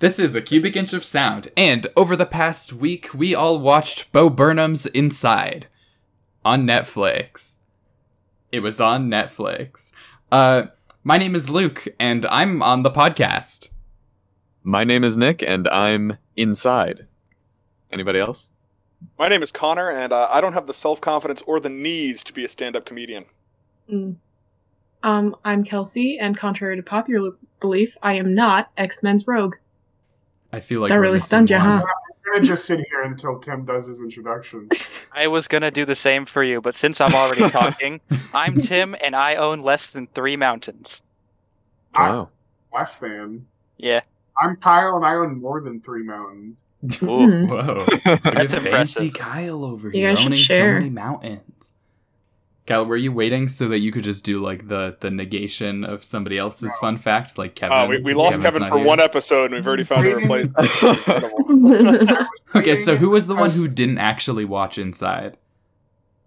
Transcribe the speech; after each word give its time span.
This 0.00 0.18
is 0.18 0.34
a 0.34 0.40
cubic 0.40 0.76
inch 0.76 0.94
of 0.94 1.04
sound, 1.04 1.50
and 1.58 1.86
over 1.94 2.16
the 2.16 2.24
past 2.24 2.72
week, 2.72 3.12
we 3.12 3.34
all 3.34 3.58
watched 3.58 4.10
Bo 4.12 4.30
Burnham's 4.30 4.86
Inside 4.86 5.66
on 6.42 6.66
Netflix. 6.66 7.58
It 8.50 8.60
was 8.60 8.80
on 8.80 9.10
Netflix. 9.10 9.92
Uh, 10.32 10.68
my 11.04 11.18
name 11.18 11.34
is 11.34 11.50
Luke, 11.50 11.86
and 12.00 12.24
I'm 12.30 12.62
on 12.62 12.82
the 12.82 12.90
podcast. 12.90 13.68
My 14.62 14.84
name 14.84 15.04
is 15.04 15.18
Nick, 15.18 15.42
and 15.42 15.68
I'm 15.68 16.16
inside. 16.34 17.06
Anybody 17.92 18.20
else? 18.20 18.48
My 19.18 19.28
name 19.28 19.42
is 19.42 19.52
Connor, 19.52 19.90
and 19.90 20.14
uh, 20.14 20.28
I 20.30 20.40
don't 20.40 20.54
have 20.54 20.66
the 20.66 20.72
self 20.72 21.02
confidence 21.02 21.42
or 21.46 21.60
the 21.60 21.68
needs 21.68 22.24
to 22.24 22.32
be 22.32 22.46
a 22.46 22.48
stand 22.48 22.74
up 22.74 22.86
comedian. 22.86 23.26
Mm. 23.92 24.16
Um, 25.02 25.36
I'm 25.44 25.62
Kelsey, 25.62 26.18
and 26.18 26.38
contrary 26.38 26.76
to 26.76 26.82
popular 26.82 27.32
belief, 27.60 27.98
I 28.02 28.14
am 28.14 28.34
not 28.34 28.70
X 28.78 29.02
Men's 29.02 29.26
Rogue. 29.26 29.56
I 30.52 30.60
feel 30.60 30.80
like 30.80 30.88
That 30.90 30.96
really 30.96 31.18
stunned 31.20 31.50
you, 31.50 31.56
huh? 31.56 31.82
I'm 31.84 32.32
gonna 32.32 32.44
just 32.44 32.64
sit 32.64 32.80
here 32.80 33.02
until 33.02 33.38
Tim 33.38 33.64
does 33.64 33.86
his 33.86 34.00
introduction. 34.00 34.68
I 35.12 35.26
was 35.26 35.48
gonna 35.48 35.70
do 35.70 35.84
the 35.84 35.94
same 35.94 36.26
for 36.26 36.42
you, 36.42 36.60
but 36.60 36.74
since 36.74 37.00
I'm 37.00 37.14
already 37.14 37.48
talking, 37.50 38.00
I'm 38.34 38.60
Tim 38.60 38.96
and 39.02 39.16
I 39.16 39.36
own 39.36 39.60
less 39.62 39.90
than 39.90 40.06
three 40.08 40.36
mountains. 40.36 41.00
Wow. 41.94 42.28
Less 42.72 42.98
than. 42.98 43.46
Yeah. 43.78 44.00
I'm 44.40 44.56
Kyle, 44.56 44.96
and 44.96 45.04
I 45.04 45.14
own 45.14 45.40
more 45.40 45.60
than 45.60 45.80
three 45.80 46.02
mountains. 46.02 46.64
Ooh. 47.02 47.06
Whoa. 47.46 47.84
Hmm. 47.84 47.90
Look 47.90 48.06
at 48.06 48.22
That's 48.22 48.52
fancy 48.54 48.66
impressive. 49.06 49.14
Kyle 49.14 49.64
over 49.64 49.88
You 49.88 49.94
here 49.94 50.10
guys 50.10 50.18
should 50.20 50.26
owning 50.26 50.38
so 50.44 50.72
many 50.72 50.90
mountains. 50.90 51.74
Kyle, 52.70 52.86
were 52.86 52.96
you 52.96 53.10
waiting 53.10 53.48
so 53.48 53.66
that 53.66 53.80
you 53.80 53.90
could 53.90 54.04
just 54.04 54.22
do 54.22 54.38
like 54.38 54.68
the 54.68 54.96
the 55.00 55.10
negation 55.10 55.82
of 55.82 56.04
somebody 56.04 56.38
else's 56.38 56.70
fun 56.76 56.98
fact, 56.98 57.36
like 57.36 57.56
Kevin? 57.56 57.76
Uh, 57.76 57.86
we, 57.88 58.00
we 58.00 58.14
lost 58.14 58.40
Kevin's 58.40 58.62
Kevin 58.62 58.68
for 58.68 58.78
here? 58.78 58.86
one 58.86 59.00
episode, 59.00 59.46
and 59.46 59.54
we've 59.54 59.66
already 59.66 59.82
found 59.82 60.06
a 60.06 60.14
replacement. 60.14 60.56
Okay, 62.54 62.76
so 62.76 62.96
who 62.96 63.10
was 63.10 63.26
the 63.26 63.34
one 63.34 63.50
who 63.50 63.66
didn't 63.66 63.98
actually 63.98 64.44
watch 64.44 64.78
Inside? 64.78 65.36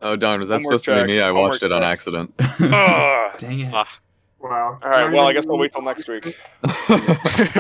Oh 0.02 0.18
darn, 0.18 0.42
was 0.42 0.50
that 0.50 0.60
Homework 0.60 0.82
supposed 0.82 1.00
to 1.00 1.06
be 1.06 1.14
me? 1.14 1.22
I 1.22 1.28
homework 1.28 1.52
watched 1.52 1.64
it 1.64 1.72
on 1.72 1.82
check. 1.82 1.92
accident. 1.92 2.34
Ugh. 2.40 3.40
Dang 3.40 3.60
it. 3.62 3.74
Ah. 3.74 4.00
Wow. 4.40 4.80
All 4.84 4.90
right, 4.90 5.10
well, 5.10 5.26
I 5.26 5.32
guess 5.32 5.46
we'll 5.46 5.58
wait 5.58 5.72
till 5.72 5.82
next 5.82 6.10
week. 6.10 6.26
or 6.90 6.96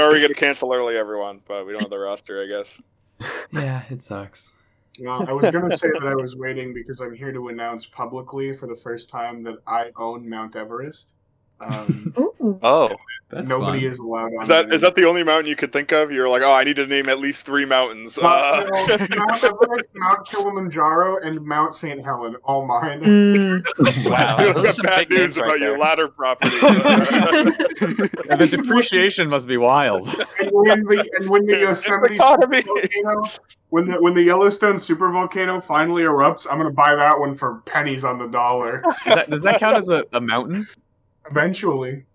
are 0.02 0.12
we 0.12 0.20
get 0.20 0.28
to 0.28 0.34
cancel 0.34 0.74
early, 0.74 0.98
everyone, 0.98 1.40
but 1.48 1.66
we 1.66 1.72
don't 1.72 1.84
have 1.84 1.90
the 1.90 2.00
roster, 2.00 2.44
I 2.44 2.48
guess. 2.48 2.82
Yeah, 3.54 3.84
it 3.90 4.02
sucks. 4.02 4.56
Well, 5.00 5.26
I 5.28 5.34
was 5.34 5.42
gonna 5.52 5.78
say 5.78 5.90
that 5.92 6.06
I 6.06 6.14
was 6.14 6.36
waiting 6.36 6.74
because 6.74 7.02
I'm 7.02 7.16
here 7.16 7.32
to 7.32 7.48
announce 7.48 7.88
publicly 7.88 8.54
for 8.54 8.68
the 8.68 8.76
first 8.76 9.10
time 9.10 9.42
that 9.44 9.58
I 9.66 9.90
own 9.96 10.30
Mount 10.30 10.56
Everest. 10.56 11.13
Um, 11.66 12.14
Oh, 12.62 12.90
That's 13.30 13.48
nobody 13.48 13.80
fun. 13.84 13.92
is 13.92 14.00
allowed 14.00 14.34
on. 14.36 14.42
Is 14.42 14.48
that 14.50 14.66
it 14.66 14.74
is 14.74 14.82
that 14.82 14.96
the 14.96 15.06
only 15.06 15.24
mountain 15.24 15.50
you 15.50 15.56
could 15.56 15.72
think 15.72 15.94
of? 15.94 16.12
You're 16.12 16.28
like, 16.28 16.42
oh, 16.42 16.52
I 16.52 16.66
need 16.66 16.76
to 16.76 16.86
name 16.86 17.08
at 17.08 17.20
least 17.20 17.46
three 17.46 17.64
mountains. 17.66 18.20
Mount, 18.22 18.70
Uh, 18.70 18.98
Mount 19.16 19.44
Everest, 19.44 19.86
Mount 19.96 20.28
Kilimanjaro, 20.28 21.20
and 21.24 21.42
Mount 21.46 21.74
St. 21.74 22.04
Helen, 22.04 22.36
all 22.44 22.66
mine. 22.68 23.02
Mm. 23.02 24.06
wow. 24.12 24.38
you 24.40 24.54
Those 24.54 24.78
are 24.78 24.84
got 24.84 24.92
bad 24.92 25.10
news 25.10 25.38
right 25.38 25.46
about 25.48 25.60
your 25.62 25.70
there. 25.72 25.80
ladder 25.80 26.08
property. 26.10 26.52
Yeah, 26.62 28.36
the 28.36 28.48
depreciation 28.52 29.30
must 29.30 29.48
be 29.48 29.58
wild. 29.58 30.06
And 30.40 30.50
when 30.52 30.84
the 30.84 31.10
and 31.20 31.30
when 31.30 31.46
the 31.46 31.60
Yosemite 31.60 32.18
volcano, 32.18 33.24
when 33.70 33.86
the 33.90 34.02
when 34.02 34.14
the 34.14 34.22
Yellowstone 34.24 34.76
supervolcano 34.76 35.64
finally 35.64 36.04
erupts, 36.04 36.46
I'm 36.50 36.58
gonna 36.58 36.72
buy 36.72 36.96
that 36.96 37.18
one 37.20 37.36
for 37.36 37.62
pennies 37.66 38.04
on 38.04 38.18
the 38.20 38.28
dollar. 38.28 38.84
Does 39.06 39.16
that, 39.16 39.30
does 39.30 39.42
that 39.44 39.60
count 39.60 39.78
as 39.78 39.90
a, 39.90 40.04
a 40.14 40.20
mountain? 40.22 40.68
Eventually, 41.30 42.06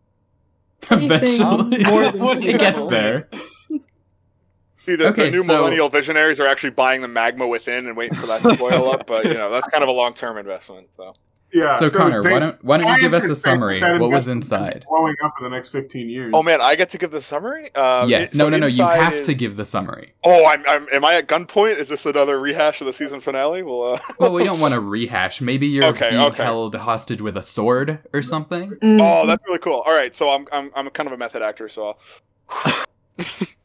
Eventually, 0.91 1.84
More 1.84 2.11
than 2.34 2.42
it 2.42 2.59
gets 2.61 2.84
there. 2.87 3.28
See, 4.84 4.97
the, 4.97 5.09
Okay, 5.09 5.25
the 5.31 5.37
new 5.37 5.42
so- 5.42 5.59
millennial 5.59 5.89
visionaries 5.89 6.41
are 6.41 6.47
actually 6.47 6.70
buying 6.70 7.03
the 7.03 7.09
magma 7.09 7.47
within 7.47 7.87
and 7.87 7.97
waiting 7.97 8.17
for 8.17 8.27
that 8.27 8.42
to 8.42 8.56
boil 8.56 8.91
up. 8.91 9.06
But 9.06 9.25
you 9.25 9.34
know, 9.34 9.50
that's 9.50 9.69
kind 9.69 9.83
of 9.83 9.89
a 9.89 9.92
long-term 9.92 10.39
investment. 10.39 10.89
So 10.97 11.15
yeah. 11.53 11.78
So 11.78 11.89
they- 11.89 11.99
Connor, 11.99 12.22
they- 12.22 12.31
why 12.33 12.39
don't 12.39 12.65
why 12.65 12.77
don't 12.78 12.89
you 12.93 13.00
give 13.00 13.15
us 13.15 13.25
a 13.25 13.34
summary? 13.37 13.81
What 13.81 14.11
was 14.11 14.28
inside? 14.28 14.84
Blowing 14.89 15.15
up 15.25 15.34
in 15.39 15.45
the 15.45 15.50
next 15.50 15.71
15 15.71 16.09
years. 16.09 16.33
Oh 16.34 16.43
man, 16.43 16.61
I 16.61 16.75
get 16.75 16.91
to 16.91 16.99
give 16.99 17.11
the 17.11 17.22
summary. 17.22 17.75
Um, 17.75 18.09
yeah, 18.09 18.21
it- 18.21 18.33
so 18.34 18.49
no, 18.49 18.56
no, 18.56 18.59
no. 18.59 18.67
You 18.67 18.84
have 18.84 19.15
is- 19.15 19.27
to 19.27 19.34
give 19.34 19.56
the 19.56 19.65
summary. 19.65 20.12
Oh, 20.25 20.47
I'm, 20.47 20.62
I'm. 20.69 20.87
Am 20.93 21.05
I 21.05 21.15
at 21.15 21.28
gunpoint? 21.28 21.77
Is 21.78 21.89
this 21.89 22.05
another 22.06 22.39
rehash 22.41 22.81
of 22.81 22.87
the 22.87 22.93
season 22.93 23.21
finale? 23.21 23.62
Well, 23.62 23.95
uh... 23.95 23.99
Well, 24.19 24.33
we 24.33 24.45
don't 24.45 24.61
want 24.61 24.75
to 24.75 24.81
rehash. 24.97 25.41
Maybe 25.41 25.67
you're 25.67 25.84
Okay, 25.87 26.11
being 26.11 26.22
okay. 26.22 26.43
held 26.43 26.75
hostage 26.75 27.22
with 27.22 27.37
a 27.37 27.43
sword 27.43 27.99
or 28.12 28.22
something. 28.22 28.71
Mm. 28.83 29.01
oh, 29.01 29.27
that's 29.27 29.43
really 29.47 29.59
cool. 29.59 29.83
All 29.87 29.95
right, 29.95 30.15
so 30.15 30.31
I'm, 30.31 30.47
I'm, 30.53 30.71
I'm 30.75 30.89
kind 30.91 31.06
of 31.06 31.12
a 31.12 31.17
method 31.17 31.43
actor, 31.43 31.69
so. 31.69 31.97
I'll... 32.51 32.75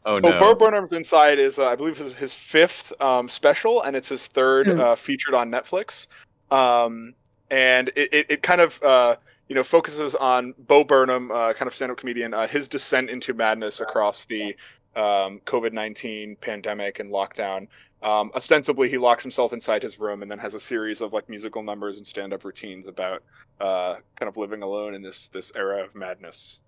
Oh 0.06 0.16
Oh, 0.16 0.20
no. 0.20 0.38
Bo 0.40 0.54
Burnham's 0.56 0.92
Inside 0.92 1.40
is, 1.40 1.60
uh, 1.60 1.68
I 1.70 1.76
believe, 1.76 1.98
his, 1.98 2.12
his 2.14 2.34
fifth 2.34 2.92
um, 3.02 3.30
special, 3.30 3.82
and 3.84 3.96
it's 3.96 4.10
his 4.10 4.28
third 4.28 4.68
Mm. 4.68 4.80
uh, 4.80 4.96
featured 4.96 5.34
on 5.34 5.50
Netflix. 5.50 6.08
Um, 6.52 7.14
and 7.50 7.90
it, 7.96 8.14
it, 8.14 8.26
it 8.30 8.42
kind 8.44 8.62
of, 8.62 8.82
uh, 8.84 9.16
you 9.48 9.56
know, 9.56 9.64
focuses 9.64 10.16
on 10.16 10.54
Bo 10.58 10.84
Burnham, 10.84 11.32
uh, 11.32 11.54
kind 11.54 11.68
of 11.68 11.76
stand-up 11.76 11.98
comedian, 11.98 12.34
uh, 12.34 12.48
his 12.48 12.68
descent 12.68 13.10
into 13.10 13.34
madness 13.34 13.82
across 13.82 14.26
the 14.26 14.56
um, 14.96 15.40
COVID 15.46 15.74
nineteen 15.74 16.36
pandemic 16.38 17.00
and 17.00 17.12
lockdown. 17.12 17.68
Um, 18.02 18.32
ostensibly, 18.36 18.90
he 18.90 18.98
locks 18.98 19.24
himself 19.24 19.54
inside 19.54 19.82
his 19.82 20.00
room 20.00 20.22
and 20.24 20.30
then 20.30 20.38
has 20.40 20.56
a 20.56 20.60
series 20.60 21.00
of 21.02 21.14
like 21.14 21.30
musical 21.30 21.64
numbers 21.64 21.98
and 21.98 22.06
stand-up 22.06 22.44
routines 22.44 22.88
about 22.88 23.24
uh, 23.62 23.96
kind 24.20 24.28
of 24.30 24.36
living 24.38 24.62
alone 24.62 24.94
in 24.94 25.02
this 25.02 25.30
this 25.30 25.52
era 25.56 25.84
of 25.84 25.96
madness. 25.96 26.60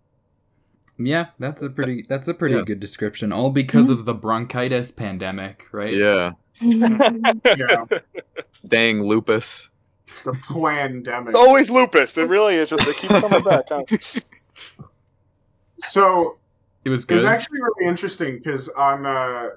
Yeah, 0.98 1.28
that's 1.40 1.62
a 1.62 1.70
pretty 1.70 2.06
that's 2.08 2.28
a 2.30 2.34
pretty 2.34 2.56
Yeah. 2.56 2.62
good 2.66 2.80
description. 2.80 3.34
All 3.34 3.50
because 3.50 3.90
of 3.90 4.06
the 4.06 4.14
bronchitis 4.14 4.92
pandemic, 4.92 5.66
right? 5.74 5.94
Yeah. 5.94 6.32
yeah, 6.62 7.86
Dang 8.66 9.04
lupus. 9.04 9.70
The 10.24 10.34
pandemic. 10.54 11.30
It's 11.30 11.36
always 11.38 11.70
lupus. 11.70 12.18
It 12.18 12.28
really 12.30 12.56
is 12.56 12.70
just 12.70 12.88
it 12.88 12.96
keeps 12.98 13.14
coming 13.20 13.44
back. 13.44 13.66
Huh? 13.70 13.84
So 15.80 16.38
It 16.84 16.90
was 16.90 17.06
good. 17.06 17.16
it 17.16 17.24
was 17.24 17.24
actually 17.26 17.60
really 17.62 17.88
interesting 17.88 18.38
because 18.38 18.70
on 18.70 19.06
uh, 19.06 19.50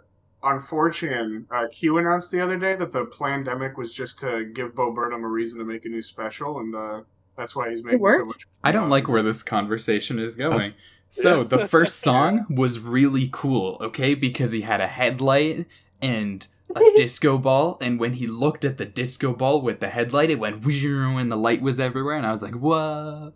on 0.42 0.60
4chan, 0.60 1.44
uh, 1.50 1.66
Q 1.72 1.98
announced 1.98 2.30
the 2.30 2.40
other 2.40 2.56
day 2.58 2.74
that 2.76 2.92
the 2.92 3.06
pandemic 3.06 3.76
was 3.76 3.92
just 3.92 4.18
to 4.20 4.44
give 4.46 4.74
Bo 4.74 4.92
Burnham 4.92 5.24
a 5.24 5.28
reason 5.28 5.58
to 5.58 5.64
make 5.64 5.84
a 5.84 5.88
new 5.88 6.02
special, 6.02 6.58
and 6.58 6.74
uh, 6.74 7.00
that's 7.36 7.54
why 7.56 7.70
he's 7.70 7.82
making 7.84 7.98
so 8.00 8.02
worked? 8.02 8.26
much. 8.26 8.46
I 8.64 8.72
don't 8.72 8.88
like 8.88 9.08
where 9.08 9.22
this 9.22 9.42
conversation 9.42 10.18
is 10.18 10.36
going. 10.36 10.74
So 11.08 11.44
the 11.44 11.66
first 11.68 12.00
song 12.00 12.46
was 12.50 12.78
really 12.80 13.28
cool, 13.32 13.78
okay, 13.80 14.14
because 14.14 14.52
he 14.52 14.60
had 14.62 14.80
a 14.80 14.88
headlight 14.88 15.66
and 16.02 16.46
a 16.74 16.96
disco 16.96 17.38
ball, 17.38 17.78
and 17.80 17.98
when 17.98 18.14
he 18.14 18.26
looked 18.26 18.64
at 18.64 18.78
the 18.78 18.84
disco 18.84 19.32
ball 19.32 19.62
with 19.62 19.80
the 19.80 19.88
headlight, 19.88 20.30
it 20.30 20.38
went 20.38 20.64
and 20.64 21.32
the 21.32 21.36
light 21.36 21.62
was 21.62 21.80
everywhere, 21.80 22.16
and 22.16 22.26
I 22.26 22.30
was 22.30 22.42
like, 22.42 22.54
"What?" 22.54 23.32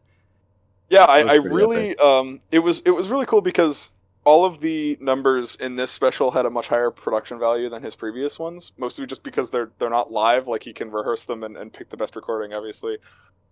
Yeah, 0.91 1.05
I, 1.05 1.21
I 1.21 1.35
really 1.37 1.97
um 1.97 2.41
it 2.51 2.59
was 2.59 2.81
it 2.81 2.91
was 2.91 3.09
really 3.09 3.27
cool 3.27 3.41
because 3.41 3.91
all 4.25 4.45
of 4.45 4.61
the 4.61 4.97
numbers 5.01 5.57
in 5.57 5.75
this 5.75 5.91
special 5.91 6.31
had 6.31 6.47
a 6.47 6.51
much 6.51 6.69
higher 6.69 6.91
production 6.91 7.39
value 7.39 7.69
than 7.69 7.83
his 7.83 7.97
previous 7.97 8.39
ones, 8.39 8.73
mostly 8.79 9.07
just 9.07 9.23
because 9.23 9.51
they're 9.51 9.71
they're 9.79 9.91
not 9.91 10.13
live, 10.13 10.47
like 10.47 10.63
he 10.63 10.73
can 10.73 10.91
rehearse 10.91 11.25
them 11.25 11.45
and, 11.45 11.57
and 11.57 11.73
pick 11.73 11.89
the 11.89 11.97
best 11.97 12.15
recording, 12.15 12.53
obviously. 12.53 12.99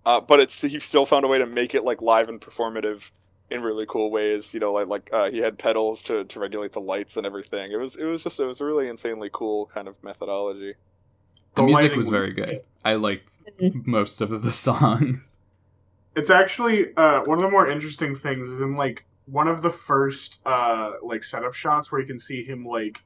Uh, 0.05 0.21
but 0.21 0.41
it's 0.41 0.61
he 0.61 0.79
still 0.81 1.07
found 1.07 1.25
a 1.25 1.29
way 1.29 1.39
to 1.39 1.47
make 1.47 1.75
it 1.75 1.85
like 1.85 2.01
live 2.03 2.29
and 2.29 2.41
performative 2.41 3.11
in 3.50 3.62
really 3.62 3.87
cool 3.88 4.11
ways. 4.11 4.55
You 4.55 4.61
know, 4.61 4.72
like 4.72 4.88
like 4.88 5.11
uh, 5.12 5.31
he 5.31 5.38
had 5.38 5.59
pedals 5.59 6.03
to, 6.05 6.25
to 6.25 6.41
regulate 6.41 6.72
the 6.72 6.81
lights 6.81 7.16
and 7.16 7.27
everything. 7.27 7.72
It 7.72 7.77
was 7.77 7.97
it 7.97 8.05
was 8.05 8.22
just 8.22 8.38
it 8.41 8.44
was 8.47 8.61
a 8.61 8.65
really 8.65 8.88
insanely 8.88 9.31
cool 9.33 9.66
kind 9.66 9.88
of 9.88 10.03
methodology. 10.03 10.75
The 11.55 11.62
The 11.62 11.66
music 11.66 11.94
was 11.97 12.09
very 12.09 12.27
was 12.27 12.34
good. 12.34 12.47
good. 12.47 12.62
I 12.84 12.94
liked 12.94 13.38
most 13.87 14.21
of 14.21 14.43
the 14.43 14.53
songs. 14.66 15.41
It's 16.16 16.31
actually 16.31 16.94
uh, 16.97 17.22
one 17.25 17.38
of 17.38 17.43
the 17.44 17.50
more 17.50 17.69
interesting 17.71 18.16
things 18.16 18.49
is 18.49 18.61
in 18.61 18.77
like 18.77 19.05
one 19.27 19.49
of 19.49 19.62
the 19.62 19.71
first 19.71 20.41
uh, 20.44 20.93
like 21.03 21.22
setup 21.22 21.55
shots 21.55 21.91
where 21.93 22.00
you 22.00 22.06
can 22.06 22.19
see 22.19 22.43
him 22.44 22.65
like 22.65 23.02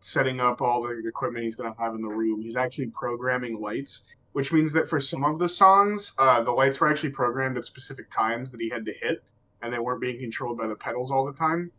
setting 0.00 0.40
up 0.40 0.60
all 0.62 0.82
the 0.82 1.02
equipment 1.06 1.44
he's 1.44 1.56
gonna 1.56 1.74
have 1.78 1.94
in 1.94 2.00
the 2.00 2.08
room. 2.08 2.42
He's 2.42 2.56
actually 2.56 2.86
programming 2.86 3.60
lights, 3.60 4.02
which 4.32 4.52
means 4.52 4.72
that 4.72 4.88
for 4.88 5.00
some 5.00 5.24
of 5.24 5.38
the 5.38 5.48
songs, 5.48 6.12
uh, 6.18 6.42
the 6.42 6.52
lights 6.52 6.80
were 6.80 6.90
actually 6.90 7.10
programmed 7.10 7.56
at 7.58 7.64
specific 7.64 8.10
times 8.10 8.50
that 8.50 8.60
he 8.60 8.70
had 8.70 8.84
to 8.86 8.92
hit, 8.92 9.22
and 9.62 9.72
they 9.72 9.78
weren't 9.78 10.00
being 10.00 10.18
controlled 10.18 10.58
by 10.58 10.66
the 10.66 10.74
pedals 10.76 11.10
all 11.10 11.24
the 11.24 11.32
time. 11.32 11.70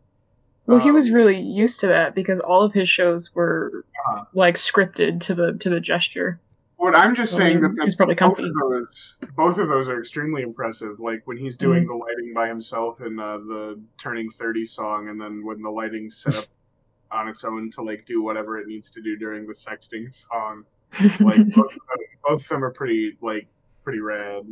Well, 0.66 0.78
he 0.78 0.90
Um, 0.90 0.94
was 0.94 1.10
really 1.10 1.38
used 1.38 1.80
to 1.80 1.88
that 1.88 2.14
because 2.14 2.38
all 2.40 2.62
of 2.62 2.72
his 2.72 2.88
shows 2.88 3.34
were 3.34 3.84
Uh-huh. 4.08 4.24
like 4.32 4.54
scripted 4.56 5.20
to 5.20 5.34
the 5.34 5.54
to 5.58 5.68
the 5.70 5.80
gesture. 5.80 6.40
What 6.76 6.96
I'm 6.96 7.14
just 7.14 7.34
saying 7.36 7.58
Um, 7.58 7.62
that 7.62 7.74
the, 7.76 7.82
he's 7.84 7.94
probably 7.96 8.14
both 8.16 8.36
comfy. 8.38 8.44
of 8.48 8.54
those, 8.54 9.16
both 9.36 9.58
of 9.58 9.68
those 9.68 9.88
are 9.88 9.98
extremely 10.00 10.42
impressive. 10.42 10.98
Like 11.00 11.22
when 11.26 11.36
he's 11.36 11.56
Mm-hmm. 11.56 11.66
doing 11.72 11.86
the 11.86 11.94
lighting 11.94 12.32
by 12.34 12.48
himself 12.48 13.00
in 13.00 13.18
uh, 13.18 13.38
the 13.38 13.80
Turning 13.98 14.30
Thirty 14.30 14.64
song, 14.64 15.08
and 15.08 15.20
then 15.20 15.44
when 15.44 15.60
the 15.62 15.70
lighting's 15.70 16.16
set 16.22 16.36
up 16.36 16.44
on 17.10 17.28
its 17.28 17.44
own 17.44 17.70
to 17.72 17.82
like 17.82 18.04
do 18.06 18.22
whatever 18.22 18.58
it 18.58 18.66
needs 18.66 18.90
to 18.92 19.02
do 19.02 19.16
during 19.16 19.46
the 19.46 19.54
sexting 19.54 20.12
song. 20.14 20.64
Like 21.20 21.38
both, 21.54 21.72
of 21.72 21.72
them, 21.72 21.98
both 22.26 22.42
of 22.42 22.48
them 22.48 22.62
are 22.64 22.70
pretty 22.70 23.16
like 23.20 23.46
pretty 23.82 24.00
rad. 24.00 24.44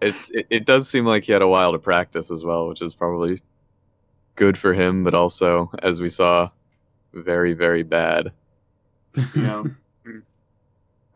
It's 0.00 0.30
it, 0.30 0.46
it 0.50 0.66
does 0.66 0.88
seem 0.88 1.04
like 1.04 1.24
he 1.24 1.32
had 1.32 1.42
a 1.42 1.48
while 1.48 1.72
to 1.72 1.78
practice 1.78 2.30
as 2.30 2.44
well, 2.44 2.68
which 2.68 2.82
is 2.82 2.94
probably 2.94 3.42
good 4.36 4.56
for 4.56 4.72
him, 4.72 5.04
but 5.04 5.14
also, 5.14 5.70
as 5.82 6.00
we 6.00 6.08
saw, 6.08 6.50
very 7.12 7.52
very 7.52 7.82
bad. 7.82 8.32
You 9.34 9.42
know, 9.42 9.70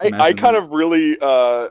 I, 0.00 0.10
I 0.12 0.32
kind 0.32 0.56
of 0.56 0.70
really, 0.70 1.16
uh, 1.20 1.68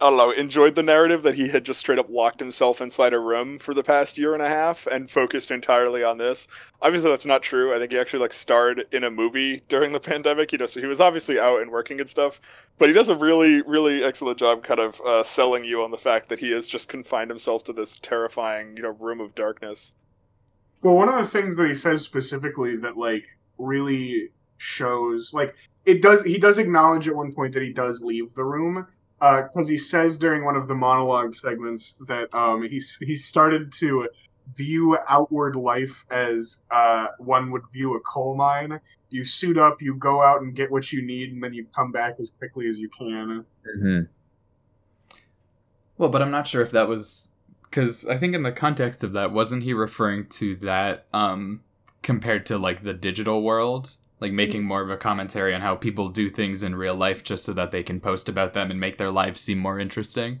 I 0.00 0.08
don't 0.08 0.16
know, 0.16 0.30
enjoyed 0.30 0.76
the 0.76 0.82
narrative 0.82 1.22
that 1.24 1.34
he 1.34 1.48
had 1.48 1.64
just 1.64 1.80
straight 1.80 1.98
up 1.98 2.08
locked 2.08 2.40
himself 2.40 2.80
inside 2.80 3.12
a 3.12 3.18
room 3.18 3.58
for 3.58 3.74
the 3.74 3.82
past 3.82 4.16
year 4.16 4.32
and 4.32 4.42
a 4.42 4.48
half 4.48 4.86
and 4.86 5.10
focused 5.10 5.50
entirely 5.50 6.02
on 6.02 6.16
this. 6.16 6.48
Obviously, 6.80 7.10
that's 7.10 7.26
not 7.26 7.42
true. 7.42 7.74
I 7.74 7.78
think 7.78 7.92
he 7.92 7.98
actually 7.98 8.20
like 8.20 8.32
starred 8.32 8.86
in 8.92 9.04
a 9.04 9.10
movie 9.10 9.62
during 9.68 9.92
the 9.92 10.00
pandemic. 10.10 10.52
You 10.52 10.58
know, 10.58 10.66
So 10.66 10.80
he 10.80 10.86
was 10.86 11.02
obviously 11.02 11.38
out 11.38 11.60
and 11.60 11.70
working 11.70 12.00
and 12.00 12.08
stuff, 12.08 12.40
but 12.78 12.88
he 12.88 12.94
does 12.94 13.10
a 13.10 13.14
really, 13.14 13.60
really 13.62 14.02
excellent 14.02 14.38
job, 14.38 14.62
kind 14.64 14.80
of 14.80 15.00
uh, 15.02 15.22
selling 15.22 15.64
you 15.64 15.82
on 15.82 15.90
the 15.90 15.98
fact 15.98 16.30
that 16.30 16.38
he 16.38 16.50
has 16.52 16.66
just 16.66 16.88
confined 16.88 17.28
himself 17.28 17.62
to 17.64 17.72
this 17.74 17.98
terrifying, 17.98 18.78
you 18.78 18.82
know, 18.82 18.96
room 19.00 19.20
of 19.20 19.34
darkness. 19.34 19.92
Well, 20.82 20.94
one 20.94 21.10
of 21.10 21.16
the 21.16 21.30
things 21.30 21.56
that 21.56 21.68
he 21.68 21.74
says 21.74 22.00
specifically 22.00 22.76
that 22.76 22.96
like 22.96 23.24
really 23.58 24.30
shows 24.56 25.34
like 25.34 25.54
it 25.84 26.00
does 26.00 26.22
he 26.22 26.38
does 26.38 26.58
acknowledge 26.58 27.08
at 27.08 27.14
one 27.14 27.32
point 27.32 27.52
that 27.52 27.62
he 27.62 27.72
does 27.72 28.02
leave 28.02 28.34
the 28.34 28.44
room 28.44 28.86
because 29.20 29.68
he 29.68 29.76
says 29.76 30.18
during 30.18 30.44
one 30.44 30.56
of 30.56 30.66
the 30.66 30.74
monologue 30.74 31.34
segments 31.34 31.94
that 32.08 32.34
um 32.34 32.62
he's 32.62 32.96
he 33.00 33.14
started 33.14 33.72
to 33.72 34.08
view 34.56 34.98
outward 35.08 35.54
life 35.54 36.04
as 36.10 36.62
uh 36.70 37.08
one 37.18 37.50
would 37.50 37.62
view 37.72 37.94
a 37.94 38.00
coal 38.00 38.34
mine. 38.36 38.80
You 39.10 39.24
suit 39.24 39.58
up 39.58 39.82
you 39.82 39.94
go 39.94 40.22
out 40.22 40.40
and 40.40 40.54
get 40.54 40.70
what 40.70 40.92
you 40.92 41.04
need 41.04 41.32
and 41.32 41.42
then 41.42 41.52
you 41.52 41.66
come 41.74 41.92
back 41.92 42.16
as 42.18 42.30
quickly 42.30 42.68
as 42.68 42.78
you 42.78 42.88
can. 42.88 43.44
Mm-hmm. 43.76 44.00
Well, 45.98 46.08
but 46.08 46.22
I'm 46.22 46.30
not 46.30 46.46
sure 46.46 46.62
if 46.62 46.70
that 46.70 46.88
was 46.88 47.30
because 47.62 48.06
I 48.06 48.16
think 48.16 48.34
in 48.34 48.42
the 48.42 48.52
context 48.52 49.04
of 49.04 49.12
that, 49.12 49.32
wasn't 49.32 49.62
he 49.62 49.72
referring 49.72 50.26
to 50.30 50.56
that 50.56 51.06
um, 51.12 51.62
compared 52.02 52.44
to 52.46 52.58
like 52.58 52.82
the 52.82 52.94
digital 52.94 53.42
world, 53.42 53.96
like 54.20 54.32
making 54.32 54.64
more 54.64 54.82
of 54.82 54.90
a 54.90 54.96
commentary 54.96 55.54
on 55.54 55.60
how 55.62 55.74
people 55.76 56.08
do 56.08 56.28
things 56.30 56.62
in 56.62 56.74
real 56.74 56.94
life 56.94 57.24
just 57.24 57.44
so 57.44 57.52
that 57.54 57.70
they 57.70 57.82
can 57.82 58.00
post 58.00 58.28
about 58.28 58.52
them 58.52 58.70
and 58.70 58.78
make 58.78 58.98
their 58.98 59.10
lives 59.10 59.40
seem 59.40 59.58
more 59.58 59.78
interesting? 59.78 60.40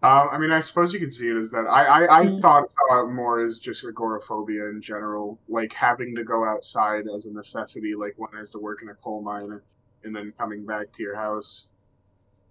Um, 0.00 0.28
I 0.30 0.38
mean, 0.38 0.52
I 0.52 0.60
suppose 0.60 0.92
you 0.94 1.00
could 1.00 1.12
see 1.12 1.28
it 1.28 1.36
as 1.36 1.50
that. 1.50 1.66
I, 1.68 1.84
I, 2.04 2.20
I 2.20 2.26
Mm. 2.26 2.40
thought 2.40 2.70
saw 2.70 3.06
more 3.06 3.44
as 3.44 3.58
just 3.58 3.84
agoraphobia 3.84 4.66
in 4.70 4.80
general, 4.80 5.40
like 5.48 5.72
having 5.72 6.14
to 6.14 6.22
go 6.24 6.44
outside 6.44 7.06
as 7.14 7.26
a 7.26 7.32
necessity, 7.32 7.94
like 7.96 8.14
one 8.16 8.32
has 8.32 8.50
to 8.52 8.58
work 8.58 8.80
in 8.82 8.88
a 8.90 8.94
coal 8.94 9.22
mine 9.22 9.60
and 10.04 10.14
then 10.14 10.32
coming 10.38 10.64
back 10.64 10.92
to 10.92 11.02
your 11.02 11.16
house. 11.16 11.66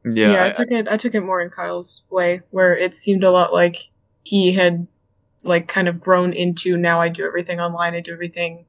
Yeah, 0.04 0.32
Yeah, 0.34 0.44
I, 0.44 0.48
I- 0.48 0.52
took 0.52 0.72
it. 0.72 0.88
I 0.90 0.98
took 0.98 1.16
it 1.16 1.22
more 1.22 1.42
in 1.42 1.50
Kyle's 1.50 2.04
way, 2.10 2.42
where 2.52 2.76
it 2.78 2.94
seemed 2.94 3.24
a 3.24 3.32
lot 3.32 3.54
like 3.54 3.78
he 4.24 4.54
had, 4.54 4.86
like, 5.44 5.68
kind 5.70 5.88
of 5.88 6.02
grown 6.02 6.34
into. 6.34 6.76
Now 6.78 7.00
I 7.02 7.08
do 7.10 7.26
everything 7.26 7.62
online. 7.62 7.94
I 7.94 8.02
do 8.02 8.12
everything 8.12 8.66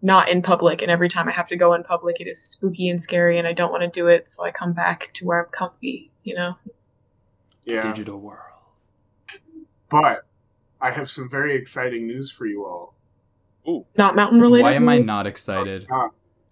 not 0.00 0.28
in 0.28 0.42
public, 0.42 0.82
and 0.82 0.90
every 0.90 1.08
time 1.08 1.28
I 1.28 1.32
have 1.32 1.48
to 1.48 1.56
go 1.56 1.74
in 1.74 1.82
public, 1.82 2.20
it 2.20 2.26
is 2.26 2.42
spooky 2.42 2.88
and 2.88 3.00
scary, 3.00 3.38
and 3.38 3.46
I 3.46 3.52
don't 3.52 3.70
want 3.72 3.82
to 3.82 3.88
do 3.88 4.06
it. 4.06 4.28
So 4.28 4.44
I 4.44 4.50
come 4.50 4.72
back 4.72 5.10
to 5.14 5.24
where 5.24 5.42
I'm 5.42 5.50
comfy. 5.50 6.10
You 6.22 6.34
know. 6.34 6.56
Yeah, 7.64 7.80
Digital 7.80 8.18
world. 8.18 8.40
but 9.90 10.24
I 10.80 10.90
have 10.90 11.10
some 11.10 11.28
very 11.28 11.54
exciting 11.54 12.06
news 12.06 12.30
for 12.30 12.46
you 12.46 12.64
all. 12.64 12.94
Ooh. 13.66 13.84
Not 13.98 14.16
mountain 14.16 14.40
related. 14.40 14.64
Why 14.64 14.72
am 14.74 14.88
I 14.88 14.98
not 14.98 15.26
excited? 15.26 15.86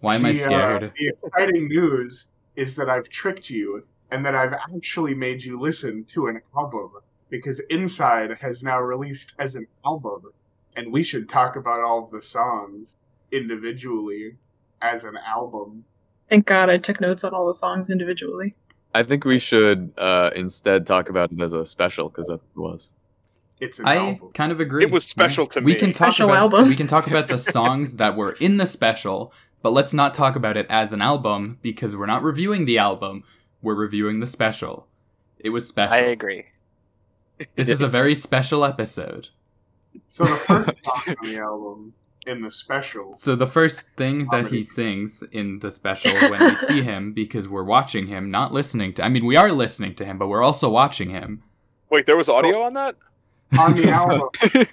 Why 0.00 0.16
am 0.16 0.26
I 0.26 0.32
see, 0.32 0.42
uh, 0.42 0.48
scared? 0.48 0.92
the 0.98 1.14
exciting 1.24 1.68
news 1.68 2.26
is 2.56 2.76
that 2.76 2.90
I've 2.90 3.08
tricked 3.08 3.48
you 3.48 3.86
and 4.10 4.24
that 4.26 4.34
I've 4.34 4.52
actually 4.52 5.14
made 5.14 5.42
you 5.42 5.58
listen 5.58 6.04
to 6.04 6.26
an 6.26 6.40
album 6.56 6.90
because 7.30 7.60
Inside 7.70 8.36
has 8.40 8.62
now 8.62 8.80
released 8.80 9.32
as 9.38 9.56
an 9.56 9.66
album, 9.84 10.32
and 10.76 10.92
we 10.92 11.02
should 11.02 11.28
talk 11.28 11.56
about 11.56 11.80
all 11.80 12.04
of 12.04 12.10
the 12.10 12.22
songs 12.22 12.96
individually 13.36 14.36
as 14.82 15.04
an 15.04 15.16
album. 15.26 15.84
Thank 16.28 16.46
God 16.46 16.70
I 16.70 16.78
took 16.78 17.00
notes 17.00 17.24
on 17.24 17.34
all 17.34 17.46
the 17.46 17.54
songs 17.54 17.90
individually. 17.90 18.54
I 18.94 19.02
think 19.02 19.24
we 19.24 19.38
should 19.38 19.92
uh, 19.98 20.30
instead 20.34 20.86
talk 20.86 21.08
about 21.08 21.30
it 21.32 21.40
as 21.40 21.52
a 21.52 21.66
special 21.66 22.08
because 22.08 22.26
that 22.28 22.40
was. 22.54 22.92
It's 23.60 23.78
an 23.78 23.86
I 23.86 23.96
album. 23.96 24.30
kind 24.34 24.52
of 24.52 24.60
agree. 24.60 24.82
It 24.84 24.90
was 24.90 25.04
special 25.06 25.46
to 25.48 25.60
we 25.60 25.72
me. 25.72 25.78
can 25.78 25.88
talk 25.88 25.94
Special 26.12 26.26
about 26.26 26.38
album. 26.54 26.68
we 26.68 26.76
can 26.76 26.86
talk 26.86 27.06
about 27.06 27.28
the 27.28 27.38
songs 27.38 27.94
that 27.96 28.16
were 28.16 28.32
in 28.32 28.58
the 28.58 28.66
special, 28.66 29.32
but 29.62 29.72
let's 29.72 29.94
not 29.94 30.12
talk 30.14 30.36
about 30.36 30.56
it 30.56 30.66
as 30.68 30.92
an 30.92 31.00
album 31.00 31.58
because 31.62 31.96
we're 31.96 32.06
not 32.06 32.22
reviewing 32.22 32.64
the 32.66 32.78
album. 32.78 33.24
We're 33.62 33.74
reviewing 33.74 34.20
the 34.20 34.26
special. 34.26 34.86
It 35.38 35.50
was 35.50 35.66
special. 35.66 35.94
I 35.96 36.00
agree. 36.00 36.46
This 37.54 37.68
is 37.68 37.80
a 37.80 37.88
very 37.88 38.14
special 38.14 38.64
episode. 38.64 39.28
So 40.08 40.24
the 40.24 40.36
first 40.36 40.70
song 40.84 41.02
on 41.20 41.26
the 41.26 41.38
album 41.38 41.94
in 42.26 42.42
the 42.42 42.50
special. 42.50 43.16
So 43.20 43.34
the 43.36 43.46
first 43.46 43.82
thing 43.96 44.28
that 44.30 44.48
he 44.48 44.62
sings 44.62 45.22
in 45.32 45.60
the 45.60 45.70
special 45.70 46.12
when 46.30 46.40
we 46.42 46.56
see 46.56 46.82
him, 46.82 47.12
because 47.14 47.48
we're 47.48 47.64
watching 47.64 48.06
him, 48.08 48.30
not 48.30 48.52
listening 48.52 48.92
to. 48.94 49.04
I 49.04 49.08
mean, 49.08 49.24
we 49.24 49.36
are 49.36 49.52
listening 49.52 49.94
to 49.96 50.04
him, 50.04 50.18
but 50.18 50.28
we're 50.28 50.42
also 50.42 50.68
watching 50.68 51.10
him. 51.10 51.42
Wait, 51.90 52.06
there 52.06 52.16
was 52.16 52.28
audio 52.28 52.62
on 52.62 52.72
that? 52.74 52.96
On 53.58 53.74
the 53.74 53.88
album, 54.00 54.28
It's 54.42 54.66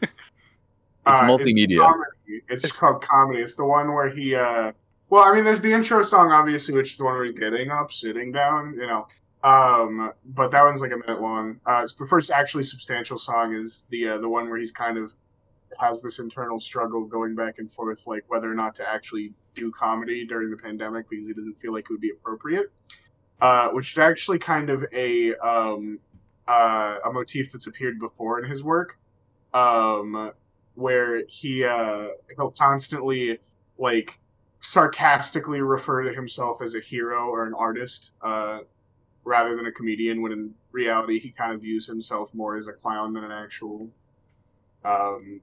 Uh, 1.06 1.20
multimedia. 1.22 1.80
comedy. 1.80 2.42
It's 2.50 2.72
called 2.72 3.02
comedy. 3.04 3.42
It's 3.42 3.56
the 3.56 3.66
one 3.66 3.94
where 3.94 4.10
he. 4.10 4.36
uh 4.36 4.72
Well, 5.10 5.24
I 5.24 5.36
mean, 5.36 5.44
there's 5.44 5.62
the 5.62 5.72
intro 5.74 6.02
song, 6.02 6.32
obviously, 6.32 6.74
which 6.74 6.92
is 6.92 6.98
the 6.98 7.04
one 7.04 7.14
where 7.16 7.26
he's 7.26 7.38
getting 7.38 7.70
up, 7.70 7.92
sitting 7.92 8.32
down. 8.32 8.74
You 8.80 8.88
know, 8.88 9.08
um, 9.44 10.12
but 10.26 10.50
that 10.52 10.64
one's 10.64 10.82
like 10.82 10.92
a 10.94 10.98
minute 10.98 11.22
long. 11.22 11.60
Uh, 11.66 11.86
the 12.00 12.08
first 12.08 12.32
actually 12.32 12.64
substantial 12.64 13.18
song 13.18 13.54
is 13.54 13.86
the 13.90 14.10
uh, 14.10 14.18
the 14.18 14.30
one 14.30 14.50
where 14.50 14.58
he's 14.58 14.72
kind 14.72 14.98
of 14.98 15.12
has 15.80 16.02
this 16.02 16.20
internal 16.20 16.60
struggle 16.60 17.06
going 17.06 17.36
back 17.36 17.60
and 17.60 17.72
forth, 17.72 18.06
like 18.08 18.24
whether 18.28 18.52
or 18.52 18.56
not 18.56 18.76
to 18.76 18.90
actually 18.90 19.34
do 19.56 19.72
comedy 19.72 20.26
during 20.26 20.50
the 20.50 20.58
pandemic 20.58 21.10
because 21.10 21.28
he 21.28 21.34
doesn't 21.34 21.60
feel 21.60 21.74
like 21.74 21.86
it 21.86 21.92
would 21.92 22.02
be 22.02 22.12
appropriate. 22.12 22.72
Uh, 23.42 23.70
which 23.70 23.92
is 23.92 23.98
actually 23.98 24.40
kind 24.40 24.70
of 24.70 24.86
a 24.94 25.36
um, 25.36 26.00
uh, 26.48 26.98
a 27.06 27.12
motif 27.12 27.52
that's 27.52 27.68
appeared 27.68 28.00
before 28.00 28.40
in 28.40 28.50
his 28.50 28.64
work. 28.64 28.98
Um, 29.54 30.32
where 30.76 31.26
he 31.28 31.64
uh 31.64 32.08
he'll 32.36 32.52
constantly 32.52 33.40
like 33.78 34.20
sarcastically 34.60 35.62
refer 35.62 36.04
to 36.04 36.14
himself 36.14 36.62
as 36.62 36.74
a 36.76 36.80
hero 36.80 37.28
or 37.28 37.46
an 37.46 37.54
artist 37.54 38.12
uh 38.22 38.60
rather 39.24 39.56
than 39.56 39.68
a 39.68 39.72
comedian 39.72 40.22
when 40.22 40.32
in 40.32 40.54
reality 40.72 41.20
he 41.20 41.30
kind 41.30 41.54
of 41.54 41.62
views 41.62 41.86
himself 41.86 42.34
more 42.34 42.58
as 42.58 42.68
a 42.68 42.74
clown 42.74 43.14
than 43.14 43.24
an 43.24 43.32
actual 43.32 43.90
um 44.84 45.42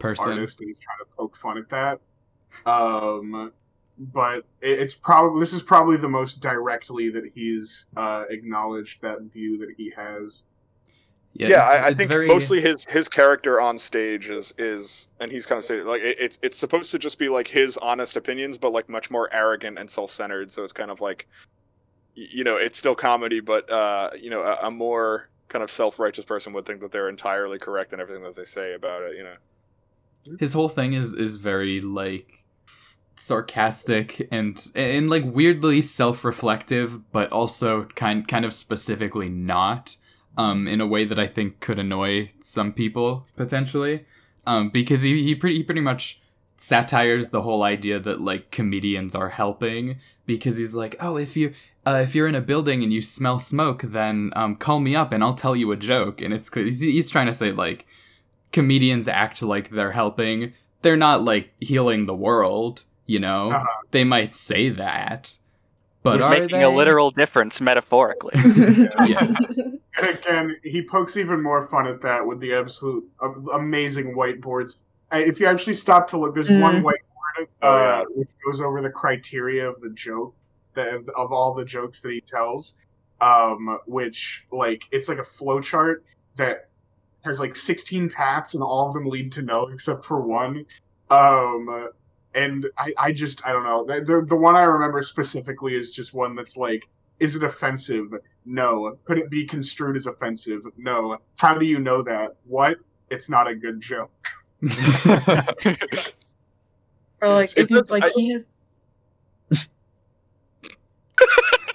Person. 0.00 0.32
artist 0.32 0.60
and 0.60 0.68
he's 0.68 0.78
trying 0.80 0.98
to 0.98 1.04
poke 1.16 1.36
fun 1.36 1.56
at 1.58 1.68
that 1.70 2.00
um 2.66 3.52
but 3.98 4.38
it, 4.60 4.78
it's 4.80 4.94
probably 4.94 5.40
this 5.40 5.52
is 5.52 5.62
probably 5.62 5.96
the 5.96 6.08
most 6.08 6.40
directly 6.40 7.10
that 7.10 7.24
he's 7.34 7.86
uh 7.96 8.24
acknowledged 8.30 9.00
that 9.02 9.20
view 9.32 9.58
that 9.58 9.68
he 9.76 9.92
has 9.94 10.44
Yeah, 11.34 11.46
it's- 11.48 11.68
I, 11.70 11.86
I 11.88 11.94
think 11.94 12.10
very- 12.10 12.26
mostly 12.26 12.60
his 12.60 12.84
his 12.86 13.08
character 13.08 13.60
on 13.60 13.78
stage 13.78 14.30
is 14.30 14.52
is, 14.58 15.08
and 15.20 15.30
he's 15.30 15.46
kind 15.46 15.58
of 15.58 15.64
saying 15.64 15.84
like 15.86 16.02
it, 16.02 16.16
it's 16.18 16.38
it's 16.42 16.58
supposed 16.58 16.90
to 16.92 16.98
just 16.98 17.18
be 17.18 17.28
like 17.28 17.46
his 17.46 17.76
honest 17.76 18.16
opinions, 18.16 18.58
but 18.58 18.72
like 18.72 18.88
much 18.88 19.10
more 19.10 19.32
arrogant 19.32 19.78
and 19.78 19.88
self 19.88 20.10
centered. 20.10 20.50
So 20.50 20.64
it's 20.64 20.72
kind 20.72 20.90
of 20.90 21.00
like, 21.00 21.28
you 22.14 22.42
know, 22.42 22.56
it's 22.56 22.76
still 22.78 22.96
comedy, 22.96 23.38
but 23.40 23.70
uh, 23.70 24.10
you 24.18 24.30
know, 24.30 24.42
a, 24.42 24.66
a 24.66 24.70
more 24.72 25.28
kind 25.48 25.62
of 25.62 25.70
self 25.70 25.98
righteous 26.00 26.24
person 26.24 26.52
would 26.54 26.64
think 26.66 26.80
that 26.80 26.90
they're 26.90 27.08
entirely 27.08 27.58
correct 27.60 27.92
in 27.92 28.00
everything 28.00 28.24
that 28.24 28.34
they 28.34 28.44
say 28.44 28.74
about 28.74 29.02
it. 29.02 29.16
You 29.16 29.24
know. 29.24 29.34
His 30.38 30.52
whole 30.52 30.68
thing 30.68 30.92
is 30.92 31.12
is 31.12 31.36
very 31.36 31.80
like 31.80 32.44
sarcastic 33.16 34.26
and 34.32 34.68
and 34.74 35.10
like 35.10 35.24
weirdly 35.26 35.82
self-reflective 35.82 37.12
but 37.12 37.30
also 37.30 37.84
kind 37.94 38.26
kind 38.26 38.44
of 38.44 38.54
specifically 38.54 39.28
not 39.28 39.96
um 40.38 40.66
in 40.66 40.80
a 40.80 40.86
way 40.86 41.04
that 41.04 41.18
I 41.18 41.26
think 41.26 41.60
could 41.60 41.78
annoy 41.78 42.30
some 42.40 42.72
people 42.72 43.26
potentially. 43.36 44.06
Um 44.46 44.70
because 44.70 45.02
he 45.02 45.22
he 45.22 45.34
pretty 45.34 45.58
he 45.58 45.62
pretty 45.62 45.82
much 45.82 46.22
satires 46.56 47.28
the 47.28 47.42
whole 47.42 47.62
idea 47.62 47.98
that 47.98 48.20
like 48.20 48.50
comedians 48.50 49.14
are 49.14 49.30
helping 49.30 49.98
because 50.26 50.56
he's 50.56 50.74
like 50.74 50.96
oh 51.00 51.16
if 51.16 51.36
you 51.36 51.52
uh, 51.86 52.00
if 52.02 52.14
you're 52.14 52.28
in 52.28 52.34
a 52.34 52.42
building 52.42 52.82
and 52.82 52.92
you 52.92 53.00
smell 53.00 53.38
smoke 53.38 53.82
then 53.82 54.30
um 54.36 54.54
call 54.56 54.80
me 54.80 54.94
up 54.94 55.12
and 55.12 55.22
I'll 55.24 55.34
tell 55.34 55.56
you 55.56 55.72
a 55.72 55.76
joke. 55.76 56.20
And 56.20 56.32
it's 56.32 56.52
he's, 56.54 56.80
he's 56.80 57.10
trying 57.10 57.26
to 57.26 57.32
say 57.32 57.52
like 57.52 57.86
comedians 58.52 59.08
act 59.08 59.42
like 59.42 59.70
they're 59.70 59.92
helping. 59.92 60.52
They're 60.82 60.96
not 60.96 61.22
like 61.24 61.50
healing 61.60 62.06
the 62.06 62.14
world, 62.14 62.84
you 63.06 63.18
know. 63.18 63.50
Uh-huh. 63.52 63.66
They 63.90 64.04
might 64.04 64.34
say 64.34 64.70
that, 64.70 65.36
but 66.02 66.14
He's 66.16 66.22
are 66.22 66.30
making 66.30 66.58
they? 66.58 66.64
a 66.64 66.70
literal 66.70 67.10
difference 67.10 67.60
metaphorically. 67.60 68.34
Yeah. 69.06 69.34
And 70.00 70.08
again, 70.18 70.56
he 70.62 70.82
pokes 70.82 71.16
even 71.16 71.42
more 71.42 71.62
fun 71.66 71.86
at 71.86 72.00
that 72.02 72.26
with 72.26 72.40
the 72.40 72.54
absolute 72.54 73.04
a- 73.20 73.26
amazing 73.56 74.14
whiteboards. 74.14 74.76
If 75.12 75.40
you 75.40 75.46
actually 75.46 75.74
stop 75.74 76.08
to 76.10 76.18
look, 76.18 76.32
there's 76.34 76.48
one 76.50 76.82
Mm. 76.82 76.84
whiteboard 76.84 77.42
uh, 77.42 77.46
Oh, 77.62 77.78
yeah. 77.78 78.04
which 78.14 78.28
goes 78.46 78.60
over 78.60 78.80
the 78.80 78.90
criteria 78.90 79.68
of 79.68 79.80
the 79.82 79.90
joke 79.90 80.34
that 80.74 81.06
of 81.16 81.32
all 81.32 81.52
the 81.54 81.64
jokes 81.64 82.00
that 82.00 82.12
he 82.12 82.20
tells. 82.22 82.74
Um, 83.20 83.78
which 83.86 84.46
like 84.50 84.84
it's 84.92 85.06
like 85.08 85.18
a 85.18 85.24
flow 85.24 85.60
chart 85.60 86.04
that 86.36 86.69
has 87.24 87.38
like 87.40 87.54
16 87.56 88.10
paths 88.10 88.54
and 88.54 88.62
all 88.62 88.88
of 88.88 88.94
them 88.94 89.06
lead 89.06 89.30
to 89.32 89.42
no 89.42 89.68
except 89.68 90.04
for 90.04 90.20
one. 90.20 90.64
Um, 91.10 91.88
and 92.34 92.66
I, 92.78 92.92
I 92.98 93.12
just 93.12 93.44
I 93.46 93.52
don't 93.52 93.64
know. 93.64 93.84
The, 93.84 94.00
the 94.04 94.24
the 94.26 94.36
one 94.36 94.56
I 94.56 94.62
remember 94.62 95.02
specifically 95.02 95.74
is 95.74 95.92
just 95.92 96.14
one 96.14 96.34
that's 96.36 96.56
like, 96.56 96.88
is 97.18 97.34
it 97.36 97.42
offensive? 97.42 98.06
No. 98.46 98.96
Could 99.04 99.18
it 99.18 99.28
be 99.30 99.44
construed 99.44 99.96
as 99.96 100.06
offensive? 100.06 100.62
No. 100.76 101.18
How 101.36 101.58
do 101.58 101.66
you 101.66 101.78
know 101.78 102.02
that? 102.02 102.36
What? 102.46 102.76
It's 103.10 103.28
not 103.28 103.48
a 103.48 103.54
good 103.54 103.80
joke. 103.80 104.10
Or 107.22 107.28
like 107.34 107.50
It's- 107.50 107.64
if 107.64 107.70
you, 107.70 107.76
it's- 107.76 107.90
like 107.90 108.04
I- 108.06 108.10
he 108.14 108.30
has 108.32 108.56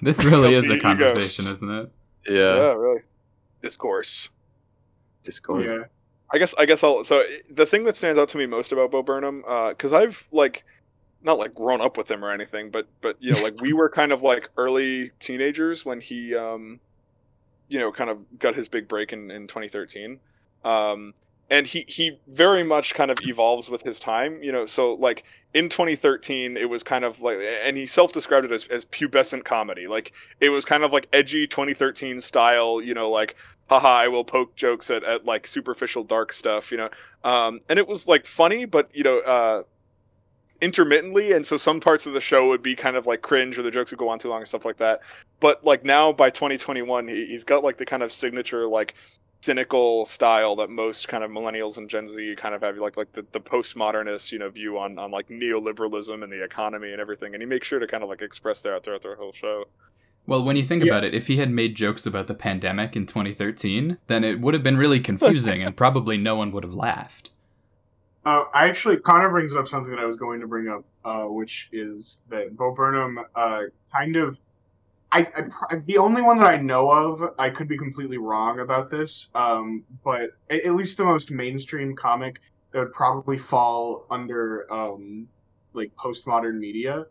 This 0.02 0.24
really 0.24 0.54
is 0.54 0.68
a 0.70 0.78
conversation, 0.78 1.46
isn't 1.46 1.70
it? 1.70 1.90
yeah. 2.28 2.34
yeah, 2.56 2.72
really. 2.74 3.02
Discourse. 3.62 4.30
Discord. 5.26 5.64
Yeah. 5.64 5.84
I 6.32 6.38
guess 6.38 6.54
I 6.58 6.66
guess 6.66 6.82
I'll 6.82 7.04
so 7.04 7.22
the 7.50 7.66
thing 7.66 7.84
that 7.84 7.96
stands 7.96 8.18
out 8.18 8.28
to 8.30 8.38
me 8.38 8.46
most 8.46 8.72
about 8.72 8.90
Bo 8.90 9.02
Burnham 9.02 9.42
because 9.68 9.92
I've 9.92 10.26
like 10.32 10.64
not 11.22 11.38
like 11.38 11.54
grown 11.54 11.80
up 11.80 11.96
with 11.96 12.10
him 12.10 12.24
or 12.24 12.32
anything 12.32 12.70
but 12.70 12.86
but 13.00 13.16
you 13.20 13.32
know 13.32 13.42
like 13.42 13.60
we 13.60 13.72
were 13.72 13.88
kind 13.88 14.12
of 14.12 14.22
like 14.22 14.48
early 14.56 15.10
teenagers 15.18 15.84
when 15.84 16.00
he 16.00 16.34
um 16.34 16.80
you 17.68 17.78
know 17.78 17.90
kind 17.90 18.10
of 18.10 18.18
got 18.38 18.54
his 18.54 18.68
big 18.68 18.88
break 18.88 19.12
in, 19.12 19.30
in 19.30 19.46
2013 19.46 20.20
um 20.64 21.12
and 21.50 21.66
he 21.66 21.84
he 21.88 22.18
very 22.28 22.62
much 22.62 22.94
kind 22.94 23.10
of 23.10 23.18
evolves 23.22 23.68
with 23.68 23.82
his 23.82 23.98
time 23.98 24.40
you 24.42 24.52
know 24.52 24.66
so 24.66 24.94
like 24.94 25.24
in 25.54 25.68
2013 25.68 26.56
it 26.56 26.68
was 26.68 26.82
kind 26.82 27.04
of 27.04 27.20
like 27.20 27.38
and 27.64 27.76
he 27.76 27.86
self-described 27.86 28.44
it 28.44 28.52
as, 28.52 28.66
as 28.68 28.84
pubescent 28.86 29.44
comedy 29.44 29.86
like 29.88 30.12
it 30.40 30.50
was 30.50 30.64
kind 30.64 30.84
of 30.84 30.92
like 30.92 31.08
edgy 31.12 31.46
2013 31.46 32.20
style 32.20 32.80
you 32.80 32.94
know 32.94 33.10
like 33.10 33.36
haha 33.68 33.88
i 33.88 34.08
will 34.08 34.24
poke 34.24 34.54
jokes 34.56 34.90
at, 34.90 35.02
at 35.04 35.24
like 35.24 35.46
superficial 35.46 36.04
dark 36.04 36.32
stuff 36.32 36.70
you 36.70 36.78
know? 36.78 36.90
Um 37.24 37.60
and 37.68 37.78
it 37.78 37.86
was 37.86 38.06
like 38.08 38.26
funny 38.26 38.64
but 38.64 38.88
you 38.94 39.04
know 39.04 39.18
uh 39.20 39.62
intermittently 40.60 41.32
and 41.32 41.46
so 41.46 41.56
some 41.56 41.80
parts 41.80 42.06
of 42.06 42.12
the 42.12 42.20
show 42.20 42.48
would 42.48 42.62
be 42.62 42.74
kind 42.74 42.96
of 42.96 43.06
like 43.06 43.22
cringe 43.22 43.58
or 43.58 43.62
the 43.62 43.70
jokes 43.70 43.90
would 43.90 43.98
go 43.98 44.08
on 44.08 44.18
too 44.18 44.28
long 44.28 44.38
and 44.38 44.48
stuff 44.48 44.64
like 44.64 44.78
that. 44.78 45.00
But 45.40 45.64
like 45.64 45.84
now 45.84 46.12
by 46.12 46.30
2021 46.30 47.08
he, 47.08 47.26
he's 47.26 47.44
got 47.44 47.62
like 47.62 47.76
the 47.76 47.84
kind 47.84 48.02
of 48.02 48.10
signature 48.10 48.66
like 48.66 48.94
cynical 49.42 50.06
style 50.06 50.56
that 50.56 50.70
most 50.70 51.08
kind 51.08 51.22
of 51.22 51.30
millennials 51.30 51.76
and 51.76 51.90
gen 51.90 52.06
z 52.06 52.34
kind 52.36 52.54
of 52.54 52.62
have 52.62 52.78
like 52.78 52.96
like 52.96 53.12
the, 53.12 53.24
the 53.32 53.38
postmodernist 53.38 54.32
you 54.32 54.38
know 54.38 54.48
view 54.48 54.78
on 54.78 54.98
on 54.98 55.10
like 55.10 55.28
neoliberalism 55.28 56.24
and 56.24 56.32
the 56.32 56.42
economy 56.42 56.90
and 56.90 57.00
everything 57.00 57.34
and 57.34 57.42
he 57.42 57.46
makes 57.46 57.66
sure 57.66 57.78
to 57.78 57.86
kind 57.86 58.02
of 58.02 58.08
like 58.08 58.22
express 58.22 58.62
that 58.62 58.82
throughout 58.82 59.02
the 59.02 59.14
whole 59.16 59.32
show 59.32 59.64
Well, 60.26 60.42
when 60.44 60.56
you 60.56 60.64
think 60.64 60.82
Yeah. 60.82 60.92
about 60.92 61.04
it, 61.04 61.14
if 61.14 61.28
he 61.28 61.36
had 61.36 61.50
made 61.50 61.76
jokes 61.76 62.04
about 62.04 62.26
the 62.26 62.34
pandemic 62.34 62.96
in 62.96 63.06
2013, 63.06 63.98
then 64.08 64.24
it 64.24 64.40
would 64.40 64.54
have 64.54 64.62
been 64.62 64.76
really 64.76 65.00
confusing 65.00 65.62
and 65.62 65.76
probably 65.76 66.16
no 66.16 66.36
one 66.36 66.50
would 66.52 66.64
have 66.64 66.74
laughed. 66.74 67.30
Uh, 68.24 68.44
I 68.52 68.66
actually, 68.66 68.96
Connor 68.96 69.30
brings 69.30 69.54
up 69.54 69.68
something 69.68 69.92
that 69.92 70.00
I 70.00 70.04
was 70.04 70.16
going 70.16 70.40
to 70.40 70.48
bring 70.48 70.68
up, 70.68 70.84
uh, 71.04 71.26
which 71.26 71.68
is 71.70 72.24
that 72.28 72.56
Bo 72.56 72.72
Burnham 72.72 73.20
uh, 73.36 73.62
kind 73.92 74.16
of. 74.16 74.40
I, 75.12 75.20
I 75.20 75.42
pr- 75.42 75.76
the 75.86 75.98
only 75.98 76.20
one 76.20 76.38
that 76.38 76.46
I 76.46 76.56
know 76.56 76.90
of, 76.90 77.22
I 77.38 77.50
could 77.50 77.68
be 77.68 77.78
completely 77.78 78.18
wrong 78.18 78.58
about 78.58 78.90
this, 78.90 79.28
um, 79.36 79.84
but 80.02 80.30
at, 80.50 80.64
at 80.64 80.74
least 80.74 80.96
the 80.96 81.04
most 81.04 81.30
mainstream 81.30 81.94
comic 81.94 82.40
that 82.72 82.80
would 82.80 82.92
probably 82.92 83.38
fall 83.38 84.06
under 84.10 84.66
um, 84.72 85.28
like 85.72 85.94
postmodern 85.94 86.58
media. 86.58 87.06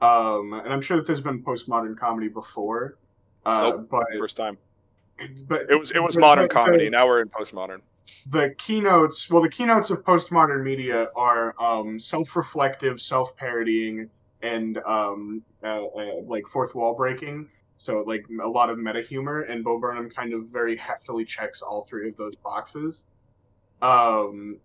Um, 0.00 0.52
and 0.52 0.72
I'm 0.72 0.80
sure 0.80 0.96
that 0.96 1.06
there's 1.06 1.20
been 1.20 1.42
postmodern 1.42 1.96
comedy 1.98 2.28
before, 2.28 2.96
uh, 3.44 3.72
Nope. 3.76 3.88
but 3.90 4.04
first 4.18 4.36
time. 4.36 4.56
but 5.48 5.62
it 5.70 5.78
was 5.78 5.90
it 5.90 6.00
was 6.02 6.16
modern 6.16 6.44
but- 6.46 6.54
comedy. 6.54 6.88
Now 6.90 7.06
we're 7.06 7.20
in 7.22 7.28
postmodern. 7.28 7.80
The 8.30 8.54
keynotes 8.58 9.28
well 9.28 9.42
the 9.42 9.48
keynotes 9.50 9.90
of 9.90 10.02
postmodern 10.04 10.62
media 10.62 11.08
are 11.14 11.54
um, 11.60 11.98
self-reflective 11.98 13.00
self-parodying 13.00 14.08
and 14.42 14.78
um, 14.86 15.42
uh, 15.62 15.84
uh, 15.86 16.22
like 16.26 16.46
fourth 16.46 16.74
wall 16.74 16.94
breaking. 16.94 17.48
So 17.76 17.98
like 18.02 18.24
a 18.42 18.48
lot 18.48 18.70
of 18.70 18.78
meta 18.78 19.02
humor 19.02 19.42
and 19.42 19.62
bo 19.62 19.78
burnham 19.78 20.08
kind 20.10 20.32
of 20.32 20.46
very 20.46 20.76
heftily 20.76 21.26
checks 21.26 21.60
all 21.60 21.84
three 21.84 22.08
of 22.08 22.16
those 22.16 22.34
boxes. 22.36 23.04
Um, 23.82 24.58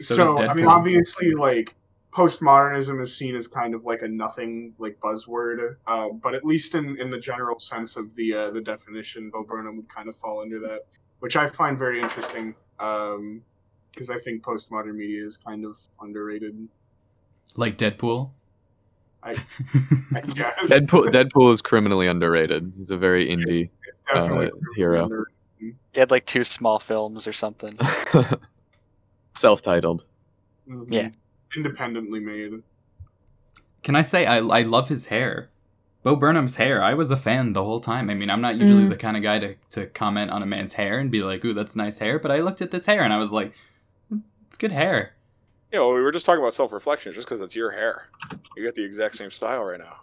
So 0.00 0.14
so, 0.16 0.38
i 0.42 0.52
mean 0.54 0.66
obviously 0.66 1.32
like 1.34 1.76
postmodernism 2.14 3.02
is 3.02 3.16
seen 3.16 3.34
as 3.34 3.48
kind 3.48 3.74
of 3.74 3.84
like 3.84 4.02
a 4.02 4.08
nothing 4.08 4.72
like 4.78 4.98
buzzword 5.00 5.76
uh, 5.86 6.08
but 6.10 6.34
at 6.34 6.44
least 6.44 6.74
in, 6.74 6.96
in 7.00 7.10
the 7.10 7.18
general 7.18 7.58
sense 7.58 7.96
of 7.96 8.14
the 8.14 8.32
uh, 8.32 8.50
the 8.50 8.60
definition 8.60 9.30
bo 9.30 9.42
burnham 9.42 9.76
would 9.76 9.88
kind 9.88 10.08
of 10.08 10.14
fall 10.16 10.40
under 10.40 10.60
that 10.60 10.86
which 11.20 11.36
I 11.36 11.48
find 11.48 11.78
very 11.78 12.00
interesting 12.02 12.54
because 12.76 14.10
I 14.10 14.18
think 14.18 14.42
postmodern 14.42 14.94
media 14.96 15.26
is 15.26 15.36
kind 15.38 15.64
of 15.64 15.76
underrated. 16.00 16.68
Like 17.56 17.78
Deadpool. 17.78 18.30
I- 19.22 19.30
I 20.14 20.20
guess. 20.20 20.68
Deadpool 20.68 21.10
Deadpool 21.10 21.50
is 21.52 21.62
criminally 21.62 22.08
underrated. 22.08 22.74
He's 22.76 22.90
a 22.90 22.98
very 22.98 23.28
indie. 23.28 23.70
Uh, 24.12 24.48
hero. 24.76 25.04
underrated. 25.04 25.32
He 25.92 26.00
had 26.00 26.10
like 26.10 26.26
two 26.26 26.44
small 26.44 26.78
films 26.78 27.26
or 27.26 27.32
something. 27.32 27.78
Self-titled. 29.34 30.04
Mhm. 30.68 30.86
Yeah. 30.90 31.08
Independently 31.56 32.20
made. 32.20 32.62
Can 33.82 33.96
I 33.96 34.02
say 34.02 34.26
I 34.26 34.38
I 34.38 34.62
love 34.62 34.88
his 34.88 35.06
hair? 35.06 35.50
Bo 36.02 36.16
Burnham's 36.16 36.56
hair. 36.56 36.82
I 36.82 36.92
was 36.94 37.10
a 37.10 37.16
fan 37.16 37.54
the 37.54 37.64
whole 37.64 37.80
time. 37.80 38.10
I 38.10 38.14
mean, 38.14 38.28
I'm 38.28 38.42
not 38.42 38.56
usually 38.56 38.84
Mm. 38.84 38.90
the 38.90 38.96
kind 38.96 39.16
of 39.16 39.22
guy 39.22 39.38
to, 39.38 39.54
to 39.70 39.86
comment 39.86 40.30
on 40.30 40.42
a 40.42 40.46
man's 40.46 40.74
hair 40.74 40.98
and 40.98 41.10
be 41.10 41.22
like, 41.22 41.42
"Ooh, 41.44 41.54
that's 41.54 41.74
nice 41.76 41.98
hair," 41.98 42.18
but 42.18 42.30
I 42.30 42.40
looked 42.40 42.60
at 42.60 42.70
this 42.70 42.84
hair 42.86 43.02
and 43.02 43.12
I 43.12 43.18
was 43.18 43.30
like, 43.32 43.52
"It's 44.48 44.58
good 44.58 44.72
hair." 44.72 45.14
Yeah, 45.72 45.80
know 45.80 45.88
we 45.92 46.02
were 46.02 46.12
just 46.12 46.24
talking 46.26 46.40
about 46.40 46.54
self-reflection 46.54 47.14
just 47.14 47.26
because 47.26 47.40
it's 47.40 47.56
your 47.56 47.72
hair 47.72 48.06
you 48.56 48.64
got 48.64 48.76
the 48.76 48.84
exact 48.84 49.16
same 49.16 49.30
style 49.30 49.64
right 49.64 49.80
now 49.80 50.02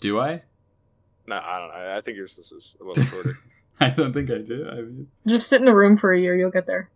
Do 0.00 0.20
I? 0.20 0.42
no 1.26 1.36
i 1.36 1.58
don't 1.58 1.68
know 1.68 1.74
i 1.74 1.96
I 1.96 2.00
think 2.02 2.18
yours 2.18 2.36
is, 2.36 2.52
is 2.52 2.76
a 2.82 2.84
little 2.84 3.02
shorter 3.04 3.32
I 3.80 3.88
don't 3.88 4.12
think 4.12 4.30
I 4.30 4.38
do. 4.38 4.68
I 4.70 4.74
mean, 4.82 5.08
just 5.26 5.48
sit 5.48 5.62
in 5.62 5.68
a 5.68 5.74
room 5.74 5.96
for 5.96 6.12
a 6.12 6.20
year, 6.20 6.36
you'll 6.36 6.50
get 6.50 6.66
there. 6.66 6.90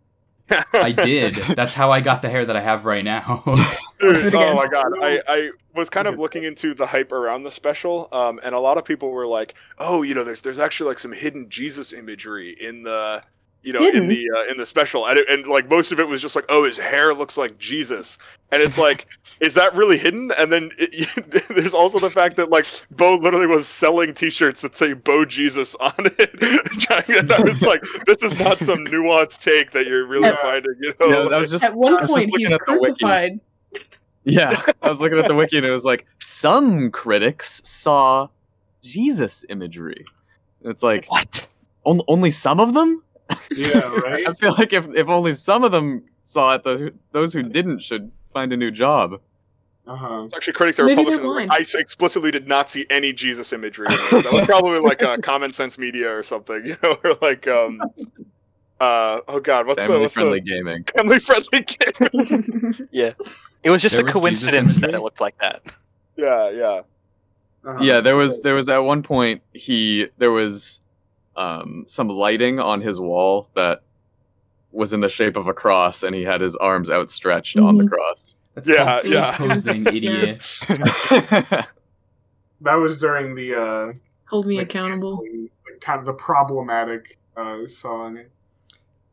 I 0.73 0.91
did. 0.91 1.35
That's 1.55 1.73
how 1.73 1.91
I 1.91 2.01
got 2.01 2.21
the 2.21 2.29
hair 2.29 2.45
that 2.45 2.55
I 2.55 2.61
have 2.61 2.85
right 2.85 3.03
now. 3.03 3.43
Let's 4.01 4.21
do 4.21 4.27
it 4.27 4.33
oh 4.33 4.55
my 4.55 4.67
god 4.67 4.93
I, 5.01 5.21
I 5.27 5.51
was 5.75 5.89
kind 5.89 6.07
of 6.07 6.17
looking 6.17 6.43
into 6.43 6.73
the 6.73 6.85
hype 6.85 7.11
around 7.11 7.43
the 7.43 7.51
special 7.51 8.07
um, 8.11 8.39
and 8.43 8.55
a 8.55 8.59
lot 8.59 8.77
of 8.77 8.85
people 8.85 9.11
were 9.11 9.27
like 9.27 9.55
oh 9.77 10.03
you 10.03 10.15
know 10.15 10.23
there's 10.23 10.41
there's 10.41 10.59
actually 10.59 10.87
like 10.89 10.99
some 10.99 11.11
hidden 11.11 11.49
jesus 11.49 11.91
imagery 11.91 12.55
in 12.59 12.83
the 12.83 13.21
you 13.63 13.73
know 13.73 13.85
in 13.87 14.07
the 14.07 14.29
uh, 14.37 14.49
in 14.51 14.57
the 14.57 14.65
special 14.65 15.05
and, 15.07 15.17
it, 15.19 15.29
and 15.29 15.45
like 15.47 15.69
most 15.69 15.91
of 15.91 15.99
it 15.99 16.07
was 16.07 16.21
just 16.21 16.35
like 16.35 16.45
oh 16.49 16.63
his 16.63 16.77
hair 16.79 17.13
looks 17.13 17.37
like 17.37 17.57
jesus 17.57 18.17
and 18.53 18.61
it's 18.63 18.77
like 18.77 19.05
is 19.41 19.53
that 19.53 19.75
really 19.75 19.97
hidden 19.97 20.31
and 20.37 20.49
then 20.51 20.71
it, 20.77 21.47
there's 21.49 21.73
also 21.73 21.99
the 21.99 22.09
fact 22.09 22.37
that 22.37 22.49
like 22.49 22.65
bo 22.91 23.15
literally 23.15 23.47
was 23.47 23.67
selling 23.67 24.13
t-shirts 24.13 24.61
that 24.61 24.73
say 24.75 24.93
bo 24.93 25.25
jesus 25.25 25.75
on 25.75 25.91
it 25.97 26.31
Trying 26.79 27.27
to- 27.27 27.35
i 27.37 27.41
was 27.41 27.61
like 27.61 27.83
this 28.05 28.23
is 28.23 28.39
not 28.39 28.59
some 28.59 28.85
nuanced 28.85 29.41
take 29.43 29.71
that 29.71 29.85
you're 29.87 30.05
really 30.05 30.29
At- 30.29 30.39
finding 30.39 30.73
you 30.79 30.93
know 30.99 31.23
Yeah, 31.29 31.35
I 31.35 31.37
was 31.37 31.51
just 31.51 31.65
At 31.65 31.75
one 31.75 31.97
I 31.97 32.01
was 32.01 32.09
just 32.09 32.11
point, 32.11 32.31
looking 32.31 32.45
he's 32.47 32.53
at 32.53 32.59
the 32.65 32.71
wiki. 32.73 32.85
crucified. 32.85 33.39
Yeah, 34.25 34.61
I 34.81 34.89
was 34.89 35.01
looking 35.01 35.17
at 35.19 35.27
the 35.27 35.35
wiki 35.35 35.57
and 35.57 35.65
it 35.65 35.71
was 35.71 35.85
like 35.85 36.05
some 36.19 36.91
critics 36.91 37.61
saw 37.65 38.27
Jesus 38.83 39.43
imagery. 39.49 40.05
It's 40.63 40.83
like 40.83 41.07
What? 41.07 41.47
on- 41.85 41.99
only 42.07 42.31
some 42.31 42.59
of 42.59 42.73
them. 42.73 43.03
Yeah, 43.51 43.79
right. 43.99 44.27
I 44.27 44.33
feel 44.33 44.53
like 44.57 44.73
if 44.73 44.87
if 44.95 45.07
only 45.07 45.33
some 45.33 45.63
of 45.63 45.71
them 45.71 46.03
saw 46.23 46.55
it, 46.55 46.63
the, 46.63 46.93
those 47.11 47.33
who 47.33 47.43
didn't 47.43 47.81
should 47.83 48.11
find 48.33 48.53
a 48.53 48.57
new 48.57 48.71
job. 48.71 49.19
Uh 49.87 49.95
huh. 49.95 50.21
It's 50.25 50.35
actually 50.35 50.53
critics 50.53 50.77
that 50.77 50.83
Maybe 50.85 51.03
were 51.03 51.11
they're 51.11 51.19
publishing. 51.19 51.49
I 51.51 51.79
explicitly 51.79 52.29
did 52.31 52.47
not 52.47 52.69
see 52.69 52.85
any 52.91 53.11
Jesus 53.11 53.51
imagery. 53.53 53.87
that 53.87 54.29
was 54.31 54.45
probably 54.45 54.79
like 54.79 55.01
uh, 55.01 55.17
Common 55.17 55.51
Sense 55.51 55.77
Media 55.79 56.15
or 56.15 56.21
something, 56.21 56.61
you 56.65 56.77
know, 56.83 56.95
or 57.03 57.15
like 57.21 57.47
um, 57.47 57.81
uh, 58.79 59.19
oh 59.27 59.39
god, 59.39 59.65
what's 59.67 59.81
the 59.81 59.87
Family 59.87 60.01
what's 60.01 60.13
friendly 60.13 60.39
the 60.41 60.45
gaming. 60.45 60.83
family 60.95 61.19
friendly 61.19 61.61
game? 62.71 62.87
Yeah. 62.91 63.13
It 63.63 63.71
was 63.71 63.81
just 63.81 63.95
There 63.95 64.03
a 64.03 64.05
was 64.05 64.13
coincidence 64.13 64.77
that 64.79 64.93
it 64.93 65.01
looked 65.01 65.19
like 65.21 65.37
that. 65.39 65.63
yeah, 66.15 66.49
yeah. 66.51 66.81
Uh-huh. 67.65 67.77
Yeah, 67.81 67.99
there 67.99 68.15
was 68.15 68.41
there 68.41 68.55
was 68.55 68.69
at 68.69 68.77
one 68.77 69.03
point 69.03 69.41
he 69.53 70.07
there 70.17 70.31
was 70.31 70.79
um, 71.39 71.83
some 71.87 72.07
lighting 72.09 72.59
on 72.59 72.81
his 72.81 72.99
wall 72.99 73.49
that 73.55 73.81
was 74.71 74.93
in 74.93 74.99
the 74.99 75.09
shape 75.09 75.35
of 75.37 75.47
a 75.47 75.53
cross, 75.53 76.03
and 76.03 76.13
he 76.13 76.23
had 76.23 76.41
his 76.41 76.55
arms 76.57 76.89
outstretched 76.91 77.57
on 77.57 77.77
the 77.77 77.85
Mhm. 77.85 77.89
cross. 77.89 78.35
That's 78.53 78.69
Yeah, 78.69 78.99
yeah. 79.05 79.31
T-posing, 79.37 79.85
idiot. 79.95 80.39
That 82.61 82.75
was 82.75 82.97
during 82.97 83.35
the 83.35 83.55
uh, 83.55 83.93
Hold 84.27 84.45
me 84.45 84.57
the 84.57 84.63
accountable. 84.63 85.19
canceling- 85.19 85.49
kind 85.79 85.99
of 85.99 86.05
the 86.05 86.13
problematic 86.13 87.17
uh, 87.37 87.65
song. 87.67 88.19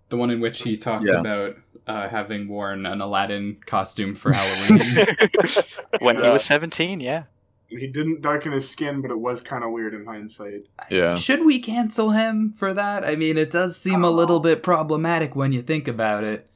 The 0.09 0.17
one 0.17 0.31
in 0.31 0.41
which 0.41 0.63
he 0.63 0.77
talked 0.77 1.05
Yeah. 1.07 1.21
about 1.21 1.57
uh, 1.87 2.09
having 2.09 2.49
worn 2.49 2.87
an 2.87 3.01
Aladdin 3.01 3.59
costume 3.65 4.17
for 4.17 4.33
Halloween. 4.33 4.81
when 6.01 6.17
he 6.17 6.23
was 6.23 6.45
17, 6.45 6.99
yeah. 6.99 7.25
And 7.71 7.81
he 7.81 7.89
didn't 7.89 8.23
darken 8.23 8.53
his 8.53 8.69
skin, 8.69 9.01
but 9.01 9.11
it 9.11 9.19
was 9.19 9.41
kind 9.41 9.65
of 9.65 9.73
weird 9.73 9.95
in 9.95 10.05
hindsight. 10.05 10.67
Yeah. 10.91 11.17
Should 11.17 11.45
we 11.45 11.59
cancel 11.59 12.11
him 12.11 12.53
for 12.53 12.73
that? 12.73 13.05
I 13.05 13.17
mean, 13.17 13.37
it 13.37 13.51
does 13.51 13.77
seem 13.77 14.05
a 14.05 14.11
little 14.11 14.39
bit 14.39 14.63
problematic 14.63 15.35
when 15.35 15.53
you 15.53 15.63
think 15.63 15.89
about 15.89 16.23
it. 16.23 16.49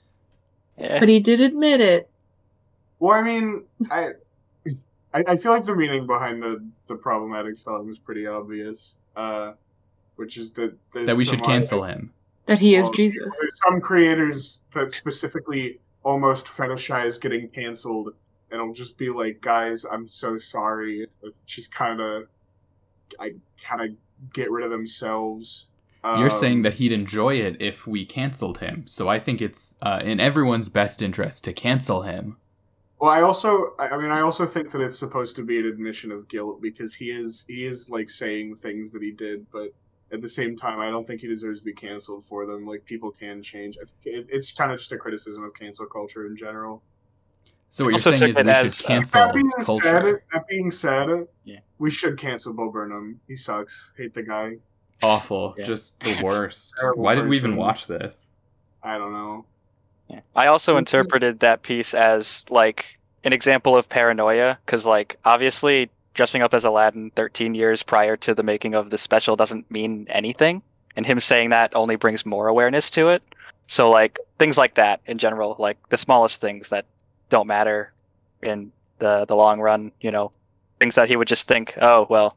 Yeah. 0.79 1.01
But 1.01 1.09
he 1.09 1.19
did 1.19 1.41
admit 1.41 1.81
it. 1.81 2.09
Well, 3.01 3.19
I 3.19 3.23
mean, 3.23 3.65
I, 3.91 4.11
I, 5.13 5.25
I 5.27 5.37
feel 5.37 5.53
like 5.53 5.65
the 5.65 5.75
meaning 5.75 6.07
behind 6.07 6.43
the 6.43 6.65
the 6.87 6.95
problematic 6.95 7.57
song 7.57 7.89
is 7.89 7.99
pretty 7.99 8.27
obvious. 8.27 8.95
Uh, 9.17 9.53
which 10.21 10.37
is 10.37 10.53
that 10.53 10.77
there's 10.93 11.07
That 11.07 11.17
we 11.17 11.25
should 11.25 11.43
cancel 11.43 11.83
uh, 11.83 11.87
him. 11.87 12.13
That 12.45 12.59
he 12.59 12.77
is 12.77 12.85
Well, 12.85 12.93
Jesus. 12.93 13.39
There's 13.41 13.59
some 13.67 13.81
creators 13.81 14.63
that 14.75 14.93
specifically 14.93 15.81
almost 16.03 16.47
fetishize 16.47 17.19
getting 17.19 17.49
canceled, 17.49 18.09
and 18.09 18.15
it'll 18.53 18.73
just 18.75 18.97
be 18.99 19.11
like, 19.11 19.41
guys, 19.41 19.85
I'm 19.85 20.09
so 20.09 20.39
sorry. 20.39 21.07
Just 21.47 21.75
kind 21.75 22.01
of, 22.01 22.25
I 23.19 23.35
kind 23.63 23.83
of 23.83 24.33
get 24.33 24.51
rid 24.51 24.65
of 24.65 24.71
themselves. 24.71 25.67
You're 26.03 26.25
Um, 26.25 26.31
saying 26.31 26.63
that 26.63 26.75
he'd 26.75 26.93
enjoy 26.93 27.35
it 27.35 27.61
if 27.61 27.87
we 27.87 28.07
canceled 28.07 28.59
him, 28.59 28.87
so 28.87 29.09
I 29.09 29.19
think 29.19 29.43
it's 29.43 29.77
uh, 29.83 30.01
in 30.03 30.19
everyone's 30.19 30.71
best 30.71 31.03
interest 31.03 31.45
to 31.45 31.53
cancel 31.53 32.03
him. 32.03 32.39
Well, 32.99 33.11
I 33.11 33.21
also, 33.23 33.75
I 33.79 33.97
mean, 33.99 34.11
I 34.11 34.21
also 34.21 34.47
think 34.47 34.73
that 34.73 34.81
it's 34.81 34.99
supposed 34.99 35.37
to 35.37 35.43
be 35.43 35.59
an 35.59 35.67
admission 35.67 36.11
of 36.11 36.29
guilt 36.29 36.61
because 36.63 36.95
he 36.95 37.11
is, 37.11 37.45
he 37.49 37.67
is 37.67 37.91
like 37.91 38.09
saying 38.11 38.57
things 38.57 38.93
that 38.93 39.03
he 39.03 39.11
did, 39.11 39.47
but 39.51 39.73
at 40.13 40.23
the 40.23 40.29
same 40.29 40.57
time, 40.57 40.81
I 40.81 40.91
don't 40.91 41.07
think 41.07 41.21
he 41.21 41.27
deserves 41.29 41.61
to 41.61 41.65
be 41.65 41.73
canceled 41.73 42.25
for 42.25 42.45
them. 42.47 42.67
Like 42.67 42.85
people 42.85 43.11
can 43.11 43.43
change. 43.43 43.77
I 43.77 43.85
think 43.85 44.17
it, 44.17 44.27
it's 44.31 44.53
kind 44.53 44.73
of 44.73 44.79
just 44.79 44.93
a 44.93 44.99
criticism 44.99 45.45
of 45.45 45.55
cancel 45.55 45.87
culture 45.87 46.27
in 46.27 46.37
general. 46.37 46.83
So 47.73 47.85
what 47.85 47.91
you're 47.91 47.99
saying 48.01 48.31
is 48.31 48.37
we 48.37 48.51
as, 48.51 48.75
should 48.77 48.87
uh, 48.87 48.89
cancel 48.89 49.21
that 49.21 49.35
being 49.35 49.51
culture. 49.63 49.85
said, 49.85 50.21
that 50.33 50.49
being 50.49 50.71
said, 50.73 51.27
Yeah. 51.45 51.61
we 51.79 51.89
should 51.91 52.19
cancel 52.19 52.53
Bo 52.53 52.69
Burnham. 52.71 53.21
He 53.29 53.37
sucks. 53.37 53.93
Hate 53.97 54.13
the 54.13 54.25
guy. 54.25 54.57
Awful, 55.05 55.55
Yeah. 55.57 55.65
just 55.65 56.01
the 56.01 56.21
worst. 56.23 56.75
Terrible 56.81 57.03
Why 57.03 57.15
did 57.15 57.29
we 57.29 57.37
even 57.37 57.57
watch 57.57 57.87
this? 57.87 58.31
I 58.83 58.99
don't 58.99 59.13
know. 59.13 59.45
Yeah. 60.09 60.21
I 60.35 60.47
also 60.47 60.77
interpreted 60.77 61.39
that 61.41 61.63
piece 61.63 61.95
as 61.95 62.45
like 62.51 62.99
an 63.23 63.33
example 63.33 63.77
of 63.77 63.89
paranoia 63.89 64.59
because, 64.67 64.85
like, 64.85 65.17
obviously 65.25 65.91
dressing 66.15 66.43
up 66.43 66.53
as 66.53 66.65
Aladdin 66.65 67.13
13 67.15 67.55
years 67.55 67.85
prior 67.85 68.17
to 68.17 68.35
the 68.35 68.43
making 68.43 68.75
of 68.75 68.91
the 68.91 68.99
special 68.99 69.37
doesn't 69.37 69.71
mean 69.71 70.07
anything, 70.11 70.61
and 70.97 71.07
him 71.07 71.21
saying 71.21 71.51
that 71.51 71.75
only 71.77 71.95
brings 71.95 72.27
more 72.27 72.49
awareness 72.49 72.91
to 72.91 73.11
it. 73.11 73.23
So, 73.69 73.89
like, 73.89 74.19
things 74.41 74.59
like 74.59 74.75
that 74.75 75.01
in 75.07 75.19
general, 75.19 75.55
like 75.61 75.77
the 75.91 75.97
smallest 75.97 76.41
things 76.41 76.71
that 76.71 76.87
don't 77.31 77.47
matter 77.47 77.93
in 78.43 78.71
the 78.99 79.25
the 79.27 79.35
long 79.35 79.61
run, 79.61 79.93
you 80.03 80.11
know, 80.11 80.31
things 80.79 80.95
that 80.97 81.09
he 81.09 81.17
would 81.17 81.29
just 81.29 81.49
think, 81.49 81.75
oh 81.81 82.07
well, 82.11 82.37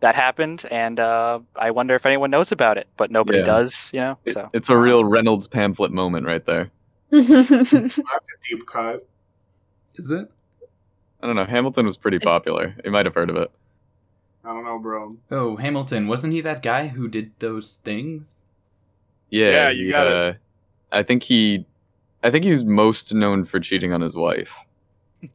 that 0.00 0.14
happened, 0.16 0.64
and 0.70 0.98
uh, 0.98 1.38
I 1.54 1.70
wonder 1.70 1.94
if 1.94 2.04
anyone 2.06 2.30
knows 2.30 2.50
about 2.50 2.76
it, 2.78 2.88
but 2.96 3.10
nobody 3.12 3.38
Yeah. 3.38 3.44
does, 3.44 3.90
you 3.92 4.00
know. 4.00 4.18
It- 4.24 4.32
So 4.34 4.48
it's 4.52 4.68
a 4.68 4.76
real 4.76 5.04
Reynolds 5.04 5.46
pamphlet 5.46 5.92
moment 5.92 6.26
right 6.26 6.44
there. 6.44 6.70
That's 7.10 7.98
a 7.98 8.36
deep 8.48 8.66
cut. 8.66 9.06
Is 9.96 10.10
it? 10.10 10.28
I 11.22 11.26
don't 11.26 11.36
know. 11.36 11.44
Hamilton 11.44 11.86
was 11.86 11.96
pretty 11.96 12.18
popular. 12.18 12.74
You 12.84 12.90
might 12.90 13.06
have 13.06 13.14
heard 13.14 13.30
of 13.30 13.36
it. 13.36 13.50
I 14.44 14.48
don't 14.52 14.64
know, 14.64 14.78
bro. 14.80 15.16
Oh, 15.30 15.54
Hamilton, 15.56 16.08
wasn't 16.08 16.32
he 16.32 16.40
that 16.40 16.62
guy 16.64 16.88
who 16.88 17.06
did 17.06 17.30
those 17.38 17.76
things? 17.76 18.44
Yeah, 19.30 19.50
Yeah, 19.50 19.70
you 19.70 19.86
he, 19.86 19.90
got 19.92 20.06
it. 20.08 20.12
uh, 20.12 20.32
I 20.90 21.02
think 21.04 21.22
he, 21.22 21.64
I 22.22 22.30
think 22.30 22.44
he's 22.44 22.64
most 22.64 23.14
known 23.14 23.44
for 23.44 23.58
cheating 23.60 23.92
on 23.92 24.00
his 24.00 24.14
wife. 24.14 24.54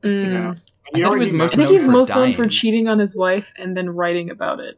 Mm. 0.03 0.31
Yeah. 0.33 0.53
I 0.95 1.01
thought 1.01 1.13
he 1.13 1.19
was 1.19 1.33
I 1.33 1.47
think 1.47 1.69
he's 1.69 1.83
for 1.85 1.91
most 1.91 2.15
known 2.15 2.33
for 2.33 2.47
cheating 2.47 2.87
on 2.87 2.97
his 2.99 3.15
wife 3.15 3.51
and 3.57 3.75
then 3.75 3.89
writing 3.89 4.29
about 4.29 4.59
it. 4.59 4.77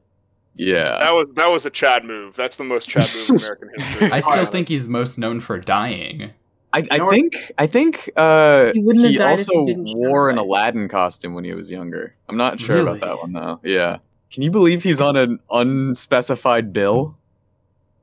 Yeah, 0.56 0.98
That 1.00 1.14
was 1.14 1.28
that 1.36 1.48
was 1.52 1.66
a 1.66 1.70
Chad 1.70 2.04
move. 2.04 2.36
That's 2.36 2.56
the 2.58 2.64
most 2.64 2.90
Chad 2.90 3.08
move 3.16 3.30
in 3.30 3.36
American 3.40 3.70
history. 3.78 4.12
I 4.12 4.20
still 4.20 4.46
think 4.48 4.68
he's 4.68 4.90
most 4.90 5.18
known 5.18 5.40
for 5.40 5.58
dying. 5.60 6.32
I, 6.74 6.86
I 6.92 7.00
what? 7.00 7.12
think 7.12 7.34
I 7.58 7.66
think 7.68 8.10
uh, 8.18 8.72
He 8.74 8.82
he 8.82 9.16
died 9.16 9.40
he 9.40 9.42
also 9.54 9.66
didn't 9.66 9.86
cheat 9.86 9.96
on 9.96 10.02
his 10.02 10.10
wore 10.12 10.30
an. 10.30 10.38
Aladdin 10.38 10.88
costume 10.90 11.34
when 11.34 11.44
he 11.46 11.54
was 11.54 11.72
younger. 11.72 12.14
I'm 12.28 12.38
not 12.38 12.60
sure 12.60 12.76
Really? 12.76 12.98
about 12.98 13.08
that 13.08 13.20
one 13.22 13.34
though. 13.34 13.60
Yeah, 13.64 13.98
can 14.32 14.44
you 14.44 14.52
believe 14.52 14.84
he's 14.84 15.00
on 15.02 15.16
an 15.16 15.40
unspecified 15.50 16.74
bill? 16.74 17.16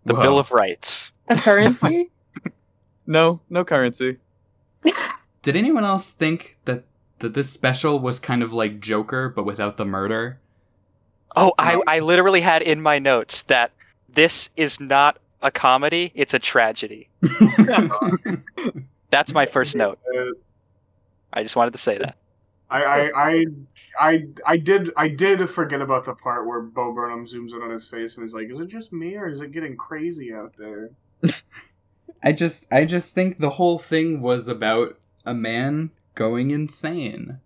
the 0.05 0.15
Whoa. 0.15 0.23
Bill 0.23 0.39
of 0.39 0.51
Rights. 0.53 1.13
A 1.29 1.37
currency? 1.37 2.11
No, 3.07 3.41
no 3.49 3.65
currency. 3.65 4.19
Did 5.43 5.57
anyone 5.57 5.85
else 5.85 6.11
think 6.11 6.59
that 6.65 6.85
that 7.21 7.35
this 7.35 7.51
special 7.51 7.99
was 7.99 8.19
kind 8.19 8.43
of 8.43 8.53
like 8.53 8.81
Joker 8.81 9.29
but 9.29 9.45
without 9.45 9.77
the 9.77 9.85
murder? 9.85 10.39
Oh, 11.35 11.53
I, 11.59 11.81
I 11.87 12.01
literally 12.01 12.41
had 12.41 12.63
in 12.63 12.81
my 12.81 12.99
notes 12.99 13.43
that 13.45 13.73
this 14.09 14.49
is 14.57 14.81
not 14.81 15.19
a 15.43 15.51
comedy, 15.51 16.13
it's 16.15 16.35
a 16.35 16.39
tragedy. 16.39 17.09
That's 19.11 19.33
my 19.33 19.47
first 19.47 19.77
note. 19.77 19.99
I 21.33 21.43
just 21.43 21.57
wanted 21.57 21.73
to 21.73 21.79
say 21.79 21.99
that. 21.99 22.17
I, 22.69 22.83
I, 22.83 23.11
I, 23.15 23.45
I, 24.01 24.25
I 24.47 24.57
did, 24.57 24.91
I 24.97 25.09
did 25.09 25.49
forget 25.49 25.81
about 25.81 26.05
the 26.05 26.15
part 26.15 26.47
where 26.47 26.63
Bo 26.63 26.93
Burnham 26.93 27.27
zooms 27.27 27.55
in 27.55 27.63
on 27.63 27.71
his 27.71 27.87
face 27.87 28.17
and 28.17 28.25
is 28.25 28.35
like, 28.35 28.51
"Is 28.51 28.59
it 28.59 28.67
just 28.67 28.93
me 28.93 29.15
or 29.15 29.29
is 29.29 29.41
it 29.41 29.53
getting 29.53 29.77
crazy 29.77 30.35
out 30.35 30.55
there?" 30.59 30.91
I 32.27 32.33
just 32.33 32.67
I 32.73 32.85
just 32.85 33.15
think 33.15 33.39
the 33.39 33.51
whole 33.51 33.79
thing 33.79 34.21
was 34.21 34.49
about 34.49 34.99
a 35.25 35.33
man 35.33 35.93
going 36.17 36.51
insane. 36.51 37.39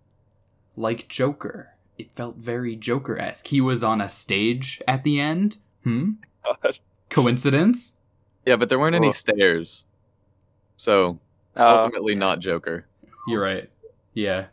Like 0.75 1.07
Joker. 1.07 1.75
It 1.99 2.16
felt 2.16 2.37
very 2.37 2.77
Joker-esque. 2.77 3.47
He 3.49 3.61
was 3.61 3.85
on 3.85 4.01
a 4.01 4.09
stage 4.09 4.81
at 4.88 5.05
the 5.05 5.21
end. 5.21 5.59
Hmm? 5.85 6.12
God. 6.43 6.79
Coincidence? 7.11 7.99
Yeah, 8.47 8.57
but 8.57 8.71
there 8.71 8.79
weren't 8.79 8.97
any 8.97 9.09
Ugh. 9.09 9.14
stairs, 9.14 9.85
so 10.77 11.19
Uh, 11.55 11.77
ultimately 11.83 12.14
not 12.14 12.38
Joker. 12.40 12.87
You're 13.29 13.43
right. 13.43 13.69
Yeah. 14.14 14.47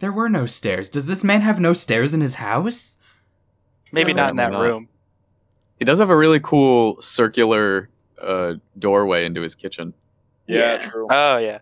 There 0.00 0.12
were 0.12 0.28
no 0.28 0.44
stairs. 0.44 0.90
Does 0.90 1.06
this 1.06 1.24
man 1.24 1.40
have 1.40 1.58
no 1.60 1.72
stairs 1.72 2.12
in 2.12 2.20
his 2.20 2.34
house? 2.34 2.98
maybe 3.92 4.12
not 4.12 4.30
in 4.30 4.36
that 4.36 4.52
not. 4.52 4.60
room. 4.60 4.88
He 5.78 5.84
does 5.86 5.98
have 5.98 6.10
a 6.10 6.16
really 6.16 6.40
cool 6.40 7.00
circular 7.00 7.88
uh, 8.22 8.54
doorway 8.78 9.24
into 9.24 9.40
his 9.42 9.54
kitchen. 9.54 9.94
yeah, 10.46 10.74
Yeah. 10.74 10.78
true. 10.78 11.06
Oh, 11.10 11.36
yeah. 11.38 11.58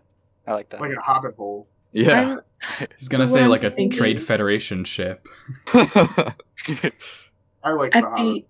I 0.47 0.53
like 0.53 0.69
that. 0.69 0.81
Like 0.81 0.95
a 0.97 1.01
hobbit 1.01 1.35
hole. 1.35 1.67
Yeah. 1.91 2.37
He's 2.97 3.07
gonna 3.07 3.25
say 3.27 3.35
what 3.41 3.43
I'm 3.45 3.49
like 3.49 3.63
a 3.63 3.71
thinking- 3.71 3.97
trade 3.97 4.21
federation 4.21 4.83
ship. 4.83 5.27
I 5.73 7.71
like 7.71 7.91
the 7.91 7.97
at 7.97 8.03
hobbit. 8.03 8.15
the 8.17 8.45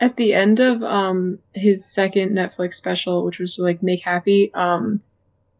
at 0.00 0.16
the 0.16 0.32
end 0.34 0.60
of 0.60 0.82
um 0.82 1.38
his 1.54 1.84
second 1.84 2.32
Netflix 2.32 2.74
special, 2.74 3.24
which 3.24 3.38
was 3.38 3.58
like 3.58 3.82
Make 3.82 4.02
Happy, 4.02 4.52
um 4.54 5.00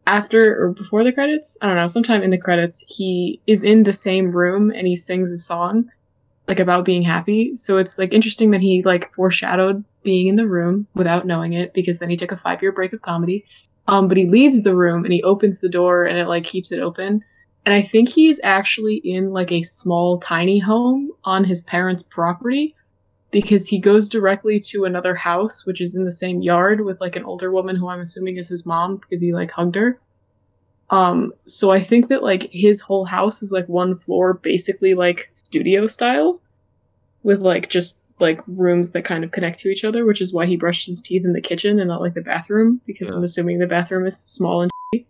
after 0.07 0.63
or 0.63 0.71
before 0.71 1.03
the 1.03 1.11
credits, 1.11 1.57
I 1.61 1.67
don't 1.67 1.75
know, 1.75 1.87
sometime 1.87 2.23
in 2.23 2.31
the 2.31 2.37
credits, 2.37 2.83
he 2.87 3.39
is 3.47 3.63
in 3.63 3.83
the 3.83 3.93
same 3.93 4.31
room 4.31 4.71
and 4.71 4.87
he 4.87 4.95
sings 4.95 5.31
a 5.31 5.37
song 5.37 5.91
like 6.51 6.59
about 6.59 6.83
being 6.83 7.01
happy. 7.01 7.55
So 7.55 7.77
it's 7.77 7.97
like 7.97 8.11
interesting 8.11 8.51
that 8.51 8.59
he 8.59 8.83
like 8.83 9.13
foreshadowed 9.13 9.85
being 10.03 10.27
in 10.27 10.35
the 10.35 10.49
room 10.49 10.85
without 10.95 11.25
knowing 11.25 11.53
it 11.53 11.73
because 11.73 11.99
then 11.99 12.09
he 12.09 12.17
took 12.17 12.33
a 12.33 12.35
5-year 12.35 12.73
break 12.73 12.91
of 12.91 13.01
comedy. 13.01 13.45
Um 13.87 14.09
but 14.09 14.17
he 14.17 14.27
leaves 14.27 14.63
the 14.63 14.75
room 14.75 15.05
and 15.05 15.13
he 15.13 15.23
opens 15.23 15.61
the 15.61 15.69
door 15.69 16.03
and 16.03 16.19
it 16.19 16.27
like 16.27 16.43
keeps 16.43 16.73
it 16.73 16.81
open. 16.81 17.21
And 17.65 17.73
I 17.73 17.81
think 17.81 18.09
he's 18.09 18.41
actually 18.43 18.95
in 18.95 19.31
like 19.31 19.49
a 19.49 19.61
small 19.61 20.17
tiny 20.17 20.59
home 20.59 21.09
on 21.23 21.45
his 21.45 21.61
parents' 21.61 22.03
property 22.03 22.75
because 23.31 23.65
he 23.65 23.79
goes 23.79 24.09
directly 24.09 24.59
to 24.71 24.83
another 24.83 25.15
house 25.15 25.65
which 25.65 25.79
is 25.79 25.95
in 25.95 26.03
the 26.03 26.11
same 26.11 26.41
yard 26.41 26.81
with 26.81 26.99
like 26.99 27.15
an 27.15 27.23
older 27.23 27.49
woman 27.49 27.77
who 27.77 27.87
I'm 27.87 28.01
assuming 28.01 28.35
is 28.35 28.49
his 28.49 28.65
mom 28.65 28.97
because 28.97 29.21
he 29.21 29.33
like 29.33 29.51
hugged 29.51 29.75
her. 29.75 29.97
Um 30.91 31.33
so 31.47 31.71
I 31.71 31.81
think 31.81 32.09
that 32.09 32.21
like 32.21 32.49
his 32.51 32.81
whole 32.81 33.05
house 33.05 33.41
is 33.41 33.51
like 33.51 33.67
one 33.67 33.97
floor 33.97 34.33
basically 34.33 34.93
like 34.93 35.29
studio 35.33 35.87
style 35.87 36.39
with 37.23 37.41
like 37.41 37.69
just 37.69 37.97
like 38.19 38.41
rooms 38.45 38.91
that 38.91 39.03
kind 39.03 39.23
of 39.23 39.31
connect 39.31 39.57
to 39.59 39.69
each 39.69 39.83
other, 39.83 40.05
which 40.05 40.21
is 40.21 40.31
why 40.33 40.45
he 40.45 40.55
brushes 40.55 40.85
his 40.87 41.01
teeth 41.01 41.25
in 41.25 41.33
the 41.33 41.41
kitchen 41.41 41.79
and 41.79 41.87
not 41.87 42.01
like 42.01 42.13
the 42.13 42.21
bathroom 42.21 42.79
because 42.85 43.09
I'm 43.09 43.23
assuming 43.23 43.57
the 43.57 43.65
bathroom 43.67 44.05
is 44.05 44.17
small 44.17 44.61
and 44.61 44.71
shitty. 44.93 45.05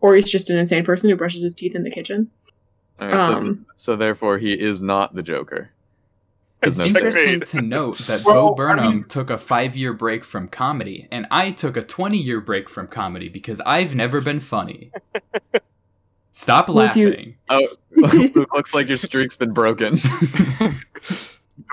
or 0.00 0.14
he's 0.14 0.30
just 0.30 0.48
an 0.50 0.58
insane 0.58 0.84
person 0.84 1.10
who 1.10 1.16
brushes 1.16 1.42
his 1.42 1.54
teeth 1.56 1.74
in 1.74 1.82
the 1.82 1.90
kitchen. 1.90 2.30
All 3.00 3.08
right, 3.08 3.20
so, 3.20 3.32
Um, 3.34 3.66
so 3.76 3.96
therefore, 3.96 4.38
he 4.38 4.52
is 4.52 4.82
not 4.82 5.14
the 5.14 5.22
Joker. 5.22 5.70
It's 6.62 6.78
no 6.78 6.84
interesting 6.86 7.40
to 7.40 7.62
note 7.62 7.98
that 8.00 8.24
Well, 8.24 8.48
Bo 8.48 8.52
I 8.52 8.56
Burnham 8.56 8.94
mean- 8.94 9.04
took 9.04 9.30
a 9.30 9.38
five 9.38 9.76
year 9.76 9.92
break 9.92 10.24
from 10.24 10.48
comedy, 10.48 11.06
and 11.12 11.26
I 11.30 11.52
took 11.52 11.76
a 11.76 11.82
20 11.82 12.18
year 12.18 12.40
break 12.40 12.68
from 12.68 12.88
comedy 12.88 13.28
because 13.28 13.60
I've 13.60 13.94
never 13.94 14.20
been 14.20 14.40
funny. 14.40 14.90
Stop 16.32 16.68
Well, 16.68 16.80
if 16.80 16.96
you- 16.96 17.10
laughing. 17.10 17.36
Oh, 17.48 17.68
Luke, 17.92 18.34
looks 18.54 18.74
like 18.74 18.88
your 18.88 18.96
streak's 18.96 19.36
been 19.36 19.52
broken. 19.52 19.98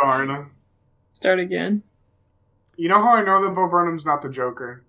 Darn. 0.02 0.50
Start 1.14 1.40
again. 1.40 1.84
You 2.78 2.90
know 2.90 3.02
how 3.02 3.16
I 3.16 3.24
know 3.24 3.42
that 3.44 3.56
Bo 3.56 3.68
Burnham's 3.68 4.06
not 4.06 4.22
the 4.22 4.30
Joker? 4.30 4.84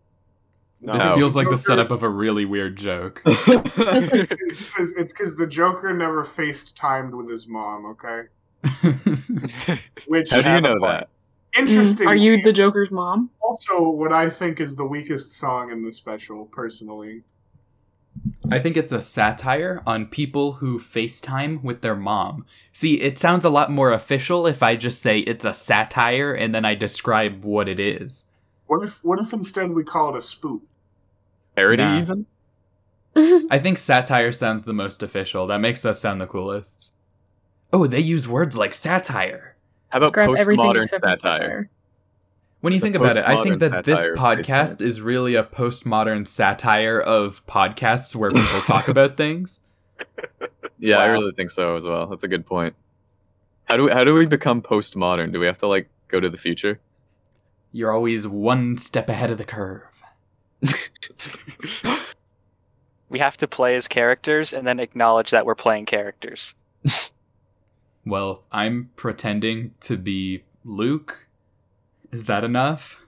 No. 0.81 0.93
This 0.93 1.15
feels 1.15 1.35
like 1.35 1.49
the 1.49 1.57
setup 1.57 1.91
of 1.91 2.03
a 2.03 2.09
really 2.09 2.45
weird 2.45 2.77
joke. 2.77 3.23
It's 3.25 4.93
it's 4.93 5.13
because 5.13 5.37
the 5.37 5.47
Joker 5.47 5.93
never 5.95 6.25
FaceTimed 6.25 7.13
with 7.13 7.31
his 7.31 7.49
mom. 7.49 7.87
Okay, 7.87 8.23
which 10.09 10.31
How 10.31 10.43
do 10.43 10.51
you 10.55 10.61
know 10.61 10.79
that? 10.87 11.09
interesting. 11.57 12.07
Mm, 12.07 12.11
Are 12.11 12.17
you 12.17 12.43
the 12.43 12.53
Joker's 12.53 12.91
mom? 12.91 13.31
also 13.41 13.89
what 13.89 14.13
I 14.13 14.29
think 14.29 14.61
is 14.61 14.77
the 14.77 14.85
weakest 14.85 15.33
song 15.33 15.71
in 15.71 15.85
the 15.85 15.93
special? 15.93 16.47
Personally, 16.47 17.23
I 18.51 18.59
think 18.59 18.77
it's 18.77 18.93
a 18.93 19.01
satire 19.01 19.83
on 19.87 20.07
people 20.07 20.55
who 20.55 20.79
FaceTime 20.79 21.63
with 21.63 21.81
their 21.83 21.95
mom. 21.97 22.45
See, 22.73 23.01
it 23.01 23.19
sounds 23.19 23.45
a 23.45 23.51
lot 23.51 23.71
more 23.71 23.93
official 23.93 24.47
if 24.47 24.63
I 24.63 24.77
just 24.77 25.01
say 25.01 25.21
it's 25.21 25.45
a 25.45 25.55
satire 25.55 26.33
and 26.33 26.55
then 26.55 26.65
I 26.65 26.75
describe 26.75 27.45
what 27.45 27.69
it 27.69 27.79
is. 27.81 28.27
what 28.67 28.83
if 28.83 29.03
what 29.05 29.19
if 29.21 29.33
instead 29.33 29.71
we 29.71 29.85
call 29.85 30.15
it 30.15 30.19
a 30.19 30.23
spoof? 30.23 30.63
Parody 31.57 31.83
Nah. 31.85 32.01
even? 32.01 32.27
I 33.51 33.59
think 33.59 33.79
satire 33.79 34.33
sounds 34.33 34.65
the 34.65 34.75
most 34.75 35.03
official. 35.03 35.47
That 35.47 35.59
makes 35.63 35.85
us 35.87 36.01
sound 36.01 36.21
the 36.21 36.27
coolest. 36.27 36.91
Oh, 37.73 37.87
they 37.87 38.01
use 38.01 38.29
words 38.29 38.57
like 38.57 38.75
satire. 38.75 39.57
How 39.89 39.99
about 39.99 40.07
Describe 40.07 40.31
everything 40.39 40.65
postmodern 40.65 40.83
except 40.83 41.05
for 41.05 41.13
satire? 41.15 41.71
When 42.61 42.73
you 42.73 42.77
It's 42.77 42.83
think 42.83 42.97
about 42.97 43.17
it, 43.17 43.25
I 43.25 43.43
think 43.43 43.61
that 43.61 43.85
this 43.85 44.01
podcast 44.19 44.81
is 44.81 45.01
really 45.01 45.35
a 45.35 45.45
postmodern 45.45 46.27
satire 46.27 46.99
of 46.99 47.47
podcasts 47.47 48.15
where 48.15 48.31
people 48.31 48.61
talk 48.63 48.89
about 48.97 49.17
things. 49.17 49.63
Yeah, 50.79 50.99
I 50.99 51.07
really 51.07 51.33
think 51.33 51.51
so 51.51 51.77
as 51.77 51.85
well. 51.85 52.07
That's 52.07 52.25
a 52.25 52.29
good 52.29 52.47
point. 52.47 52.75
How 53.65 53.77
do 53.77 53.85
we, 53.85 53.93
how 53.93 54.05
do 54.05 54.15
we 54.15 54.27
become 54.27 54.63
postmodern? 54.63 55.33
Do 55.33 55.41
we 55.41 55.47
have 55.47 55.59
to 55.59 55.67
like 55.67 55.89
go 56.09 56.19
to 56.21 56.31
the 56.31 56.39
future? 56.39 56.81
You're 57.73 57.93
always 57.93 58.27
one 58.27 58.79
step 58.79 59.09
ahead 59.09 59.31
of 59.31 59.39
the 59.39 59.45
curve. 59.45 59.83
We 63.09 63.19
have 63.21 63.37
to 63.39 63.47
play 63.47 63.77
as 63.77 63.87
characters 63.87 64.53
and 64.53 64.67
then 64.67 64.81
acknowledge 64.81 65.31
that 65.31 65.47
we're 65.47 65.55
playing 65.55 65.87
characters. 65.87 66.55
Well, 68.07 68.45
I'm 68.53 68.91
pretending 68.97 69.75
to 69.81 69.97
be 69.97 70.45
Luke. 70.65 71.27
Is 72.13 72.27
that 72.27 72.45
enough? 72.45 73.05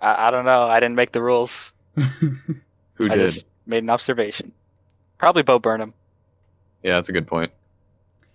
I, 0.00 0.26
I 0.26 0.30
don't 0.32 0.44
know. 0.44 0.64
I 0.64 0.80
didn't 0.80 0.96
make 0.96 1.12
the 1.12 1.22
rules. 1.22 1.72
Who 1.94 3.06
I 3.10 3.16
did? 3.16 3.28
just 3.28 3.46
made 3.66 3.84
an 3.84 3.90
observation. 3.90 4.52
Probably 5.18 5.42
Bo 5.44 5.58
Burnham. 5.60 5.94
Yeah, 6.82 6.94
that's 6.96 7.08
a 7.08 7.12
good 7.12 7.28
point. 7.28 7.52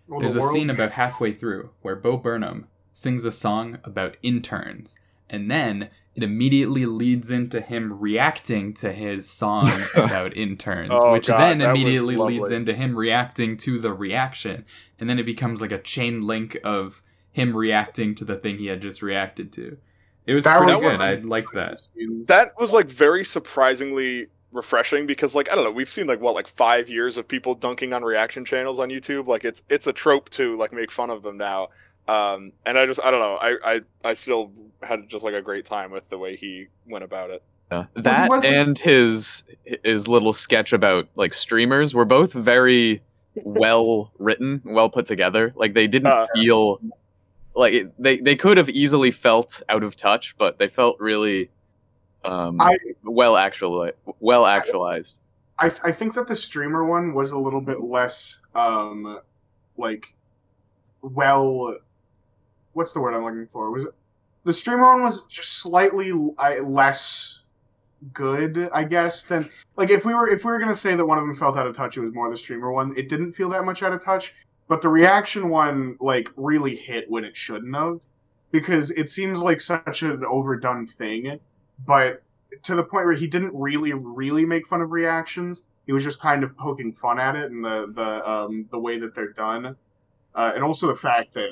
Well, 0.08 0.22
There's 0.22 0.34
the 0.36 0.40
a 0.40 0.44
world- 0.44 0.54
scene 0.56 0.70
about 0.70 0.94
halfway 0.94 1.34
through 1.34 1.72
where 1.82 1.98
Bo 1.98 2.16
Burnham 2.18 2.68
sings 2.94 3.26
a 3.26 3.32
song 3.32 3.80
about 3.84 4.16
interns, 4.24 5.00
and 5.30 5.50
then 5.52 5.90
it 6.16 6.24
immediately 6.24 6.86
leads 6.86 7.30
into 7.30 7.62
him 7.62 8.00
reacting 8.00 8.74
to 8.76 8.92
his 8.92 9.30
song 9.30 9.72
about 9.96 10.36
interns, 10.36 10.90
Oh, 10.94 11.14
which 11.14 11.28
God, 11.28 11.40
then 11.40 11.62
immediately 11.62 12.16
leads 12.16 12.50
into 12.52 12.74
him 12.74 12.96
reacting 12.96 13.56
to 13.58 13.80
the 13.80 13.94
reaction, 13.94 14.66
and 15.00 15.10
then 15.10 15.20
it 15.20 15.26
becomes 15.26 15.62
like 15.62 15.72
a 15.72 15.78
chain 15.82 16.22
link 16.22 16.58
of 16.64 17.02
him 17.32 17.56
reacting 17.56 18.16
to 18.16 18.26
the 18.26 18.36
thing 18.36 18.58
he 18.58 18.66
had 18.68 18.82
just 18.82 19.02
reacted 19.04 19.52
to. 19.54 19.78
It 20.26 20.34
was 20.34 20.44
That 20.46 20.58
pretty 20.58 20.74
was 20.74 20.82
good. 20.82 21.02
I 21.02 21.16
liked 21.16 21.54
that. 21.54 21.88
that 22.26 22.60
was 22.60 22.74
like 22.74 22.88
very 22.90 23.24
surprisingly 23.24 24.28
refreshing 24.52 25.06
because 25.06 25.36
like 25.36 25.50
I 25.52 25.56
don't 25.56 25.64
know, 25.64 25.72
we've 25.72 25.90
seen 25.90 26.08
like 26.08 26.20
what 26.20 26.34
like 26.36 26.48
five 26.48 26.90
years 26.90 27.18
of 27.18 27.28
people 27.28 27.54
dunking 27.54 27.94
on 27.94 28.04
reaction 28.04 28.44
channels 28.44 28.80
on 28.80 28.90
YouTube. 28.90 29.28
Like 29.28 29.46
it's 29.46 29.62
it's 29.70 29.88
a 29.88 29.94
trope 29.94 30.30
to 30.32 30.58
like 30.58 30.74
make 30.74 30.92
fun 30.92 31.10
of 31.10 31.22
them 31.24 31.38
now. 31.38 31.70
Um, 32.08 32.54
and 32.66 32.78
I 32.80 32.86
just 32.86 33.00
I 33.04 33.12
don't 33.12 33.20
know, 33.20 33.36
I, 33.36 33.76
I 33.76 33.82
I 34.04 34.14
still 34.14 34.52
had 34.84 35.10
just 35.10 35.24
like 35.26 35.34
a 35.34 35.42
great 35.42 35.66
time 35.66 35.92
with 35.92 36.08
the 36.10 36.18
way 36.18 36.36
he 36.36 36.68
went 36.88 37.04
about 37.04 37.30
it. 37.32 37.44
Yeah. 37.72 37.86
That 37.96 38.30
wasn't- 38.30 38.54
and 38.54 38.80
his 38.80 39.44
his 39.84 40.08
little 40.08 40.32
sketch 40.34 40.72
about 40.72 41.08
like 41.16 41.34
streamers 41.34 41.94
were 41.94 42.06
both 42.06 42.32
very 42.34 43.02
well 43.44 44.12
written, 44.20 44.62
well 44.64 44.90
put 44.90 45.06
together. 45.06 45.52
Like 45.56 45.74
they 45.74 45.88
didn't 45.88 46.14
Uh. 46.14 46.28
feel 46.36 46.80
like 47.56 47.74
it, 47.74 48.02
they 48.02 48.18
they 48.22 48.36
could 48.36 48.56
have 48.58 48.70
easily 48.70 49.12
felt 49.12 49.62
out 49.68 49.84
of 49.84 49.96
touch, 49.98 50.38
but 50.38 50.60
they 50.60 50.70
felt 50.70 50.98
really 51.02 51.50
um 52.24 52.62
I- 52.62 52.78
well 53.04 53.36
actually 53.36 53.92
well 54.22 54.46
actualized. 54.46 55.20
I 55.60 55.72
I 55.84 55.92
think 55.92 56.14
that 56.14 56.28
the 56.28 56.36
streamer 56.38 56.86
one 56.86 57.14
was 57.14 57.32
a 57.32 57.38
little 57.38 57.62
bit 57.62 57.82
less 57.82 58.40
um 58.56 59.20
like 59.76 60.14
well 61.02 61.78
what's 62.78 62.94
the 62.94 63.00
word 63.02 63.16
I'm 63.16 63.24
looking 63.24 63.48
for? 63.48 63.72
Was 63.72 63.86
it 63.86 63.94
the 64.44 64.54
streamer 64.54 64.84
one 64.84 65.04
was 65.04 65.24
just 65.24 65.54
slightly 65.58 66.14
I, 66.38 66.60
less 66.60 67.42
good, 68.14 68.70
I 68.72 68.84
guess, 68.84 69.24
than 69.24 69.50
like 69.76 69.90
if 69.90 70.06
we 70.06 70.14
were 70.14 70.30
if 70.30 70.46
we 70.46 70.52
were 70.52 70.60
gonna 70.60 70.76
say 70.76 70.96
that 70.96 71.06
one 71.06 71.18
of 71.18 71.26
them 71.26 71.36
felt 71.36 71.58
out 71.58 71.68
of 71.68 71.76
touch, 71.76 71.98
it 71.98 72.02
was 72.02 72.14
more 72.14 72.30
the 72.30 72.38
streamer 72.38 72.72
one. 72.72 72.94
It 72.96 73.10
didn't 73.10 73.34
feel 73.34 73.50
that 73.50 73.66
much 73.66 73.84
out 73.84 73.92
of 73.92 74.04
touch, 74.04 74.34
but 74.68 74.82
the 74.82 74.90
reaction 74.90 75.50
one 75.50 75.98
like 76.00 76.30
really 76.38 76.76
hit 76.76 77.10
when 77.10 77.24
it 77.26 77.36
shouldn't 77.36 77.76
have, 77.76 78.02
because 78.52 78.92
it 78.92 79.10
seems 79.10 79.40
like 79.40 79.60
such 79.60 80.04
an 80.04 80.24
overdone 80.24 80.86
thing, 80.86 81.40
but 81.86 82.22
to 82.64 82.76
the 82.76 82.84
point 82.84 83.06
where 83.06 83.16
he 83.16 83.28
didn't 83.28 83.54
really 83.54 83.94
really 83.94 84.46
make 84.46 84.68
fun 84.68 84.82
of 84.82 84.92
reactions. 84.92 85.64
He 85.88 85.94
was 85.94 86.04
just 86.04 86.20
kind 86.20 86.44
of 86.44 86.56
poking 86.58 86.92
fun 86.92 87.18
at 87.18 87.36
it 87.38 87.50
and 87.50 87.64
the 87.64 87.92
the 87.96 88.30
um 88.30 88.68
the 88.72 88.80
way 88.80 89.00
that 89.00 89.16
they're 89.16 89.32
done, 89.32 89.76
uh, 90.36 90.52
and 90.54 90.64
also 90.64 90.88
the 90.88 90.96
fact 90.96 91.34
that 91.34 91.52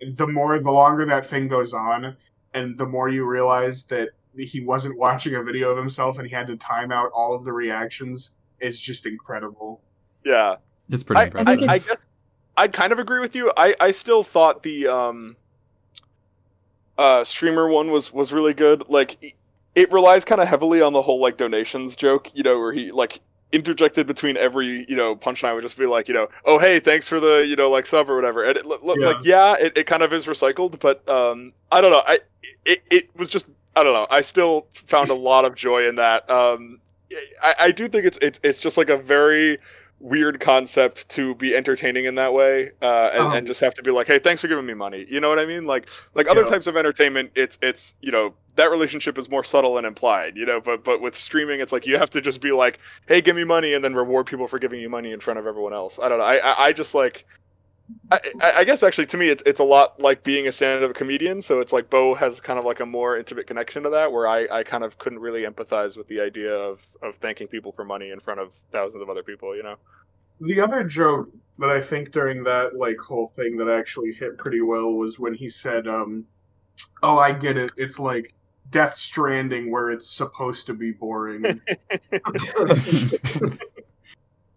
the 0.00 0.26
more 0.26 0.58
the 0.58 0.70
longer 0.70 1.06
that 1.06 1.26
thing 1.26 1.48
goes 1.48 1.72
on, 1.72 2.16
and 2.54 2.76
the 2.78 2.86
more 2.86 3.08
you 3.08 3.24
realize 3.24 3.84
that 3.86 4.10
he 4.36 4.60
wasn't 4.60 4.98
watching 4.98 5.34
a 5.34 5.42
video 5.42 5.70
of 5.70 5.78
himself 5.78 6.18
and 6.18 6.28
he 6.28 6.34
had 6.34 6.46
to 6.46 6.56
time 6.56 6.92
out 6.92 7.10
all 7.14 7.34
of 7.34 7.44
the 7.44 7.52
reactions 7.52 8.32
is 8.60 8.80
just 8.80 9.06
incredible. 9.06 9.80
Yeah. 10.24 10.56
It's 10.90 11.02
pretty 11.02 11.22
I, 11.22 11.24
impressive. 11.24 11.62
I, 11.68 11.72
I 11.74 11.78
guess 11.78 12.06
I'd 12.56 12.72
kind 12.72 12.92
of 12.92 12.98
agree 12.98 13.20
with 13.20 13.34
you. 13.34 13.50
I, 13.56 13.74
I 13.80 13.90
still 13.90 14.22
thought 14.22 14.62
the 14.62 14.88
um 14.88 15.36
uh 16.98 17.24
streamer 17.24 17.68
one 17.68 17.90
was 17.90 18.12
was 18.12 18.32
really 18.32 18.54
good. 18.54 18.84
Like 18.88 19.16
it- 19.22 19.34
it 19.74 19.92
relies 19.92 20.24
kind 20.24 20.40
of 20.40 20.48
heavily 20.48 20.80
on 20.80 20.94
the 20.94 21.02
whole 21.02 21.20
like 21.20 21.36
donations 21.36 21.96
joke, 21.96 22.30
you 22.34 22.42
know, 22.42 22.58
where 22.58 22.72
he 22.72 22.90
like 22.90 23.20
interjected 23.52 24.06
between 24.06 24.36
every 24.36 24.84
you 24.88 24.96
know 24.96 25.14
punchline 25.14 25.54
would 25.54 25.62
just 25.62 25.78
be 25.78 25.86
like 25.86 26.08
you 26.08 26.14
know 26.14 26.28
oh 26.46 26.58
hey 26.58 26.80
thanks 26.80 27.06
for 27.08 27.20
the 27.20 27.46
you 27.46 27.54
know 27.54 27.70
like 27.70 27.86
sub 27.86 28.10
or 28.10 28.16
whatever 28.16 28.44
and 28.44 28.56
it, 28.56 28.66
li- 28.66 28.78
Yeah. 28.98 29.06
like 29.06 29.16
yeah 29.24 29.54
it, 29.58 29.78
it 29.78 29.84
kind 29.86 30.02
of 30.02 30.12
is 30.12 30.26
recycled 30.26 30.80
but 30.80 31.08
um 31.08 31.52
i 31.70 31.80
don't 31.80 31.92
know 31.92 32.02
i 32.06 32.18
it, 32.64 32.82
it 32.90 33.16
was 33.16 33.28
just 33.28 33.46
i 33.76 33.84
don't 33.84 33.92
know 33.94 34.06
i 34.10 34.20
still 34.20 34.66
found 34.74 35.10
a 35.10 35.14
lot 35.30 35.44
of 35.44 35.54
joy 35.54 35.88
in 35.88 35.94
that 35.94 36.28
um 36.28 36.80
i, 37.40 37.54
I 37.60 37.70
do 37.70 37.86
think 37.88 38.04
it's 38.04 38.18
it's 38.20 38.40
it's 38.42 38.58
just 38.58 38.76
like 38.76 38.88
a 38.90 38.96
very 38.96 39.58
weird 40.00 40.40
concept 40.40 41.08
to 41.10 41.34
be 41.36 41.54
entertaining 41.56 42.04
in 42.04 42.16
that 42.16 42.32
way 42.34 42.72
uh 42.82 43.10
and, 43.14 43.22
Um. 43.22 43.32
and 43.32 43.46
just 43.46 43.60
have 43.60 43.74
to 43.74 43.82
be 43.82 43.92
like 43.92 44.08
hey 44.08 44.18
thanks 44.18 44.42
for 44.42 44.48
giving 44.48 44.66
me 44.66 44.74
money 44.74 45.06
you 45.08 45.20
know 45.20 45.28
what 45.28 45.38
i 45.38 45.46
mean 45.46 45.64
like 45.64 45.88
like 46.14 46.26
other 46.28 46.42
Yeah. 46.42 46.48
types 46.48 46.66
of 46.66 46.76
entertainment 46.76 47.30
it's 47.36 47.58
it's 47.62 47.94
you 48.00 48.10
know 48.12 48.34
that 48.56 48.70
relationship 48.70 49.18
is 49.18 49.30
more 49.30 49.44
subtle 49.44 49.78
and 49.78 49.86
implied 49.86 50.36
you 50.36 50.44
know 50.44 50.60
but 50.60 50.82
but 50.84 51.00
with 51.00 51.14
streaming 51.14 51.60
it's 51.60 51.72
like 51.72 51.86
you 51.86 51.96
have 51.96 52.10
to 52.10 52.20
just 52.20 52.40
be 52.40 52.52
like 52.52 52.78
hey 53.06 53.20
give 53.20 53.36
me 53.36 53.44
money 53.44 53.74
and 53.74 53.84
then 53.84 53.94
reward 53.94 54.26
people 54.26 54.46
for 54.46 54.58
giving 54.58 54.80
you 54.80 54.88
money 54.88 55.12
in 55.12 55.20
front 55.20 55.38
of 55.38 55.46
everyone 55.46 55.72
else. 55.72 55.98
I 56.02 56.08
don't 56.08 56.18
know. 56.18 56.24
I 56.24 56.36
i, 56.36 56.64
I 56.66 56.72
just 56.72 56.94
like 56.94 57.24
I, 58.10 58.20
I 58.40 58.64
guess 58.64 58.82
actually 58.82 59.06
to 59.06 59.16
me 59.16 59.28
it's 59.28 59.44
it's 59.46 59.60
a 59.60 59.64
lot 59.64 60.00
like 60.00 60.24
being 60.24 60.48
a 60.48 60.52
stand-up 60.52 60.94
comedian 60.94 61.40
so 61.40 61.60
it's 61.60 61.72
like 61.72 61.88
bo 61.88 62.14
has 62.14 62.40
kind 62.40 62.58
of 62.58 62.64
like 62.64 62.80
a 62.80 62.86
more 62.86 63.16
intimate 63.16 63.46
connection 63.46 63.84
to 63.84 63.90
that 63.90 64.10
where 64.10 64.26
i 64.26 64.44
i 64.50 64.64
kind 64.64 64.82
of 64.82 64.98
couldn't 64.98 65.20
really 65.20 65.42
empathize 65.42 65.96
with 65.96 66.08
the 66.08 66.20
idea 66.20 66.52
of 66.52 66.84
of 67.02 67.14
thanking 67.14 67.46
people 67.46 67.70
for 67.70 67.84
money 67.84 68.10
in 68.10 68.18
front 68.18 68.40
of 68.40 68.52
thousands 68.72 69.02
of 69.02 69.08
other 69.08 69.22
people 69.22 69.54
you 69.54 69.62
know? 69.62 69.76
The 70.40 70.60
other 70.60 70.84
joke 70.84 71.30
that 71.58 71.70
I 71.70 71.80
think 71.80 72.12
during 72.12 72.42
that 72.44 72.76
like 72.76 72.98
whole 72.98 73.26
thing 73.26 73.56
that 73.56 73.68
actually 73.68 74.12
hit 74.12 74.36
pretty 74.36 74.60
well 74.60 74.92
was 74.94 75.18
when 75.18 75.34
he 75.34 75.48
said, 75.48 75.88
um, 75.88 76.26
"Oh, 77.02 77.18
I 77.18 77.32
get 77.32 77.56
it. 77.56 77.72
It's 77.76 77.98
like 77.98 78.34
Death 78.70 78.96
Stranding 78.96 79.70
where 79.70 79.90
it's 79.90 80.08
supposed 80.08 80.66
to 80.66 80.74
be 80.74 80.92
boring." 80.92 81.44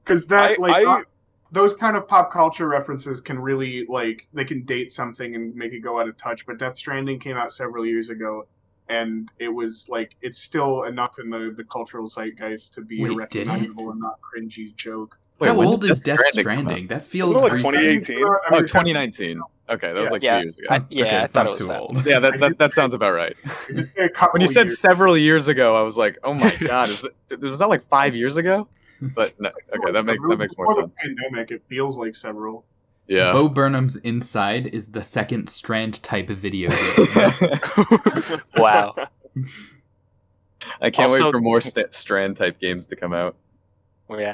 Because 0.04 0.28
that 0.28 0.52
I- 0.52 0.56
like 0.58 0.88
I- 0.88 1.04
those 1.52 1.76
kind 1.76 1.96
of 1.96 2.08
pop 2.08 2.32
culture 2.32 2.68
references 2.68 3.22
can 3.22 3.40
really 3.40 3.86
like 3.88 4.28
they 4.34 4.46
can 4.46 4.66
date 4.66 4.92
something 4.92 5.36
and 5.36 5.54
make 5.56 5.72
it 5.72 5.80
go 5.80 6.00
out 6.00 6.08
of 6.08 6.18
touch. 6.18 6.46
But 6.46 6.58
Death 6.58 6.76
Stranding 6.76 7.20
came 7.20 7.38
out 7.38 7.52
several 7.52 7.86
years 7.86 8.10
ago. 8.10 8.48
And 8.88 9.30
it 9.38 9.50
was 9.50 9.88
like 9.88 10.16
it's 10.20 10.40
still 10.40 10.84
enough 10.86 11.20
in 11.20 11.30
the, 11.30 11.54
the 11.56 11.64
cultural 11.64 12.08
zeitgeist 12.08 12.74
to 12.74 12.82
be 12.82 13.04
Wait, 13.04 13.12
a 13.12 13.16
recognizable 13.16 13.92
and 13.92 14.00
not 14.00 14.18
cringy 14.20 14.76
joke. 14.76 15.20
How 15.42 15.62
old 15.62 15.84
is 15.86 16.04
Death 16.04 16.18
come 16.18 16.26
Stranding? 16.32 16.88
That 16.88 17.04
feels 17.04 17.36
like 17.36 17.54
2018? 17.54 18.24
Oh, 18.52 18.60
2019. 18.62 19.42
Okay, 19.70 19.94
that 19.94 20.00
was 20.00 20.08
Yeah. 20.08 20.12
like 20.12 20.24
Yeah. 20.24 20.38
two 20.40 20.44
years 20.46 20.58
ago. 20.60 20.68
I- 20.72 20.76
Okay, 20.78 20.86
yeah, 20.90 21.04
I 21.22 21.24
it's 21.26 21.34
thought 21.34 21.44
not 21.44 21.46
it 21.46 21.50
was 21.50 21.58
too 21.60 21.66
that. 21.68 21.80
old. 21.82 22.06
yeah, 22.06 22.20
that, 22.20 22.40
that 22.40 22.58
that 22.58 22.74
sounds 22.74 22.94
about 22.94 23.14
right. 23.14 23.36
When 24.32 24.42
you 24.42 24.48
said 24.48 24.68
years. 24.68 24.80
several 24.80 25.16
years 25.18 25.48
ago, 25.48 25.76
I 25.76 25.82
was 25.84 25.98
like, 25.98 26.18
"Oh 26.24 26.34
my 26.34 26.56
god, 26.60 26.90
is 26.90 27.06
it, 27.30 27.40
was 27.40 27.60
that 27.60 27.70
like 27.70 27.84
five 27.88 28.16
years 28.16 28.38
ago?" 28.38 28.68
But 29.16 29.40
no, 29.40 29.50
okay, 29.50 29.92
that 29.92 30.06
makes 30.06 30.22
that 30.28 30.38
makes 30.38 30.58
more 30.58 30.70
sense. 30.72 30.92
Pandemic, 31.02 31.52
it 31.52 31.64
feels 31.70 31.98
like 31.98 32.16
several. 32.16 32.66
Yeah. 33.08 33.32
Bo 33.32 33.48
Burnham's 33.50 33.96
Inside 33.98 34.68
is 34.68 34.88
the 34.92 35.02
second 35.02 35.50
Strand 35.50 36.02
type 36.04 36.30
of 36.30 36.38
video 36.38 36.70
game. 36.70 38.40
Wow. 38.58 38.94
I 40.82 40.90
can't 40.90 41.12
wait 41.12 41.22
for 41.22 41.40
more 41.40 41.62
st- 41.62 41.94
Strand 41.94 42.36
type 42.38 42.60
games 42.60 42.88
to 42.88 42.96
come 42.96 43.14
out. 43.14 43.36
Oh, 44.10 44.18
yeah. 44.18 44.34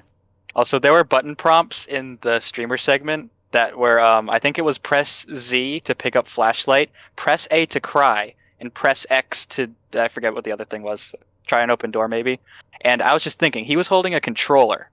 Also, 0.56 0.80
there 0.80 0.94
were 0.94 1.04
button 1.04 1.36
prompts 1.36 1.86
in 1.86 2.18
the 2.22 2.40
streamer 2.40 2.78
segment 2.78 3.30
that 3.52 3.78
were, 3.78 4.00
um, 4.00 4.30
I 4.30 4.40
think 4.40 4.58
it 4.58 4.64
was 4.64 4.78
press 4.78 5.26
Z 5.34 5.82
to 5.82 5.96
pick 5.96 6.16
up 6.16 6.28
flashlight, 6.28 6.90
press 7.16 7.48
A 7.52 7.66
to 7.68 7.80
cry, 7.80 8.34
and 8.60 8.74
press 8.74 9.06
X 9.10 9.46
to, 9.48 9.70
I 9.94 10.08
forget 10.08 10.34
what 10.34 10.44
the 10.46 10.52
other 10.52 10.66
thing 10.66 10.82
was, 10.84 11.14
try 11.48 11.62
an 11.62 11.72
open 11.72 11.92
door 11.92 12.08
maybe. 12.08 12.40
And 12.82 13.02
I 13.02 13.14
was 13.14 13.24
just 13.24 13.40
thinking, 13.40 13.66
he 13.66 13.76
was 13.76 13.88
holding 13.88 14.16
a 14.16 14.22
controller. 14.22 14.90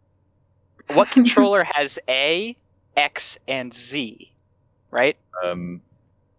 What 0.95 1.11
controller 1.13 1.65
has 1.65 1.99
A, 2.09 2.57
X, 2.97 3.39
and 3.49 3.73
Z? 3.73 4.33
Right? 4.91 5.17
Um, 5.45 5.81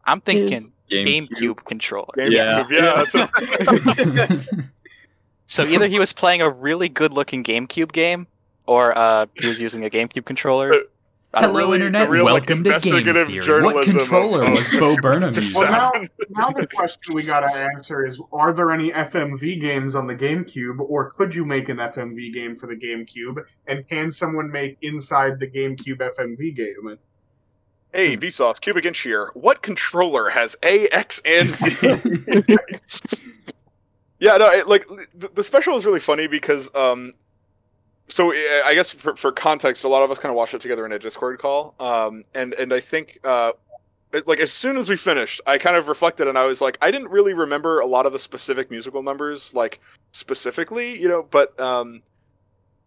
I'm 0.06 0.20
thinking 0.22 0.58
GameCube. 0.92 1.30
GameCube 1.30 1.66
controller. 1.66 2.14
Yeah. 2.18 2.64
yeah. 2.70 3.04
That's 3.14 3.16
a- 3.16 4.38
So 5.48 5.64
either 5.66 5.88
he 5.88 6.00
was 6.00 6.14
playing 6.14 6.42
a 6.42 6.50
really 6.50 6.90
good 6.90 7.14
looking 7.14 7.44
GameCube 7.44 7.92
game, 7.92 8.26
or 8.65 8.97
uh, 8.97 9.26
he 9.36 9.47
was 9.47 9.60
using 9.60 9.86
a 9.86 9.89
GameCube 9.89 10.26
controller. 10.26 10.73
I 11.36 11.41
don't 11.41 11.49
Hello, 11.49 11.65
really- 11.65 11.78
Internet. 11.78 12.08
the 12.08 12.12
real, 12.12 12.26
like, 12.26 12.34
Welcome 12.34 12.63
to 12.63 12.69
Game 12.69 12.73
investigative 12.73 13.28
Theory. 13.28 13.63
What 13.63 13.86
controller 13.86 14.52
was 14.52 14.69
Bo 14.69 14.95
Burnham 14.97 15.34
using? 15.34 15.62
Well, 15.62 15.71
now, 15.71 15.91
now 16.30 16.49
the 16.52 16.67
question 16.67 17.15
we 17.15 17.23
gotta 17.23 17.47
answer 17.47 18.06
is: 18.06 18.21
Are 18.32 18.54
there 18.54 18.71
any 18.71 18.91
FMV 18.91 19.60
games 19.60 19.95
on 19.95 20.06
the 20.06 20.13
GameCube, 20.13 20.80
or 20.80 21.10
could 21.10 21.34
you 21.34 21.43
make 21.43 21.69
an 21.69 21.78
FMV 21.78 22.32
game 22.34 22.56
for 22.56 22.67
the 22.67 22.76
GameCube? 22.76 23.43
And 23.65 23.88
can 23.88 24.12
someone 24.12 24.52
make 24.52 24.78
inside 24.84 25.39
the 25.39 25.47
GameCube 25.47 25.97
FMV 25.97 26.56
game? 26.56 26.99
Hey, 27.91 28.15
Vsauce, 28.17 28.62
Cubic 28.62 28.86
Inch 28.86 28.99
here. 28.99 29.32
What 29.34 29.63
controller 29.63 30.30
has 30.30 30.56
A, 30.63 30.88
X, 30.89 31.19
and 31.26 31.49
Z? 31.49 31.76
yeah, 34.19 34.38
no, 34.38 34.49
it, 34.52 34.67
like 34.67 34.88
the, 35.15 35.30
the 35.34 35.43
special 35.43 35.76
is 35.78 35.86
really 35.86 35.99
funny 35.99 36.28
because, 36.28 36.73
um, 36.76 37.13
so 38.08 38.34
uh, 38.34 38.36
I 38.66 38.74
guess 38.74 38.92
for, 38.92 39.16
for 39.16 39.32
context, 39.32 39.84
a 39.84 39.88
lot 39.88 40.04
of 40.04 40.12
us 40.12 40.20
kind 40.20 40.30
of 40.30 40.36
watched 40.36 40.54
it 40.54 40.62
together 40.62 40.86
in 40.86 40.92
a 40.92 41.00
Discord 41.00 41.39
call, 41.39 41.76
um, 41.80 42.24
and 42.34 42.54
and 42.56 42.74
I 42.74 42.80
think, 42.80 43.20
uh, 43.24 43.54
it, 44.12 44.28
like 44.28 44.39
as 44.39 44.52
soon 44.52 44.78
as 44.78 44.89
we 44.89 44.98
finished, 44.98 45.42
I 45.48 45.58
kind 45.58 45.76
of 45.76 45.88
reflected 45.88 46.28
and 46.28 46.38
I 46.38 46.44
was 46.44 46.62
like, 46.62 46.78
I 46.82 46.92
didn't 46.92 47.10
really 47.10 47.34
remember 47.34 47.80
a 47.80 47.86
lot 47.86 48.06
of 48.06 48.12
the 48.12 48.20
specific 48.20 48.70
musical 48.70 49.02
numbers, 49.04 49.54
like 49.54 49.80
specifically, 50.12 51.00
you 51.00 51.08
know, 51.08 51.24
but 51.24 51.60
um, 51.60 52.02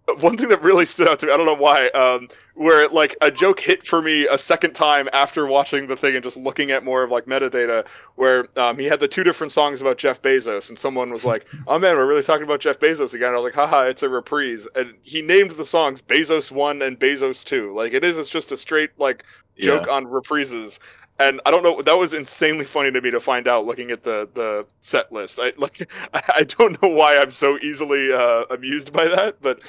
one 0.20 0.36
thing 0.36 0.48
that 0.48 0.62
really 0.62 0.86
stood 0.86 1.08
out 1.08 1.18
to 1.20 1.26
me, 1.26 1.32
I 1.32 1.36
don't 1.36 1.46
know 1.46 1.54
why, 1.54 1.88
um, 1.88 2.28
where 2.54 2.88
like 2.88 3.16
a 3.20 3.30
joke 3.30 3.60
hit 3.60 3.84
for 3.84 4.00
me 4.00 4.26
a 4.26 4.38
second 4.38 4.74
time 4.74 5.08
after 5.12 5.46
watching 5.46 5.88
the 5.88 5.96
thing 5.96 6.14
and 6.14 6.22
just 6.22 6.36
looking 6.36 6.70
at 6.70 6.84
more 6.84 7.02
of 7.02 7.10
like 7.10 7.26
metadata, 7.26 7.86
where 8.14 8.46
um, 8.56 8.78
he 8.78 8.84
had 8.84 9.00
the 9.00 9.08
two 9.08 9.24
different 9.24 9.52
songs 9.52 9.80
about 9.80 9.98
Jeff 9.98 10.22
Bezos, 10.22 10.68
and 10.68 10.78
someone 10.78 11.10
was 11.10 11.24
like, 11.24 11.46
"Oh 11.66 11.78
man, 11.78 11.96
we're 11.96 12.06
really 12.06 12.22
talking 12.22 12.44
about 12.44 12.60
Jeff 12.60 12.78
Bezos 12.78 13.14
again." 13.14 13.32
I 13.32 13.36
was 13.36 13.44
like, 13.44 13.54
"Haha, 13.54 13.82
it's 13.82 14.02
a 14.02 14.08
reprise," 14.08 14.68
and 14.74 14.94
he 15.02 15.22
named 15.22 15.52
the 15.52 15.64
songs 15.64 16.02
Bezos 16.02 16.52
One 16.52 16.82
and 16.82 16.98
Bezos 16.98 17.44
Two. 17.44 17.74
Like 17.74 17.92
it 17.92 18.04
is, 18.04 18.16
it's 18.16 18.28
just 18.28 18.52
a 18.52 18.56
straight 18.56 18.90
like 18.98 19.24
joke 19.58 19.88
on 19.88 20.06
reprises. 20.06 20.78
And 21.18 21.40
I 21.46 21.50
don't 21.50 21.62
know. 21.62 21.80
That 21.80 21.96
was 21.96 22.12
insanely 22.12 22.66
funny 22.66 22.90
to 22.92 23.00
me 23.00 23.10
to 23.10 23.20
find 23.20 23.48
out 23.48 23.64
looking 23.64 23.90
at 23.90 24.02
the 24.02 24.28
the 24.34 24.66
set 24.80 25.10
list. 25.10 25.38
I 25.40 25.52
like. 25.56 25.90
I, 26.12 26.22
I 26.36 26.42
don't 26.44 26.80
know 26.82 26.90
why 26.90 27.16
I'm 27.18 27.30
so 27.30 27.58
easily 27.62 28.12
uh, 28.12 28.42
amused 28.50 28.92
by 28.92 29.06
that, 29.06 29.40
but 29.40 29.60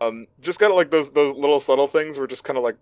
um, 0.00 0.26
just 0.40 0.58
kind 0.58 0.70
of 0.72 0.76
like 0.76 0.90
those 0.90 1.10
those 1.10 1.36
little 1.36 1.60
subtle 1.60 1.88
things 1.88 2.18
were 2.18 2.26
just 2.26 2.44
kind 2.44 2.56
of 2.56 2.62
like 2.64 2.76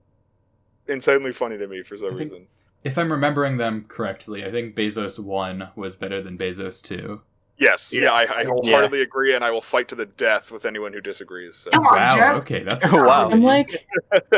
insanely 0.86 1.32
funny 1.32 1.58
to 1.58 1.66
me 1.66 1.82
for 1.82 1.96
some 1.96 2.10
think- 2.16 2.32
reason. 2.32 2.46
If 2.84 2.96
I'm 2.96 3.10
remembering 3.10 3.56
them 3.56 3.86
correctly, 3.88 4.44
I 4.44 4.52
think 4.52 4.76
Bezos 4.76 5.18
1 5.18 5.70
was 5.74 5.96
better 5.96 6.22
than 6.22 6.38
Bezos 6.38 6.80
2. 6.80 7.20
Yes, 7.58 7.92
yeah, 7.92 8.02
Yeah. 8.02 8.12
I, 8.12 8.38
I 8.40 8.44
wholeheartedly 8.44 9.02
agree, 9.02 9.34
and 9.34 9.42
I 9.42 9.50
will 9.50 9.60
fight 9.60 9.88
to 9.88 9.96
the 9.96 10.06
death 10.06 10.52
with 10.52 10.64
anyone 10.64 10.92
who 10.92 11.00
disagrees. 11.00 11.56
So. 11.56 11.70
Come 11.70 11.84
on, 11.88 11.96
wow, 11.96 12.16
Jeff. 12.16 12.36
okay, 12.36 12.62
that's 12.62 12.84
Oh, 12.84 13.04
wow. 13.04 13.28
I'm 13.30 13.42
like, 13.42 13.84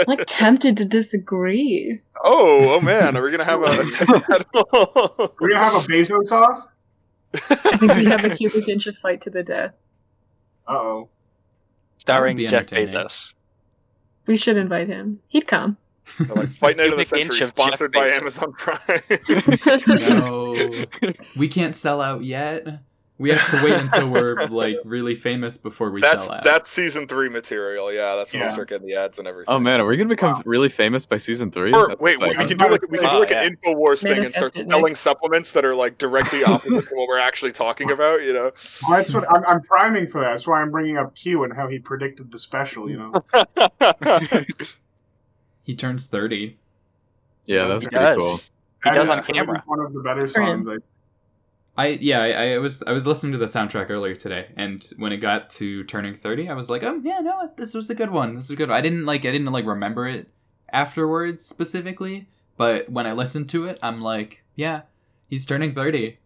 like 0.06 0.22
tempted 0.26 0.78
to 0.78 0.86
disagree. 0.86 2.00
Oh, 2.24 2.76
oh 2.76 2.80
man, 2.80 3.14
are 3.14 3.22
we 3.22 3.30
gonna 3.30 3.44
have 3.44 3.60
a? 3.60 3.66
are 5.28 5.30
We're 5.38 5.50
gonna 5.50 5.62
have 5.62 5.74
a 5.74 5.86
Bezos 5.86 6.32
off. 6.32 6.66
I 7.34 7.76
think 7.76 7.94
we 7.94 8.06
have 8.06 8.24
a 8.24 8.30
cubic 8.34 8.68
inch 8.68 8.86
of 8.86 8.96
fight 8.96 9.20
to 9.20 9.30
the 9.30 9.42
death. 9.42 9.74
Uh 10.66 10.72
oh. 10.72 11.08
Starring 12.00 12.36
be 12.36 12.44
Jeff 12.44 12.60
entertaining. 12.60 12.86
Bezos. 12.86 13.34
We 14.26 14.36
should 14.36 14.56
invite 14.56 14.88
him. 14.88 15.20
He'd 15.28 15.46
come. 15.46 15.76
like 16.34 16.48
Fight 16.60 16.76
Night 16.76 16.90
of 16.90 16.98
the 16.98 17.04
Century, 17.04 17.40
of 17.40 17.48
sponsored 17.48 17.92
by 17.92 18.08
Amazon 18.08 18.52
Prime. 18.52 19.02
No, 19.86 20.84
we 21.36 21.46
can't 21.48 21.76
sell 21.76 22.00
out 22.00 22.24
yet. 22.24 22.66
We 23.20 23.28
have 23.32 23.50
to 23.50 23.62
wait 23.62 23.74
until 23.74 24.08
we're 24.08 24.46
like 24.48 24.78
really 24.82 25.14
famous 25.14 25.58
before 25.58 25.90
we 25.90 26.00
that's 26.00 26.24
sell 26.24 26.36
out. 26.36 26.42
that's 26.42 26.70
season 26.70 27.06
three 27.06 27.28
material. 27.28 27.92
Yeah, 27.92 28.16
that's 28.16 28.32
when 28.32 28.40
we 28.40 28.46
Yeah. 28.46 28.52
start 28.54 28.70
getting 28.70 28.86
the 28.86 28.94
ads 28.94 29.18
and 29.18 29.28
everything. 29.28 29.54
Oh 29.54 29.58
man, 29.58 29.78
are 29.78 29.84
we 29.84 29.98
gonna 29.98 30.08
become 30.08 30.42
really 30.46 30.70
famous 30.70 31.04
by 31.04 31.18
season 31.18 31.50
three? 31.50 31.70
Or 31.74 31.88
That's 31.88 32.00
wait, 32.00 32.18
we 32.18 32.34
can 32.34 32.56
do 32.56 32.68
like 32.68 32.80
we 32.90 32.96
can 32.96 33.10
do 33.10 33.20
like 33.20 33.30
Wow, 33.30 33.42
an 33.42 33.54
Infowars 33.62 34.00
thing 34.02 34.24
and 34.24 34.32
start 34.32 34.56
it, 34.56 34.66
Nick. 34.66 34.72
selling 34.74 34.96
supplements 34.96 35.52
that 35.52 35.66
are 35.66 35.74
like 35.74 35.98
directly 35.98 36.44
opposite 36.44 36.86
to 36.88 36.94
what 36.94 37.08
we're 37.08 37.18
actually 37.18 37.52
talking 37.52 37.90
about. 37.90 38.22
You 38.22 38.32
know. 38.32 38.52
Well, 38.88 38.98
that's 38.98 39.12
what 39.12 39.30
I'm, 39.30 39.44
I'm 39.46 39.60
priming 39.64 40.06
for. 40.06 40.22
That. 40.22 40.30
That's 40.30 40.46
why 40.46 40.62
I'm 40.62 40.70
bringing 40.70 40.96
up 40.96 41.14
Q 41.14 41.44
and 41.44 41.52
how 41.52 41.68
he 41.68 41.78
predicted 41.78 42.32
the 42.32 42.38
special. 42.38 42.88
You 42.88 42.96
know. 42.96 44.40
he 45.62 45.76
turns 45.76 46.06
30. 46.06 46.56
yeah, 47.44 47.66
that's 47.66 47.84
He 47.84 47.90
pretty 47.90 48.04
does. 48.04 48.16
cool. 48.18 48.36
He 48.36 48.44
That 48.84 48.94
does 48.94 49.08
on 49.10 49.22
camera. 49.24 49.62
One 49.66 49.80
of 49.80 49.92
the 49.92 50.00
better 50.00 50.26
songs. 50.26 50.66
I 50.66 50.76
I 51.80 51.86
yeah, 51.98 52.20
I, 52.20 52.52
I 52.52 52.58
was 52.58 52.82
I 52.82 52.92
was 52.92 53.06
listening 53.06 53.32
to 53.32 53.38
the 53.38 53.46
soundtrack 53.46 53.88
earlier 53.88 54.14
today, 54.14 54.48
and 54.54 54.86
when 54.98 55.12
it 55.12 55.16
got 55.16 55.48
to 55.50 55.82
turning 55.84 56.12
thirty, 56.12 56.46
I 56.46 56.52
was 56.52 56.68
like, 56.68 56.82
oh 56.82 57.00
yeah, 57.02 57.20
no, 57.20 57.50
this 57.56 57.72
was 57.72 57.88
a 57.88 57.94
good 57.94 58.10
one. 58.10 58.34
This 58.34 58.50
was 58.50 58.58
good. 58.58 58.68
One. 58.68 58.76
I 58.76 58.82
didn't 58.82 59.06
like 59.06 59.24
I 59.24 59.30
didn't 59.30 59.46
like 59.46 59.64
remember 59.64 60.06
it 60.06 60.28
afterwards 60.70 61.42
specifically, 61.42 62.28
but 62.58 62.90
when 62.90 63.06
I 63.06 63.12
listened 63.12 63.48
to 63.50 63.64
it, 63.64 63.78
I'm 63.82 64.02
like, 64.02 64.44
yeah, 64.56 64.82
he's 65.26 65.46
turning 65.46 65.72
thirty. 65.72 66.18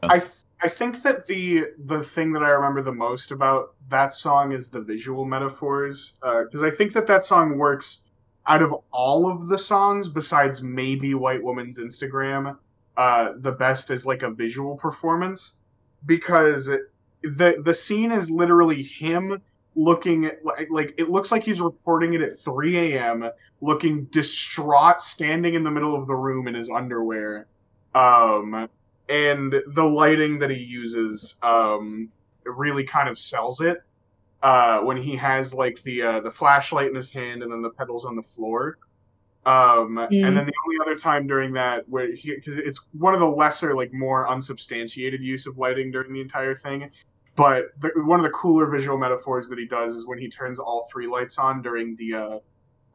I 0.00 0.20
th- 0.20 0.44
I 0.62 0.68
think 0.68 1.02
that 1.02 1.26
the 1.26 1.64
the 1.76 2.04
thing 2.04 2.32
that 2.34 2.44
I 2.44 2.50
remember 2.50 2.80
the 2.80 2.92
most 2.92 3.32
about 3.32 3.74
that 3.88 4.14
song 4.14 4.52
is 4.52 4.70
the 4.70 4.80
visual 4.80 5.24
metaphors 5.24 6.12
uh, 6.22 6.44
because 6.44 6.62
I 6.62 6.70
think 6.70 6.92
that 6.92 7.08
that 7.08 7.24
song 7.24 7.58
works 7.58 7.98
out 8.46 8.62
of 8.62 8.72
all 8.92 9.28
of 9.28 9.48
the 9.48 9.58
songs 9.58 10.08
besides 10.08 10.62
maybe 10.62 11.14
White 11.14 11.42
Woman's 11.42 11.80
Instagram 11.80 12.58
uh, 13.00 13.32
the 13.38 13.52
best 13.52 13.90
as 13.90 14.04
like 14.04 14.22
a 14.22 14.28
visual 14.28 14.76
performance 14.76 15.54
because 16.04 16.66
the 17.22 17.62
the 17.64 17.72
scene 17.72 18.12
is 18.12 18.30
literally 18.30 18.82
him 18.82 19.40
looking 19.74 20.26
at 20.26 20.44
like, 20.44 20.68
like 20.70 20.94
it 20.98 21.08
looks 21.08 21.32
like 21.32 21.42
he's 21.42 21.62
reporting 21.62 22.12
it 22.12 22.20
at 22.20 22.38
3 22.38 22.76
a.m 22.76 23.30
looking 23.62 24.04
distraught 24.10 25.00
standing 25.00 25.54
in 25.54 25.62
the 25.62 25.70
middle 25.70 25.94
of 25.94 26.08
the 26.08 26.14
room 26.14 26.46
in 26.46 26.52
his 26.52 26.68
underwear 26.68 27.46
um 27.94 28.68
and 29.08 29.54
the 29.68 29.82
lighting 29.82 30.38
that 30.38 30.50
he 30.50 30.58
uses 30.62 31.36
um 31.40 32.10
really 32.44 32.84
kind 32.84 33.08
of 33.08 33.18
sells 33.18 33.62
it 33.62 33.78
uh 34.42 34.80
when 34.80 34.98
he 34.98 35.16
has 35.16 35.54
like 35.54 35.82
the 35.84 36.02
uh 36.02 36.20
the 36.20 36.30
flashlight 36.30 36.88
in 36.88 36.94
his 36.94 37.10
hand 37.10 37.42
and 37.42 37.50
then 37.50 37.62
the 37.62 37.70
pedals 37.70 38.04
on 38.04 38.14
the 38.14 38.22
floor 38.22 38.76
um 39.46 39.96
Mm. 39.96 40.26
and 40.26 40.36
then 40.36 40.44
the 40.46 40.52
only 40.66 40.76
other 40.82 40.96
time 40.98 41.26
during 41.26 41.52
that 41.54 41.88
where 41.88 42.12
he 42.14 42.34
because 42.34 42.58
it's 42.58 42.80
one 42.92 43.14
of 43.14 43.20
the 43.20 43.26
lesser 43.26 43.74
like 43.74 43.92
more 43.92 44.28
unsubstantiated 44.28 45.22
use 45.22 45.46
of 45.46 45.56
lighting 45.56 45.90
during 45.90 46.12
the 46.12 46.20
entire 46.20 46.54
thing 46.54 46.90
but 47.36 47.66
the, 47.80 47.90
one 48.04 48.20
of 48.20 48.24
the 48.24 48.30
cooler 48.30 48.66
visual 48.66 48.98
metaphors 48.98 49.48
that 49.48 49.58
he 49.58 49.64
does 49.64 49.94
is 49.94 50.06
when 50.06 50.18
he 50.18 50.28
turns 50.28 50.58
all 50.58 50.86
three 50.92 51.06
lights 51.06 51.38
on 51.38 51.62
during 51.62 51.96
the 51.96 52.14
uh 52.14 52.38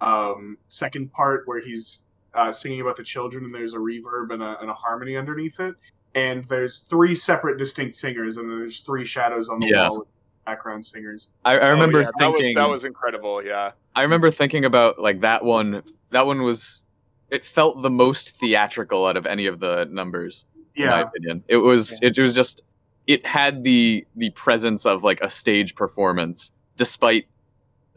um 0.02 0.58
second 0.70 1.12
part 1.12 1.44
where 1.48 1.60
he's 1.60 2.04
uh, 2.36 2.52
singing 2.52 2.82
about 2.82 2.98
the 2.98 3.04
children 3.04 3.46
and 3.46 3.56
there's 3.56 3.74
a 3.74 3.78
reverb 3.78 4.32
and 4.34 4.44
a, 4.44 4.60
and 4.60 4.70
a 4.70 4.74
harmony 4.74 5.16
underneath 5.16 5.60
it 5.62 5.74
and 6.16 6.44
there's 6.46 6.82
three 6.82 7.16
separate 7.16 7.58
distinct 7.58 7.96
singers 7.96 8.36
and 8.38 8.50
there's 8.50 8.82
three 8.82 9.06
shadows 9.06 9.48
on 9.50 9.58
the 9.60 9.68
Yeah. 9.68 9.90
wall 9.90 10.06
background 10.46 10.86
singers 10.86 11.30
I, 11.46 11.58
I 11.58 11.70
Oh, 11.70 11.72
remember 11.72 12.02
yeah, 12.02 12.10
that 12.20 12.28
was- 12.28 12.36
thinking 12.40 12.56
that 12.56 12.70
was, 12.70 12.84
incredible. 12.86 13.42
Yeah. 13.44 13.72
I 13.96 14.02
remember 14.04 14.30
thinking 14.30 14.66
about 14.66 15.00
like 15.00 15.22
that 15.22 15.44
one. 15.46 15.82
That 16.16 16.26
one 16.26 16.44
was. 16.44 16.86
It 17.30 17.44
felt 17.44 17.82
the 17.82 17.90
most 17.90 18.30
theatrical 18.40 19.06
out 19.06 19.18
of 19.18 19.26
any 19.26 19.48
of 19.48 19.60
the 19.60 19.86
numbers, 19.92 20.46
in 20.76 20.86
my 20.88 21.00
yeah 21.00 21.02
opinion. 21.02 21.44
It 21.50 21.58
was. 21.58 22.00
It 22.02 22.18
was 22.18 22.34
just. 22.34 22.64
It 23.06 23.26
had 23.26 23.66
the 23.66 24.08
the 24.16 24.30
presence 24.30 24.86
of 24.86 25.04
like 25.04 25.20
a 25.20 25.30
stage 25.30 25.76
performance, 25.76 26.54
despite 26.78 27.28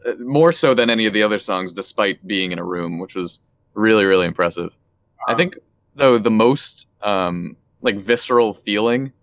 uh, 0.05 0.15
more 0.19 0.51
so 0.51 0.73
than 0.73 0.89
any 0.89 1.05
of 1.05 1.13
the 1.13 1.23
other 1.23 1.39
songs, 1.39 1.71
despite 1.71 2.27
being 2.27 2.51
in 2.51 2.59
a 2.59 2.63
room, 2.63 2.99
which 2.99 3.15
was 3.15 3.39
really 3.73 4.03
really 4.03 4.25
impressive. 4.25 4.77
I 5.25 5.31
Uh, 5.31 5.37
think 5.37 5.57
though 5.95 6.17
the 6.17 6.29
most 6.29 6.89
um, 7.01 7.55
like 7.81 7.95
visceral 7.95 8.53
feeling 8.53 9.13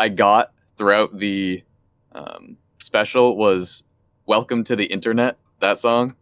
I 0.00 0.08
got 0.08 0.52
throughout 0.76 1.16
the 1.16 1.62
um, 2.10 2.56
special 2.78 3.36
was 3.36 3.84
"Welcome 4.26 4.64
to 4.64 4.74
the 4.74 4.86
Internet." 4.86 5.38
That 5.60 5.78
song. 5.78 6.16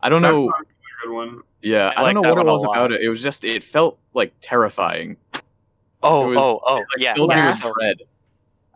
I 0.00 0.08
don't 0.08 0.22
know. 0.22 0.52
Good 1.02 1.12
one 1.12 1.40
Yeah, 1.62 1.92
I 1.96 2.00
I, 2.00 2.02
like 2.02 2.14
don't 2.14 2.22
know 2.22 2.34
what 2.34 2.46
it 2.46 2.50
was 2.50 2.64
about 2.64 2.92
it. 2.92 3.00
It 3.02 3.08
was 3.08 3.22
just 3.22 3.44
it 3.44 3.62
felt 3.64 3.98
like 4.14 4.32
terrifying. 4.40 5.16
Oh, 6.02 6.28
was- 6.28 6.38
oh, 6.38 6.60
oh, 6.64 6.74
Like, 6.76 6.86
yeah. 6.98 7.14
filled 7.14 7.30
me 7.30 7.36
yeah. 7.36 7.46
with 7.62 7.74
dread. 7.74 7.96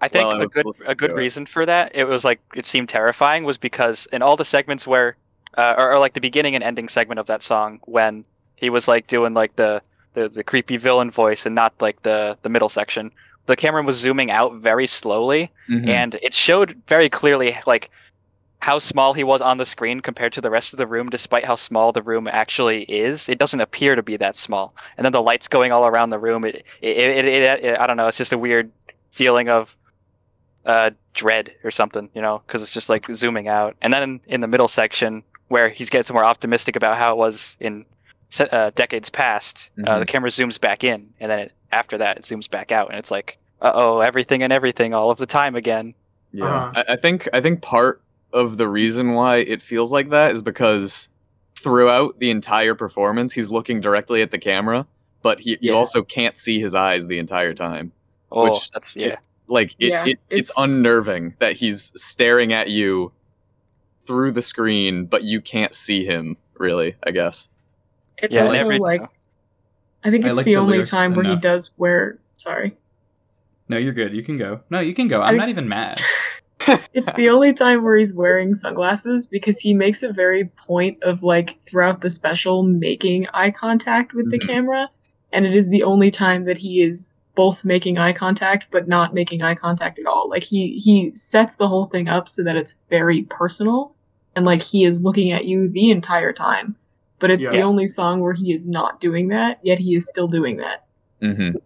I 0.01 0.09
think 0.09 0.27
Well, 0.27 0.41
I 0.41 0.45
a 0.45 0.47
good 0.47 0.67
a 0.87 0.95
good 0.95 1.09
to 1.09 1.15
it. 1.15 1.19
reason 1.19 1.47
for 1.47 1.65
that 1.65 1.93
it 1.95 2.05
was 2.07 2.25
like 2.25 2.41
it 2.55 2.67
seemed 2.67 2.89
terrifying 2.91 3.45
was 3.45 3.57
because 3.57 4.07
in 4.13 4.21
all 4.23 4.37
the 4.37 4.45
segments 4.45 4.87
where 4.87 5.17
uh, 5.57 5.75
or, 5.79 5.93
or 5.93 5.99
like 5.99 6.13
the 6.15 6.21
beginning 6.21 6.55
and 6.55 6.65
ending 6.65 6.89
segment 6.89 7.19
of 7.21 7.27
that 7.27 7.43
song 7.43 7.81
when 7.85 8.27
he 8.57 8.69
was 8.71 8.87
like 8.89 9.07
doing 9.07 9.33
like 9.35 9.55
the, 9.57 9.81
the 10.15 10.29
the 10.29 10.45
creepy 10.45 10.77
villain 10.77 11.11
voice 11.11 11.47
and 11.47 11.55
not 11.55 11.73
like 11.81 12.03
the 12.03 12.37
the 12.43 12.49
middle 12.49 12.69
section 12.69 13.11
the 13.47 13.57
camera 13.57 13.83
was 13.83 13.97
zooming 13.97 14.31
out 14.31 14.57
very 14.57 14.87
slowly 14.87 15.51
Mhm. 15.71 15.89
and 15.89 16.15
it 16.23 16.35
showed 16.35 16.81
very 16.89 17.09
clearly 17.09 17.57
like 17.67 17.91
how 18.65 18.79
small 18.79 19.13
he 19.13 19.23
was 19.25 19.43
on 19.43 19.59
the 19.59 19.67
screen 19.67 20.01
compared 20.01 20.33
to 20.33 20.41
the 20.41 20.51
rest 20.51 20.73
of 20.73 20.79
the 20.79 20.87
room 20.87 21.11
despite 21.11 21.45
how 21.45 21.55
small 21.55 21.93
the 21.93 22.01
room 22.11 22.27
actually 22.43 22.85
is 22.85 23.29
it 23.29 23.39
doesn't 23.39 23.61
appear 23.61 23.95
to 23.95 24.03
be 24.03 24.17
that 24.17 24.35
small 24.37 24.75
and 24.97 25.05
then 25.05 25.13
the 25.13 25.21
lights 25.31 25.49
going 25.49 25.71
all 25.71 25.87
around 25.87 26.09
the 26.11 26.19
room 26.19 26.45
it 26.45 26.57
it, 26.81 26.97
it, 26.97 27.25
it, 27.27 27.43
it 27.65 27.81
i 27.81 27.87
don't 27.87 27.99
know 27.99 28.09
it's 28.09 28.17
just 28.25 28.33
a 28.33 28.39
weird 28.39 28.71
feeling 29.11 29.49
of 29.51 29.77
uh 30.65 30.91
dread 31.13 31.53
or 31.63 31.71
something 31.71 32.09
you 32.15 32.23
know 32.23 32.41
because 32.47 32.63
it's 32.63 32.73
just 32.73 32.89
like 32.89 33.05
zooming 33.15 33.49
out 33.49 33.77
and 33.83 33.93
then 33.93 34.19
in 34.27 34.41
the 34.41 34.49
middle 34.49 34.69
section 34.69 35.23
where 35.49 35.69
he's 35.69 35.91
getting 35.91 36.15
more 36.15 36.25
optimistic 36.25 36.75
about 36.75 36.97
how 36.97 37.13
it 37.13 37.19
was 37.19 37.57
in 37.61 37.85
uh, 38.51 38.71
decades 38.75 39.11
past 39.11 39.71
uh, 39.79 39.83
Mhm. 39.83 39.99
the 40.01 40.07
camera 40.07 40.31
zooms 40.31 40.59
back 40.59 40.83
in 40.83 41.11
and 41.21 41.31
then 41.31 41.39
it, 41.39 41.53
after 41.71 41.99
that 41.99 42.17
it 42.17 42.23
zooms 42.25 42.51
back 42.51 42.73
out 42.73 42.89
and 42.89 42.99
it's 42.99 43.11
like 43.11 43.37
uh-oh 43.61 44.01
everything 44.01 44.43
and 44.43 44.53
everything 44.53 44.95
all 44.95 45.11
of 45.11 45.19
the 45.19 45.27
time 45.27 45.55
again 45.55 45.95
Yeah, 46.33 46.47
Uh-huh. 46.47 46.83
I, 46.89 46.95
I 46.95 46.97
think 46.97 47.29
I 47.33 47.41
think 47.41 47.61
part 47.63 48.01
of 48.35 48.59
the 48.59 48.69
reason 48.69 49.13
why 49.13 49.39
it 49.39 49.63
feels 49.63 49.91
like 49.93 50.11
that 50.11 50.35
is 50.35 50.43
because 50.43 51.09
throughout 51.57 52.19
the 52.19 52.31
entire 52.31 52.75
performance, 52.75 53.33
he's 53.33 53.51
looking 53.51 53.81
directly 53.81 54.21
at 54.21 54.31
the 54.31 54.39
camera, 54.39 54.87
but 55.23 55.41
he 55.41 55.57
you 55.63 55.75
also 55.75 56.03
can't 56.03 56.37
see 56.37 56.61
his 56.61 56.75
eyes 56.75 57.07
the 57.07 57.19
entire 57.19 57.55
time. 57.55 57.93
oh 58.31 58.51
Which- 58.51 58.71
that's 58.73 58.95
yeah 58.97 59.17
Like 59.47 59.73
it, 59.79 59.89
Yeah, 59.89 60.05
it 60.05 60.19
it's, 60.29 60.51
it's- 60.51 60.53
unnerving 60.59 61.35
that 61.39 61.55
he's 61.57 61.93
staring 61.97 62.53
at 62.53 62.69
you 62.69 63.13
through 64.03 64.33
the 64.33 64.43
screen, 64.43 65.07
but 65.07 65.23
you 65.23 65.41
can't 65.41 65.75
see 65.75 66.05
him. 66.05 66.37
Really, 66.59 66.95
I 67.07 67.11
guess. 67.11 67.49
It's 68.19 68.37
Yeah, 68.37 68.43
also 68.43 68.57
every- 68.57 68.79
like 68.79 69.03
I 70.05 70.11
think 70.11 70.25
I 70.25 70.29
it's 70.29 70.37
like 70.37 70.45
the, 70.45 70.53
the 70.55 70.61
only 70.61 70.73
lyrics 70.73 70.91
time 70.91 71.15
where 71.15 71.25
he 71.25 71.37
does 71.37 71.73
wear 71.79 72.19
sorry. 72.37 72.77
No, 73.69 73.79
you're 73.79 73.95
good. 73.95 74.13
You 74.13 74.23
can 74.23 74.37
go. 74.37 74.61
No, 74.69 74.81
you 74.81 74.93
can 74.95 75.09
go. 75.09 75.23
I'm 75.23 75.35
I- 75.35 75.39
not 75.39 75.49
even 75.49 75.69
mad. 75.69 76.01
It's 76.93 77.13
the 77.13 77.29
only 77.29 77.53
time 77.53 77.83
where 77.83 77.97
he's 77.97 78.15
wearing 78.15 78.55
sunglasses 78.55 79.27
because 79.27 79.59
he 79.59 79.75
makes 79.75 80.03
a 80.03 80.13
very 80.13 80.45
point 80.57 81.03
of 81.03 81.23
like 81.23 81.61
throughout 81.65 82.01
the 82.01 82.11
special 82.11 82.63
making 82.63 83.27
eye 83.35 83.51
contact 83.51 84.15
with 84.15 84.31
the 84.31 84.39
Mhm. 84.39 84.47
camera, 84.47 84.91
and 85.33 85.45
it 85.47 85.55
is 85.55 85.69
the 85.69 85.83
only 85.83 86.11
time 86.11 86.45
that 86.45 86.59
he 86.59 86.83
is 86.83 87.13
both 87.35 87.65
making 87.65 87.99
eye 87.99 88.13
contact 88.13 88.67
but 88.71 88.87
not 88.87 89.13
making 89.13 89.43
eye 89.43 89.57
contact 89.57 89.99
at 89.99 90.07
all. 90.07 90.29
Like 90.31 90.45
he 90.45 90.79
he 90.79 91.11
sets 91.15 91.57
the 91.57 91.67
whole 91.69 91.87
thing 91.87 92.09
up 92.09 92.29
so 92.29 92.45
that 92.45 92.57
it's 92.57 92.79
very 92.91 93.23
personal 93.23 93.93
and 94.37 94.45
like 94.45 94.63
he 94.63 94.85
is 94.85 95.03
looking 95.03 95.33
at 95.33 95.45
you 95.45 95.69
the 95.69 95.91
entire 95.91 96.33
time. 96.33 96.77
But 97.19 97.31
it's 97.31 97.45
the 97.53 97.63
only 97.63 97.87
song 97.87 98.21
where 98.21 98.33
he 98.35 98.53
is 98.53 98.69
not 98.69 99.01
doing 99.01 99.29
that, 99.29 99.59
yet 99.63 99.79
he 99.79 99.95
is 99.95 100.09
still 100.09 100.29
doing 100.29 100.57
that. 100.59 100.85
Mm-hmm. 101.23 101.57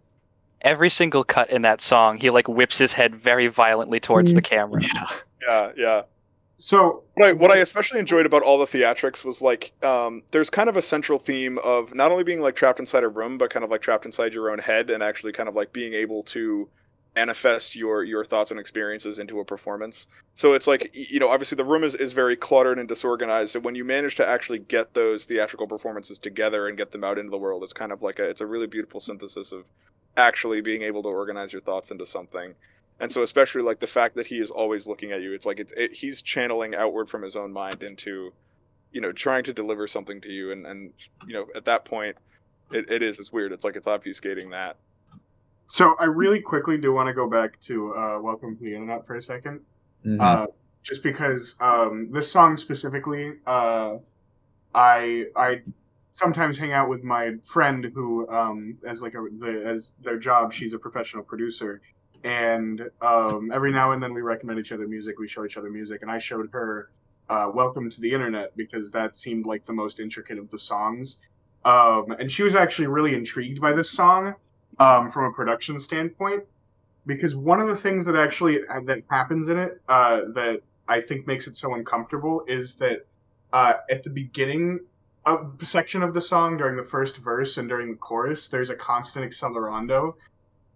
Every 0.63 0.91
single 0.91 1.25
cut 1.25 1.49
in 1.51 1.63
that 1.63 1.81
song 1.81 2.17
he 2.19 2.31
like 2.31 2.49
whips 2.49 2.79
his 2.79 2.93
head 2.93 3.15
very 3.15 3.47
violently 3.47 4.01
towards 4.01 4.33
Mm. 4.33 4.37
the 4.37 4.43
camera 4.43 4.83
Yeah. 4.83 5.07
Yeah, 5.47 5.71
yeah. 5.77 6.03
So 6.61 7.05
What 7.15 7.29
I, 7.29 7.33
what 7.33 7.51
I 7.53 7.59
especially 7.59 8.01
enjoyed 8.01 8.27
about 8.27 8.43
all 8.43 8.59
the 8.59 8.67
theatrics 8.67 9.25
was 9.25 9.41
like 9.41 9.73
um, 9.85 10.23
there's 10.33 10.51
kind 10.51 10.69
of 10.69 10.77
a 10.77 10.83
central 10.83 11.17
theme 11.19 11.59
of 11.59 11.95
not 11.95 12.11
only 12.11 12.25
being 12.25 12.41
like 12.41 12.57
trapped 12.57 12.81
inside 12.81 13.05
a 13.05 13.09
room, 13.09 13.39
but 13.39 13.49
kind 13.51 13.65
of 13.65 13.71
like 13.71 13.81
trapped 13.81 14.05
inside 14.05 14.33
your 14.35 14.51
own 14.51 14.59
head, 14.59 14.91
and 14.91 15.01
actually 15.01 15.31
kind 15.33 15.49
of 15.49 15.55
like 15.55 15.73
being 15.73 15.95
able 15.95 16.25
to 16.25 16.69
manifest 17.15 17.77
your 17.77 18.03
your 18.03 18.25
thoughts 18.25 18.51
and 18.51 18.59
experiences 18.59 19.21
into 19.21 19.39
a 19.39 19.45
performance. 19.45 20.09
So 20.35 20.55
it's 20.55 20.67
like 20.67 20.91
you 20.93 21.21
know 21.21 21.29
obviously 21.31 21.55
the 21.55 21.65
room 21.65 21.85
is, 21.85 21.95
is 21.95 22.13
very 22.13 22.35
cluttered 22.35 22.81
and 22.81 22.89
disorganized, 22.89 23.55
and 23.55 23.65
when 23.65 23.77
you 23.77 23.85
manage 23.85 24.17
to 24.17 24.27
actually 24.27 24.59
get 24.59 24.95
those 24.95 25.25
theatrical 25.27 25.69
performances 25.69 26.19
together 26.19 26.67
and 26.67 26.77
get 26.77 26.91
them 26.91 27.05
out 27.05 27.19
into 27.19 27.31
the 27.31 27.39
world, 27.39 27.63
it's 27.63 27.73
kind 27.73 27.93
of 27.93 28.03
like 28.03 28.19
a 28.19 28.25
it's 28.25 28.41
a 28.41 28.47
really 28.47 28.67
beautiful 28.67 28.99
synthesis 28.99 29.53
of 29.53 29.65
actually 30.23 30.61
being 30.61 30.83
able 30.83 31.03
to 31.05 31.09
organize 31.09 31.53
your 31.53 31.63
thoughts 31.63 31.91
into 31.91 32.05
something. 32.05 32.55
And 33.01 33.11
so, 33.11 33.23
especially 33.23 33.63
like 33.63 33.79
the 33.79 33.87
fact 33.87 34.17
that 34.17 34.27
he 34.27 34.39
is 34.41 34.51
always 34.51 34.87
looking 34.89 35.13
at 35.13 35.23
you, 35.23 35.33
it's 35.33 35.47
like 35.47 35.61
it's 35.61 35.73
it, 35.77 35.93
he's 35.93 36.21
channeling 36.21 36.75
outward 36.75 37.09
from 37.09 37.23
his 37.23 37.37
own 37.37 37.53
mind 37.53 37.83
into, 37.83 38.33
you 38.93 39.01
know, 39.01 39.13
trying 39.13 39.45
to 39.45 39.53
deliver 39.53 39.87
something 39.87 40.21
to 40.23 40.29
you. 40.29 40.51
And 40.53 40.67
and 40.67 40.93
you 41.27 41.33
know, 41.35 41.47
at 41.55 41.65
that 41.67 41.85
point, 41.85 42.17
it, 42.73 42.91
it 42.91 43.03
is 43.03 43.21
it's 43.21 43.33
weird. 43.33 43.53
It's 43.53 43.65
like 43.65 43.77
it's 43.77 43.87
obfuscating 43.87 44.51
that. 44.51 44.77
so 45.69 45.95
I 46.01 46.07
really 46.07 46.41
quickly 46.41 46.77
do 46.77 46.93
want 46.93 47.07
to 47.07 47.15
go 47.15 47.29
back 47.31 47.61
to 47.61 47.95
uh, 47.95 48.19
Welcome 48.21 48.57
to 48.57 48.65
the 48.65 48.75
Internet 48.75 49.07
for 49.07 49.15
a 49.15 49.21
2nd 49.21 49.61
Mhm. 50.07 50.21
uh, 50.21 50.47
just 50.83 51.03
because 51.03 51.55
um, 51.61 52.11
this 52.13 52.31
song 52.31 52.57
specifically, 52.57 53.35
uh, 53.47 53.99
I 54.75 55.27
I 55.37 55.63
sometimes 56.19 56.59
hang 56.59 56.73
out 56.73 56.89
with 56.89 57.05
my 57.05 57.35
friend 57.45 57.91
who, 57.95 58.29
um, 58.29 58.77
as 58.85 59.01
like 59.01 59.15
a, 59.15 59.25
the, 59.39 59.65
as 59.67 59.95
their 60.03 60.19
job, 60.19 60.53
she's 60.53 60.75
a 60.75 60.79
professional 60.79 61.23
producer, 61.23 61.81
and 62.25 62.83
um, 63.01 63.53
every 63.53 63.71
now 63.71 63.93
and 63.93 64.03
then 64.03 64.13
we 64.13 64.21
recommend 64.21 64.59
each 64.59 64.73
other 64.73 64.89
music. 64.89 65.19
We 65.19 65.29
show 65.29 65.45
each 65.45 65.57
other 65.57 65.71
music, 65.71 66.03
and 66.03 66.11
I 66.11 66.19
showed 66.19 66.51
her 66.53 66.91
uh, 67.29 67.51
"Welcome 67.55 67.89
to 67.91 68.01
the 68.01 68.13
Internet" 68.13 68.57
because 68.57 68.91
that 68.91 69.17
seemed 69.17 69.47
like 69.47 69.67
the 69.67 69.73
most 69.73 70.01
intricate 70.01 70.39
of 70.39 70.51
the 70.51 70.59
songs, 70.59 71.19
um, 71.65 72.11
and 72.19 72.31
she 72.31 72.43
was 72.43 72.57
actually 72.57 72.89
really 72.89 73.15
intrigued 73.15 73.61
by 73.61 73.73
this 73.73 73.91
song 73.91 74.35
um, 74.81 75.09
from 75.09 75.25
a 75.27 75.33
production 75.33 75.79
standpoint 75.79 76.45
because 77.07 77.37
one 77.37 77.61
of 77.61 77.69
the 77.69 77.77
things 77.77 78.05
that 78.07 78.17
actually 78.17 78.61
uh, 78.69 78.81
that 78.87 79.03
happens 79.09 79.49
in 79.49 79.59
it 79.59 79.81
uh, 79.89 80.23
that 80.35 80.63
I 80.89 81.01
think 81.01 81.27
makes 81.29 81.47
it 81.47 81.55
so 81.57 81.75
uncomfortable 81.75 82.43
is 82.49 82.77
that 82.77 83.07
uh, 83.53 83.75
at 83.89 84.03
the 84.03 84.11
beginning 84.11 84.81
the 85.59 85.67
section 85.67 86.03
of 86.03 86.15
the 86.15 86.21
song, 86.21 86.57
during 86.57 86.77
the 86.77 86.83
first 86.83 87.19
verse 87.19 87.57
and 87.57 87.69
during 87.69 87.91
the 87.91 87.97
chorus, 87.97 88.49
there's 88.49 88.71
a 88.71 88.75
constant 88.75 89.31
accelerando, 89.31 90.15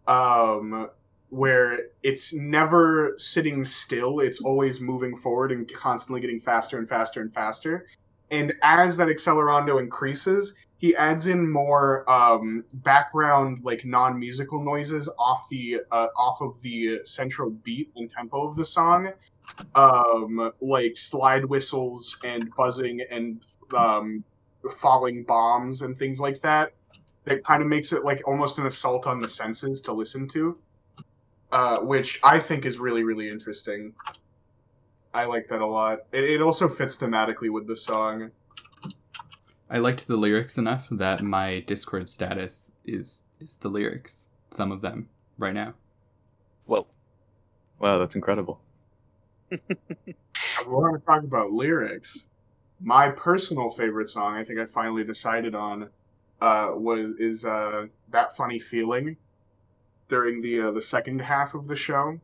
um, 0.06 0.88
where 1.30 1.86
it's 2.02 2.32
never 2.32 3.14
sitting 3.16 3.64
still; 3.64 4.20
it's 4.20 4.40
always 4.40 4.80
moving 4.80 5.16
forward 5.16 5.52
and 5.52 5.72
constantly 5.72 6.20
getting 6.20 6.40
faster 6.40 6.78
and 6.78 6.88
faster 6.88 7.20
and 7.20 7.32
faster. 7.32 7.86
And 8.30 8.52
as 8.62 8.96
that 8.96 9.08
accelerando 9.08 9.78
increases, 9.80 10.54
he 10.78 10.96
adds 10.96 11.26
in 11.26 11.50
more 11.50 12.10
um, 12.10 12.64
background 12.74 13.60
like 13.62 13.84
non-musical 13.84 14.64
noises 14.64 15.08
off 15.18 15.48
the 15.50 15.80
uh, 15.90 16.08
off 16.16 16.40
of 16.40 16.60
the 16.62 17.00
central 17.04 17.50
beat 17.50 17.92
and 17.96 18.10
tempo 18.10 18.48
of 18.48 18.56
the 18.56 18.64
song 18.64 19.12
um, 19.74 20.52
like 20.60 20.96
slide 20.96 21.44
whistles 21.44 22.16
and 22.24 22.50
buzzing 22.56 23.00
and 23.10 23.44
um, 23.76 24.24
falling 24.70 25.25
bombs 25.25 25.83
and 25.83 25.96
things 25.96 26.20
like 26.20 26.40
that 26.40 26.72
that 27.25 27.44
kind 27.44 27.62
of 27.62 27.68
makes 27.68 27.92
it 27.92 28.05
like 28.05 28.22
almost 28.27 28.59
an 28.59 28.66
assault 28.66 29.07
on 29.07 29.18
the 29.20 29.29
senses 29.29 29.81
to 29.81 29.92
listen 29.92 30.29
to 30.29 30.59
uh, 31.51 31.79
which 31.79 32.20
i 32.22 32.38
think 32.38 32.64
is 32.64 32.79
really 32.79 33.03
really 33.03 33.29
interesting 33.29 33.92
i 35.14 35.25
like 35.25 35.48
that 35.48 35.61
a 35.61 35.66
lot 35.66 36.01
it, 36.12 36.25
it 36.25 36.42
also 36.42 36.68
fits 36.68 36.96
thematically 36.96 37.51
with 37.51 37.66
the 37.66 37.77
song 37.77 38.31
I 39.70 39.79
liked 39.79 40.07
the 40.07 40.18
lyrics 40.18 40.59
enough 40.59 40.87
that 40.90 41.22
my 41.22 41.61
Discord 41.61 42.11
status 42.11 42.72
is 42.85 43.22
is 43.40 43.57
the 43.57 43.70
lyrics. 43.70 44.29
Some 44.51 44.70
of 44.70 44.83
them 44.83 45.09
right 45.38 45.55
now. 45.55 45.72
whoa 46.66 46.87
Wow, 47.79 47.98
that's 47.98 48.14
incredible. 48.14 48.61
I 49.53 49.57
want 50.66 51.01
to 51.01 51.05
talk 51.05 51.25
about 51.25 51.51
lyrics. 51.51 52.27
My 52.83 53.09
personal 53.11 53.71
favorite 53.71 54.09
song, 54.09 54.37
I 54.37 54.45
think 54.45 54.59
I 54.59 54.66
finally 54.66 55.05
decided 55.05 55.55
on, 55.55 55.88
uh, 56.40 56.73
was 56.75 57.12
is 57.18 57.45
uh, 57.45 57.87
that 58.11 58.37
funny 58.37 58.59
feeling 58.59 59.16
during 60.09 60.42
the 60.42 60.61
uh, 60.61 60.71
the 60.73 60.83
second 60.83 61.21
half 61.21 61.55
of 61.55 61.68
the 61.68 61.77
show, 61.77 62.21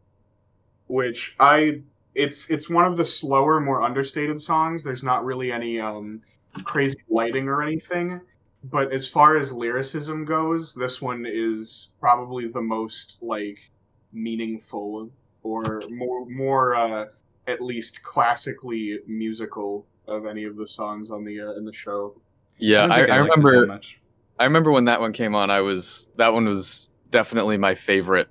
which 0.88 1.37
I 1.38 1.83
it's 2.14 2.51
it's 2.51 2.68
one 2.68 2.85
of 2.85 2.97
the 2.97 3.05
slower, 3.05 3.61
more 3.61 3.83
understated 3.83 4.42
songs. 4.42 4.83
There's 4.83 5.05
not 5.05 5.25
really 5.25 5.53
any 5.53 5.81
um, 5.81 6.21
crazy 6.64 6.99
lighting 7.09 7.49
or 7.49 7.62
anything, 7.62 8.21
but 8.64 8.92
as 8.92 9.07
far 9.07 9.37
as 9.37 9.53
lyricism 9.53 10.25
goes, 10.25 10.75
this 10.75 11.01
one 11.01 11.25
is 11.27 11.88
probably 12.01 12.49
the 12.49 12.62
most 12.62 13.18
like 13.23 13.71
meaningful 14.12 15.11
or 15.44 15.83
more 15.88 16.27
more 16.27 16.75
uh, 16.75 17.06
at 17.46 17.61
least 17.61 18.02
classically 18.02 18.98
musical 19.06 19.87
of 20.09 20.27
any 20.27 20.44
of 20.44 20.56
the 20.56 20.67
songs 20.67 21.11
on 21.11 21.25
the 21.25 21.40
uh, 21.40 21.52
in 21.52 21.65
the 21.65 21.73
show. 21.73 22.21
Yeah, 22.59 22.83
don't 22.83 22.92
I, 22.92 22.96
think 22.96 23.11
I 23.11 23.21
liked 23.21 23.38
it 23.38 23.42
that 23.42 23.44
remember. 23.48 23.67
much. 23.67 24.00
I 24.38 24.44
remember 24.44 24.71
when 24.73 24.85
that 24.87 25.00
one 25.00 25.13
came 25.13 25.35
on. 25.35 25.50
I 25.50 25.61
was 25.61 26.09
that 26.17 26.33
one 26.33 26.44
was 26.46 26.88
definitely 27.11 27.56
my 27.59 27.75
favorite 27.75 28.29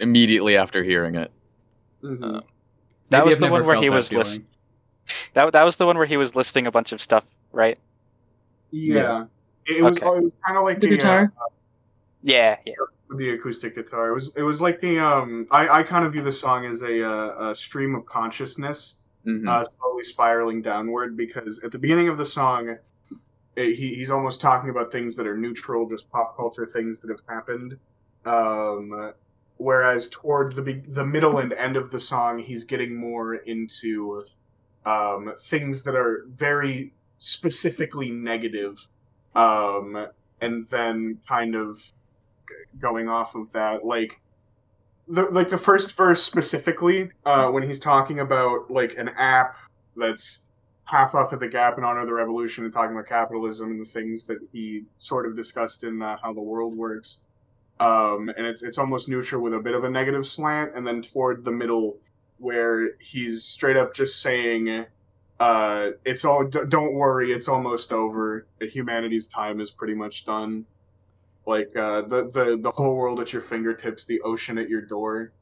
immediately 0.00 0.56
after 0.56 0.82
hearing 0.82 1.14
it. 1.14 1.30
Uh, 2.04 2.40
That 3.10 3.18
Maybe 3.20 3.24
was 3.26 3.34
I've 3.36 3.40
the 3.40 3.50
one 3.50 3.66
where 3.66 3.76
he 3.76 3.90
was 3.90 4.08
feeling. 4.08 4.24
list- 4.26 4.42
that, 5.34 5.52
that 5.52 5.64
was 5.64 5.76
the 5.76 5.86
one 5.86 5.96
where 5.98 6.06
he 6.06 6.16
was 6.16 6.34
listing 6.34 6.66
a 6.66 6.70
bunch 6.70 6.92
of 6.92 7.00
stuff 7.02 7.24
right 7.52 7.78
yeah, 8.70 9.26
it, 9.66 9.76
it 9.76 9.82
was, 9.82 9.96
Okay. 9.98 10.06
was 10.06 10.32
kind 10.44 10.58
of 10.58 10.64
like 10.64 10.80
The 10.80 10.86
a, 10.86 10.90
uh, 10.90 10.92
guitar? 10.94 11.32
Yeah, 12.22 12.56
yeah. 12.66 12.72
the 13.16 13.30
acoustic 13.30 13.74
guitar. 13.76 14.10
It 14.10 14.14
was 14.14 14.32
it 14.36 14.42
was 14.42 14.60
like 14.60 14.80
the 14.80 14.98
um 14.98 15.46
I, 15.50 15.68
I 15.68 15.82
kind 15.82 16.04
of 16.06 16.12
view 16.12 16.22
the 16.22 16.32
song 16.32 16.64
as 16.66 16.82
a 16.82 17.06
uh, 17.08 17.50
a 17.50 17.54
stream 17.54 17.94
of 17.94 18.04
consciousness 18.06 18.94
Mhm. 19.26 19.48
uh, 19.48 19.64
slowly 19.64 20.02
spiraling 20.04 20.62
downward 20.62 21.16
because 21.16 21.60
at 21.64 21.72
the 21.72 21.78
beginning 21.78 22.08
of 22.08 22.18
the 22.18 22.26
song 22.26 22.76
it, 23.56 23.74
he, 23.74 23.94
he's 23.94 24.10
almost 24.10 24.40
talking 24.40 24.70
about 24.70 24.90
things 24.92 25.16
that 25.16 25.26
are 25.26 25.36
neutral, 25.36 25.88
just 25.88 26.10
pop 26.10 26.36
culture 26.36 26.66
things 26.66 27.00
that 27.00 27.10
have 27.10 27.20
happened. 27.28 27.78
Um, 28.24 29.12
whereas 29.58 30.08
toward 30.08 30.54
the 30.56 30.82
the 30.88 31.04
middle 31.06 31.38
and 31.38 31.52
end 31.52 31.76
of 31.76 31.90
the 31.90 32.00
song, 32.00 32.38
he's 32.38 32.64
getting 32.64 32.96
more 32.96 33.36
into 33.36 34.20
um, 34.86 35.32
things 35.48 35.82
that 35.84 35.94
are 35.94 36.24
very 36.30 36.92
specifically 37.18 38.10
negative, 38.10 38.86
um, 39.34 40.08
and 40.40 40.66
then 40.68 41.18
kind 41.28 41.54
of 41.54 41.80
going 42.78 43.08
off 43.08 43.34
of 43.34 43.52
that, 43.52 43.84
like 43.84 44.20
the 45.08 45.22
like 45.24 45.48
the 45.48 45.58
first 45.58 45.92
verse 45.92 46.22
specifically, 46.22 47.10
uh, 47.24 47.50
when 47.50 47.62
he's 47.62 47.80
talking 47.80 48.20
about 48.20 48.70
like 48.70 48.94
an 48.96 49.10
app 49.10 49.56
that's 49.96 50.40
half 50.84 51.14
off 51.14 51.32
at 51.32 51.40
the 51.40 51.48
gap 51.48 51.76
and 51.76 51.84
honor 51.84 52.00
of 52.00 52.06
the 52.06 52.12
revolution 52.12 52.64
and 52.64 52.72
talking 52.72 52.92
about 52.92 53.06
capitalism 53.06 53.70
and 53.70 53.80
the 53.80 53.90
things 53.90 54.26
that 54.26 54.38
he 54.52 54.82
sort 54.98 55.26
of 55.26 55.34
discussed 55.36 55.82
in 55.82 56.02
uh, 56.02 56.16
how 56.22 56.32
the 56.32 56.40
world 56.40 56.76
works 56.76 57.20
um, 57.80 58.30
and 58.36 58.46
it's 58.46 58.62
it's 58.62 58.78
almost 58.78 59.08
neutral 59.08 59.42
with 59.42 59.54
a 59.54 59.58
bit 59.58 59.74
of 59.74 59.84
a 59.84 59.90
negative 59.90 60.26
slant 60.26 60.72
and 60.74 60.86
then 60.86 61.02
toward 61.02 61.44
the 61.44 61.50
middle 61.50 61.96
where 62.38 62.96
he's 62.98 63.44
straight 63.44 63.76
up 63.76 63.94
just 63.94 64.20
saying 64.20 64.86
uh, 65.40 65.90
it's 66.04 66.24
all 66.24 66.44
d- 66.44 66.60
don't 66.68 66.94
worry 66.94 67.32
it's 67.32 67.48
almost 67.48 67.92
over 67.92 68.46
humanity's 68.60 69.26
time 69.26 69.60
is 69.60 69.70
pretty 69.70 69.94
much 69.94 70.24
done 70.24 70.64
like 71.46 71.74
uh, 71.76 72.02
the, 72.02 72.30
the 72.32 72.58
the 72.60 72.70
whole 72.70 72.96
world 72.96 73.20
at 73.20 73.32
your 73.32 73.42
fingertips 73.42 74.04
the 74.04 74.20
ocean 74.22 74.58
at 74.58 74.68
your 74.68 74.80
door 74.80 75.32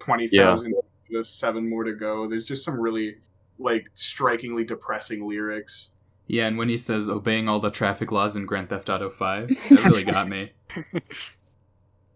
20,000 0.00 0.74
just 1.10 1.38
seven 1.38 1.68
more 1.68 1.84
to 1.84 1.94
go 1.94 2.26
there's 2.26 2.46
just 2.46 2.64
some 2.64 2.78
really 2.78 3.16
like 3.58 3.90
strikingly 3.94 4.64
depressing 4.64 5.26
lyrics. 5.26 5.90
Yeah, 6.26 6.46
and 6.46 6.56
when 6.56 6.68
he 6.68 6.78
says 6.78 7.08
obeying 7.08 7.48
all 7.48 7.60
the 7.60 7.70
traffic 7.70 8.10
laws 8.10 8.34
in 8.34 8.46
Grand 8.46 8.70
Theft 8.70 8.88
Auto 8.88 9.10
5, 9.10 9.48
that 9.68 9.84
really 9.84 10.04
got 10.04 10.28
me. 10.28 10.52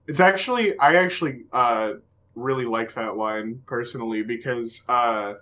It's 0.07 0.21
actually 0.21 0.75
I 0.79 0.95
actually 0.95 1.43
uh 1.53 1.93
really 2.35 2.65
like 2.65 2.95
that 2.95 3.19
line 3.19 3.61
personally 3.67 4.23
because 4.23 4.81
uh 4.89 5.35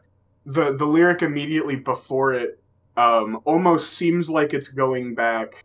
the 0.45 0.77
the 0.77 0.85
lyric 0.85 1.23
immediately 1.23 1.77
before 1.77 2.35
it 2.35 2.59
um 2.97 3.41
almost 3.45 3.93
seems 3.93 4.29
like 4.29 4.55
it's 4.55 4.67
going 4.67 5.15
back 5.15 5.65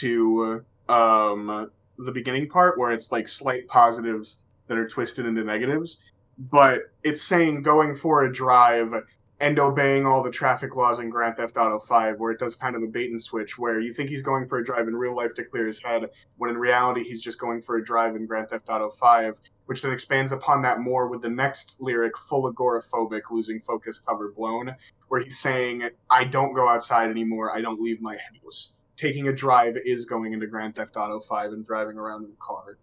to 0.00 0.64
um 0.88 1.70
the 1.98 2.12
beginning 2.12 2.48
part 2.48 2.78
where 2.78 2.92
it's 2.92 3.12
like 3.12 3.28
slight 3.28 3.66
positives 3.68 4.38
that 4.66 4.78
are 4.78 4.88
twisted 4.88 5.26
into 5.26 5.44
negatives 5.44 5.98
but 6.38 6.92
it's 7.02 7.22
saying 7.22 7.62
going 7.62 7.94
for 7.94 8.24
a 8.24 8.32
drive 8.32 8.92
and 9.40 9.58
obeying 9.58 10.06
all 10.06 10.22
the 10.22 10.30
traffic 10.30 10.76
laws 10.76 11.00
in 11.00 11.10
Grand 11.10 11.36
Theft 11.36 11.56
Auto 11.56 11.80
5 11.80 12.20
where 12.20 12.30
it 12.30 12.38
does 12.38 12.54
kind 12.54 12.76
of 12.76 12.82
a 12.82 12.86
bait 12.86 13.10
and 13.10 13.20
switch 13.20 13.58
where 13.58 13.80
you 13.80 13.92
think 13.92 14.08
he's 14.08 14.22
going 14.22 14.48
for 14.48 14.58
a 14.58 14.64
drive 14.64 14.86
in 14.86 14.94
real 14.94 15.16
life 15.16 15.34
to 15.34 15.44
clear 15.44 15.66
his 15.66 15.82
head 15.82 16.08
when 16.36 16.50
in 16.50 16.56
reality 16.56 17.02
he's 17.02 17.20
just 17.20 17.38
going 17.38 17.60
for 17.60 17.76
a 17.76 17.84
drive 17.84 18.14
in 18.14 18.26
Grand 18.26 18.48
Theft 18.48 18.68
Auto 18.68 18.90
5 18.90 19.38
which 19.66 19.82
then 19.82 19.92
expands 19.92 20.32
upon 20.32 20.62
that 20.62 20.80
more 20.80 21.08
with 21.08 21.22
the 21.22 21.28
next 21.28 21.76
lyric 21.80 22.16
full 22.16 22.52
agoraphobic 22.52 23.22
losing 23.30 23.60
focus 23.60 23.98
cover 23.98 24.32
blown 24.36 24.74
where 25.08 25.22
he's 25.22 25.38
saying 25.38 25.88
I 26.08 26.24
don't 26.24 26.54
go 26.54 26.68
outside 26.68 27.10
anymore. 27.10 27.54
I 27.54 27.60
don't 27.60 27.80
leave 27.80 28.00
my 28.00 28.16
house 28.44 28.72
taking 29.02 29.28
a 29.28 29.32
drive 29.32 29.76
is 29.84 30.04
going 30.04 30.32
into 30.32 30.46
Grand 30.46 30.74
Theft 30.76 30.96
Auto 30.96 31.18
5 31.20 31.52
and 31.52 31.66
driving 31.66 31.98
around 31.98 32.24
in 32.24 32.30
a 32.30 32.36
car 32.38 32.78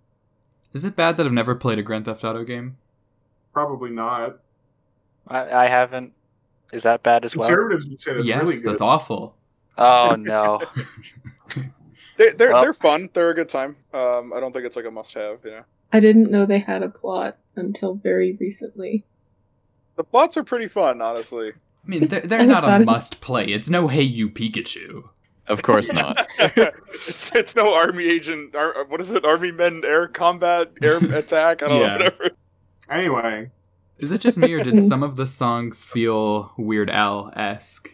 Is 0.73 0.83
it 0.85 0.95
bad 0.95 1.17
that 1.17 1.25
I've 1.25 1.31
never 1.31 1.55
played 1.55 1.79
a 1.79 1.83
Grand 1.83 2.05
Theft 2.05 2.23
Auto 2.23 2.43
game? 2.43 2.77
probably 3.53 3.89
not 3.89 4.39
I, 5.27 5.65
I 5.65 5.67
haven't. 5.67 6.13
Is 6.71 6.83
that 6.83 7.01
bad 7.03 7.25
as 7.25 7.35
well? 7.35 7.47
conservatives 7.47 7.87
would 7.87 7.99
say 8.01 8.13
that's 8.13 8.27
yes, 8.27 8.41
really 8.43 8.61
good 8.61 8.71
that's 8.71 8.81
awful. 8.81 9.35
Oh 9.77 10.15
no. 10.19 10.61
They, 12.17 12.31
they're 12.31 12.51
Well- 12.51 12.61
they're 12.63 12.73
fun. 12.73 13.09
They're 13.13 13.29
a 13.29 13.33
good 13.33 13.47
time. 13.47 13.77
Um, 13.93 14.33
I 14.33 14.41
don't 14.41 14.51
think 14.51 14.65
it's 14.65 14.75
like 14.75 14.83
a 14.85 14.91
must-have. 14.91 15.39
You 15.45 15.51
know, 15.51 15.61
I 15.93 16.01
didn't 16.01 16.29
know 16.29 16.45
they 16.45 16.59
had 16.59 16.83
a 16.83 16.89
plot 16.89 17.37
until 17.55 17.93
very 17.93 18.33
recently. 18.41 19.05
the 19.95 20.03
plots 20.03 20.35
are 20.35 20.43
pretty 20.43 20.67
fun, 20.67 21.01
honestly. 21.01 21.51
I 21.51 21.87
mean, 21.87 22.07
they're, 22.09 22.19
they're 22.19 22.41
I 22.41 22.45
not 22.45 22.65
a 22.81 22.83
must 22.83 23.21
play. 23.21 23.45
It's 23.45 23.69
no 23.69 23.87
Hey 23.87 24.03
You 24.03 24.29
Pikachu. 24.29 25.07
Of 25.49 25.61
course 25.63 25.91
not. 25.91 26.27
it's 26.39 27.31
it's 27.35 27.55
no 27.55 27.73
army 27.73 28.05
agent. 28.05 28.55
Ar, 28.55 28.85
what 28.87 29.01
is 29.01 29.11
it? 29.11 29.25
Army 29.25 29.51
men 29.51 29.81
air 29.83 30.07
combat 30.07 30.71
air 30.81 30.97
attack. 31.15 31.63
I 31.63 31.67
don't 31.67 31.81
Yeah. 31.81 31.87
know. 31.87 31.93
Whatever. 32.05 32.29
anyway 32.89 33.51
Is 33.97 34.11
it 34.11 34.21
just 34.21 34.37
me, 34.37 34.51
or 34.53 34.63
did 34.63 34.79
some 34.87 35.03
of 35.03 35.15
the 35.15 35.27
songs 35.27 35.83
feel 35.83 36.53
Weird 36.57 36.89
Al 36.89 37.31
esque? 37.35 37.89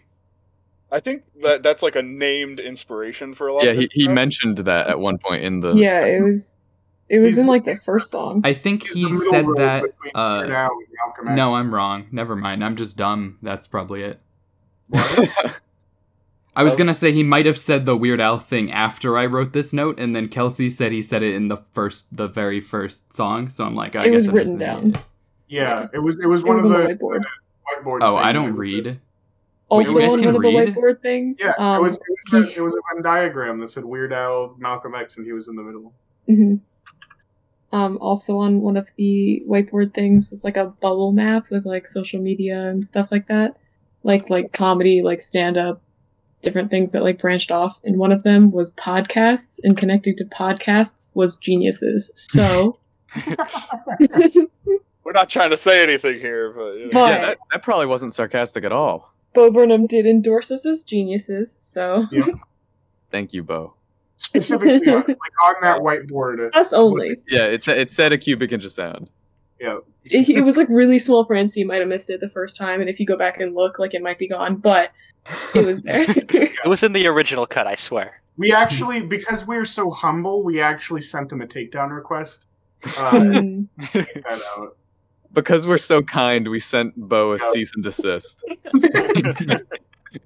I 0.91 0.99
think 0.99 1.23
that 1.43 1.63
that's 1.63 1.81
like 1.83 1.95
a 1.95 2.03
named 2.03 2.59
inspiration 2.59 3.33
for 3.33 3.47
a 3.47 3.53
lot. 3.53 3.63
yeah, 3.65 3.71
of 3.71 3.77
he, 3.79 3.89
he 3.91 4.07
mentioned 4.07 4.57
that 4.59 4.87
at 4.87 4.99
one 4.99 5.17
point 5.17 5.43
in 5.43 5.59
the. 5.61 5.73
yeah, 5.73 6.05
it 6.05 6.21
was. 6.21 6.57
It 7.07 7.19
was 7.19 7.33
He's- 7.33 7.41
in 7.41 7.47
like 7.47 7.65
the 7.65 7.75
first 7.75 8.09
song. 8.09 8.41
I 8.43 8.53
think 8.53 8.87
he 8.87 9.07
said 9.29 9.45
that. 9.57 9.83
Uh, 10.15 10.39
Weird 10.41 10.51
Al 10.55 10.69
and 10.71 10.87
Malcolm 11.05 11.27
X. 11.27 11.35
no, 11.35 11.55
I'm 11.55 11.73
wrong. 11.73 12.07
Never 12.11 12.35
mind. 12.35 12.63
I'm 12.63 12.75
just 12.75 12.97
dumb. 12.97 13.37
That's 13.43 13.67
probably 13.67 14.01
it. 14.03 14.19
What? 16.55 16.61
I 16.61 16.63
was 16.63 16.75
gonna 16.75 16.93
say 16.93 17.11
he 17.11 17.23
might 17.23 17.45
have 17.45 17.57
said 17.57 17.85
the 17.85 17.97
Weird 17.97 18.21
Al 18.21 18.39
thing 18.39 18.71
after 18.71 19.17
I 19.17 19.25
wrote 19.25 19.51
this 19.53 19.73
note, 19.73 19.99
and 19.99 20.15
then 20.15 20.27
Kelsey 20.29 20.69
said 20.69 20.91
he 20.91 21.01
said 21.01 21.21
it 21.21 21.35
in 21.35 21.49
the 21.49 21.57
first, 21.73 22.15
the 22.15 22.27
very 22.27 22.61
first 22.61 23.11
song. 23.13 23.49
So 23.49 23.65
I'm 23.65 23.75
like, 23.75 23.95
I 23.95 24.05
It 24.05 24.11
guess 24.11 24.13
was 24.15 24.27
I'm 24.29 24.35
written 24.35 24.59
just 24.59 24.65
down. 24.65 24.87
idiot. 24.89 25.03
Yeah, 25.47 25.87
it 25.93 25.99
was 25.99 26.17
it 26.19 26.27
was 26.27 26.41
It 26.41 26.47
one 26.47 26.55
was 26.55 26.63
of 26.65 26.71
on 26.71 26.81
the 26.81 26.87
the 26.87 26.93
whiteboard. 26.95 27.23
whiteboard. 27.83 27.99
Oh, 28.01 28.15
I 28.15 28.31
things. 28.31 28.33
don't 28.33 28.49
It 28.49 28.57
read. 28.57 28.99
Also 29.67 29.99
on 30.01 30.09
one 30.09 30.19
of 30.27 30.33
the 30.33 30.39
read? 30.39 30.75
whiteboard 30.75 31.01
things. 31.01 31.41
Yeah, 31.43 31.53
um, 31.57 31.79
it 31.79 31.83
was 31.83 31.95
it 31.95 32.01
was, 32.33 32.47
he- 32.47 32.53
a, 32.53 32.57
it 32.57 32.61
was 32.63 32.73
a 32.75 32.79
Venn 32.93 33.03
diagram 33.03 33.59
that 33.59 33.69
said 33.71 33.83
Weird 33.83 34.13
Al, 34.13 34.55
Malcolm 34.57 34.95
X, 34.95 35.17
and 35.17 35.25
he 35.25 35.33
was 35.33 35.47
in 35.49 35.55
the 35.55 35.63
middle. 35.63 35.93
mhm. 36.29 36.61
Um, 37.73 37.97
also 37.99 38.37
on 38.37 38.61
one 38.61 38.77
of 38.77 38.89
the 38.95 39.43
whiteboard 39.49 39.93
things 39.93 40.29
was 40.29 40.45
like 40.45 40.55
a 40.55 40.65
bubble 40.67 41.11
map 41.11 41.49
with 41.49 41.65
like 41.65 41.85
social 41.87 42.21
media 42.21 42.69
and 42.69 42.85
stuff 42.85 43.11
like 43.11 43.27
that, 43.27 43.57
like 44.03 44.29
like 44.29 44.53
comedy, 44.53 45.01
like 45.01 45.19
stand 45.19 45.57
up, 45.57 45.81
different 46.45 46.71
things 46.71 46.93
that 46.93 47.03
like 47.03 47.17
branched 47.19 47.51
off. 47.51 47.79
And 47.83 47.97
one 47.97 48.13
of 48.13 48.23
them 48.23 48.51
was 48.51 48.73
podcasts, 48.75 49.59
and 49.63 49.75
connecting 49.75 50.15
to 50.15 50.23
podcasts 50.25 51.13
was 51.15 51.35
geniuses. 51.35 52.11
So. 52.15 52.79
We're 55.03 55.11
not 55.13 55.29
trying 55.29 55.51
to 55.51 55.57
say 55.57 55.83
anything 55.83 56.19
here, 56.19 56.51
but, 56.51 56.71
you 56.73 56.85
know. 56.85 56.89
But- 56.91 57.09
yeah, 57.09 57.25
that, 57.25 57.37
that 57.51 57.63
probably 57.63 57.85
wasn't 57.85 58.13
sarcastic 58.13 58.63
at 58.63 58.71
all. 58.71 59.13
Bo 59.33 59.51
Burnham 59.51 59.85
did 59.85 60.05
endorse 60.05 60.49
us 60.49 60.65
as 60.65 60.85
geniuses, 60.85 61.55
so 61.59 62.05
Thank 63.11 63.33
you, 63.33 63.43
Bo. 63.43 63.73
Specifically, 64.17 64.89
on- 64.91 65.03
like 65.07 65.17
on 65.43 65.55
that 65.61 65.81
whiteboard. 65.81 66.55
us 66.55 66.71
only. 66.71 67.17
Yeah, 67.27 67.43
it's 67.43 67.65
said 67.65 67.77
it 67.77 67.91
said 67.91 68.13
a 68.13 68.17
cubic 68.17 68.51
inch 68.53 68.63
of 68.63 68.71
sound. 68.71 69.09
Yeah, 69.59 69.77
It, 70.03 70.29
it 70.29 70.41
was 70.41 70.57
like 70.57 70.67
really 70.69 70.99
small 70.99 71.23
print, 71.25 71.51
so 71.51 71.59
you 71.59 71.65
might 71.67 71.79
have 71.79 71.87
missed 71.87 72.09
it 72.09 72.19
the 72.19 72.29
first 72.29 72.57
time, 72.57 72.81
and 72.81 72.89
if 72.89 72.99
you 72.99 73.05
go 73.05 73.15
back 73.17 73.39
and 73.39 73.55
look, 73.55 73.79
like 73.79 73.93
it 73.93 74.01
might 74.01 74.19
be 74.19 74.27
gone, 74.27 74.57
but 74.57 74.91
it 75.53 75.65
was 75.65 75.81
there. 75.81 76.05
It 76.65 76.67
was 76.67 76.83
in 76.83 76.93
the 76.93 77.07
original 77.07 77.45
cut, 77.45 77.67
I 77.67 77.75
swear. 77.75 78.21
we 78.37 78.51
actually 78.51 79.01
because 79.01 79.45
we're 79.45 79.65
so 79.65 79.89
humble, 79.91 80.43
we 80.43 80.59
actually 80.59 81.01
sent 81.01 81.29
them 81.29 81.41
a 81.41 81.47
takedown 81.47 81.89
request. 81.95 82.47
Uh, 82.97 83.11
Mm, 83.13 83.67
check 83.91 84.13
that 84.23 84.41
out. 84.57 84.77
Because 85.33 85.65
we're 85.67 85.77
so 85.77 86.01
kind, 86.01 86.47
we 86.49 86.59
sent 86.59 86.95
Bo 86.95 87.33
a 87.33 87.39
cease 87.39 87.73
and 87.75 87.83
desist. 87.83 88.43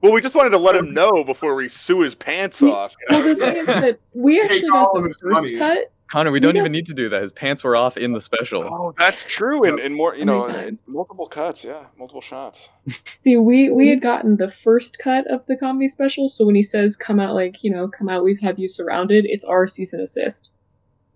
Well, 0.01 0.11
we 0.13 0.21
just 0.21 0.35
wanted 0.35 0.51
to 0.51 0.57
let 0.59 0.75
him 0.75 0.93
know 0.93 1.23
before 1.23 1.55
we 1.55 1.67
sue 1.67 2.01
his 2.01 2.13
pants 2.13 2.61
off. 2.61 2.95
you 2.99 3.07
well, 3.17 3.27
the 3.27 3.35
thing 3.35 3.55
is 3.55 3.65
that 3.65 3.99
we 4.13 4.39
actually 4.39 4.69
all 4.71 4.93
got 4.93 5.03
the 5.03 5.15
first 5.19 5.43
money. 5.43 5.57
cut. 5.57 5.91
Connor, 6.11 6.31
we 6.31 6.35
We 6.37 6.39
don't 6.39 6.53
got- 6.55 6.61
even 6.61 6.71
need 6.71 6.85
to 6.87 6.93
do 6.93 7.07
that. 7.09 7.21
His 7.21 7.31
pants 7.31 7.63
were 7.63 7.75
off 7.75 7.95
in 7.97 8.13
the 8.13 8.21
special. 8.21 8.63
Oh, 8.63 8.93
that's 8.97 9.23
true. 9.23 9.63
In, 9.63 9.77
in 9.79 9.93
more, 9.95 10.15
you 10.15 10.25
know, 10.25 10.41
many 10.47 10.53
in 10.59 10.63
times? 10.65 10.83
multiple 10.87 11.27
cuts. 11.27 11.63
Yeah, 11.63 11.85
multiple 11.97 12.21
shots. 12.21 12.69
See, 13.23 13.37
we 13.37 13.69
we 13.69 13.87
had 13.89 14.01
gotten 14.01 14.37
the 14.37 14.49
first 14.49 14.97
cut 14.99 15.25
of 15.31 15.45
the 15.45 15.55
comedy 15.55 15.87
special, 15.87 16.27
so 16.29 16.45
when 16.45 16.55
he 16.55 16.63
says 16.63 16.95
"come 16.95 17.19
out," 17.19 17.35
like 17.35 17.63
you 17.63 17.69
know, 17.71 17.87
"come 17.87 18.09
out," 18.09 18.23
we've 18.23 18.39
you 18.57 18.67
surrounded. 18.67 19.25
It's 19.27 19.45
our 19.45 19.67
cease 19.67 19.93
and 19.93 20.01
assist 20.01 20.51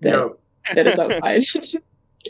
that 0.02 0.10
Yeah, 0.14 0.30
that 0.76 0.88
is 0.88 1.00
outside. 1.00 1.44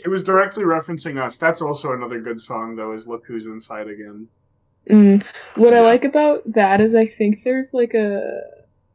it 0.04 0.08
was 0.08 0.22
directly 0.22 0.64
referencing 0.64 1.20
us. 1.20 1.36
That's 1.38 1.60
also 1.60 1.92
another 1.92 2.20
good 2.20 2.40
song, 2.40 2.76
though. 2.76 2.92
Is 2.92 3.06
"Look 3.06 3.24
Who's 3.26 3.46
Inside 3.46 3.88
Again." 3.88 4.28
Mm. 4.90 5.22
What 5.56 5.72
I 5.74 5.80
like 5.80 6.04
about 6.04 6.42
that 6.52 6.80
is 6.80 6.94
I 6.94 7.06
think 7.06 7.42
there's 7.44 7.72
like 7.74 7.94
a 7.94 8.40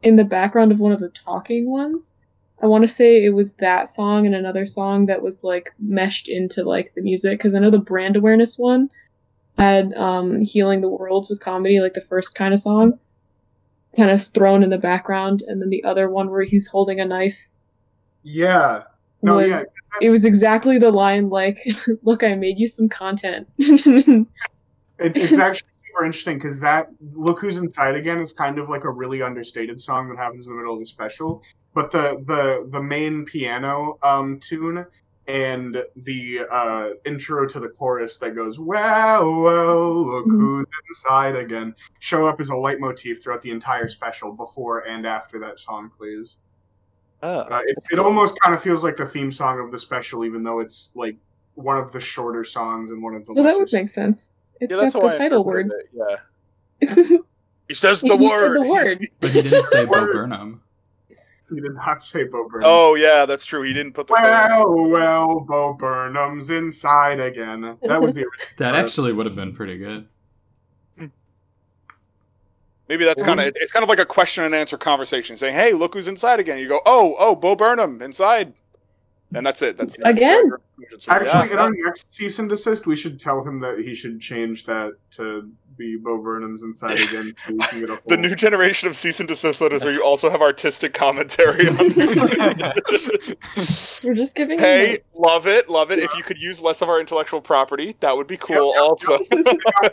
in 0.02 0.16
the 0.16 0.24
background 0.26 0.72
of 0.72 0.80
one 0.80 0.92
of 0.92 1.00
the 1.00 1.10
talking 1.10 1.70
ones. 1.70 2.16
I 2.62 2.68
want 2.68 2.84
to 2.84 2.88
say 2.88 3.24
it 3.24 3.34
was 3.34 3.54
that 3.54 3.90
song 3.90 4.26
and 4.26 4.36
another 4.36 4.66
song 4.66 5.06
that 5.06 5.22
was 5.22 5.44
like 5.44 5.72
meshed 5.80 6.28
into 6.28 6.64
like 6.64 6.94
the 6.96 7.02
music 7.02 7.40
because 7.40 7.56
I 7.56 7.60
know 7.60 7.70
the 7.70 7.80
brand 7.80 8.16
awareness 8.16 8.58
one 8.58 8.90
had 9.58 9.94
um 9.96 10.42
healing 10.42 10.82
the 10.82 10.90
worlds 10.90 11.30
with 11.30 11.40
comedy 11.40 11.80
like 11.80 11.94
the 11.94 12.02
first 12.02 12.36
kind 12.36 12.54
of 12.54 12.60
song 12.60 13.00
kind 13.96 14.12
of 14.12 14.24
thrown 14.24 14.64
in 14.64 14.70
the 14.70 14.78
background 14.78 15.42
and 15.48 15.62
then 15.62 15.70
the 15.70 15.84
other 15.84 16.10
one 16.10 16.30
where 16.30 16.44
he's 16.44 16.68
holding 16.68 17.00
a 17.00 17.06
knife 17.06 17.48
Yeah. 18.24 18.84
No, 19.22 19.36
was 19.36 19.48
yeah. 19.48 19.62
it 20.08 20.12
was 20.12 20.24
exactly 20.24 20.78
the 20.78 20.92
line 20.92 21.30
like, 21.30 21.58
"Look, 22.04 22.24
I 22.24 22.36
made 22.36 22.58
you 22.58 22.68
some 22.68 22.88
content." 22.90 23.48
It, 25.00 25.16
it's 25.16 25.40
actually 25.40 25.70
super 26.00 26.06
interesting 26.06 26.38
because 26.38 26.60
that 26.62 26.90
"Look 27.14 27.40
Who's 27.40 27.58
Inside 27.58 27.96
Again" 27.96 28.20
is 28.20 28.32
kind 28.32 28.58
of 28.60 28.70
like 28.70 28.84
a 28.84 28.90
really 28.90 29.22
understated 29.22 29.80
song 29.82 30.10
that 30.10 30.18
happens 30.18 30.48
in 30.48 30.54
the 30.54 30.58
middle 30.58 30.74
of 30.74 30.80
the 30.80 30.86
special. 30.86 31.42
But 31.74 31.92
the 31.92 32.24
the 32.26 32.68
the 32.72 32.82
main 32.82 33.26
piano 33.26 33.98
um, 34.04 34.40
tune 34.40 34.86
and 35.28 35.84
the 35.96 36.40
uh, 36.50 36.90
intro 37.06 37.46
to 37.48 37.60
the 37.60 37.70
chorus 37.70 38.18
that 38.20 38.36
goes 38.36 38.60
"Well, 38.60 39.42
well, 39.42 40.06
look 40.06 40.26
Mhm. 40.26 40.40
who's 40.40 40.66
inside 40.90 41.36
again" 41.36 41.76
show 42.00 42.28
up 42.28 42.40
as 42.42 42.50
a 42.50 42.56
leitmotif 42.56 43.22
throughout 43.22 43.42
the 43.42 43.52
entire 43.52 43.88
special 43.88 44.32
before 44.32 44.80
and 44.88 45.06
after 45.06 45.40
that 45.40 45.60
song 45.60 45.92
plays. 45.98 46.38
Oh. 47.22 47.40
Uh, 47.40 47.62
it, 47.66 47.76
it 47.92 48.00
almost 48.00 48.40
kind 48.40 48.56
of 48.56 48.64
feels 48.64 48.82
like 48.84 48.96
the 48.96 49.06
theme 49.06 49.32
song 49.32 49.60
of 49.60 49.72
the 49.72 49.78
special, 49.78 50.24
even 50.24 50.42
though 50.42 50.60
it's 50.62 50.92
like 50.96 51.18
one 51.56 51.78
of 51.78 51.92
the 51.92 52.00
shorter 52.00 52.46
songs 52.46 52.92
and 52.92 53.04
one 53.04 53.14
of 53.14 53.26
the. 53.26 53.34
well, 53.34 53.44
that 53.44 53.50
lesser 53.50 53.60
would 53.66 53.74
make 53.74 53.90
sense. 53.90 54.32
It's 54.60 54.76
yeah, 54.76 54.82
that's 54.82 54.94
got 54.94 55.02
the 55.02 55.08
I 55.10 55.18
title 55.18 55.44
word. 55.44 55.72
it, 55.72 55.90
Yeah. 56.82 57.18
He 57.68 57.74
says 57.74 58.02
the 58.02 58.18
He 58.18 58.28
word. 58.28 58.42
said 58.42 58.66
the 58.66 58.70
word. 58.70 59.08
But 59.20 59.30
he 59.32 59.42
didn't 59.42 59.64
say 59.66 59.86
Bo 59.86 60.06
Burnham. 60.06 60.62
He 61.54 61.60
did 61.60 61.74
not 61.74 62.04
say 62.04 62.24
Bo 62.26 62.48
Burnham. 62.48 62.64
Oh 62.70 62.96
yeah, 62.96 63.26
that's 63.26 63.46
true. 63.46 63.64
He 63.64 63.74
didn't 63.74 63.94
put 63.94 64.08
the. 64.08 64.14
Word 64.14 64.22
Well, 64.22 64.90
well, 64.92 65.40
Bo 65.42 65.74
Burnham's 65.74 66.50
inside 66.50 67.20
again. 67.20 67.78
That 67.84 68.02
was 68.02 68.14
the 68.14 68.26
That 68.58 68.76
actually 68.76 69.14
would 69.14 69.26
have 69.26 69.36
been 69.36 69.54
pretty 69.54 69.78
good. 69.78 70.08
Maybe 72.88 73.06
that's 73.06 73.22
kind 73.22 73.40
of 73.40 73.54
it's 73.56 73.72
kind 73.72 73.84
of 73.84 73.90
like 73.90 74.00
a 74.00 74.06
question 74.06 74.44
and 74.44 74.56
answer 74.56 74.76
conversation, 74.76 75.38
saying, 75.38 75.54
"Hey, 75.54 75.74
look 75.74 75.94
who's 75.94 76.08
inside 76.08 76.40
again." 76.40 76.58
You 76.58 76.68
go, 76.68 76.82
"Oh, 76.88 77.16
oh, 77.20 77.36
Bo 77.36 77.56
Burnham 77.56 78.02
inside," 78.02 78.52
and 79.34 79.46
that's 79.46 79.62
it. 79.62 79.78
That's 79.78 79.96
Again? 80.06 80.50
Actually, 81.08 81.48
Yeah. 81.48 81.54
in 81.54 81.58
our 81.60 81.72
next 81.72 82.12
cease 82.14 82.40
and 82.40 82.50
desist, 82.50 82.88
we 82.88 82.96
should 82.96 83.20
tell 83.20 83.44
him 83.44 83.60
that 83.60 83.80
he 83.80 83.94
should 83.94 84.20
change 84.22 84.66
that 84.66 84.94
to 85.12 85.50
be 85.78 85.98
Bo 85.98 86.18
Burnham's 86.22 86.64
inside 86.64 87.00
again. 87.00 87.34
So 87.48 87.58
can 87.58 87.80
get 87.80 87.90
a 87.90 88.02
the 88.08 88.18
new 88.18 88.36
generation 88.36 88.90
of 88.90 88.96
cease 88.98 89.20
and 89.20 89.30
desist 89.30 89.62
letters 89.62 89.84
where 89.84 89.94
you 89.94 90.04
also 90.04 90.30
have 90.30 90.42
artistic 90.42 90.94
commentary 90.94 91.70
on 91.70 91.78
We're 94.04 94.14
just 94.16 94.36
giving. 94.36 94.58
him 94.60 94.64
hey 94.66 94.98
the- 94.98 95.04
love 95.20 95.48
it 95.48 95.70
love 95.70 95.92
it 95.92 96.00
if 96.00 96.14
you 96.16 96.24
could 96.24 96.42
use 96.42 96.60
less 96.60 96.82
of 96.82 96.90
our 96.90 97.00
intellectual 97.00 97.40
property 97.40 97.96
that 98.02 98.16
would 98.16 98.28
be 98.28 98.36
cool 98.38 98.74
also 98.78 99.20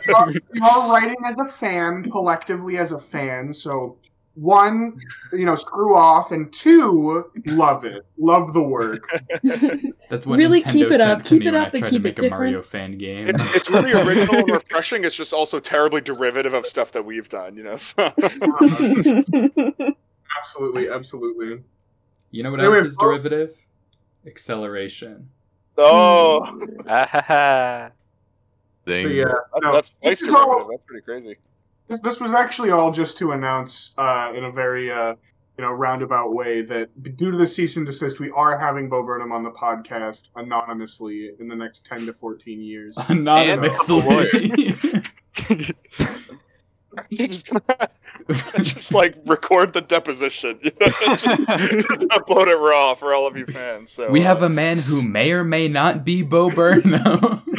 You're 0.07 0.63
all 0.63 0.91
writing 0.93 1.15
as 1.25 1.37
a 1.39 1.45
fan, 1.45 2.09
collectively 2.11 2.77
as 2.77 2.91
a 2.91 2.99
fan. 2.99 3.53
So 3.53 3.97
one, 4.39 4.97
you 5.33 5.45
know, 5.45 5.55
screw 5.55 5.95
off, 5.97 6.31
and 6.31 6.53
two, 6.53 7.25
love 7.47 7.85
it, 7.85 8.05
love 8.19 8.53
the 8.53 8.61
work. 8.61 9.09
That's 10.09 10.25
what 10.27 10.37
Really 10.37 10.61
Nintendo 10.61 10.71
keep 10.71 10.91
it 10.91 10.97
sent 10.97 11.09
up, 11.11 11.21
to 11.23 11.29
keep 11.29 11.39
me 11.41 11.47
it 11.47 11.55
up, 11.55 11.67
I 11.67 11.69
and 11.71 11.79
tried 11.79 11.89
keep 11.89 12.01
to 12.03 12.07
it 12.07 12.11
make 12.11 12.19
a 12.19 12.21
different. 12.21 12.39
Mario 12.41 12.61
fan 12.61 12.97
game. 12.99 13.27
it's, 13.27 13.43
it's 13.55 13.69
really 13.71 13.93
original 14.01 14.35
and 14.35 14.49
refreshing 14.51 15.03
it's 15.05 15.15
just 15.15 15.33
also 15.33 15.59
terribly 15.59 16.01
derivative 16.01 16.53
of 16.53 16.65
stuff 16.67 16.91
that 16.91 17.03
we've 17.05 17.27
done 17.29 17.55
you 17.55 17.63
know 17.63 17.75
so 17.77 18.13
absolutely, 20.39 20.89
absolutely. 20.89 21.63
You 22.31 22.43
know 22.43 22.51
what 22.51 22.59
Wait, 22.59 22.65
else 22.67 22.85
is 22.87 22.97
Bo- 22.97 23.05
derivative? 23.05 23.55
Acceleration. 24.25 25.29
oh 25.77 26.59
Ah, 26.87 27.07
ha, 27.09 27.21
ha. 27.27 27.91
Ding. 28.85 29.07
But 29.07 29.13
yeah, 29.13 29.25
that- 29.25 29.61
no, 29.63 29.73
that's 29.73 29.93
nice 30.03 30.19
this 30.21 30.33
all- 30.33 30.67
that's 30.69 30.83
pretty 30.85 31.03
crazy 31.03 31.35
This, 31.87 31.99
this 32.01 32.19
was 32.19 32.31
actually 32.31 32.69
all 32.71 32.91
just 32.91 33.17
to 33.19 33.31
announce 33.31 33.93
uh, 33.97 34.33
in 34.35 34.43
a 34.43 34.51
very 34.51 34.91
uh, 34.91 35.15
you 35.57 35.63
know 35.63 35.71
roundabout 35.71 36.33
way 36.33 36.61
that 36.61 37.17
due 37.17 37.31
to 37.31 37.37
the 37.37 37.47
cease 37.47 37.77
and 37.77 37.85
desist, 37.85 38.19
we 38.19 38.29
are 38.31 38.59
having 38.59 38.89
Bo 38.89 39.03
Burnham 39.03 39.31
on 39.31 39.43
the 39.43 39.51
podcast 39.51 40.29
anonymously 40.35 41.31
in 41.39 41.47
the 41.47 41.55
next 41.55 41.85
ten 41.85 42.05
to 42.05 42.13
fourteen 42.13 42.61
years. 42.61 42.97
Anonymously. 43.07 44.75
just, 47.11 47.49
just 48.57 48.93
like 48.93 49.15
record 49.25 49.73
the 49.73 49.81
deposition 49.81 50.59
you 50.61 50.71
know? 50.79 50.87
just, 50.87 51.23
just 51.25 52.01
upload 52.09 52.47
it 52.47 52.57
raw 52.57 52.93
for 52.93 53.13
all 53.13 53.27
of 53.27 53.37
you 53.37 53.45
fans 53.45 53.91
so 53.91 54.09
we 54.09 54.21
uh, 54.21 54.23
have 54.23 54.41
a 54.43 54.49
man 54.49 54.77
who 54.77 55.01
may 55.01 55.31
or 55.31 55.43
may 55.43 55.67
not 55.67 56.05
be 56.05 56.21
Bo 56.21 56.49
Burnham. 56.49 57.43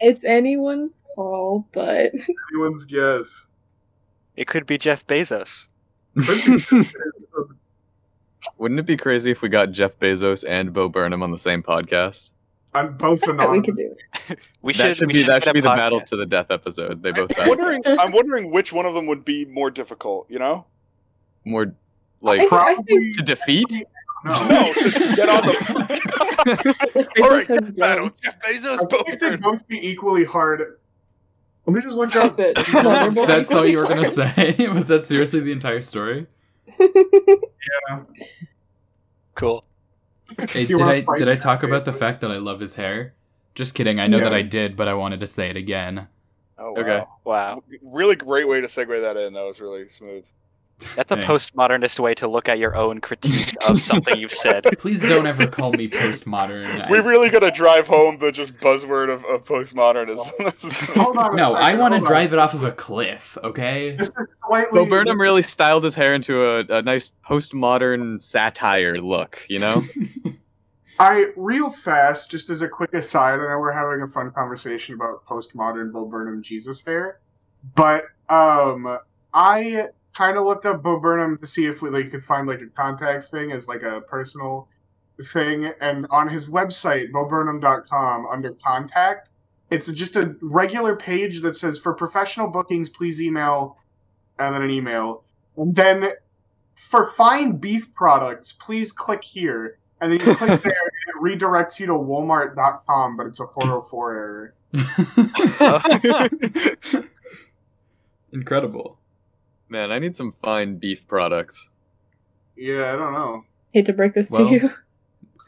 it's 0.00 0.24
anyone's 0.24 1.04
call, 1.14 1.66
but 1.72 2.12
Anyone's 2.52 2.84
guess. 2.84 3.46
It 4.36 4.46
could 4.46 4.66
be 4.66 4.78
Jeff 4.78 5.06
Bezos. 5.06 5.66
Wouldn't 8.58 8.80
it 8.80 8.86
be 8.86 8.96
crazy 8.96 9.30
if 9.30 9.42
we 9.42 9.48
got 9.48 9.72
Jeff 9.72 9.98
Bezos 9.98 10.44
and 10.48 10.72
Bo 10.72 10.88
Burnham 10.88 11.22
on 11.22 11.30
the 11.30 11.38
same 11.38 11.62
podcast? 11.62 12.32
I'm 12.74 12.96
both 12.96 13.20
that 13.20 13.28
we 13.30 13.34
anonymous. 13.34 13.66
could 13.66 13.76
do 13.76 13.94
it. 14.30 14.38
We 14.62 14.72
that 14.74 14.78
should, 14.88 14.96
should 14.96 15.06
we 15.08 15.12
be 15.14 15.20
should 15.20 15.28
that 15.28 15.44
should 15.44 15.52
be 15.54 15.60
the 15.60 15.68
podcast. 15.68 15.76
battle 15.76 16.00
to 16.00 16.16
the 16.16 16.26
death 16.26 16.50
episode. 16.50 17.02
They 17.02 17.10
both 17.12 17.30
I'm 17.38 17.48
wondering, 17.48 17.82
I'm 17.86 18.12
wondering 18.12 18.50
which 18.50 18.72
one 18.72 18.86
of 18.86 18.94
them 18.94 19.06
would 19.06 19.24
be 19.24 19.44
more 19.44 19.70
difficult. 19.70 20.26
You 20.30 20.38
know, 20.38 20.66
More 21.44 21.74
like 22.20 22.40
I 22.40 22.46
Probably 22.46 22.84
think 22.84 23.16
to 23.16 23.22
defeat. 23.22 23.66
no. 24.24 24.48
no, 24.48 24.72
to 24.72 24.90
get 25.16 25.28
on 25.28 25.46
the. 25.46 27.12
All 27.22 27.30
right, 27.30 27.46
has 27.46 27.58
death 27.58 27.76
battle. 27.76 28.08
Jeff 28.22 28.38
Bezos, 28.40 28.80
I 28.80 28.84
Bo 28.84 29.02
think 29.02 29.18
they'd 29.20 29.40
both 29.40 29.66
be 29.68 29.76
equally 29.86 30.24
hard. 30.24 30.78
Let 31.66 31.74
me 31.76 31.80
just 31.82 31.96
look 31.96 32.14
up. 32.16 32.34
that's 32.34 32.38
it. 32.38 32.56
Motherboard. 32.56 33.26
That's 33.26 33.52
all 33.52 33.66
you 33.66 33.78
were 33.78 33.86
gonna 33.88 34.04
say? 34.04 34.54
Was 34.68 34.88
that 34.88 35.04
seriously 35.06 35.40
the 35.40 35.52
entire 35.52 35.82
story? 35.82 36.26
Yeah. 36.78 38.00
Cool. 39.34 39.64
Hey, 40.50 40.66
did 40.66 40.80
I 40.80 41.00
did 41.16 41.28
I 41.28 41.36
talk 41.36 41.62
about 41.62 41.84
the 41.84 41.92
fact 41.92 42.20
that 42.22 42.30
I 42.30 42.36
love 42.38 42.60
his 42.60 42.74
hair? 42.74 43.14
Just 43.54 43.74
kidding. 43.74 44.00
I 44.00 44.06
know 44.06 44.20
that 44.20 44.32
I 44.34 44.42
did, 44.42 44.76
but 44.76 44.88
I 44.88 44.94
wanted 44.94 45.20
to 45.20 45.26
say 45.26 45.50
it 45.50 45.56
again. 45.56 46.08
Oh, 46.58 46.76
Okay. 46.76 46.98
wow. 46.98 47.08
Wow. 47.24 47.62
Really 47.82 48.16
great 48.16 48.48
way 48.48 48.60
to 48.60 48.66
segue 48.66 49.00
that 49.00 49.16
in. 49.16 49.32
That 49.34 49.42
was 49.44 49.60
really 49.60 49.88
smooth. 49.88 50.26
That's 50.94 51.10
a 51.10 51.16
Thanks. 51.16 51.26
postmodernist 51.50 51.98
way 52.00 52.14
to 52.14 52.28
look 52.28 52.48
at 52.48 52.58
your 52.58 52.74
own 52.76 53.00
critique 53.00 53.54
of 53.68 53.80
something 53.80 54.18
you've 54.18 54.32
said. 54.32 54.64
Please 54.78 55.00
don't 55.02 55.26
ever 55.26 55.46
call 55.46 55.72
me 55.72 55.88
postmodern. 55.88 56.64
I- 56.80 56.90
We 56.90 56.98
really 56.98 57.30
gotta 57.30 57.50
drive 57.50 57.86
home 57.86 58.18
the 58.18 58.30
just 58.32 58.54
buzzword 58.58 59.10
of, 59.12 59.24
of 59.24 59.44
postmodernism. 59.44 60.94
Hold 61.02 61.16
on. 61.16 61.36
no, 61.36 61.54
I 61.54 61.66
second, 61.70 61.80
want 61.80 61.94
to 61.94 62.00
drive 62.00 62.32
it 62.32 62.38
off 62.38 62.54
of 62.54 62.64
a 62.64 62.72
cliff. 62.72 63.36
Okay. 63.42 63.96
This 63.96 64.10
slightly. 64.46 64.78
Bo 64.84 64.88
Burnham 64.88 65.20
really 65.20 65.42
styled 65.42 65.84
his 65.84 65.94
hair 65.94 66.14
into 66.14 66.44
a, 66.44 66.60
a 66.78 66.82
nice 66.82 67.12
postmodern 67.26 68.20
satire 68.20 68.98
look. 69.00 69.44
You 69.48 69.58
know. 69.58 69.84
I 70.98 71.26
real 71.36 71.70
fast, 71.70 72.30
just 72.30 72.48
as 72.50 72.62
a 72.62 72.68
quick 72.68 72.94
aside, 72.94 73.34
I 73.34 73.36
know 73.48 73.58
we're 73.58 73.72
having 73.72 74.02
a 74.02 74.06
fun 74.06 74.30
conversation 74.30 74.94
about 74.94 75.24
postmodern 75.26 75.92
Bo 75.92 76.04
Burnham 76.04 76.42
Jesus 76.42 76.82
hair, 76.82 77.18
but 77.74 78.04
um, 78.28 78.98
I 79.34 79.88
kind 80.14 80.36
of 80.36 80.44
looked 80.44 80.66
up 80.66 80.82
Bo 80.82 80.98
Burnham 80.98 81.38
to 81.38 81.46
see 81.46 81.66
if 81.66 81.82
we 81.82 81.90
like 81.90 82.10
could 82.10 82.24
find 82.24 82.46
like 82.46 82.60
a 82.60 82.66
contact 82.66 83.30
thing 83.30 83.52
as 83.52 83.68
like 83.68 83.82
a 83.82 84.00
personal 84.02 84.68
thing, 85.32 85.72
and 85.80 86.06
on 86.10 86.28
his 86.28 86.46
website 86.46 87.10
boburnham.com 87.10 88.26
under 88.26 88.52
contact, 88.54 89.28
it's 89.70 89.90
just 89.92 90.16
a 90.16 90.36
regular 90.40 90.96
page 90.96 91.42
that 91.42 91.56
says 91.56 91.78
for 91.78 91.94
professional 91.94 92.48
bookings, 92.48 92.88
please 92.88 93.20
email, 93.20 93.76
and 94.38 94.54
then 94.54 94.62
an 94.62 94.70
email, 94.70 95.24
and 95.56 95.74
then 95.74 96.12
for 96.74 97.10
fine 97.12 97.56
beef 97.56 97.92
products, 97.94 98.52
please 98.52 98.92
click 98.92 99.24
here. 99.24 99.78
And 100.00 100.12
then 100.12 100.26
you 100.26 100.34
click 100.34 100.48
there, 100.62 100.72
and 100.72 101.32
it 101.32 101.40
redirects 101.40 101.78
you 101.78 101.86
to 101.86 101.92
Walmart.com, 101.92 103.16
but 103.16 103.26
it's 103.26 103.40
a 103.40 103.46
404 103.46 104.14
error. 104.14 104.54
Incredible. 108.32 108.98
Man, 109.72 109.90
I 109.90 109.98
need 109.98 110.14
some 110.14 110.32
fine 110.32 110.76
beef 110.76 111.08
products. 111.08 111.70
Yeah, 112.56 112.92
I 112.92 112.96
don't 112.96 113.14
know. 113.14 113.46
Hate 113.72 113.86
to 113.86 113.94
break 113.94 114.12
this 114.12 114.30
Well, 114.30 114.46
to 114.46 114.52
you. 114.52 114.70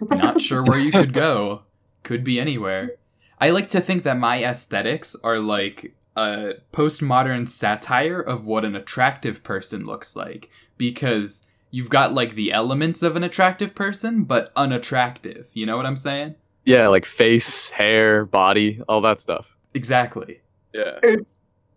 Not 0.17 0.41
sure 0.41 0.65
where 0.65 0.79
you 0.79 0.91
could 0.91 1.13
go. 1.13 1.65
Could 2.05 2.25
be 2.25 2.41
anywhere. 2.41 2.93
I 3.39 3.51
like 3.51 3.69
to 3.69 3.83
think 3.83 4.03
that 4.05 4.17
my 4.17 4.43
aesthetics 4.43 5.15
are 5.23 5.39
like 5.39 5.93
a 6.17 6.55
postmodern 6.73 7.47
satire 7.47 8.19
of 8.19 8.47
what 8.47 8.65
an 8.65 8.75
attractive 8.75 9.43
person 9.43 9.85
looks 9.85 10.17
like 10.17 10.49
because 10.79 11.47
you've 11.71 11.91
got 11.91 12.15
like 12.15 12.35
the 12.35 12.51
elements 12.51 13.03
of 13.03 13.17
an 13.17 13.25
attractive 13.25 13.75
person 13.75 14.25
but 14.25 14.51
unattractive. 14.57 15.49
You 15.53 15.67
know 15.67 15.77
what 15.77 15.85
I'm 15.85 15.99
saying? 15.99 16.37
Yeah, 16.65 16.89
like 16.89 17.05
face, 17.05 17.69
hair, 17.69 18.25
body, 18.25 18.81
all 18.89 19.03
that 19.03 19.21
stuff. 19.21 19.55
Exactly. 19.75 20.41
Yeah. 20.73 20.99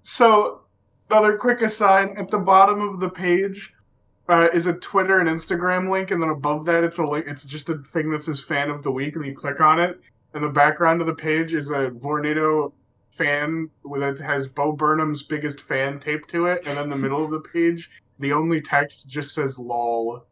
So, 0.02 0.62
another 1.10 1.38
quick 1.38 1.62
aside 1.62 2.10
at 2.18 2.30
the 2.30 2.40
bottom 2.40 2.82
of 2.82 3.00
the 3.00 3.10
page 3.10 3.74
uh, 4.30 4.50
is 4.54 4.66
a 4.66 4.74
Twitter 4.74 5.20
and 5.20 5.30
Instagram 5.30 5.90
link, 5.90 6.12
and 6.12 6.22
then 6.22 6.30
above 6.30 6.66
that, 6.66 6.84
it's 6.84 6.98
a 6.98 7.06
link. 7.06 7.26
It's 7.28 7.46
just 7.46 7.70
a 7.70 7.78
thing 7.78 8.10
that 8.12 8.22
says 8.24 8.40
"Fan 8.40 8.70
of 8.70 8.84
the 8.84 8.92
Week," 8.92 9.16
and 9.16 9.26
you 9.26 9.34
click 9.34 9.62
on 9.62 9.80
it, 9.80 10.00
and 10.34 10.44
the 10.44 10.50
background 10.50 11.02
of 11.02 11.08
the 11.08 11.16
page 11.16 11.54
is 11.54 11.70
a 11.70 11.90
Vornado 11.90 12.74
fan 13.12 13.70
with 13.84 14.04
it 14.04 14.20
has 14.20 14.48
Bo 14.48 14.74
Burnham's 14.74 15.24
biggest 15.24 15.62
fan 15.62 16.00
taped 16.00 16.30
to 16.32 16.46
it, 16.48 16.68
and 16.68 16.78
then 16.78 16.90
the 16.90 16.98
middle 16.98 17.24
of 17.24 17.32
the 17.32 17.40
page, 17.40 17.90
the 18.20 18.34
only 18.34 18.62
text 18.62 19.08
just 19.08 19.34
says 19.34 19.58
"lol." 19.58 20.26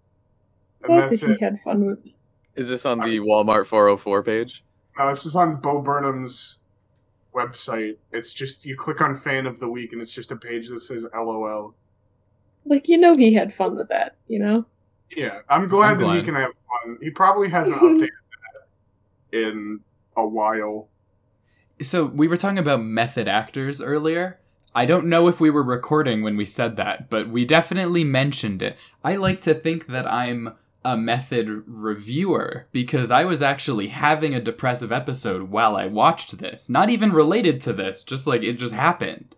and 0.82 0.88
thought 0.88 1.00
that 1.02 1.10
that's 1.12 1.22
he 1.22 1.32
it. 1.32 1.40
had 1.40 1.60
fun 1.60 1.86
with. 1.86 2.00
Is 2.56 2.70
this 2.70 2.86
on 2.86 3.00
the 3.00 3.20
Walmart 3.20 3.66
404 3.66 4.24
page? 4.24 4.64
No, 4.98 5.10
this 5.10 5.26
is 5.26 5.36
on 5.36 5.58
Bo 5.58 5.82
Burnham's 5.82 6.60
website. 7.36 7.98
It's 8.12 8.34
just 8.34 8.66
you 8.66 8.76
click 8.76 9.02
on 9.02 9.18
fan 9.18 9.46
of 9.46 9.60
the 9.60 9.68
week, 9.68 9.94
and 9.94 10.02
it's 10.02 10.14
just 10.14 10.32
a 10.32 10.36
page 10.36 10.70
that 10.70 10.82
says 10.82 11.06
LOL. 11.14 11.76
Like 12.66 12.88
you 12.88 12.98
know, 12.98 13.16
he 13.16 13.34
had 13.34 13.54
fun 13.54 13.76
with 13.76 13.90
that. 13.90 14.16
You 14.28 14.40
know. 14.40 14.66
Yeah, 15.16 15.40
I'm 15.50 15.68
glad 15.68 15.92
I'm 15.92 15.98
that 16.00 16.16
he 16.16 16.24
can 16.24 16.36
have 16.36 16.52
fun. 16.84 16.98
He 17.02 17.10
probably 17.10 17.50
hasn't 17.50 17.78
updated 17.82 18.10
that 19.32 19.38
in 19.38 19.80
a 20.18 20.26
while. 20.26 20.88
So 21.82 22.06
we 22.06 22.28
were 22.28 22.38
talking 22.38 22.58
about 22.58 22.82
method 22.82 23.28
actors 23.28 23.82
earlier. 23.82 24.40
I 24.74 24.86
don't 24.86 25.08
know 25.08 25.28
if 25.28 25.40
we 25.40 25.50
were 25.50 25.64
recording 25.64 26.22
when 26.22 26.36
we 26.36 26.46
said 26.46 26.76
that, 26.76 27.10
but 27.10 27.30
we 27.30 27.46
definitely 27.46 28.04
mentioned 28.04 28.62
it. 28.62 28.78
I 29.04 29.16
like 29.16 29.42
to 29.42 29.54
think 29.54 29.88
that 29.88 30.06
I'm 30.06 30.54
a 30.86 30.96
method 30.96 31.64
reviewer 31.68 32.68
because 32.72 33.12
I 33.12 33.26
was 33.26 33.42
actually 33.42 33.88
having 33.88 34.34
a 34.34 34.40
depressive 34.40 34.92
episode 34.92 35.50
while 35.50 35.76
I 35.76 35.88
watched 35.88 36.38
this. 36.38 36.70
Not 36.70 36.90
even 36.90 37.12
related 37.12 37.60
to 37.62 37.74
this, 37.74 38.04
just 38.04 38.28
like 38.28 38.44
it 38.44 38.54
just 38.54 38.74
happened. 38.74 39.36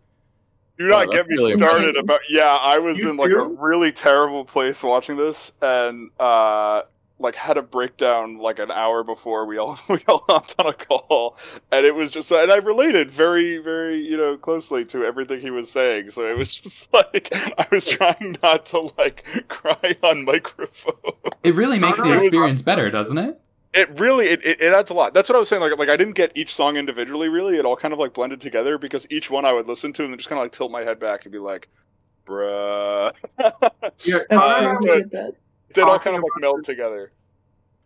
Do 0.78 0.86
not 0.88 1.08
Oh, 1.08 1.12
get 1.12 1.28
me 1.28 1.38
really 1.38 1.54
started 1.54 1.82
amazing. 1.96 2.00
about. 2.02 2.20
Yeah, 2.30 2.56
I 2.62 2.78
was 2.78 3.00
You 3.00 3.10
in 3.10 3.18
like 3.18 3.32
a 3.32 3.42
really 3.44 3.92
terrible 3.92 4.46
place 4.46 4.84
watching 4.84 5.16
this, 5.18 5.52
and 5.62 6.12
uh, 6.20 6.84
like 7.20 7.36
had 7.36 7.58
a 7.58 7.62
breakdown 7.64 8.38
like 8.38 8.60
an 8.60 8.70
hour 8.70 9.04
before 9.04 9.46
we 9.46 9.58
all 9.58 9.80
we 9.90 10.00
all 10.08 10.24
hopped 10.30 10.56
on 10.60 10.68
a 10.68 10.74
call, 10.74 11.38
and 11.72 11.86
it 11.86 11.96
was 11.96 12.12
just 12.12 12.32
and 12.32 12.52
I 12.52 12.58
related 12.58 13.10
very 13.10 13.58
very 13.58 13.98
you 13.98 14.18
know 14.18 14.38
closely 14.38 14.86
to 14.86 15.04
everything 15.04 15.40
he 15.42 15.50
was 15.52 15.70
saying. 15.72 16.10
So 16.10 16.28
it 16.28 16.38
was 16.38 16.56
just 16.60 16.94
like 16.94 17.30
I 17.34 17.66
was 17.72 17.86
trying 17.86 18.38
not 18.44 18.66
to 18.68 18.92
like 18.98 19.26
cry 19.48 19.96
on 20.04 20.26
microphone. 20.26 20.94
It 21.44 21.56
really 21.56 21.80
makes 21.80 22.00
the 22.00 22.14
experience 22.14 22.62
better, 22.62 22.90
doesn't 22.92 23.18
it? 23.18 23.40
It 23.74 24.00
really 24.00 24.28
it, 24.28 24.46
it, 24.46 24.62
it 24.62 24.74
adds 24.74 24.90
a 24.92 24.94
lot. 24.94 25.14
That's 25.14 25.30
what 25.30 25.36
I 25.36 25.40
was 25.40 25.50
saying. 25.50 25.62
Like 25.62 25.78
like 25.78 25.90
I 25.90 25.96
didn't 25.98 26.16
get 26.16 26.32
each 26.38 26.54
song 26.56 26.78
individually. 26.78 27.30
Really, 27.30 27.58
it 27.58 27.66
all 27.66 27.76
kind 27.76 27.94
of 27.94 28.00
like 28.00 28.14
blended 28.14 28.40
together 28.42 28.78
because 28.78 29.06
each 29.10 29.30
one 29.30 29.44
I 29.46 29.54
would 29.54 29.68
listen 29.68 29.92
to 29.94 30.04
and 30.04 30.12
then 30.12 30.18
just 30.18 30.30
kind 30.30 30.40
of 30.40 30.46
like 30.46 30.52
tilt 30.52 30.72
my 30.72 30.84
head 30.84 31.00
back 31.00 31.26
and 31.26 31.32
be 31.32 31.38
like, 31.40 31.68
"Bruh." 32.26 33.12
Yeah, 33.40 33.52
That's 33.82 34.10
Uh, 34.10 34.24
Connor, 34.30 34.78
true. 34.80 34.80
but- 34.82 34.94
he 34.96 35.02
did 35.02 35.12
that. 35.12 35.34
They 35.78 35.92
all 35.92 36.00
kind 36.00 36.16
of 36.16 36.24
like 36.24 36.32
about 36.36 36.42
meld 36.42 36.60
it. 36.60 36.66
together. 36.66 37.12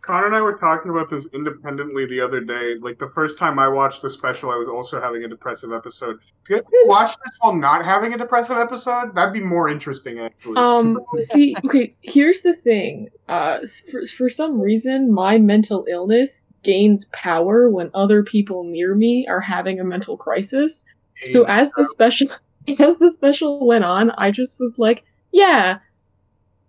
Connor 0.01 0.25
and 0.25 0.35
I 0.35 0.41
were 0.41 0.57
talking 0.57 0.89
about 0.89 1.09
this 1.09 1.27
independently 1.31 2.07
the 2.07 2.21
other 2.21 2.41
day. 2.41 2.75
Like 2.79 2.97
the 2.97 3.09
first 3.09 3.37
time 3.37 3.59
I 3.59 3.67
watched 3.67 4.01
the 4.01 4.09
special, 4.09 4.49
I 4.49 4.55
was 4.55 4.67
also 4.67 4.99
having 4.99 5.23
a 5.23 5.27
depressive 5.27 5.71
episode. 5.71 6.17
If 6.49 6.65
you 6.71 6.83
watch 6.87 7.11
this 7.11 7.37
while 7.39 7.55
not 7.55 7.85
having 7.85 8.13
a 8.13 8.17
depressive 8.17 8.57
episode, 8.57 9.13
that'd 9.13 9.33
be 9.33 9.41
more 9.41 9.69
interesting, 9.69 10.19
actually. 10.19 10.57
Um, 10.57 10.99
see, 11.17 11.55
okay, 11.65 11.95
here's 12.01 12.41
the 12.41 12.55
thing. 12.55 13.09
Uh, 13.27 13.59
for, 13.91 14.03
for 14.07 14.27
some 14.27 14.59
reason, 14.59 15.13
my 15.13 15.37
mental 15.37 15.85
illness 15.87 16.47
gains 16.63 17.05
power 17.13 17.69
when 17.69 17.91
other 17.93 18.23
people 18.23 18.63
near 18.63 18.95
me 18.95 19.27
are 19.27 19.39
having 19.39 19.79
a 19.79 19.83
mental 19.83 20.17
crisis. 20.17 20.83
So 21.25 21.43
as 21.43 21.71
the 21.73 21.85
special, 21.85 22.27
as 22.79 22.97
the 22.97 23.11
special 23.11 23.67
went 23.67 23.85
on, 23.85 24.09
I 24.17 24.31
just 24.31 24.59
was 24.59 24.79
like, 24.79 25.03
yeah, 25.31 25.77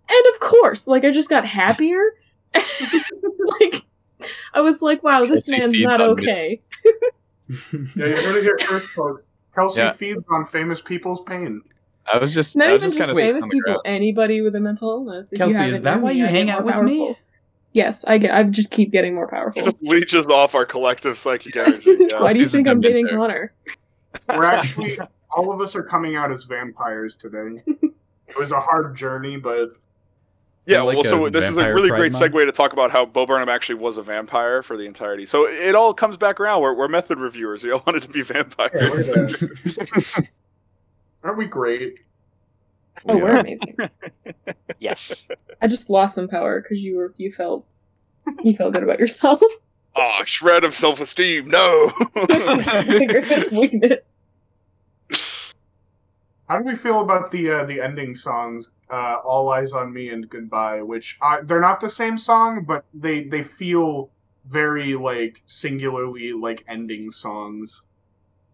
and 0.09 0.25
of 0.33 0.39
course, 0.39 0.87
like 0.87 1.03
I 1.05 1.11
just 1.11 1.29
got 1.29 1.45
happier. 1.45 2.01
like, 2.53 3.83
I 4.53 4.61
was 4.61 4.81
like, 4.81 5.03
wow, 5.03 5.25
this 5.25 5.49
Kelsey 5.49 5.57
man's 5.59 5.79
not 5.79 6.01
okay. 6.01 6.61
yeah, 6.85 7.69
you 7.95 8.15
heard 8.15 8.35
it 8.37 8.43
here 8.43 8.57
first, 8.67 8.87
folks. 8.89 9.23
Kelsey 9.55 9.81
Yeah. 9.81 9.93
feeds 9.93 10.23
on 10.31 10.45
famous 10.45 10.81
people's 10.81 11.21
pain. 11.23 11.61
I 12.11 12.17
was 12.17 12.33
just, 12.33 12.55
Not 12.57 12.69
I 12.69 12.73
was 12.73 12.81
even 12.83 12.89
just 12.89 12.97
just, 12.97 13.09
kind 13.15 13.27
famous 13.27 13.47
people, 13.47 13.81
anybody 13.85 14.41
with 14.41 14.55
a 14.55 14.59
mental 14.59 14.89
illness. 14.89 15.31
If 15.31 15.39
you 15.39 15.45
Kelsey, 15.45 15.55
have 15.57 15.69
is 15.69 15.81
that 15.81 16.01
why 16.01 16.11
you 16.11 16.25
hang 16.25 16.49
out 16.49 16.65
more 16.65 16.75
with 16.75 16.83
me? 16.83 17.15
Yes, 17.71 18.03
I 18.05 18.17
get. 18.17 18.35
I 18.35 18.43
just 18.43 18.71
keep 18.71 18.91
getting 18.91 19.15
more 19.15 19.25
It 19.25 19.31
powerful. 19.31 19.63
just 19.63 19.77
leeches 19.81 20.27
off 20.27 20.53
our 20.53 20.65
collective 20.65 21.17
psychic 21.17 21.55
energy. 21.55 21.95
Yeah. 21.97 22.19
Why 22.19 22.33
do 22.33 22.39
you 22.39 22.47
think 22.47 22.67
I'm 22.67 22.81
dating 22.81 23.07
dementor. 23.07 23.17
Connor? 23.17 23.53
We're 24.29 24.43
actually 24.45 24.99
all 25.31 25.51
of 25.51 25.59
us 25.61 25.75
are 25.75 25.81
coming 25.83 26.15
out 26.15 26.31
as 26.31 26.43
vampires 26.43 27.15
today. 27.15 27.63
It 28.27 28.37
was 28.37 28.51
a 28.51 28.59
hard 28.59 28.95
journey, 28.95 29.37
but 29.37 29.77
Yeah, 30.65 30.81
like 30.81 30.95
well, 30.95 31.03
so 31.03 31.29
this 31.29 31.45
is 31.49 31.57
a 31.57 31.73
really 31.73 31.89
pride 31.89 31.97
great 31.99 32.13
month? 32.13 32.31
segue 32.33 32.45
to 32.45 32.51
talk 32.51 32.71
about 32.73 32.89
how 32.91 33.05
Bo 33.05 33.25
Burnham 33.25 33.49
actually 33.49 33.75
was 33.75 33.97
a 33.97 34.03
vampire 34.03 34.61
for 34.61 34.77
the 34.77 34.85
entirety. 34.85 35.25
So 35.25 35.45
it 35.47 35.75
all 35.75 35.93
comes 35.93 36.15
back 36.15 36.39
around. 36.39 36.61
We're, 36.61 36.73
we're 36.73 36.87
method 36.87 37.19
reviewers. 37.19 37.63
We 37.63 37.71
all 37.71 37.83
wanted 37.87 38.03
to 38.03 38.09
be 38.09 38.21
vampires. 38.21 39.43
aren't 41.23 41.37
we 41.37 41.45
great? 41.45 41.99
Oh, 43.07 43.17
Yeah. 43.17 43.23
we're 43.23 43.35
amazing. 43.37 43.77
Yes. 44.79 45.27
I 45.61 45.67
just 45.67 45.89
lost 45.89 46.15
some 46.15 46.27
power 46.27 46.61
because 46.61 46.83
you 46.83 46.97
were 46.97 47.13
you 47.17 47.31
felt 47.31 47.65
you 48.43 48.55
felt 48.55 48.73
good 48.73 48.83
about 48.83 48.99
yourself. 48.99 49.39
oh, 49.95 50.21
shred 50.25 50.63
of 50.65 50.73
self 50.73 50.99
esteem. 51.01 51.45
No. 51.45 51.91
the 52.15 53.05
greatest 53.09 53.51
weakness. 53.53 54.21
How 56.49 56.57
do 56.59 56.65
we 56.65 56.75
feel 56.75 56.99
about 57.01 57.31
the 57.31 57.49
uh, 57.49 57.63
the 57.65 57.79
ending 57.81 58.13
songs, 58.15 58.71
uh, 58.93 59.17
"All 59.25 59.49
Eyes 59.49 59.73
on 59.73 59.91
Me" 59.93 60.09
and 60.09 60.29
"Goodbye"? 60.29 60.81
Which 60.81 61.17
uh, 61.21 61.37
they're 61.43 61.59
not 61.69 61.79
the 61.79 61.89
same 61.89 62.17
song, 62.17 62.63
but 62.65 62.85
they 62.93 63.23
they 63.23 63.43
feel 63.43 64.09
very 64.45 64.93
like 64.95 65.41
singularly 65.45 66.33
like 66.33 66.63
ending 66.67 67.09
songs. 67.11 67.81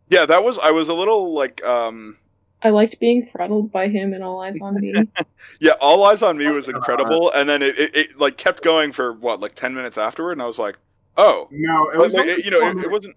yeah, 0.09 0.25
that 0.25 0.43
was. 0.43 0.57
I 0.59 0.71
was 0.71 0.87
a 0.89 0.93
little 0.93 1.33
like. 1.33 1.63
um 1.65 2.17
I 2.61 2.71
liked 2.71 2.99
being 2.99 3.23
throttled 3.23 3.71
by 3.71 3.87
him 3.87 4.11
and 4.13 4.21
all 4.21 4.41
eyes 4.41 4.59
on 4.61 4.75
me. 4.81 4.93
Yeah, 5.61 5.73
All 5.79 6.03
Eyes 6.05 6.21
on 6.21 6.37
Me 6.37 6.47
was 6.51 6.67
incredible, 6.67 7.31
and 7.31 7.47
then 7.47 7.61
it, 7.61 7.77
it, 7.79 7.95
it 7.95 8.19
like 8.19 8.35
kept 8.37 8.61
going 8.63 8.91
for 8.91 9.13
what 9.13 9.39
like 9.39 9.53
ten 9.55 9.73
minutes 9.73 9.97
afterward, 9.97 10.33
and 10.33 10.41
I 10.41 10.45
was 10.45 10.59
like, 10.59 10.75
oh, 11.17 11.47
No, 11.51 11.89
it 11.93 11.97
was 11.97 12.13
like, 12.13 12.27
it- 12.27 12.43
you 12.45 12.51
know, 12.51 12.59
it, 12.69 12.77
it 12.85 12.91
wasn't. 12.91 13.15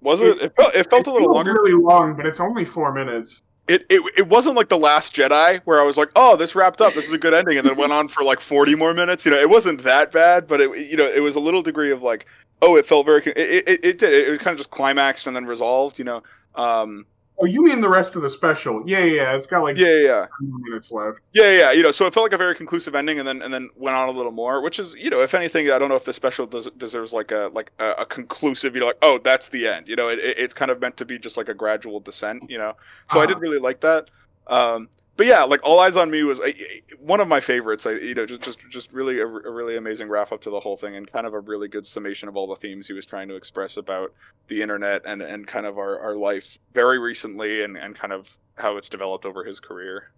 Was 0.00 0.20
it? 0.22 0.38
It 0.40 0.56
felt, 0.56 0.74
it 0.74 0.88
felt 0.90 1.06
a 1.06 1.12
little 1.12 1.28
feels 1.28 1.36
longer. 1.36 1.52
really 1.62 1.74
long, 1.80 2.16
but 2.16 2.24
it's 2.26 2.40
only 2.40 2.64
four 2.64 2.92
minutes. 2.92 3.42
It, 3.68 3.86
it 3.88 4.02
it 4.18 4.28
wasn't 4.28 4.56
like 4.56 4.68
the 4.68 4.78
Last 4.78 5.14
Jedi 5.14 5.60
where 5.64 5.80
I 5.80 5.84
was 5.84 5.96
like, 5.96 6.10
oh, 6.16 6.36
this 6.36 6.54
wrapped 6.56 6.80
up. 6.80 6.94
This 6.94 7.06
is 7.06 7.12
a 7.12 7.18
good 7.18 7.34
ending, 7.34 7.58
and 7.58 7.66
then 7.66 7.76
went 7.76 7.92
on 7.92 8.08
for 8.08 8.24
like 8.24 8.40
forty 8.40 8.74
more 8.74 8.92
minutes. 8.92 9.24
You 9.24 9.30
know, 9.30 9.38
it 9.38 9.48
wasn't 9.48 9.82
that 9.82 10.10
bad, 10.10 10.48
but 10.48 10.60
it 10.60 10.76
you 10.90 10.96
know 10.96 11.06
it 11.06 11.20
was 11.20 11.36
a 11.36 11.40
little 11.40 11.62
degree 11.62 11.92
of 11.92 12.02
like, 12.02 12.26
oh, 12.60 12.76
it 12.76 12.86
felt 12.86 13.06
very. 13.06 13.22
It 13.24 13.68
it, 13.68 13.84
it 13.84 13.98
did. 13.98 14.12
It 14.12 14.30
was 14.30 14.38
kind 14.40 14.52
of 14.52 14.58
just 14.58 14.70
climaxed 14.70 15.26
and 15.28 15.36
then 15.36 15.46
resolved. 15.46 15.98
You 15.98 16.04
know. 16.04 16.22
Um. 16.56 17.06
Oh, 17.42 17.44
you 17.44 17.64
mean 17.64 17.80
the 17.80 17.88
rest 17.88 18.14
of 18.14 18.22
the 18.22 18.28
special? 18.28 18.84
Yeah, 18.86 19.00
yeah, 19.00 19.14
yeah. 19.14 19.34
It's 19.36 19.46
got 19.48 19.62
like 19.64 19.76
Yeah. 19.76 19.88
Yeah. 19.88 19.96
Yeah. 20.04 20.26
10 20.40 20.62
minutes 20.62 20.92
left. 20.92 21.18
Yeah, 21.32 21.50
yeah, 21.50 21.72
you 21.72 21.82
know, 21.82 21.90
so 21.90 22.06
it 22.06 22.14
felt 22.14 22.22
like 22.24 22.32
a 22.32 22.38
very 22.38 22.54
conclusive 22.54 22.94
ending, 22.94 23.18
and 23.18 23.26
then 23.26 23.42
and 23.42 23.52
then 23.52 23.68
went 23.76 23.96
on 23.96 24.08
a 24.08 24.12
little 24.12 24.30
more, 24.30 24.62
which 24.62 24.78
is, 24.78 24.94
you 24.94 25.10
know, 25.10 25.22
if 25.22 25.34
anything, 25.34 25.68
I 25.70 25.78
don't 25.80 25.88
know 25.88 25.96
if 25.96 26.04
the 26.04 26.12
special 26.12 26.46
des- 26.46 26.70
deserves 26.78 27.12
like 27.12 27.32
a 27.32 27.50
like 27.52 27.72
a, 27.80 27.90
a 27.98 28.06
conclusive, 28.06 28.74
you 28.76 28.80
know, 28.80 28.86
like 28.86 28.98
oh, 29.02 29.18
that's 29.18 29.48
the 29.48 29.66
end, 29.66 29.88
you 29.88 29.96
know, 29.96 30.08
it, 30.08 30.20
it, 30.20 30.38
it's 30.38 30.54
kind 30.54 30.70
of 30.70 30.80
meant 30.80 30.96
to 30.98 31.04
be 31.04 31.18
just 31.18 31.36
like 31.36 31.48
a 31.48 31.54
gradual 31.54 31.98
descent, 31.98 32.48
you 32.48 32.58
know, 32.58 32.74
so 33.10 33.18
I 33.20 33.26
did 33.26 33.32
Uh-huh. 33.32 33.40
really 33.40 33.58
like 33.58 33.80
that. 33.80 34.08
Um, 34.46 34.88
but 35.22 35.28
yeah, 35.28 35.44
like 35.44 35.60
All 35.62 35.78
Eyes 35.78 35.94
on 35.94 36.10
Me 36.10 36.24
was 36.24 36.40
uh, 36.40 36.50
one 36.98 37.20
of 37.20 37.28
my 37.28 37.38
favorites. 37.38 37.86
I, 37.86 37.92
you 37.92 38.12
know, 38.12 38.26
just 38.26 38.42
just 38.42 38.58
just 38.68 38.92
really 38.92 39.20
a, 39.20 39.24
a 39.24 39.52
really 39.52 39.76
amazing 39.76 40.08
wrap 40.08 40.32
up 40.32 40.40
to 40.40 40.50
the 40.50 40.58
whole 40.58 40.76
thing, 40.76 40.96
and 40.96 41.06
kind 41.06 41.28
of 41.28 41.32
a 41.32 41.38
really 41.38 41.68
good 41.68 41.86
summation 41.86 42.28
of 42.28 42.36
all 42.36 42.48
the 42.48 42.56
themes 42.56 42.88
he 42.88 42.92
was 42.92 43.06
trying 43.06 43.28
to 43.28 43.36
express 43.36 43.76
about 43.76 44.12
the 44.48 44.60
internet 44.60 45.00
and 45.04 45.22
and 45.22 45.46
kind 45.46 45.64
of 45.64 45.78
our, 45.78 46.00
our 46.00 46.16
life 46.16 46.58
very 46.74 46.98
recently, 46.98 47.62
and 47.62 47.76
and 47.76 47.94
kind 47.94 48.12
of 48.12 48.36
how 48.56 48.76
it's 48.76 48.88
developed 48.88 49.24
over 49.24 49.44
his 49.44 49.60
career. 49.60 50.10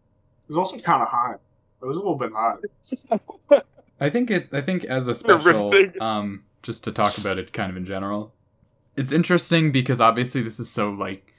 It 0.45 0.49
was 0.49 0.57
also 0.57 0.79
kind 0.79 1.03
of 1.03 1.09
hot. 1.09 1.39
It 1.83 1.85
was 1.85 1.99
a 1.99 2.01
little 2.01 2.17
bit 2.17 2.33
hot. 2.33 3.63
I 4.01 4.09
think 4.09 4.31
it. 4.31 4.49
I 4.53 4.63
think 4.63 4.85
as 4.87 5.07
a 5.07 5.13
special, 5.15 5.71
um, 6.01 6.45
just 6.63 6.83
to 6.85 6.93
talk 6.93 7.19
about 7.19 7.37
it, 7.37 7.53
kind 7.53 7.71
of 7.71 7.77
in 7.77 7.85
general, 7.85 8.33
it's 8.97 9.13
interesting 9.13 9.71
because 9.71 10.01
obviously 10.01 10.41
this 10.41 10.59
is 10.59 10.71
so 10.71 10.89
like 10.89 11.35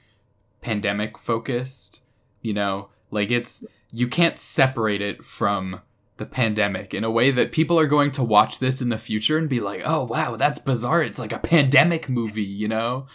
pandemic 0.60 1.18
focused. 1.18 2.04
You 2.42 2.54
know, 2.54 2.90
like 3.16 3.30
it's 3.38 3.64
you 3.92 4.06
can't 4.08 4.38
separate 4.38 5.02
it 5.10 5.24
from 5.24 5.80
the 6.18 6.26
pandemic 6.26 6.94
in 6.94 7.04
a 7.04 7.10
way 7.18 7.30
that 7.30 7.52
people 7.52 7.78
are 7.78 7.86
going 7.96 8.10
to 8.10 8.22
watch 8.36 8.58
this 8.58 8.80
in 8.82 8.88
the 8.88 8.98
future 9.08 9.36
and 9.38 9.48
be 9.48 9.60
like, 9.60 9.82
"Oh 9.84 10.02
wow, 10.04 10.36
that's 10.36 10.58
bizarre. 10.70 11.02
It's 11.02 11.18
like 11.24 11.32
a 11.32 11.38
pandemic 11.54 12.08
movie," 12.08 12.42
you 12.62 12.68
know. 12.68 13.06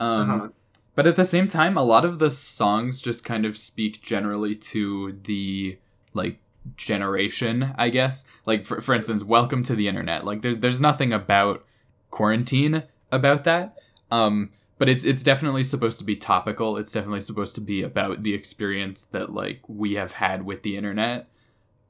Um, 0.00 0.30
Uh-huh. 0.30 0.48
but 0.96 1.06
at 1.06 1.16
the 1.16 1.24
same 1.34 1.48
time, 1.48 1.76
a 1.76 1.82
lot 1.94 2.04
of 2.04 2.18
the 2.18 2.30
songs 2.30 3.00
just 3.08 3.24
kind 3.24 3.44
of 3.46 3.56
speak 3.56 4.02
generally 4.02 4.54
to 4.72 5.18
the 5.24 5.78
like 6.14 6.36
generation, 6.76 7.74
I 7.78 7.88
guess. 7.88 8.24
Like 8.46 8.64
for 8.66 8.80
for 8.80 8.94
instance, 8.94 9.24
"Welcome 9.24 9.62
to 9.64 9.74
the 9.74 9.88
Internet." 9.88 10.24
Like 10.24 10.42
there's 10.42 10.58
there's 10.58 10.80
nothing 10.80 11.12
about 11.12 11.64
quarantine 12.10 12.82
about 13.10 13.44
that. 13.44 13.76
Um, 14.10 14.50
but 14.82 14.88
it's 14.88 15.04
it's 15.04 15.22
definitely 15.22 15.62
supposed 15.62 15.98
to 15.98 16.04
be 16.04 16.16
topical. 16.16 16.76
It's 16.76 16.90
definitely 16.90 17.20
supposed 17.20 17.54
to 17.54 17.60
be 17.60 17.82
about 17.82 18.24
the 18.24 18.34
experience 18.34 19.04
that 19.12 19.32
like 19.32 19.60
we 19.68 19.94
have 19.94 20.14
had 20.14 20.44
with 20.44 20.64
the 20.64 20.76
internet. 20.76 21.28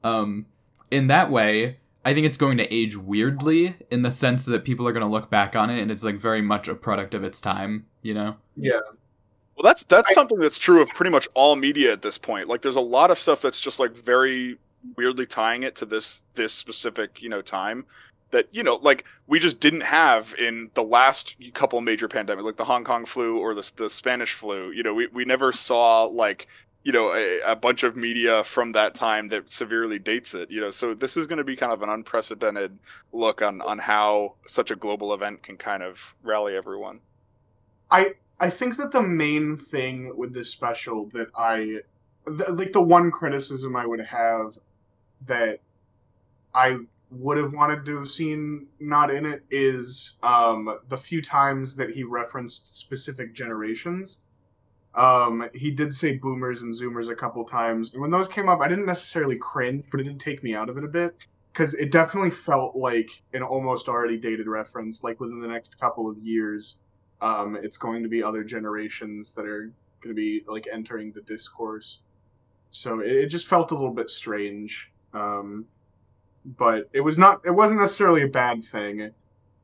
Um, 0.03 0.45
in 0.91 1.07
that 1.07 1.31
way, 1.31 1.79
I 2.05 2.13
think 2.13 2.27
it's 2.27 2.37
going 2.37 2.59
to 2.59 2.71
age 2.71 2.95
weirdly 2.95 3.77
in 3.89 4.03
the 4.03 4.11
sense 4.11 4.45
that 4.45 4.63
people 4.63 4.87
are 4.87 4.91
going 4.91 5.01
to 5.03 5.11
look 5.11 5.31
back 5.31 5.55
on 5.55 5.71
it 5.71 5.81
and 5.81 5.89
it's 5.89 6.03
like 6.03 6.17
very 6.17 6.43
much 6.43 6.67
a 6.67 6.75
product 6.75 7.15
of 7.15 7.23
its 7.23 7.41
time. 7.41 7.87
You 8.03 8.13
know. 8.13 8.35
Yeah. 8.55 8.81
Well, 9.55 9.63
that's 9.63 9.81
that's 9.85 10.11
I- 10.11 10.13
something 10.13 10.37
that's 10.37 10.59
true 10.59 10.79
of 10.79 10.87
pretty 10.89 11.09
much 11.09 11.27
all 11.33 11.55
media 11.55 11.93
at 11.93 12.03
this 12.03 12.19
point. 12.19 12.47
Like, 12.47 12.61
there's 12.61 12.75
a 12.75 12.79
lot 12.79 13.09
of 13.09 13.17
stuff 13.17 13.41
that's 13.41 13.59
just 13.59 13.79
like 13.79 13.97
very 13.97 14.59
weirdly 14.97 15.25
tying 15.25 15.63
it 15.63 15.73
to 15.77 15.85
this 15.87 16.21
this 16.35 16.53
specific 16.53 17.23
you 17.23 17.29
know 17.29 17.41
time 17.41 17.85
that 18.33 18.47
you 18.51 18.63
know 18.63 18.75
like 18.81 19.05
we 19.27 19.39
just 19.39 19.61
didn't 19.61 19.83
have 19.83 20.35
in 20.37 20.69
the 20.73 20.83
last 20.83 21.35
couple 21.53 21.79
major 21.79 22.09
pandemics 22.09 22.43
like 22.43 22.57
the 22.57 22.65
hong 22.65 22.83
kong 22.83 23.05
flu 23.05 23.37
or 23.37 23.53
the, 23.53 23.71
the 23.77 23.89
spanish 23.89 24.33
flu. 24.33 24.71
You 24.71 24.83
know 24.83 24.93
we, 24.93 25.07
we 25.07 25.23
never 25.23 25.53
saw 25.53 26.03
like 26.03 26.47
you 26.83 26.91
know 26.91 27.13
a, 27.13 27.39
a 27.41 27.55
bunch 27.55 27.83
of 27.83 27.95
media 27.95 28.43
from 28.43 28.73
that 28.73 28.95
time 28.95 29.29
that 29.29 29.49
severely 29.49 29.99
dates 29.99 30.33
it 30.33 30.51
you 30.51 30.59
know. 30.59 30.71
So 30.71 30.93
this 30.93 31.15
is 31.15 31.27
going 31.27 31.37
to 31.37 31.43
be 31.43 31.55
kind 31.55 31.71
of 31.71 31.81
an 31.81 31.89
unprecedented 31.89 32.77
look 33.13 33.41
on 33.41 33.61
on 33.61 33.79
how 33.79 34.35
such 34.45 34.71
a 34.71 34.75
global 34.75 35.13
event 35.13 35.43
can 35.43 35.55
kind 35.55 35.83
of 35.83 36.15
rally 36.23 36.55
everyone. 36.55 36.99
I 37.89 38.15
I 38.39 38.49
think 38.49 38.77
that 38.77 38.91
the 38.91 39.01
main 39.01 39.55
thing 39.55 40.17
with 40.17 40.33
this 40.33 40.49
special 40.49 41.07
that 41.13 41.27
I 41.37 41.81
th- 42.27 42.49
like 42.49 42.73
the 42.73 42.81
one 42.81 43.11
criticism 43.11 43.75
I 43.75 43.85
would 43.85 44.01
have 44.01 44.57
that 45.27 45.59
I 46.53 46.79
would 47.13 47.37
have 47.37 47.53
wanted 47.53 47.85
to 47.85 47.97
have 47.97 48.09
seen 48.09 48.67
not 48.79 49.13
in 49.13 49.25
it 49.25 49.43
is 49.49 50.15
um, 50.23 50.79
the 50.89 50.97
few 50.97 51.21
times 51.21 51.75
that 51.75 51.91
he 51.91 52.03
referenced 52.03 52.77
specific 52.77 53.33
generations. 53.33 54.19
Um, 54.95 55.49
he 55.53 55.71
did 55.71 55.95
say 55.95 56.17
boomers 56.17 56.61
and 56.61 56.73
zoomers 56.73 57.09
a 57.09 57.15
couple 57.15 57.43
times, 57.45 57.91
and 57.93 58.01
when 58.01 58.11
those 58.11 58.27
came 58.27 58.47
up, 58.47 58.59
I 58.61 58.67
didn't 58.67 58.85
necessarily 58.85 59.37
cringe, 59.37 59.85
but 59.89 59.99
it 59.99 60.03
did 60.03 60.19
take 60.19 60.43
me 60.43 60.53
out 60.53 60.69
of 60.69 60.77
it 60.77 60.83
a 60.83 60.87
bit 60.87 61.15
because 61.51 61.73
it 61.75 61.91
definitely 61.91 62.31
felt 62.31 62.75
like 62.75 63.21
an 63.33 63.43
almost 63.43 63.87
already 63.87 64.17
dated 64.17 64.47
reference. 64.47 65.03
Like 65.03 65.19
within 65.19 65.39
the 65.39 65.47
next 65.47 65.79
couple 65.79 66.09
of 66.09 66.17
years, 66.17 66.77
um, 67.21 67.57
it's 67.61 67.77
going 67.77 68.03
to 68.03 68.09
be 68.09 68.23
other 68.23 68.43
generations 68.43 69.33
that 69.33 69.45
are 69.45 69.71
going 70.01 70.09
to 70.09 70.13
be 70.13 70.43
like 70.47 70.67
entering 70.71 71.11
the 71.11 71.21
discourse. 71.21 71.99
So 72.71 72.99
it, 72.99 73.11
it 73.11 73.27
just 73.27 73.47
felt 73.47 73.71
a 73.71 73.75
little 73.75 73.93
bit 73.93 74.09
strange. 74.09 74.91
Um, 75.13 75.65
but 76.45 76.89
it 76.93 77.01
was 77.01 77.17
not. 77.17 77.41
It 77.45 77.51
wasn't 77.51 77.79
necessarily 77.79 78.23
a 78.23 78.27
bad 78.27 78.63
thing. 78.63 79.11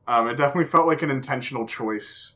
Um, 0.06 0.28
it 0.28 0.34
definitely 0.34 0.70
felt 0.70 0.86
like 0.86 1.02
an 1.02 1.10
intentional 1.10 1.66
choice. 1.66 2.32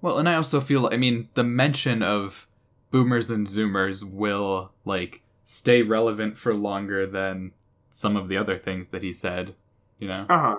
Well, 0.00 0.18
and 0.18 0.28
I 0.28 0.34
also 0.34 0.60
feel, 0.60 0.88
I 0.92 0.96
mean, 0.96 1.28
the 1.34 1.42
mention 1.42 2.02
of 2.02 2.46
boomers 2.90 3.30
and 3.30 3.46
zoomers 3.46 4.08
will, 4.08 4.70
like, 4.84 5.22
stay 5.44 5.82
relevant 5.82 6.36
for 6.36 6.54
longer 6.54 7.06
than 7.06 7.52
some 7.88 8.16
of 8.16 8.28
the 8.28 8.36
other 8.36 8.56
things 8.56 8.88
that 8.88 9.02
he 9.02 9.12
said, 9.12 9.54
you 9.98 10.06
know? 10.06 10.26
Uh 10.28 10.38
huh. 10.38 10.56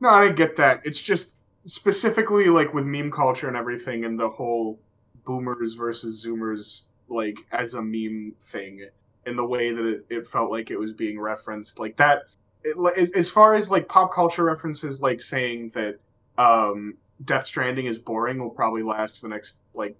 No, 0.00 0.08
I 0.08 0.30
get 0.30 0.56
that. 0.56 0.80
It's 0.84 1.02
just 1.02 1.32
specifically 1.66 2.46
like 2.46 2.72
with 2.72 2.86
meme 2.86 3.10
culture 3.10 3.48
and 3.48 3.56
everything, 3.56 4.04
and 4.04 4.18
the 4.18 4.30
whole 4.30 4.80
boomers 5.26 5.74
versus 5.74 6.24
zoomers, 6.24 6.84
like 7.08 7.38
as 7.52 7.74
a 7.74 7.82
meme 7.82 8.34
thing, 8.40 8.88
in 9.26 9.36
the 9.36 9.44
way 9.44 9.72
that 9.72 9.84
it, 9.84 10.06
it 10.08 10.26
felt 10.26 10.50
like 10.50 10.70
it 10.70 10.78
was 10.78 10.92
being 10.92 11.18
referenced, 11.20 11.78
like 11.78 11.96
that. 11.96 12.22
It, 12.62 12.76
as, 12.96 13.10
as 13.12 13.30
far 13.30 13.54
as 13.54 13.70
like 13.70 13.88
pop 13.88 14.12
culture 14.12 14.44
references, 14.44 15.00
like 15.00 15.22
saying 15.22 15.72
that 15.74 15.98
um, 16.36 16.96
Death 17.24 17.46
Stranding 17.46 17.86
is 17.86 17.98
boring, 17.98 18.38
will 18.38 18.50
probably 18.50 18.82
last 18.82 19.20
for 19.20 19.28
the 19.28 19.34
next 19.34 19.56
like 19.74 19.96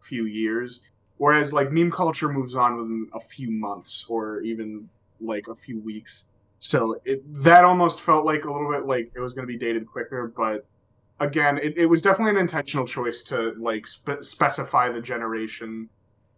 few 0.00 0.26
years. 0.26 0.80
Whereas 1.18 1.52
like 1.52 1.70
meme 1.70 1.90
culture 1.90 2.28
moves 2.28 2.56
on 2.56 2.76
within 2.76 3.08
a 3.14 3.20
few 3.20 3.50
months 3.50 4.06
or 4.08 4.40
even 4.40 4.88
like 5.20 5.48
a 5.48 5.54
few 5.54 5.80
weeks. 5.80 6.24
So 6.58 7.00
it 7.04 7.22
that 7.42 7.64
almost 7.64 8.00
felt 8.00 8.24
like 8.24 8.44
a 8.44 8.52
little 8.52 8.70
bit 8.70 8.86
like 8.86 9.10
it 9.14 9.20
was 9.20 9.32
going 9.32 9.46
to 9.46 9.52
be 9.52 9.58
dated 9.58 9.86
quicker, 9.86 10.32
but 10.36 10.66
again, 11.20 11.58
it, 11.58 11.76
it 11.76 11.86
was 11.86 12.02
definitely 12.02 12.32
an 12.32 12.38
intentional 12.38 12.86
choice 12.86 13.22
to 13.24 13.54
like 13.58 13.86
spe- 13.86 14.22
specify 14.22 14.90
the 14.90 15.00
generation. 15.00 15.88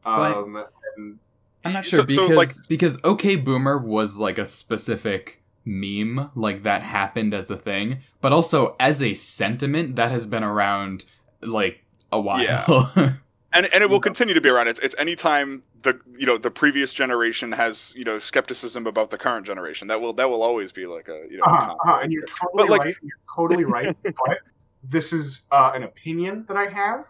Um, 0.05 0.63
and 0.97 1.19
I'm 1.65 1.73
not 1.73 1.85
sure 1.85 2.01
so, 2.01 2.05
because 2.05 2.37
like- 2.37 2.69
because 2.69 2.99
OK 3.05 3.37
Boomer 3.37 3.79
was 3.79 4.17
like 4.19 4.39
a 4.39 4.47
specific 4.47 5.43
meme, 5.65 6.31
like 6.35 6.63
that 6.63 6.83
happened 6.83 7.33
as 7.35 7.51
a 7.51 7.57
thing, 7.57 7.99
but 8.21 8.33
also 8.33 8.77
as 8.79 9.03
a 9.03 9.15
sentiment 9.15 9.97
that 9.97 10.11
has 10.11 10.27
been 10.27 10.45
around 10.45 11.05
like 11.41 11.85
a 12.13 12.21
while. 12.21 12.43
Yeah. 12.43 12.67
and 13.53 13.69
and 13.73 13.83
it 13.83 13.89
will 13.89 14.01
continue 14.01 14.35
to 14.35 14.41
be 14.41 14.49
around. 14.49 14.69
It's 14.69 14.81
it's 14.81 14.95
anytime 14.99 15.63
the 15.83 15.99
you 16.19 16.27
know 16.27 16.37
the 16.37 16.51
previous 16.51 16.93
generation 16.93 17.53
has 17.53 17.95
you 17.97 18.05
know 18.05 18.19
skepticism 18.19 18.87
about 18.87 19.11
the 19.11 19.17
current 19.19 19.47
generation. 19.47 19.89
That 19.89 20.01
will 20.01 20.13
that 20.15 20.29
will 20.29 20.43
always 20.43 20.73
be 20.73 20.87
like 20.87 21.09
a 21.09 21.25
you 21.31 21.39
know. 21.39 21.45
a 21.45 21.49
uh-huh, 21.51 21.73
uh-huh, 21.73 22.01
and 22.03 22.13
you're 22.13 22.27
totally 22.27 22.65
But, 22.65 22.71
like- 22.71 22.81
right. 22.81 22.97
You're 23.03 23.19
totally 23.35 23.65
right. 23.65 23.97
but 24.03 24.39
this 24.83 25.13
is 25.13 25.45
uh, 25.51 25.73
an 25.75 25.83
opinion 25.85 26.45
that 26.49 26.57
I 26.57 26.67
have. 26.67 27.07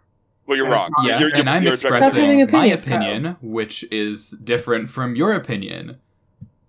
Well, 0.47 0.57
you're 0.57 0.69
wrong. 0.69 0.91
yeah, 1.03 1.19
You're- 1.19 1.31
you're- 1.31 1.41
and 1.41 1.49
I'm 1.51 1.63
you're 1.63 1.73
objecting- 1.73 2.01
Stop 2.01 2.13
having 2.13 2.41
expressing 2.41 2.59
my 2.61 2.65
opinions, 2.67 2.85
Kyle. 2.85 2.97
opinion, 2.97 3.37
which 3.43 3.85
is 3.91 4.31
different 4.31 4.91
from 4.91 5.17
your 5.17 5.33
opinion. 5.35 5.97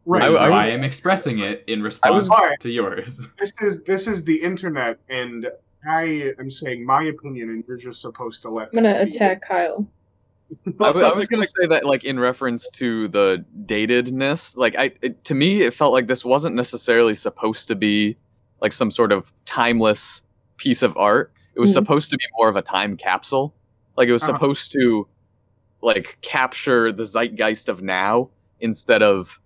Right. 0.08 0.22
Which 0.22 0.30
I- 0.30 0.32
is 0.34 0.38
I 0.38 0.50
why 0.50 0.64
was- 0.66 0.72
I'm 0.72 0.84
expressing 0.84 1.40
it 1.40 1.64
in 1.68 1.82
I 1.82 1.84
response 1.84 2.30
was- 2.30 2.58
to 2.60 2.70
yours. 2.72 3.30
this 3.40 3.54
is 3.62 3.84
this 3.84 4.08
is 4.08 4.24
the 4.26 4.36
internet, 4.42 5.00
and 5.10 5.48
I 5.88 6.34
am 6.40 6.50
saying 6.52 6.86
my 6.86 7.04
opinion, 7.04 7.50
and 7.50 7.64
you're 7.68 7.78
just 7.78 8.02
supposed 8.02 8.42
to 8.44 8.50
let. 8.50 8.70
I'm 8.70 8.76
gonna 8.84 8.94
that 8.94 9.08
be. 9.10 9.16
attack 9.16 9.42
Kyle. 9.42 9.88
I, 10.68 10.72
w- 10.88 11.06
I 11.06 11.12
was 11.14 11.28
gonna 11.28 11.44
say 11.44 11.66
that, 11.68 11.86
like 11.86 12.04
in 12.04 12.20
reference 12.20 12.70
to 12.72 13.08
the 13.08 13.44
datedness, 13.66 14.58
like 14.58 14.76
I, 14.78 14.92
it, 15.02 15.24
to 15.26 15.36
me, 15.36 15.64
it 15.64 15.74
felt 15.74 15.92
like 15.92 16.08
this 16.08 16.24
wasn't 16.24 16.56
necessarily 16.56 17.14
supposed 17.16 17.68
to 17.68 17.76
be 17.76 18.16
like 18.62 18.72
some 18.74 18.92
sort 18.92 19.12
of 19.12 19.34
timeless 19.46 20.22
piece 20.58 20.84
of 20.84 20.96
art. 20.98 21.32
It 21.56 21.60
was 21.60 21.72
Mhm. 21.72 21.74
supposed 21.76 22.12
to 22.12 22.18
be 22.18 22.26
more 22.38 22.48
of 22.50 22.56
a 22.56 22.62
time 22.62 22.96
capsule. 22.96 23.54
Like 23.98 24.08
it 24.08 24.12
was 24.14 24.24
Uh-huh. 24.24 24.34
supposed 24.34 24.72
to, 24.74 25.08
like, 25.82 26.18
capture 26.22 26.92
the 26.92 27.04
zeitgeist 27.06 27.70
of 27.70 27.82
now 27.82 28.30
instead 28.60 29.02
of 29.04 29.40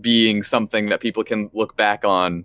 being 0.00 0.42
something 0.42 0.86
that 0.90 1.00
people 1.00 1.24
can 1.24 1.50
look 1.52 1.76
back 1.76 2.04
on, 2.04 2.44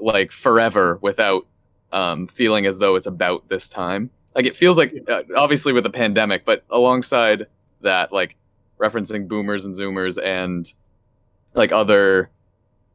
like 0.00 0.30
forever 0.30 0.98
without 1.02 1.46
um, 1.92 2.26
feeling 2.26 2.66
as 2.66 2.78
though 2.78 2.96
it's 2.96 3.06
about 3.06 3.48
this 3.48 3.68
time. 3.68 4.10
Like 4.34 4.46
it 4.46 4.54
feels 4.56 4.76
like, 4.76 4.92
uh, 5.08 5.22
obviously 5.36 5.72
with 5.72 5.84
the 5.84 5.90
pandemic, 5.90 6.44
but 6.44 6.64
alongside 6.70 7.46
that, 7.80 8.12
like 8.12 8.36
referencing 8.78 9.26
boomers 9.28 9.64
and 9.64 9.72
zoomers 9.74 10.22
and 10.22 10.72
like 11.54 11.72
other 11.72 12.30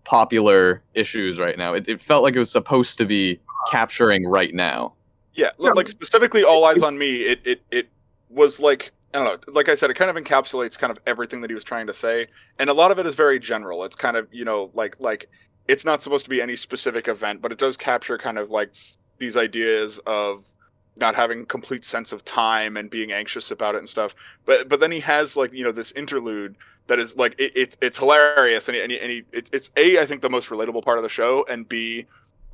popular 0.04 0.84
issues 0.94 1.40
right 1.40 1.58
now, 1.58 1.74
it, 1.74 1.88
it 1.88 2.02
felt 2.02 2.24
like 2.24 2.36
it 2.36 2.40
was 2.40 2.52
supposed 2.52 2.98
to 2.98 3.06
be 3.06 3.40
capturing 3.72 4.26
right 4.28 4.54
now. 4.54 4.94
Yeah, 5.40 5.52
Yeah. 5.60 5.72
like 5.72 5.88
specifically, 5.88 6.44
all 6.44 6.66
eyes 6.66 6.84
on 6.84 6.98
me. 6.98 7.22
It 7.22 7.40
it 7.46 7.62
it 7.72 7.90
was 8.30 8.60
like 8.60 8.92
I 9.14 9.20
don't 9.20 9.48
know. 9.48 9.54
Like 9.54 9.70
I 9.70 9.76
said, 9.76 9.90
it 9.90 9.96
kind 9.96 10.12
of 10.16 10.24
encapsulates 10.24 10.78
kind 10.78 10.92
of 10.92 11.00
everything 11.08 11.42
that 11.42 11.50
he 11.50 11.56
was 11.56 11.64
trying 11.64 11.88
to 11.88 11.94
say, 11.94 12.28
and 12.60 12.70
a 12.70 12.74
lot 12.74 12.92
of 12.92 13.00
it 13.00 13.06
is 13.08 13.16
very 13.16 13.40
general. 13.40 13.84
It's 13.84 13.96
kind 13.96 14.18
of 14.18 14.28
you 14.32 14.46
know 14.46 14.72
like 14.74 14.96
like 15.00 15.30
it's 15.68 15.86
not 15.86 16.02
supposed 16.02 16.26
to 16.26 16.30
be 16.30 16.42
any 16.42 16.56
specific 16.56 17.08
event, 17.08 17.42
but 17.42 17.52
it 17.52 17.58
does 17.58 17.78
capture 17.78 18.18
kind 18.18 18.38
of 18.38 18.50
like 18.50 18.72
these 19.20 19.38
ideas 19.38 20.00
of 20.06 20.48
not 20.96 21.16
having 21.16 21.46
complete 21.46 21.86
sense 21.86 22.12
of 22.12 22.26
time 22.26 22.76
and 22.76 22.90
being 22.90 23.12
anxious 23.12 23.52
about 23.52 23.76
it 23.76 23.80
and 23.80 23.90
stuff. 23.90 24.16
But 24.46 24.68
but 24.70 24.80
then 24.80 24.92
he 24.92 25.00
has 25.02 25.36
like 25.38 25.54
you 25.54 25.64
know 25.64 25.72
this 25.72 25.92
interlude 25.94 26.56
that 26.88 27.00
is 27.00 27.16
like 27.16 27.36
it, 27.40 27.52
it's 27.56 27.78
it's 27.82 27.98
hilarious 27.98 28.68
and 28.68 28.76
he, 28.76 28.82
and, 28.82 28.92
he, 28.92 29.00
and 29.00 29.12
he 29.12 29.24
it's 29.32 29.50
it's 29.54 29.72
a 29.78 30.00
I 30.00 30.06
think 30.06 30.22
the 30.22 30.30
most 30.30 30.50
relatable 30.50 30.84
part 30.84 30.98
of 30.98 31.04
the 31.04 31.10
show 31.10 31.46
and 31.50 31.68
b 31.70 32.06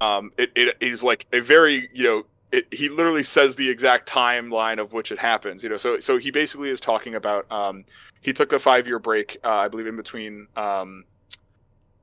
um 0.01 0.31
it, 0.37 0.51
it 0.55 0.75
is 0.81 1.03
like 1.03 1.25
a 1.33 1.39
very 1.39 1.89
you 1.93 2.03
know 2.03 2.23
it, 2.55 2.73
he 2.73 2.89
literally 2.89 3.23
says 3.23 3.55
the 3.55 3.69
exact 3.69 4.09
timeline 4.09 4.79
of 4.79 4.93
which 4.93 5.11
it 5.11 5.19
happens 5.19 5.63
you 5.63 5.69
know 5.69 5.77
so 5.77 5.99
so 5.99 6.17
he 6.17 6.31
basically 6.31 6.69
is 6.69 6.79
talking 6.79 7.15
about 7.15 7.49
um 7.51 7.83
he 8.21 8.31
took 8.31 8.53
a 8.53 8.59
five 8.59 8.87
year 8.87 8.99
break 8.99 9.37
uh, 9.43 9.49
I 9.49 9.67
believe 9.67 9.87
in 9.87 9.97
between 9.97 10.47
um 10.55 11.03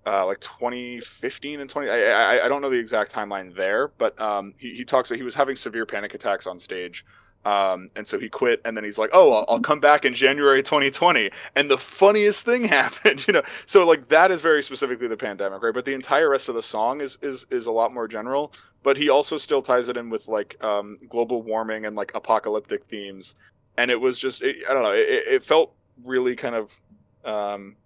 uh, 0.04 0.26
like 0.26 0.40
2015 0.40 1.60
and 1.60 1.70
20 1.70 1.88
I, 1.88 1.94
I 1.94 2.44
I 2.46 2.48
don't 2.48 2.60
know 2.60 2.70
the 2.70 2.78
exact 2.78 3.14
timeline 3.14 3.54
there 3.54 3.88
but 3.98 4.20
um 4.20 4.52
he, 4.58 4.74
he 4.74 4.84
talks 4.84 5.08
that 5.08 5.16
he 5.16 5.22
was 5.22 5.34
having 5.34 5.56
severe 5.56 5.86
panic 5.86 6.14
attacks 6.14 6.46
on 6.46 6.58
stage 6.58 7.04
um 7.44 7.88
and 7.96 8.06
so 8.06 8.18
he 8.18 8.28
quit 8.28 8.60
and 8.64 8.76
then 8.76 8.84
he's 8.84 8.98
like 8.98 9.10
oh 9.12 9.32
I'll, 9.32 9.44
I'll 9.48 9.60
come 9.60 9.80
back 9.80 10.04
in 10.04 10.14
January 10.14 10.62
2020 10.62 11.30
and 11.56 11.70
the 11.70 11.78
funniest 11.78 12.44
thing 12.44 12.64
happened 12.68 13.26
you 13.26 13.32
know? 13.32 13.42
So 13.66 13.86
like 13.86 14.08
that 14.08 14.30
is 14.30 14.40
very 14.40 14.62
specifically 14.62 15.08
the 15.08 15.16
pandemic 15.16 15.62
right? 15.62 15.74
But 15.74 15.84
the 15.84 15.94
entire 15.94 16.30
rest 16.30 16.48
of 16.48 16.54
the 16.54 16.62
song 16.62 17.00
is 17.00 17.18
is 17.22 17.46
is 17.50 17.66
a 17.66 17.72
lot 17.72 17.92
more 17.92 18.06
general. 18.06 18.52
But 18.84 18.96
he 18.96 19.08
also 19.08 19.38
still 19.38 19.62
ties 19.62 19.88
it 19.88 19.96
in 19.96 20.10
with 20.10 20.28
like 20.28 20.62
um 20.62 20.96
global 21.08 21.42
warming 21.42 21.86
and 21.86 21.96
like 21.96 22.12
apocalyptic 22.14 22.84
themes. 22.84 23.34
And 23.76 23.90
it 23.90 24.00
was 24.00 24.18
just 24.18 24.42
it, 24.42 24.56
i 24.68 24.74
don't 24.74 24.82
know 24.82 24.92
it, 24.92 25.24
it 25.26 25.44
felt 25.44 25.74
really 26.04 26.36
kind 26.36 26.54
of 26.54 26.80
um 27.24 27.76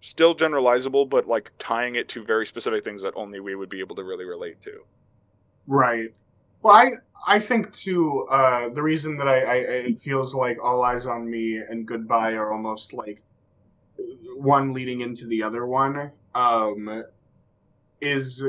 still 0.00 0.34
generalizable 0.34 1.08
but 1.08 1.26
like 1.26 1.50
tying 1.58 1.94
it 1.94 2.08
to 2.08 2.22
very 2.22 2.44
specific 2.44 2.84
things 2.84 3.00
that 3.00 3.14
only 3.16 3.40
we 3.40 3.54
would 3.54 3.70
be 3.70 3.80
able 3.80 3.96
to 3.96 4.04
really 4.04 4.26
relate 4.26 4.60
to. 4.60 4.84
Right. 5.66 6.14
Well, 6.64 6.74
I 6.74 6.92
I 7.26 7.38
think 7.38 7.72
too. 7.72 8.26
Uh, 8.30 8.70
the 8.70 8.82
reason 8.82 9.18
that 9.18 9.28
I, 9.28 9.40
I 9.40 9.54
it 9.90 10.00
feels 10.00 10.34
like 10.34 10.56
all 10.62 10.82
eyes 10.82 11.04
on 11.04 11.30
me 11.30 11.58
and 11.58 11.86
goodbye 11.86 12.32
are 12.32 12.52
almost 12.52 12.94
like 12.94 13.22
one 14.36 14.72
leading 14.72 15.02
into 15.02 15.26
the 15.26 15.42
other 15.42 15.66
one. 15.66 16.10
Um, 16.34 17.04
is 18.00 18.42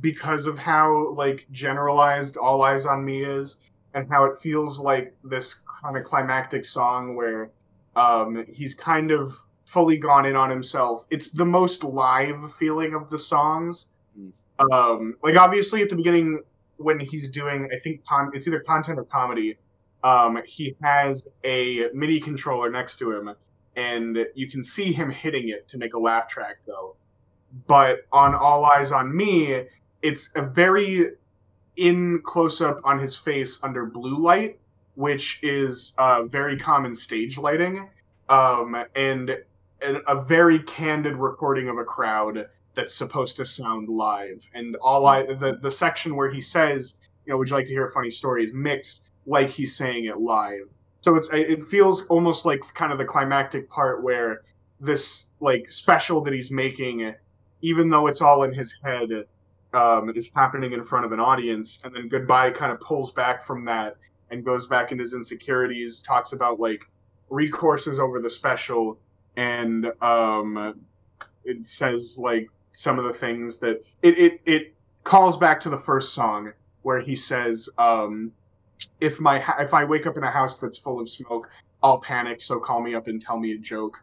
because 0.00 0.44
of 0.44 0.58
how 0.58 1.14
like 1.14 1.46
generalized 1.52 2.36
all 2.36 2.60
eyes 2.60 2.84
on 2.84 3.02
me 3.02 3.24
is, 3.24 3.56
and 3.94 4.06
how 4.10 4.26
it 4.26 4.38
feels 4.38 4.78
like 4.78 5.16
this 5.24 5.56
kind 5.82 5.96
of 5.96 6.04
climactic 6.04 6.66
song 6.66 7.16
where 7.16 7.50
um, 7.96 8.44
he's 8.46 8.74
kind 8.74 9.10
of 9.10 9.38
fully 9.64 9.96
gone 9.96 10.26
in 10.26 10.36
on 10.36 10.50
himself. 10.50 11.06
It's 11.08 11.30
the 11.30 11.46
most 11.46 11.82
live 11.82 12.52
feeling 12.56 12.92
of 12.92 13.08
the 13.08 13.18
songs. 13.18 13.86
Mm. 14.20 14.32
Um, 14.70 15.16
like 15.22 15.36
obviously 15.36 15.80
at 15.80 15.88
the 15.88 15.96
beginning 15.96 16.42
when 16.76 17.00
he's 17.00 17.30
doing, 17.30 17.68
I 17.74 17.78
think 17.78 18.04
con- 18.04 18.30
it's 18.34 18.46
either 18.46 18.60
content 18.60 18.98
or 18.98 19.04
comedy. 19.04 19.56
Um, 20.02 20.42
he 20.44 20.76
has 20.82 21.26
a 21.44 21.88
MIDI 21.94 22.20
controller 22.20 22.70
next 22.70 22.98
to 22.98 23.12
him, 23.12 23.34
and 23.74 24.26
you 24.34 24.48
can 24.48 24.62
see 24.62 24.92
him 24.92 25.10
hitting 25.10 25.48
it 25.48 25.66
to 25.68 25.78
make 25.78 25.94
a 25.94 25.98
laugh 25.98 26.28
track 26.28 26.56
though. 26.66 26.96
But 27.66 28.00
on 28.12 28.34
All 28.34 28.64
Eyes 28.64 28.92
on 28.92 29.16
Me, 29.16 29.64
it's 30.02 30.30
a 30.34 30.42
very 30.42 31.12
in 31.76 32.20
close 32.22 32.60
up 32.60 32.80
on 32.84 32.98
his 32.98 33.16
face 33.16 33.58
under 33.62 33.86
blue 33.86 34.18
light, 34.18 34.58
which 34.94 35.40
is 35.42 35.92
uh, 35.98 36.24
very 36.24 36.58
common 36.58 36.94
stage 36.94 37.38
lighting, 37.38 37.88
um, 38.28 38.76
and, 38.94 39.38
and 39.82 40.02
a 40.06 40.22
very 40.22 40.58
candid 40.60 41.16
recording 41.16 41.68
of 41.68 41.78
a 41.78 41.84
crowd 41.84 42.46
that's 42.74 42.94
supposed 42.94 43.36
to 43.36 43.46
sound 43.46 43.88
live. 43.88 44.46
And 44.54 44.76
all 44.76 45.06
I 45.06 45.24
the 45.24 45.58
the 45.60 45.70
section 45.70 46.16
where 46.16 46.30
he 46.30 46.40
says, 46.40 46.98
you 47.24 47.32
know, 47.32 47.38
would 47.38 47.48
you 47.48 47.56
like 47.56 47.66
to 47.66 47.72
hear 47.72 47.86
a 47.86 47.92
funny 47.92 48.10
story 48.10 48.44
is 48.44 48.52
mixed 48.52 49.02
like 49.26 49.48
he's 49.48 49.76
saying 49.76 50.04
it 50.04 50.18
live. 50.18 50.68
So 51.00 51.16
it's 51.16 51.28
it 51.32 51.64
feels 51.64 52.06
almost 52.06 52.44
like 52.44 52.62
kind 52.74 52.92
of 52.92 52.98
the 52.98 53.04
climactic 53.04 53.68
part 53.68 54.02
where 54.02 54.42
this 54.80 55.26
like 55.40 55.70
special 55.70 56.20
that 56.22 56.32
he's 56.32 56.50
making, 56.50 57.14
even 57.62 57.90
though 57.90 58.06
it's 58.06 58.20
all 58.20 58.42
in 58.42 58.52
his 58.52 58.76
head, 58.82 59.10
um, 59.72 60.10
is 60.14 60.30
happening 60.34 60.72
in 60.72 60.84
front 60.84 61.04
of 61.04 61.12
an 61.12 61.20
audience, 61.20 61.80
and 61.84 61.94
then 61.94 62.08
goodbye 62.08 62.50
kind 62.50 62.72
of 62.72 62.80
pulls 62.80 63.10
back 63.10 63.44
from 63.44 63.64
that 63.64 63.96
and 64.30 64.44
goes 64.44 64.66
back 64.66 64.92
into 64.92 65.02
his 65.02 65.14
insecurities, 65.14 66.02
talks 66.02 66.32
about 66.32 66.58
like 66.58 66.84
recourses 67.30 67.98
over 67.98 68.20
the 68.20 68.30
special, 68.30 68.98
and 69.36 69.86
um, 70.00 70.80
it 71.44 71.66
says 71.66 72.16
like 72.18 72.48
some 72.74 72.98
of 72.98 73.04
the 73.04 73.12
things 73.12 73.58
that 73.60 73.82
it 74.02 74.18
it, 74.18 74.40
it 74.44 74.74
calls 75.04 75.36
back 75.36 75.60
to 75.60 75.70
the 75.70 75.78
first 75.78 76.12
song 76.12 76.52
where 76.82 77.00
he 77.00 77.16
says, 77.16 77.70
um, 77.78 78.32
"If 79.00 79.20
my 79.20 79.38
ha- 79.38 79.56
if 79.60 79.72
I 79.72 79.84
wake 79.84 80.06
up 80.06 80.18
in 80.18 80.24
a 80.24 80.30
house 80.30 80.58
that's 80.58 80.76
full 80.76 81.00
of 81.00 81.08
smoke, 81.08 81.48
I'll 81.82 82.00
panic. 82.00 82.42
So 82.42 82.58
call 82.58 82.82
me 82.82 82.94
up 82.94 83.06
and 83.06 83.22
tell 83.22 83.38
me 83.38 83.52
a 83.52 83.58
joke." 83.58 84.02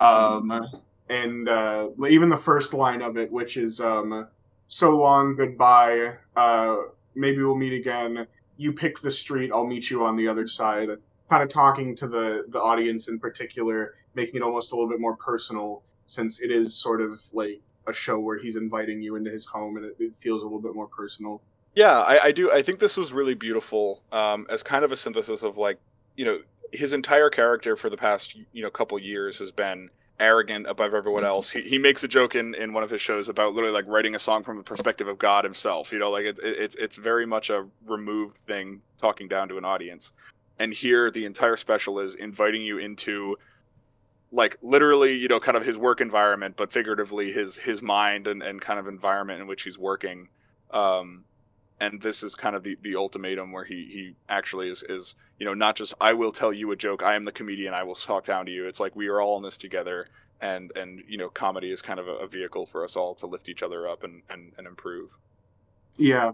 Um, 0.00 0.66
and 1.08 1.48
uh, 1.48 1.88
even 2.08 2.28
the 2.28 2.36
first 2.36 2.72
line 2.72 3.02
of 3.02 3.16
it, 3.16 3.32
which 3.32 3.56
is 3.56 3.80
um, 3.80 4.28
"So 4.68 4.96
long, 4.96 5.34
goodbye. 5.34 6.14
Uh, 6.36 6.76
maybe 7.14 7.42
we'll 7.42 7.56
meet 7.56 7.72
again. 7.72 8.26
You 8.58 8.72
pick 8.72 9.00
the 9.00 9.10
street. 9.10 9.50
I'll 9.52 9.66
meet 9.66 9.90
you 9.90 10.04
on 10.04 10.16
the 10.16 10.28
other 10.28 10.46
side." 10.46 10.90
Kind 11.30 11.42
of 11.42 11.48
talking 11.48 11.96
to 11.96 12.06
the 12.06 12.44
the 12.48 12.60
audience 12.60 13.08
in 13.08 13.18
particular, 13.18 13.94
making 14.14 14.36
it 14.36 14.42
almost 14.42 14.72
a 14.72 14.74
little 14.74 14.90
bit 14.90 15.00
more 15.00 15.16
personal, 15.16 15.82
since 16.06 16.40
it 16.40 16.50
is 16.50 16.74
sort 16.74 17.00
of 17.00 17.18
like 17.32 17.62
a 17.90 17.94
show 17.94 18.18
where 18.18 18.38
he's 18.38 18.56
inviting 18.56 19.02
you 19.02 19.16
into 19.16 19.30
his 19.30 19.46
home, 19.46 19.76
and 19.76 19.84
it, 19.86 19.96
it 19.98 20.16
feels 20.16 20.42
a 20.42 20.44
little 20.44 20.60
bit 20.60 20.74
more 20.74 20.86
personal. 20.86 21.42
Yeah, 21.74 22.00
I, 22.00 22.24
I 22.24 22.32
do. 22.32 22.50
I 22.50 22.62
think 22.62 22.80
this 22.80 22.96
was 22.96 23.12
really 23.12 23.34
beautiful 23.34 24.02
um, 24.10 24.46
as 24.50 24.62
kind 24.62 24.84
of 24.84 24.92
a 24.92 24.96
synthesis 24.96 25.42
of 25.42 25.56
like, 25.56 25.78
you 26.16 26.24
know, 26.24 26.40
his 26.72 26.92
entire 26.92 27.30
character 27.30 27.76
for 27.76 27.90
the 27.90 27.96
past 27.96 28.36
you 28.52 28.62
know 28.62 28.70
couple 28.70 28.98
years 28.98 29.38
has 29.38 29.52
been 29.52 29.90
arrogant 30.18 30.66
above 30.68 30.94
everyone 30.94 31.24
else. 31.24 31.50
He, 31.50 31.62
he 31.62 31.78
makes 31.78 32.04
a 32.04 32.08
joke 32.08 32.34
in, 32.34 32.54
in 32.54 32.72
one 32.74 32.84
of 32.84 32.90
his 32.90 33.00
shows 33.00 33.28
about 33.28 33.54
literally 33.54 33.72
like 33.74 33.86
writing 33.88 34.14
a 34.14 34.18
song 34.18 34.44
from 34.44 34.58
the 34.58 34.62
perspective 34.62 35.08
of 35.08 35.18
God 35.18 35.44
himself. 35.44 35.92
You 35.92 35.98
know, 35.98 36.10
like 36.10 36.26
it, 36.26 36.38
it, 36.42 36.58
it's 36.58 36.76
it's 36.76 36.96
very 36.96 37.26
much 37.26 37.50
a 37.50 37.66
removed 37.86 38.38
thing 38.38 38.82
talking 38.98 39.28
down 39.28 39.48
to 39.48 39.58
an 39.58 39.64
audience. 39.64 40.12
And 40.58 40.74
here, 40.74 41.10
the 41.10 41.24
entire 41.24 41.56
special 41.56 42.00
is 42.00 42.16
inviting 42.16 42.60
you 42.60 42.78
into 42.78 43.36
like 44.32 44.56
literally 44.62 45.14
you 45.14 45.28
know 45.28 45.40
kind 45.40 45.56
of 45.56 45.64
his 45.66 45.76
work 45.76 46.00
environment 46.00 46.56
but 46.56 46.72
figuratively 46.72 47.32
his 47.32 47.56
his 47.56 47.82
mind 47.82 48.26
and, 48.26 48.42
and 48.42 48.60
kind 48.60 48.78
of 48.78 48.86
environment 48.86 49.40
in 49.40 49.46
which 49.46 49.62
he's 49.62 49.78
working. 49.78 50.28
Um 50.70 51.24
and 51.82 52.00
this 52.02 52.22
is 52.22 52.34
kind 52.34 52.54
of 52.54 52.62
the, 52.62 52.76
the 52.82 52.94
ultimatum 52.94 53.52
where 53.52 53.64
he 53.64 53.88
he 53.90 54.14
actually 54.28 54.68
is 54.68 54.84
is 54.88 55.16
you 55.38 55.46
know 55.46 55.54
not 55.54 55.76
just 55.76 55.94
i 56.00 56.12
will 56.12 56.30
tell 56.30 56.52
you 56.52 56.70
a 56.72 56.76
joke 56.76 57.02
i 57.02 57.14
am 57.14 57.24
the 57.24 57.32
comedian 57.32 57.72
i 57.72 57.82
will 57.82 57.94
talk 57.94 58.24
down 58.24 58.46
to 58.46 58.52
you. 58.52 58.66
It's 58.68 58.80
like 58.80 58.94
we 58.94 59.08
are 59.08 59.20
all 59.20 59.36
in 59.36 59.42
this 59.42 59.56
together. 59.56 60.08
And 60.42 60.72
and 60.74 61.02
you 61.06 61.18
know 61.18 61.28
comedy 61.28 61.70
is 61.70 61.82
kind 61.82 62.00
of 62.00 62.08
a, 62.08 62.12
a 62.12 62.26
vehicle 62.26 62.64
for 62.64 62.82
us 62.82 62.96
all 62.96 63.14
to 63.16 63.26
lift 63.26 63.50
each 63.50 63.62
other 63.62 63.86
up 63.86 64.04
and 64.04 64.22
and, 64.30 64.52
and 64.56 64.66
improve. 64.66 65.10
Yeah, 65.96 66.32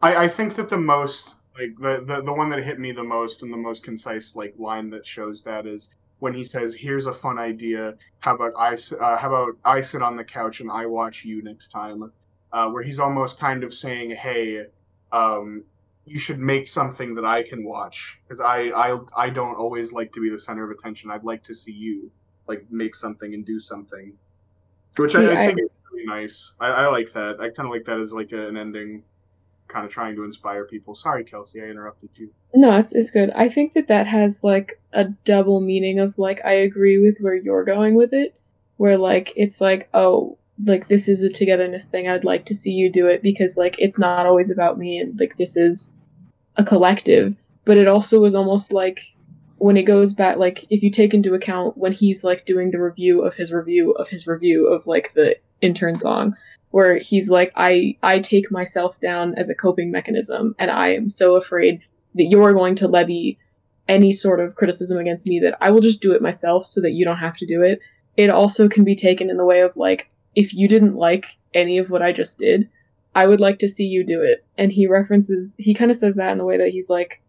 I, 0.00 0.24
I 0.24 0.28
think 0.28 0.54
that 0.54 0.68
the 0.68 0.76
most 0.76 1.34
like 1.58 1.76
the, 1.80 2.04
the 2.06 2.22
the 2.22 2.32
one 2.32 2.48
that 2.50 2.62
hit 2.62 2.78
me 2.78 2.92
the 2.92 3.02
most 3.02 3.42
and 3.42 3.52
the 3.52 3.56
most 3.56 3.82
concise 3.82 4.36
like 4.36 4.54
line 4.56 4.90
that 4.90 5.04
shows 5.04 5.42
that 5.42 5.66
is 5.66 5.88
when 6.20 6.32
he 6.34 6.44
says, 6.44 6.74
"Here's 6.74 7.06
a 7.06 7.12
fun 7.12 7.38
idea. 7.38 7.96
How 8.20 8.34
about 8.36 8.52
I 8.56 8.74
uh, 8.98 9.16
how 9.18 9.28
about 9.28 9.56
I 9.64 9.80
sit 9.80 10.00
on 10.02 10.16
the 10.16 10.24
couch 10.24 10.60
and 10.60 10.70
I 10.70 10.86
watch 10.86 11.24
you 11.24 11.42
next 11.42 11.68
time?" 11.68 12.12
Uh, 12.52 12.68
where 12.70 12.82
he's 12.82 12.98
almost 13.00 13.38
kind 13.38 13.62
of 13.64 13.72
saying, 13.74 14.10
"Hey, 14.12 14.64
um, 15.12 15.64
you 16.06 16.18
should 16.18 16.38
make 16.38 16.66
something 16.68 17.14
that 17.14 17.24
I 17.24 17.42
can 17.42 17.64
watch 17.64 18.20
because 18.24 18.40
I, 18.40 18.70
I 18.86 18.98
I 19.16 19.30
don't 19.30 19.54
always 19.56 19.92
like 19.92 20.12
to 20.14 20.20
be 20.20 20.30
the 20.30 20.38
center 20.38 20.64
of 20.64 20.70
attention. 20.76 21.10
I'd 21.10 21.24
like 21.24 21.42
to 21.44 21.54
see 21.54 21.72
you 21.72 22.10
like 22.48 22.64
make 22.70 22.94
something 22.94 23.34
and 23.34 23.44
do 23.44 23.58
something." 23.60 24.12
Which 24.96 25.14
I, 25.14 25.22
Yeah, 25.22 25.28
I 25.30 25.42
I- 25.42 25.46
think 25.46 25.60
is 25.60 25.68
really 25.92 26.06
nice. 26.06 26.54
I, 26.60 26.66
I 26.68 26.86
like 26.88 27.12
that. 27.12 27.36
I 27.40 27.48
kind 27.50 27.66
of 27.68 27.70
like 27.70 27.84
that 27.84 28.00
as 28.00 28.12
like 28.12 28.32
a, 28.32 28.48
an 28.48 28.56
ending, 28.56 29.04
kind 29.70 29.86
of 29.86 29.92
trying 29.92 30.16
to 30.16 30.24
inspire 30.24 30.64
people. 30.64 30.94
Sorry, 30.94 31.24
Kelsey, 31.24 31.60
I 31.62 31.66
interrupted 31.66 32.10
you. 32.14 32.30
No, 32.54 32.76
it's 32.76 32.92
it's 32.92 33.10
good. 33.10 33.30
I 33.34 33.48
think 33.48 33.72
that 33.74 33.88
that 33.88 34.06
has 34.06 34.44
like 34.44 34.80
a 34.92 35.04
double 35.24 35.60
meaning 35.60 35.98
of 35.98 36.18
like 36.18 36.44
I 36.44 36.52
agree 36.52 36.98
with 36.98 37.16
where 37.20 37.34
you're 37.34 37.64
going 37.64 37.94
with 37.94 38.12
it, 38.12 38.36
where 38.76 38.98
like 38.98 39.32
it's 39.36 39.60
like 39.60 39.88
oh 39.94 40.36
like 40.64 40.88
this 40.88 41.08
is 41.08 41.22
a 41.22 41.30
togetherness 41.30 41.86
thing. 41.86 42.08
I'd 42.08 42.24
like 42.24 42.44
to 42.46 42.54
see 42.54 42.72
you 42.72 42.90
do 42.90 43.06
it 43.06 43.22
because 43.22 43.56
like 43.56 43.76
it's 43.78 43.98
not 43.98 44.26
always 44.26 44.50
about 44.50 44.78
me 44.78 44.98
and 44.98 45.18
like 45.18 45.36
this 45.36 45.56
is 45.56 45.92
a 46.56 46.64
collective. 46.64 47.36
But 47.64 47.78
it 47.78 47.88
also 47.88 48.20
was 48.20 48.34
almost 48.34 48.72
like 48.72 49.00
when 49.58 49.76
it 49.76 49.82
goes 49.82 50.14
back 50.14 50.38
like 50.38 50.64
if 50.70 50.82
you 50.82 50.90
take 50.90 51.12
into 51.12 51.34
account 51.34 51.76
when 51.76 51.92
he's 51.92 52.24
like 52.24 52.46
doing 52.46 52.70
the 52.70 52.80
review 52.80 53.22
of 53.22 53.34
his 53.34 53.52
review 53.52 53.92
of 53.92 54.08
his 54.08 54.26
review 54.26 54.66
of 54.66 54.86
like 54.86 55.12
the 55.12 55.36
intern 55.60 55.94
song 55.94 56.34
where 56.70 56.98
he's 56.98 57.30
like 57.30 57.52
i 57.56 57.96
i 58.02 58.18
take 58.18 58.50
myself 58.50 59.00
down 59.00 59.34
as 59.36 59.50
a 59.50 59.54
coping 59.54 59.90
mechanism 59.90 60.54
and 60.58 60.70
i 60.70 60.88
am 60.88 61.08
so 61.08 61.36
afraid 61.36 61.80
that 62.14 62.24
you're 62.24 62.52
going 62.52 62.74
to 62.74 62.88
levy 62.88 63.38
any 63.88 64.12
sort 64.12 64.40
of 64.40 64.54
criticism 64.54 64.98
against 64.98 65.26
me 65.26 65.38
that 65.40 65.56
i 65.60 65.70
will 65.70 65.80
just 65.80 66.00
do 66.00 66.12
it 66.12 66.22
myself 66.22 66.64
so 66.64 66.80
that 66.80 66.92
you 66.92 67.04
don't 67.04 67.18
have 67.18 67.36
to 67.36 67.46
do 67.46 67.62
it 67.62 67.80
it 68.16 68.30
also 68.30 68.68
can 68.68 68.84
be 68.84 68.94
taken 68.94 69.30
in 69.30 69.36
the 69.36 69.44
way 69.44 69.60
of 69.60 69.76
like 69.76 70.10
if 70.34 70.54
you 70.54 70.68
didn't 70.68 70.94
like 70.94 71.36
any 71.54 71.78
of 71.78 71.90
what 71.90 72.02
i 72.02 72.12
just 72.12 72.38
did 72.38 72.68
i 73.14 73.26
would 73.26 73.40
like 73.40 73.58
to 73.58 73.68
see 73.68 73.84
you 73.84 74.04
do 74.04 74.22
it 74.22 74.44
and 74.56 74.72
he 74.72 74.86
references 74.86 75.54
he 75.58 75.74
kind 75.74 75.90
of 75.90 75.96
says 75.96 76.16
that 76.16 76.32
in 76.32 76.38
the 76.38 76.44
way 76.44 76.56
that 76.56 76.70
he's 76.70 76.90
like 76.90 77.20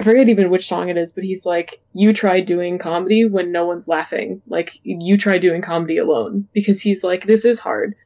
I 0.00 0.04
forget 0.04 0.28
even 0.28 0.50
which 0.50 0.68
song 0.68 0.88
it 0.88 0.96
is, 0.96 1.10
but 1.10 1.24
he's 1.24 1.44
like, 1.44 1.80
"You 1.92 2.12
try 2.12 2.40
doing 2.40 2.78
comedy 2.78 3.24
when 3.24 3.50
no 3.50 3.66
one's 3.66 3.88
laughing. 3.88 4.40
Like 4.46 4.78
you 4.84 5.16
try 5.16 5.38
doing 5.38 5.60
comedy 5.60 5.98
alone." 5.98 6.46
Because 6.52 6.80
he's 6.80 7.02
like, 7.02 7.26
"This 7.26 7.44
is 7.44 7.58
hard." 7.58 7.96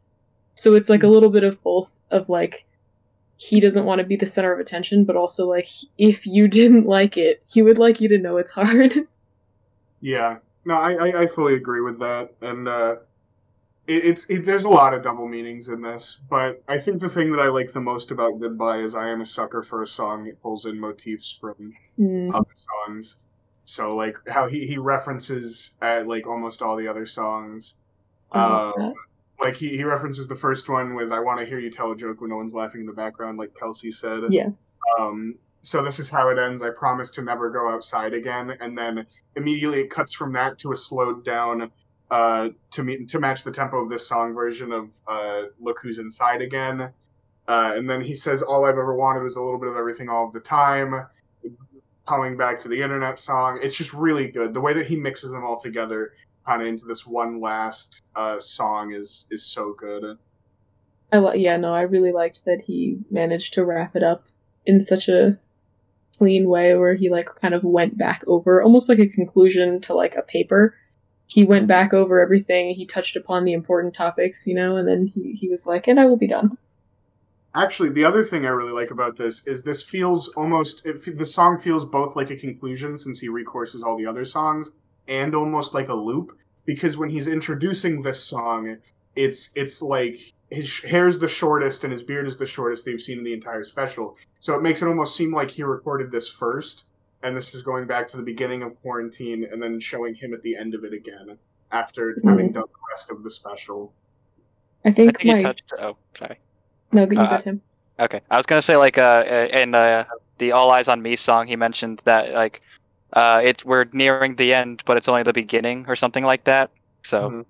So 0.62 0.76
it's 0.76 0.88
like 0.88 1.02
a 1.02 1.08
little 1.08 1.28
bit 1.28 1.42
of 1.42 1.60
both 1.64 1.96
of 2.12 2.28
like 2.28 2.64
he 3.36 3.58
doesn't 3.58 3.84
want 3.84 3.98
to 3.98 4.06
be 4.06 4.14
the 4.14 4.26
center 4.26 4.52
of 4.52 4.60
attention, 4.60 5.04
but 5.04 5.16
also 5.16 5.48
like 5.48 5.66
if 5.98 6.24
you 6.24 6.46
didn't 6.60 6.86
like 6.86 7.16
it, 7.16 7.42
he 7.48 7.62
would 7.62 7.78
like 7.78 8.00
you 8.00 8.08
to 8.10 8.18
know 8.18 8.36
it's 8.36 8.52
hard. 8.52 8.94
Yeah, 10.04 10.38
no, 10.64 10.74
I, 10.74 10.94
I, 10.94 11.20
I 11.20 11.26
fully 11.28 11.54
agree 11.54 11.80
with 11.80 12.00
that, 12.00 12.30
and 12.40 12.66
uh, 12.66 12.96
it, 13.86 14.04
it's 14.04 14.24
it, 14.28 14.44
there's 14.44 14.64
a 14.64 14.68
lot 14.68 14.94
of 14.94 15.02
double 15.04 15.28
meanings 15.28 15.68
in 15.68 15.80
this, 15.80 16.18
but 16.28 16.60
I 16.66 16.78
think 16.78 17.00
the 17.00 17.08
thing 17.08 17.30
that 17.30 17.38
I 17.38 17.46
like 17.46 17.72
the 17.72 17.80
most 17.80 18.10
about 18.10 18.40
Goodbye 18.40 18.78
is 18.78 18.96
I 18.96 19.10
am 19.10 19.20
a 19.20 19.26
sucker 19.26 19.62
for 19.62 19.80
a 19.80 19.86
song 19.86 20.24
that 20.24 20.42
pulls 20.42 20.66
in 20.66 20.80
motifs 20.80 21.38
from 21.40 21.72
Mm, 22.00 22.34
other 22.34 22.50
songs. 22.86 23.14
So 23.62 23.94
like 23.94 24.16
how 24.26 24.48
he, 24.48 24.66
he 24.66 24.76
references 24.76 25.70
at 25.80 26.08
like 26.08 26.26
almost 26.26 26.62
all 26.62 26.74
the 26.74 26.88
other 26.88 27.06
songs. 27.06 27.74
Um. 28.32 28.94
Like 29.42 29.56
he, 29.56 29.76
he 29.76 29.84
references 29.84 30.28
the 30.28 30.36
first 30.36 30.68
one 30.68 30.94
with 30.94 31.12
I 31.12 31.20
want 31.20 31.40
to 31.40 31.46
hear 31.46 31.58
you 31.58 31.70
tell 31.70 31.92
a 31.92 31.96
joke 31.96 32.20
when 32.20 32.30
no 32.30 32.36
one's 32.36 32.54
laughing 32.54 32.80
in 32.80 32.86
the 32.86 32.92
background, 32.92 33.38
like 33.38 33.54
Kelsey 33.58 33.90
said. 33.90 34.20
Yeah. 34.30 34.48
Um, 34.98 35.36
so 35.62 35.82
this 35.82 35.98
is 35.98 36.10
how 36.10 36.28
it 36.28 36.38
ends. 36.38 36.62
I 36.62 36.70
promise 36.70 37.10
to 37.12 37.22
never 37.22 37.50
go 37.50 37.68
outside 37.68 38.14
again, 38.14 38.56
and 38.60 38.76
then 38.76 39.06
immediately 39.36 39.80
it 39.80 39.90
cuts 39.90 40.12
from 40.12 40.32
that 40.32 40.58
to 40.58 40.72
a 40.72 40.76
slowed 40.76 41.24
down 41.24 41.70
uh, 42.10 42.50
to 42.72 42.82
meet 42.82 43.08
to 43.08 43.18
match 43.18 43.44
the 43.44 43.50
tempo 43.50 43.82
of 43.82 43.88
this 43.88 44.06
song 44.06 44.34
version 44.34 44.72
of 44.72 44.90
uh, 45.06 45.44
"Look 45.60 45.78
Who's 45.80 45.98
Inside 45.98 46.42
Again," 46.42 46.92
uh, 47.48 47.72
and 47.74 47.88
then 47.88 48.02
he 48.02 48.14
says, 48.14 48.42
"All 48.42 48.64
I've 48.64 48.70
ever 48.70 48.94
wanted 48.94 49.22
was 49.22 49.36
a 49.36 49.42
little 49.42 49.58
bit 49.58 49.70
of 49.70 49.76
everything 49.76 50.08
all 50.08 50.26
of 50.26 50.32
the 50.32 50.40
time." 50.40 51.06
Coming 52.04 52.36
back 52.36 52.58
to 52.60 52.68
the 52.68 52.82
internet 52.82 53.16
song, 53.16 53.60
it's 53.62 53.76
just 53.76 53.94
really 53.94 54.26
good. 54.26 54.52
The 54.52 54.60
way 54.60 54.72
that 54.72 54.86
he 54.86 54.96
mixes 54.96 55.30
them 55.30 55.44
all 55.44 55.60
together, 55.60 56.14
kind 56.46 56.62
of 56.62 56.68
into 56.68 56.84
this 56.84 57.06
one 57.06 57.40
last 57.40 58.02
uh, 58.14 58.40
song, 58.40 58.92
is 58.92 59.26
is 59.30 59.44
so 59.44 59.72
good. 59.72 60.18
I 61.12 61.18
li- 61.18 61.40
yeah, 61.40 61.56
no, 61.56 61.74
I 61.74 61.82
really 61.82 62.12
liked 62.12 62.44
that 62.46 62.62
he 62.62 62.98
managed 63.10 63.54
to 63.54 63.64
wrap 63.64 63.94
it 63.94 64.02
up 64.02 64.26
in 64.64 64.80
such 64.80 65.08
a 65.08 65.38
clean 66.16 66.48
way 66.48 66.74
where 66.74 66.94
he 66.94 67.10
like 67.10 67.28
kind 67.40 67.54
of 67.54 67.64
went 67.64 67.98
back 67.98 68.22
over 68.26 68.62
almost 68.62 68.88
like 68.88 68.98
a 68.98 69.06
conclusion 69.06 69.80
to 69.80 69.94
like 69.94 70.14
a 70.14 70.22
paper. 70.22 70.74
he 71.26 71.44
went 71.44 71.66
back 71.66 71.94
over 71.94 72.20
everything. 72.20 72.74
He 72.74 72.84
touched 72.84 73.16
upon 73.16 73.44
the 73.44 73.54
important 73.54 73.94
topics, 73.94 74.46
you 74.46 74.54
know, 74.54 74.76
and 74.76 74.86
then 74.86 75.06
he, 75.06 75.32
he 75.32 75.48
was 75.48 75.66
like, 75.66 75.88
and 75.88 75.98
I 75.98 76.04
will 76.04 76.18
be 76.18 76.26
done. 76.26 76.58
Actually, 77.54 77.90
the 77.90 78.04
other 78.04 78.24
thing 78.24 78.44
I 78.44 78.50
really 78.50 78.72
like 78.72 78.90
about 78.90 79.16
this 79.16 79.46
is 79.46 79.62
this 79.62 79.82
feels 79.82 80.28
almost 80.28 80.82
it, 80.84 81.18
the 81.18 81.26
song 81.26 81.58
feels 81.60 81.84
both 81.84 82.16
like 82.16 82.30
a 82.30 82.36
conclusion 82.36 82.96
since 82.98 83.20
he 83.20 83.28
recourses 83.28 83.82
all 83.82 83.96
the 83.96 84.06
other 84.06 84.24
songs 84.24 84.70
and 85.08 85.34
almost 85.34 85.74
like 85.74 85.88
a 85.88 85.94
loop 85.94 86.36
because 86.64 86.96
when 86.96 87.10
he's 87.10 87.28
introducing 87.28 88.02
this 88.02 88.22
song, 88.22 88.76
it's 89.16 89.50
it's 89.54 89.82
like 89.82 90.18
his 90.50 90.78
hair's 90.80 91.18
the 91.18 91.28
shortest 91.28 91.82
and 91.84 91.92
his 91.92 92.02
beard 92.02 92.26
is 92.26 92.36
the 92.36 92.46
shortest 92.46 92.84
they've 92.84 93.00
seen 93.00 93.18
in 93.18 93.24
the 93.24 93.32
entire 93.32 93.62
special. 93.64 94.16
So 94.40 94.54
it 94.54 94.62
makes 94.62 94.82
it 94.82 94.86
almost 94.86 95.16
seem 95.16 95.32
like 95.34 95.50
he 95.50 95.62
recorded 95.62 96.10
this 96.12 96.28
first 96.28 96.84
and 97.22 97.36
this 97.36 97.54
is 97.54 97.62
going 97.62 97.86
back 97.86 98.08
to 98.10 98.16
the 98.16 98.22
beginning 98.22 98.62
of 98.62 98.80
quarantine 98.82 99.46
and 99.50 99.62
then 99.62 99.78
showing 99.80 100.14
him 100.14 100.34
at 100.34 100.42
the 100.42 100.56
end 100.56 100.74
of 100.74 100.84
it 100.84 100.92
again 100.92 101.38
after 101.70 102.14
Mm-hmm. 102.14 102.28
having 102.28 102.52
done 102.52 102.64
the 102.64 102.78
rest 102.90 103.10
of 103.10 103.22
the 103.22 103.30
special. 103.30 103.92
I 104.84 104.88
I 104.88 104.92
think, 104.92 105.18
think 105.20 105.36
you 105.38 105.42
touched. 105.42 105.72
Oh, 105.78 105.96
sorry. 106.14 106.38
no, 106.92 107.06
good. 107.06 107.16
you 107.16 107.24
uh, 107.24 107.30
got 107.30 107.42
him. 107.44 107.62
Okay, 108.00 108.20
I 108.30 108.36
was 108.36 108.46
gonna 108.46 108.60
say 108.62 108.76
like 108.76 108.98
uh 108.98 109.24
uh, 109.26 109.48
in 109.58 109.74
uh, 109.74 110.04
the 110.38 110.52
"All 110.52 110.70
Eyes 110.72 110.88
on 110.88 111.00
Me" 111.00 111.14
song, 111.14 111.46
he 111.46 111.54
mentioned 111.56 112.02
that 112.04 112.32
like 112.34 112.62
uh 113.12 113.40
it 113.42 113.64
we're 113.64 113.86
nearing 113.92 114.36
the 114.36 114.54
end, 114.54 114.82
but 114.86 114.96
it's 114.96 115.08
only 115.08 115.22
the 115.22 115.32
beginning 115.32 115.84
or 115.88 115.96
something 115.96 116.24
like 116.24 116.44
that. 116.44 116.70
So 117.02 117.30
Mhm. 117.30 117.44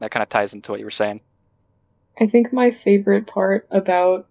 that 0.00 0.10
kind 0.10 0.22
of 0.22 0.28
ties 0.28 0.54
into 0.54 0.70
what 0.70 0.80
you 0.80 0.86
were 0.86 0.90
saying. 0.90 1.20
I 2.20 2.26
think 2.26 2.52
my 2.52 2.70
favorite 2.70 3.26
part 3.26 3.66
about 3.70 4.26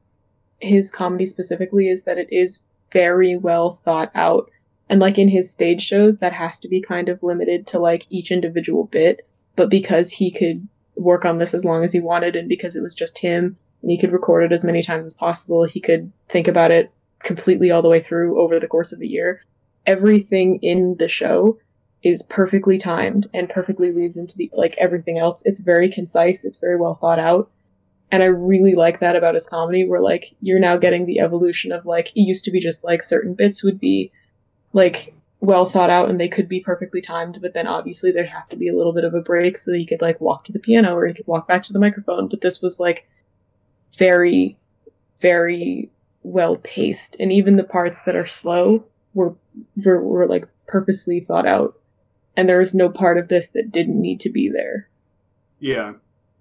his 0.59 0.91
comedy 0.91 1.25
specifically 1.25 1.89
is 1.89 2.03
that 2.03 2.17
it 2.17 2.27
is 2.31 2.63
very 2.91 3.37
well 3.37 3.73
thought 3.85 4.11
out. 4.15 4.49
And 4.89 4.99
like 4.99 5.17
in 5.17 5.27
his 5.27 5.49
stage 5.51 5.81
shows, 5.81 6.19
that 6.19 6.33
has 6.33 6.59
to 6.61 6.67
be 6.67 6.81
kind 6.81 7.09
of 7.09 7.21
limited 7.23 7.67
to 7.67 7.79
like 7.79 8.05
each 8.09 8.31
individual 8.31 8.85
bit. 8.85 9.27
But 9.55 9.69
because 9.69 10.11
he 10.11 10.31
could 10.31 10.67
work 10.95 11.25
on 11.25 11.37
this 11.37 11.53
as 11.53 11.65
long 11.65 11.83
as 11.83 11.91
he 11.91 11.99
wanted 11.99 12.35
and 12.35 12.49
because 12.49 12.75
it 12.75 12.81
was 12.81 12.95
just 12.95 13.17
him 13.19 13.57
and 13.81 13.91
he 13.91 13.97
could 13.97 14.11
record 14.11 14.43
it 14.43 14.51
as 14.51 14.63
many 14.63 14.81
times 14.81 15.05
as 15.05 15.13
possible, 15.13 15.63
he 15.65 15.79
could 15.79 16.11
think 16.29 16.47
about 16.47 16.71
it 16.71 16.91
completely 17.23 17.71
all 17.71 17.81
the 17.81 17.89
way 17.89 18.01
through 18.01 18.39
over 18.39 18.59
the 18.59 18.67
course 18.67 18.91
of 18.93 19.01
a 19.01 19.07
year. 19.07 19.41
Everything 19.87 20.59
in 20.61 20.97
the 20.99 21.07
show 21.07 21.57
is 22.03 22.21
perfectly 22.23 22.77
timed 22.77 23.25
and 23.33 23.49
perfectly 23.49 23.91
leads 23.91 24.17
into 24.17 24.37
the 24.37 24.51
like 24.53 24.75
everything 24.77 25.17
else. 25.17 25.41
It's 25.45 25.61
very 25.61 25.89
concise, 25.89 26.45
it's 26.45 26.59
very 26.59 26.77
well 26.77 26.93
thought 26.93 27.19
out 27.19 27.49
and 28.11 28.23
I 28.23 28.27
really 28.27 28.75
like 28.75 28.99
that 28.99 29.15
about 29.15 29.33
his 29.33 29.47
comedy, 29.47 29.85
where 29.85 29.99
like 29.99 30.33
you're 30.41 30.59
now 30.59 30.77
getting 30.77 31.05
the 31.05 31.19
evolution 31.19 31.71
of 31.71 31.85
like 31.85 32.09
it 32.15 32.21
used 32.21 32.45
to 32.45 32.51
be 32.51 32.59
just 32.59 32.83
like 32.83 33.03
certain 33.03 33.33
bits 33.33 33.63
would 33.63 33.79
be 33.79 34.11
like 34.73 35.13
well 35.39 35.65
thought 35.65 35.89
out 35.89 36.09
and 36.09 36.19
they 36.19 36.29
could 36.29 36.47
be 36.47 36.59
perfectly 36.59 37.01
timed, 37.01 37.39
but 37.41 37.53
then 37.53 37.67
obviously 37.67 38.11
there'd 38.11 38.29
have 38.29 38.47
to 38.49 38.55
be 38.55 38.69
a 38.69 38.75
little 38.75 38.93
bit 38.93 39.03
of 39.03 39.13
a 39.13 39.21
break 39.21 39.57
so 39.57 39.71
that 39.71 39.77
he 39.77 39.85
could 39.85 40.01
like 40.01 40.21
walk 40.21 40.45
to 40.45 40.53
the 40.53 40.59
piano 40.59 40.95
or 40.95 41.05
he 41.05 41.13
could 41.13 41.27
walk 41.27 41.47
back 41.47 41.63
to 41.63 41.73
the 41.73 41.79
microphone. 41.79 42.27
But 42.27 42.41
this 42.41 42.61
was 42.61 42.79
like 42.79 43.07
very, 43.97 44.57
very 45.19 45.89
well 46.23 46.55
paced, 46.57 47.17
and 47.19 47.31
even 47.31 47.57
the 47.57 47.63
parts 47.63 48.03
that 48.03 48.15
are 48.15 48.25
slow 48.25 48.85
were 49.13 49.35
were, 49.83 50.01
were 50.01 50.27
like 50.27 50.47
purposely 50.67 51.19
thought 51.19 51.47
out, 51.47 51.79
and 52.35 52.47
there 52.47 52.59
was 52.59 52.75
no 52.75 52.89
part 52.89 53.17
of 53.17 53.27
this 53.27 53.49
that 53.49 53.71
didn't 53.71 54.01
need 54.01 54.19
to 54.21 54.29
be 54.29 54.49
there. 54.49 54.89
Yeah. 55.59 55.93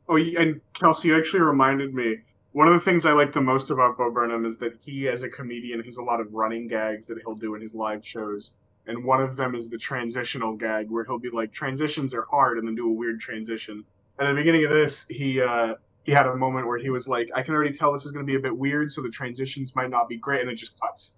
Oh, 0.09 0.17
and 0.17 0.61
Kelsey 0.75 1.12
actually 1.12 1.41
reminded 1.41 1.95
me. 1.95 2.19
One 2.53 2.69
of 2.69 2.75
the 2.75 2.81
things 2.81 3.05
I 3.05 3.12
like 3.12 3.33
the 3.33 3.41
most 3.41 3.71
about 3.71 3.99
Bo 3.99 4.11
Burnham 4.11 4.47
is 4.47 4.59
that 4.59 4.79
he, 4.83 5.09
as 5.09 5.23
a 5.23 5.29
comedian, 5.29 5.83
has 5.83 5.99
a 5.99 6.03
lot 6.03 6.21
of 6.21 6.33
running 6.33 6.69
gags 6.69 7.07
that 7.09 7.19
he'll 7.19 7.35
do 7.35 7.55
in 7.55 7.61
his 7.61 7.75
live 7.75 8.07
shows. 8.07 8.53
And 8.87 9.05
one 9.05 9.21
of 9.21 9.37
them 9.37 9.55
is 9.55 9.69
the 9.69 9.77
transitional 9.77 10.55
gag, 10.55 10.91
where 10.91 11.05
he'll 11.05 11.19
be 11.19 11.29
like, 11.29 11.53
"Transitions 11.53 12.14
are 12.14 12.27
hard," 12.31 12.57
and 12.57 12.67
then 12.67 12.75
do 12.75 12.89
a 12.89 12.93
weird 12.93 13.21
transition. 13.21 13.85
And 14.19 14.29
at 14.29 14.33
the 14.33 14.37
beginning 14.37 14.64
of 14.64 14.71
this, 14.71 15.07
he 15.09 15.41
uh, 15.41 15.75
he 16.05 16.12
had 16.12 16.27
a 16.27 16.37
moment 16.37 16.67
where 16.67 16.79
he 16.79 16.89
was 16.89 17.09
like, 17.09 17.29
"I 17.35 17.43
can 17.43 17.53
already 17.55 17.77
tell 17.77 17.93
this 17.93 18.07
is 18.07 18.12
going 18.12 18.25
to 18.25 18.31
be 18.31 18.37
a 18.37 18.41
bit 18.41 18.57
weird, 18.57 18.93
so 18.93 19.03
the 19.03 19.11
transitions 19.11 19.75
might 19.75 19.91
not 19.91 20.09
be 20.09 20.17
great," 20.17 20.41
and 20.41 20.51
it 20.51 20.55
just 20.55 20.81
cuts. 20.81 21.17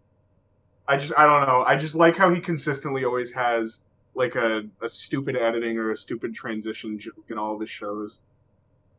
I 0.88 0.96
just 0.96 1.12
I 1.16 1.26
don't 1.26 1.46
know. 1.46 1.64
I 1.66 1.76
just 1.76 1.94
like 1.94 2.16
how 2.16 2.30
he 2.30 2.40
consistently 2.40 3.04
always 3.04 3.32
has 3.32 3.80
like 4.14 4.34
a, 4.34 4.62
a 4.80 4.88
stupid 4.88 5.36
editing 5.36 5.78
or 5.78 5.92
a 5.92 5.96
stupid 5.96 6.34
transition 6.34 6.98
joke 6.98 7.26
in 7.28 7.38
all 7.38 7.54
of 7.54 7.60
his 7.60 7.70
shows. 7.70 8.20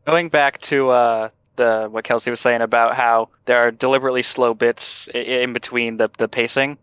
Going 0.05 0.29
back 0.29 0.61
to 0.61 0.89
uh, 0.89 1.29
the 1.55 1.87
what 1.89 2.03
Kelsey 2.03 2.29
was 2.29 2.39
saying 2.39 2.61
about 2.61 2.95
how 2.95 3.29
there 3.45 3.57
are 3.57 3.71
deliberately 3.71 4.23
slow 4.23 4.53
bits 4.53 5.09
in 5.13 5.51
between 5.51 5.97
the 5.97 6.09
the 6.19 6.27
pacing. 6.27 6.77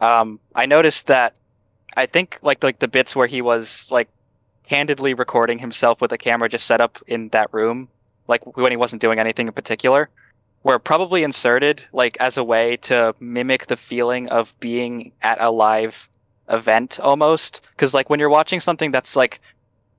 Um, 0.00 0.38
I 0.54 0.66
noticed 0.66 1.06
that 1.06 1.38
I 1.96 2.04
think 2.04 2.38
like 2.42 2.62
like 2.62 2.78
the 2.78 2.88
bits 2.88 3.16
where 3.16 3.26
he 3.26 3.40
was 3.40 3.88
like 3.90 4.08
candidly 4.64 5.14
recording 5.14 5.58
himself 5.58 6.02
with 6.02 6.12
a 6.12 6.18
camera 6.18 6.48
just 6.50 6.66
set 6.66 6.82
up 6.82 6.98
in 7.06 7.30
that 7.30 7.52
room, 7.52 7.88
like 8.28 8.56
when 8.56 8.70
he 8.70 8.76
wasn't 8.76 9.00
doing 9.00 9.18
anything 9.18 9.46
in 9.46 9.54
particular, 9.54 10.10
were 10.62 10.78
probably 10.78 11.22
inserted 11.22 11.82
like 11.92 12.16
as 12.20 12.36
a 12.36 12.44
way 12.44 12.76
to 12.76 13.14
mimic 13.20 13.66
the 13.66 13.76
feeling 13.76 14.28
of 14.28 14.58
being 14.60 15.12
at 15.22 15.40
a 15.40 15.50
live 15.50 16.08
event 16.48 16.98
almost. 17.00 17.66
Because 17.72 17.94
like 17.94 18.10
when 18.10 18.20
you're 18.20 18.28
watching 18.28 18.60
something 18.60 18.90
that's 18.90 19.16
like 19.16 19.40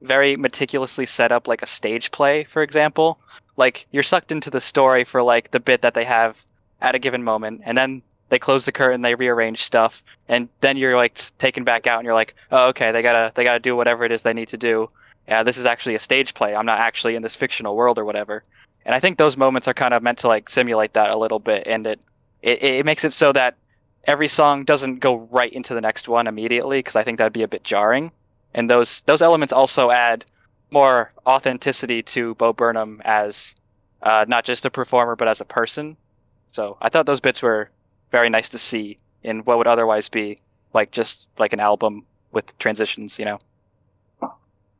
very 0.02 0.36
meticulously 0.36 1.06
set 1.06 1.32
up 1.32 1.48
like 1.48 1.62
a 1.62 1.68
stage 1.68 2.12
play, 2.12 2.44
for 2.44 2.64
example. 2.64 3.20
Like 3.58 3.88
you're 3.92 4.04
sucked 4.04 4.32
into 4.32 4.50
the 4.50 4.62
story 4.62 5.04
for 5.04 5.22
like 5.22 5.52
the 5.52 5.60
bit 5.60 5.82
that 5.82 5.94
they 5.94 6.06
have 6.06 6.38
at 6.82 6.96
a 6.96 7.00
given 7.00 7.24
moment, 7.24 7.62
and 7.66 7.78
then 7.78 8.02
they 8.30 8.40
close 8.40 8.66
the 8.66 8.72
curtain, 8.72 9.02
they 9.02 9.16
rearrange 9.16 9.64
stuff, 9.64 10.04
and 10.28 10.48
then 10.62 10.78
you're 10.78 10.96
like 10.96 11.20
taken 11.38 11.64
back 11.64 11.88
out, 11.88 12.00
and 12.00 12.06
you're 12.06 12.14
like, 12.14 12.36
oh, 12.52 12.70
okay, 12.70 12.92
they 12.92 13.02
gotta 13.02 13.32
they 13.36 13.44
gotta 13.44 13.60
do 13.60 13.76
whatever 13.76 14.06
it 14.06 14.12
is 14.12 14.22
they 14.22 14.34
need 14.34 14.50
to 14.50 14.58
do. 14.58 14.88
Yeah, 15.28 15.44
this 15.44 15.58
is 15.58 15.66
actually 15.66 15.96
a 15.96 16.00
stage 16.00 16.34
play. 16.34 16.56
I'm 16.56 16.66
not 16.66 16.80
actually 16.80 17.16
in 17.16 17.22
this 17.22 17.36
fictional 17.36 17.76
world 17.76 18.00
or 18.00 18.06
whatever. 18.06 18.44
And 18.90 18.96
I 18.96 19.00
think 19.00 19.20
those 19.20 19.38
moments 19.38 19.68
are 19.68 19.74
kind 19.74 19.94
of 19.94 20.02
meant 20.02 20.18
to 20.20 20.28
like 20.28 20.50
simulate 20.50 20.94
that 20.94 21.12
a 21.12 21.16
little 21.16 21.40
bit, 21.40 21.68
and 21.68 21.86
it 21.86 22.02
it, 22.42 22.64
it 22.64 22.86
makes 22.86 23.04
it 23.04 23.14
so 23.14 23.32
that 23.34 23.56
every 24.06 24.28
song 24.28 24.66
doesn't 24.66 25.00
go 25.00 25.28
right 25.32 25.54
into 25.54 25.76
the 25.76 25.82
next 25.82 26.08
one 26.08 26.26
immediately, 26.26 26.80
because 26.80 26.96
I 26.96 27.04
think 27.04 27.20
that'd 27.20 27.32
be 27.32 27.44
a 27.44 27.48
bit 27.48 27.64
jarring 27.64 28.12
and 28.54 28.70
those 28.70 29.02
those 29.02 29.22
elements 29.22 29.54
also 29.54 29.92
add 29.92 30.26
more 30.72 31.12
authenticity 31.26 32.02
to 32.04 32.36
Bo 32.36 32.54
Burnham 32.54 33.02
as 33.06 33.56
uh, 34.04 34.26
not 34.28 34.46
just 34.46 34.66
a 34.66 34.70
performer 34.70 35.16
but 35.16 35.28
as 35.28 35.42
a 35.42 35.46
person. 35.46 35.98
So 36.48 36.78
I 36.82 36.90
thought 36.90 37.06
those 37.06 37.20
bits 37.20 37.42
were 37.42 37.70
very 38.12 38.30
nice 38.30 38.50
to 38.50 38.58
see 38.58 38.98
in 39.24 39.40
what 39.40 39.58
would 39.58 39.68
otherwise 39.68 40.10
be 40.10 40.38
like 40.74 40.92
just 40.92 41.28
like 41.38 41.54
an 41.54 41.60
album 41.60 42.06
with 42.32 42.58
transitions, 42.60 43.20
you 43.20 43.26
know. 43.26 43.40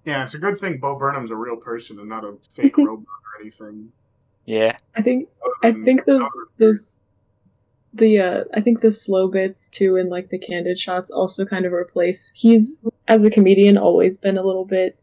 Yeah, 0.06 0.24
it's 0.24 0.34
a 0.34 0.40
good 0.40 0.58
thing 0.58 0.78
Bo 0.78 0.96
Burnham's 0.96 1.32
a 1.32 1.36
real 1.36 1.58
person 1.58 2.00
and 2.00 2.10
not 2.10 2.24
a 2.24 2.38
fake 2.50 2.78
robot 2.78 3.06
or 3.06 3.42
anything. 3.42 3.92
Yeah. 4.50 4.78
I 4.96 5.02
think 5.02 5.30
I 5.64 5.70
Um, 5.70 5.84
think 5.86 6.06
those 6.06 6.30
those 6.58 7.02
the 7.94 8.20
uh 8.20 8.44
I 8.54 8.62
think 8.62 8.82
the 8.82 8.92
slow 8.92 9.28
bits 9.30 9.70
too 9.70 9.98
and 9.98 10.10
like 10.10 10.30
the 10.30 10.40
candid 10.40 10.80
shots 10.80 11.12
also 11.12 11.46
kind 11.46 11.66
of 11.66 11.74
replace 11.74 12.32
he's 12.36 12.82
as 13.08 13.24
a 13.26 13.32
comedian 13.32 13.78
always 13.78 14.18
been 14.18 14.38
a 14.38 14.44
little 14.44 14.66
bit 14.66 14.98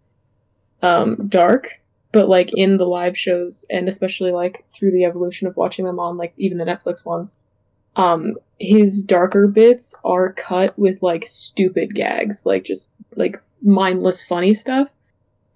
um 0.82 1.16
dark 1.28 1.68
but 2.12 2.28
like 2.28 2.52
in 2.54 2.78
the 2.78 2.86
live 2.86 3.18
shows 3.18 3.66
and 3.70 3.88
especially 3.88 4.32
like 4.32 4.64
through 4.72 4.92
the 4.92 5.04
evolution 5.04 5.48
of 5.48 5.56
watching 5.56 5.86
them 5.86 6.00
on 6.00 6.16
like 6.18 6.34
even 6.38 6.58
the 6.58 6.64
Netflix 6.66 7.04
ones 7.06 7.40
um 7.96 8.34
his 8.60 9.02
darker 9.04 9.48
bits 9.48 9.94
are 10.04 10.32
cut 10.34 10.78
with 10.78 11.02
like 11.02 11.26
stupid 11.28 11.94
gags 11.94 12.46
like 12.46 12.64
just 12.64 12.94
like 13.16 13.40
mindless 13.62 14.24
funny 14.24 14.54
stuff 14.54 14.92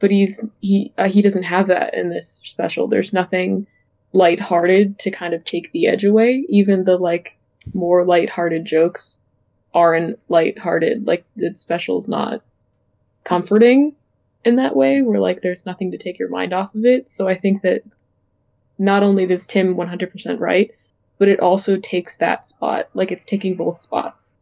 but 0.00 0.10
he's 0.10 0.46
he 0.60 0.92
uh, 0.98 1.08
he 1.08 1.22
doesn't 1.22 1.42
have 1.44 1.66
that 1.68 1.94
in 1.94 2.10
this 2.10 2.42
special 2.44 2.88
there's 2.88 3.12
nothing 3.12 3.66
lighthearted 4.12 4.98
to 4.98 5.10
kind 5.10 5.34
of 5.34 5.44
take 5.44 5.70
the 5.72 5.86
edge 5.86 6.04
away. 6.04 6.44
Even 6.48 6.84
the 6.84 6.96
like 6.96 7.38
more 7.74 8.04
lighthearted 8.04 8.64
jokes 8.64 9.20
aren't 9.74 10.18
lighthearted. 10.28 11.06
Like 11.06 11.24
the 11.36 11.54
special's 11.54 12.08
not 12.08 12.42
comforting 13.24 13.94
in 14.44 14.56
that 14.56 14.74
way, 14.76 15.02
where 15.02 15.20
like 15.20 15.42
there's 15.42 15.66
nothing 15.66 15.90
to 15.92 15.98
take 15.98 16.18
your 16.18 16.30
mind 16.30 16.52
off 16.52 16.74
of 16.74 16.84
it. 16.84 17.08
So 17.08 17.28
I 17.28 17.34
think 17.34 17.62
that 17.62 17.82
not 18.78 19.02
only 19.02 19.26
does 19.26 19.46
Tim 19.46 19.74
100% 19.74 20.40
right, 20.40 20.70
but 21.18 21.28
it 21.28 21.40
also 21.40 21.76
takes 21.76 22.16
that 22.16 22.46
spot. 22.46 22.88
Like 22.94 23.12
it's 23.12 23.26
taking 23.26 23.54
both 23.54 23.78
spots. 23.78 24.38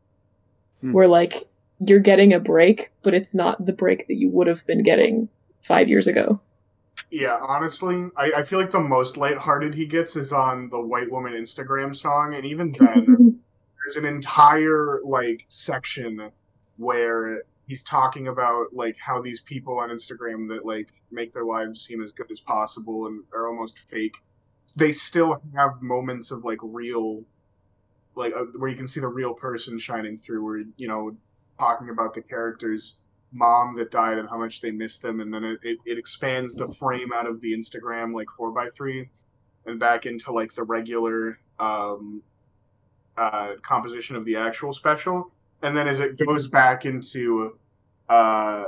Hmm. 0.80 0.92
Where 0.92 1.08
like 1.08 1.48
you're 1.84 1.98
getting 1.98 2.32
a 2.32 2.40
break, 2.40 2.90
but 3.02 3.14
it's 3.14 3.34
not 3.34 3.64
the 3.64 3.72
break 3.72 4.06
that 4.06 4.14
you 4.14 4.30
would 4.30 4.46
have 4.46 4.64
been 4.66 4.82
getting 4.82 5.28
five 5.60 5.88
years 5.88 6.06
ago. 6.06 6.40
Yeah, 7.10 7.38
honestly, 7.40 8.08
I, 8.16 8.32
I 8.38 8.42
feel 8.42 8.58
like 8.58 8.70
the 8.70 8.80
most 8.80 9.16
lighthearted 9.16 9.74
he 9.74 9.86
gets 9.86 10.14
is 10.14 10.32
on 10.32 10.68
the 10.68 10.80
White 10.80 11.10
Woman 11.10 11.32
Instagram 11.32 11.96
song, 11.96 12.34
and 12.34 12.44
even 12.44 12.72
then, 12.72 13.06
there's 13.84 13.96
an 13.96 14.04
entire 14.04 15.00
like 15.04 15.46
section 15.48 16.30
where 16.76 17.42
he's 17.66 17.82
talking 17.82 18.28
about 18.28 18.74
like 18.74 18.96
how 18.98 19.22
these 19.22 19.40
people 19.40 19.78
on 19.78 19.88
Instagram 19.88 20.48
that 20.48 20.66
like 20.66 20.90
make 21.10 21.32
their 21.32 21.44
lives 21.44 21.80
seem 21.80 22.02
as 22.02 22.12
good 22.12 22.30
as 22.30 22.40
possible 22.40 23.06
and 23.06 23.24
are 23.32 23.48
almost 23.48 23.78
fake. 23.78 24.16
They 24.76 24.92
still 24.92 25.40
have 25.54 25.80
moments 25.80 26.30
of 26.30 26.44
like 26.44 26.58
real, 26.62 27.24
like 28.14 28.34
uh, 28.34 28.44
where 28.58 28.68
you 28.68 28.76
can 28.76 28.86
see 28.86 29.00
the 29.00 29.08
real 29.08 29.32
person 29.32 29.78
shining 29.78 30.18
through. 30.18 30.44
Where 30.44 30.62
you 30.76 30.88
know, 30.88 31.16
talking 31.58 31.88
about 31.88 32.12
the 32.12 32.20
characters 32.20 32.96
mom 33.32 33.76
that 33.76 33.90
died 33.90 34.18
and 34.18 34.28
how 34.28 34.38
much 34.38 34.60
they 34.60 34.70
miss 34.70 34.98
them, 34.98 35.20
and 35.20 35.32
then 35.32 35.44
it, 35.44 35.58
it, 35.62 35.78
it 35.84 35.98
expands 35.98 36.54
the 36.54 36.68
frame 36.68 37.12
out 37.12 37.26
of 37.26 37.40
the 37.40 37.52
Instagram 37.52 38.14
like 38.14 38.28
four 38.36 38.50
by 38.50 38.68
three 38.76 39.10
and 39.66 39.78
back 39.78 40.06
into 40.06 40.32
like 40.32 40.54
the 40.54 40.62
regular 40.62 41.38
um, 41.58 42.22
uh, 43.16 43.52
composition 43.62 44.16
of 44.16 44.24
the 44.24 44.36
actual 44.36 44.72
special, 44.72 45.30
and 45.62 45.76
then 45.76 45.86
as 45.86 46.00
it 46.00 46.18
goes 46.24 46.48
back 46.48 46.86
into 46.86 47.58
uh, 48.08 48.64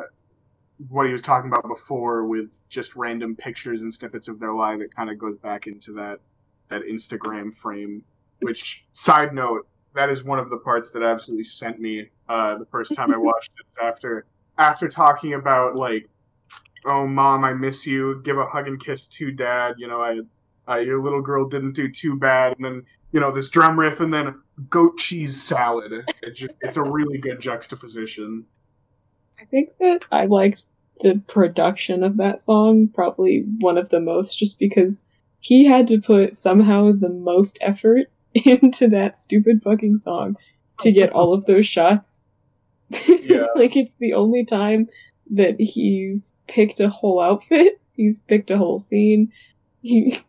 what 0.88 1.06
he 1.06 1.12
was 1.12 1.22
talking 1.22 1.50
about 1.50 1.66
before 1.68 2.26
with 2.26 2.50
just 2.68 2.96
random 2.96 3.36
pictures 3.36 3.82
and 3.82 3.92
snippets 3.92 4.28
of 4.28 4.40
their 4.40 4.52
life, 4.52 4.80
it 4.80 4.94
kind 4.94 5.10
of 5.10 5.18
goes 5.18 5.36
back 5.38 5.66
into 5.66 5.92
that 5.94 6.20
that 6.68 6.82
Instagram 6.82 7.54
frame. 7.54 8.04
Which 8.40 8.86
side 8.92 9.34
note, 9.34 9.68
that 9.94 10.08
is 10.08 10.24
one 10.24 10.38
of 10.38 10.48
the 10.48 10.56
parts 10.56 10.90
that 10.92 11.02
absolutely 11.02 11.44
sent 11.44 11.78
me 11.80 12.08
uh, 12.28 12.56
the 12.58 12.66
first 12.66 12.94
time 12.94 13.12
I 13.12 13.16
watched 13.18 13.52
it. 13.58 13.82
After 13.82 14.26
after 14.60 14.88
talking 14.88 15.32
about 15.32 15.74
like, 15.74 16.08
oh 16.84 17.06
mom, 17.06 17.44
I 17.44 17.54
miss 17.54 17.86
you. 17.86 18.20
Give 18.22 18.38
a 18.38 18.44
hug 18.44 18.68
and 18.68 18.78
kiss 18.78 19.06
to 19.08 19.32
dad. 19.32 19.76
You 19.78 19.88
know, 19.88 20.22
I 20.68 20.80
your 20.80 21.02
little 21.02 21.22
girl 21.22 21.48
didn't 21.48 21.72
do 21.72 21.90
too 21.90 22.16
bad. 22.16 22.54
And 22.56 22.64
then 22.64 22.82
you 23.10 23.18
know 23.18 23.32
this 23.32 23.48
drum 23.48 23.80
riff, 23.80 23.98
and 23.98 24.12
then 24.12 24.40
goat 24.68 24.98
cheese 24.98 25.42
salad. 25.42 26.04
It 26.22 26.32
just, 26.32 26.52
it's 26.60 26.76
a 26.76 26.82
really 26.82 27.18
good 27.18 27.40
juxtaposition. 27.40 28.44
I 29.40 29.46
think 29.46 29.70
that 29.80 30.04
I 30.12 30.26
liked 30.26 30.66
the 31.00 31.20
production 31.26 32.04
of 32.04 32.18
that 32.18 32.40
song 32.40 32.88
probably 32.92 33.44
one 33.60 33.78
of 33.78 33.88
the 33.88 34.00
most 34.00 34.38
just 34.38 34.58
because 34.58 35.08
he 35.40 35.64
had 35.64 35.86
to 35.86 35.98
put 35.98 36.36
somehow 36.36 36.92
the 36.92 37.08
most 37.08 37.58
effort 37.62 38.08
into 38.34 38.86
that 38.88 39.16
stupid 39.16 39.62
fucking 39.62 39.96
song 39.96 40.36
to 40.80 40.92
get 40.92 41.10
all 41.12 41.32
of 41.32 41.46
those 41.46 41.66
shots. 41.66 42.22
Yeah. 42.90 43.46
like 43.54 43.76
it's 43.76 43.94
the 43.96 44.14
only 44.14 44.44
time 44.44 44.88
that 45.30 45.60
he's 45.60 46.36
picked 46.48 46.80
a 46.80 46.88
whole 46.88 47.20
outfit, 47.20 47.80
he's 47.92 48.20
picked 48.20 48.50
a 48.50 48.58
whole 48.58 48.78
scene. 48.78 49.32
He 49.82 50.20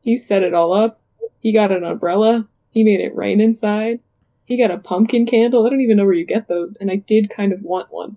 he 0.00 0.16
set 0.16 0.42
it 0.42 0.54
all 0.54 0.72
up. 0.72 1.00
He 1.40 1.52
got 1.52 1.72
an 1.72 1.84
umbrella. 1.84 2.46
He 2.70 2.84
made 2.84 3.00
it 3.00 3.14
rain 3.14 3.40
inside. 3.40 4.00
He 4.44 4.58
got 4.58 4.70
a 4.70 4.78
pumpkin 4.78 5.26
candle. 5.26 5.66
I 5.66 5.70
don't 5.70 5.80
even 5.80 5.96
know 5.96 6.04
where 6.04 6.14
you 6.14 6.26
get 6.26 6.48
those, 6.48 6.76
and 6.76 6.90
I 6.90 6.96
did 6.96 7.30
kind 7.30 7.52
of 7.52 7.62
want 7.62 7.90
one. 7.90 8.16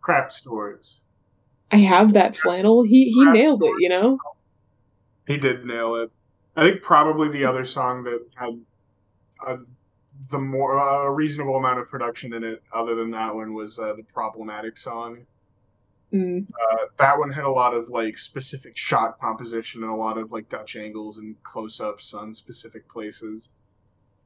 Craft 0.00 0.32
stores. 0.32 1.00
I 1.70 1.78
have 1.78 2.12
that 2.12 2.36
flannel. 2.36 2.84
He 2.84 3.10
he 3.10 3.24
nailed 3.24 3.62
it, 3.62 3.72
you 3.80 3.88
know? 3.88 4.18
He 5.26 5.36
did 5.36 5.64
nail 5.64 5.96
it. 5.96 6.12
I 6.54 6.68
think 6.68 6.82
probably 6.82 7.28
the 7.28 7.44
other 7.44 7.64
song 7.64 8.04
that 8.04 8.24
had 8.36 8.60
a, 9.46 9.58
the 10.30 10.38
more 10.38 10.76
a 10.78 11.10
reasonable 11.10 11.56
amount 11.56 11.78
of 11.80 11.88
production 11.88 12.32
in 12.32 12.44
it, 12.44 12.62
other 12.72 12.94
than 12.94 13.10
that 13.12 13.34
one, 13.34 13.54
was 13.54 13.78
uh, 13.78 13.94
the 13.94 14.02
problematic 14.02 14.76
song. 14.76 15.26
Mm. 16.12 16.46
Uh, 16.50 16.76
that 16.98 17.18
one 17.18 17.30
had 17.32 17.44
a 17.44 17.50
lot 17.50 17.74
of 17.74 17.88
like 17.88 18.16
specific 18.16 18.76
shot 18.76 19.18
composition 19.18 19.82
and 19.82 19.90
a 19.90 19.94
lot 19.96 20.16
of 20.18 20.30
like 20.32 20.48
Dutch 20.48 20.76
angles 20.76 21.18
and 21.18 21.40
close-ups 21.42 22.14
on 22.14 22.32
specific 22.32 22.88
places, 22.88 23.48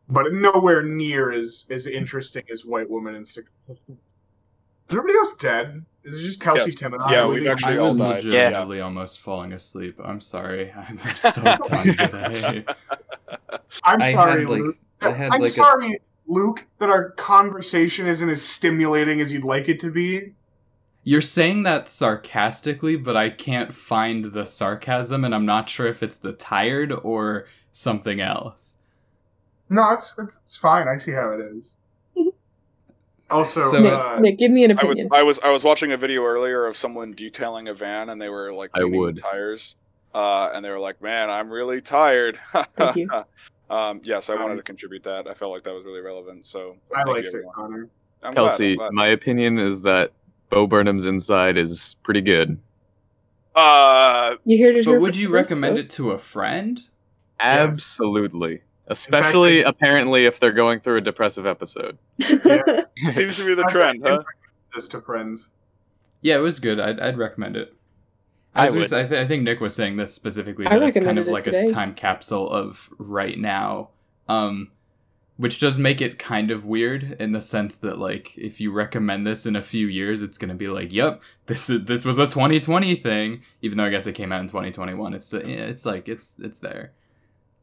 but 0.09 0.33
nowhere 0.33 0.83
near 0.83 1.33
as 1.33 1.67
as 1.71 1.87
interesting 1.87 2.45
as 2.53 2.65
White 2.65 2.91
Woman 2.91 3.15
and 3.15 3.27
Stick. 3.27 3.47
Is 3.69 4.97
everybody 4.97 5.15
else 5.19 5.35
dead? 5.37 5.85
Is 6.05 6.21
it 6.21 6.23
just 6.25 6.41
Kelsey 6.41 6.63
Yes. 6.67 6.75
Timmons? 6.75 7.05
Yeah, 7.09 7.27
we've 7.27 7.39
Really? 7.39 7.49
actually 7.51 7.75
I 7.75 7.79
all 7.79 7.87
was 7.87 7.99
died. 7.99 8.25
legitimately 8.25 8.81
almost 8.81 9.21
falling 9.21 9.53
asleep. 9.53 9.99
I'm 10.03 10.21
sorry. 10.21 10.73
I'm 10.77 10.99
so 11.17 11.43
done 11.43 11.87
today. 11.97 12.65
I'm 13.85 14.01
sorry, 14.01 14.41
had 14.43 14.49
like 14.51 14.61
Luke. 14.61 14.77
I 15.01 15.11
had 15.11 15.33
I'm 15.33 15.41
like 15.41 15.51
a 15.51 15.53
sorry, 15.53 16.01
Luke, 16.27 16.67
that 16.79 16.91
our 16.91 17.11
conversation 17.11 18.07
isn't 18.07 18.29
as 18.29 18.43
stimulating 18.43 19.21
as 19.21 19.33
you'd 19.33 19.45
like 19.45 19.69
it 19.69 19.81
to 19.81 19.91
be. 19.91 20.35
You're 21.03 21.23
saying 21.23 21.63
that 21.63 21.89
sarcastically, 21.89 22.97
but 22.97 23.17
I 23.17 23.31
can't 23.31 23.73
find 23.75 24.27
the 24.27 24.45
sarcasm, 24.45 25.25
and 25.25 25.35
I'm 25.35 25.47
not 25.47 25.71
sure 25.71 25.87
if 25.87 26.03
it's 26.03 26.19
the 26.19 26.33
tired 26.33 26.93
or 26.93 27.47
something 27.73 28.21
else. 28.21 28.77
No, 29.71 29.93
it's 29.93 30.13
it's 30.19 30.57
fine. 30.59 30.89
I 30.89 30.97
see 30.97 31.13
how 31.13 31.31
it 31.31 31.41
is. 31.41 31.77
Also, 33.31 33.71
So- 33.71 33.81
Nick, 33.81 33.93
uh, 33.93 34.19
Nick, 34.19 34.39
give 34.39 34.51
me 34.51 34.65
an 34.65 34.73
I 34.73 34.75
was, 34.75 34.83
opinion. 34.83 35.09
I 35.13 35.23
was 35.23 35.39
I 35.39 35.51
was 35.53 35.63
watching 35.63 35.93
a 35.93 35.97
video 35.97 36.25
earlier 36.25 36.67
of 36.67 36.77
someone 36.77 37.13
detailing 37.13 37.69
a 37.69 37.75
van 37.75 38.11
and 38.11 38.21
they 38.21 38.29
were 38.29 38.53
like 38.53 38.71
I 38.75 38.81
cleaning 38.81 38.93
the 38.93 38.99
would. 38.99 39.19
tires, 39.19 39.77
uh, 40.13 40.51
and 40.53 40.65
they 40.65 40.71
were 40.71 40.81
like, 40.81 41.01
"Man, 41.01 41.31
I'm 41.31 41.49
really 41.49 41.81
tired." 41.81 42.39
Thank 42.77 42.97
you. 42.97 43.09
um, 43.71 44.01
yes, 44.05 44.29
I 44.31 44.35
wanted 44.35 44.53
Um, 44.53 44.57
to 44.59 44.63
contribute 44.63 45.03
that. 45.05 45.27
I 45.27 45.35
felt 45.35 45.53
like 45.53 45.63
that 45.65 45.73
was 45.75 45.85
really 45.85 46.01
relevant. 46.01 46.45
So 46.47 46.77
I 46.95 47.05
liked 47.05 47.29
it. 47.29 47.45
Connor. 47.55 47.89
I'm 48.23 48.33
Kelsey, 48.35 48.73
I'm 48.73 48.77
glad. 48.77 48.93
my 48.93 49.07
opinion 49.09 49.59
is 49.59 49.81
that 49.83 50.13
Bo 50.51 50.67
Burnham's 50.67 51.07
inside 51.07 51.57
is 51.57 51.97
pretty 52.03 52.21
good. 52.21 52.59
Uh, 53.57 54.35
You 54.45 54.65
heard 54.67 54.77
it 54.77 54.85
But 54.85 55.01
would 55.01 55.17
you 55.17 55.31
recommend 55.31 55.79
it 55.79 55.89
to 55.93 56.11
a 56.11 56.19
friend? 56.19 56.81
Absolutely. 57.39 58.61
Especially, 58.87 59.59
they- 59.59 59.65
apparently, 59.65 60.27
if 60.27 60.39
they're 60.41 60.53
going 60.53 60.81
through 60.81 60.99
a 60.99 61.01
depressive 61.01 61.47
episode. 61.47 61.97
seems 62.21 63.37
to 63.37 63.45
be 63.47 63.55
the 63.55 63.67
trend, 63.71 64.03
huh? 64.05 64.23
This 64.75 64.89
to 64.89 65.01
friends. 65.01 65.49
Yeah, 66.23 66.37
it 66.37 66.41
was 66.41 66.59
good. 66.61 66.79
I'd, 66.81 67.01
I'd 67.01 67.17
recommend 67.19 67.57
it. 67.57 67.73
I 68.55 68.67
As 68.67 68.73
we 68.73 68.79
would. 68.79 68.87
s- 68.87 68.93
I, 68.93 69.07
th- 69.07 69.25
I 69.25 69.29
think 69.29 69.43
Nick 69.45 69.61
was 69.61 69.75
saying 69.75 69.97
this 69.97 70.13
specifically 70.13 70.67
I 70.67 70.79
that 70.79 70.89
it's 70.89 70.99
kind 71.05 71.19
of 71.19 71.29
it 71.29 71.31
like 71.31 71.45
today. 71.45 71.65
a 71.65 71.69
time 71.69 71.95
capsule 71.95 72.51
of 72.51 72.91
right 72.99 73.39
now, 73.39 73.91
um, 74.29 74.73
which 75.37 75.59
does 75.61 75.79
make 75.79 76.01
it 76.01 76.19
kind 76.19 76.51
of 76.51 76.65
weird 76.65 77.17
in 77.21 77.33
the 77.33 77.41
sense 77.41 77.77
that 77.77 77.99
like 77.99 78.37
if 78.37 78.61
you 78.61 78.73
recommend 78.73 79.27
this 79.27 79.47
in 79.47 79.55
a 79.57 79.63
few 79.63 79.87
years, 79.87 80.21
it's 80.21 80.37
gonna 80.37 80.55
be 80.57 80.67
like, 80.69 80.93
"Yep, 80.93 81.23
this 81.47 81.71
is 81.71 81.85
this 81.85 82.05
was 82.05 82.19
a 82.19 82.27
2020 82.27 82.95
thing," 82.97 83.43
even 83.63 83.79
though 83.79 83.85
I 83.85 83.91
guess 83.91 84.07
it 84.07 84.15
came 84.15 84.33
out 84.33 84.41
in 84.41 84.49
2021. 84.49 85.15
It's 85.15 85.33
yeah, 85.33 85.41
it's 85.43 85.87
like 85.87 86.09
it's 86.09 86.37
it's 86.41 86.59
there. 86.59 86.93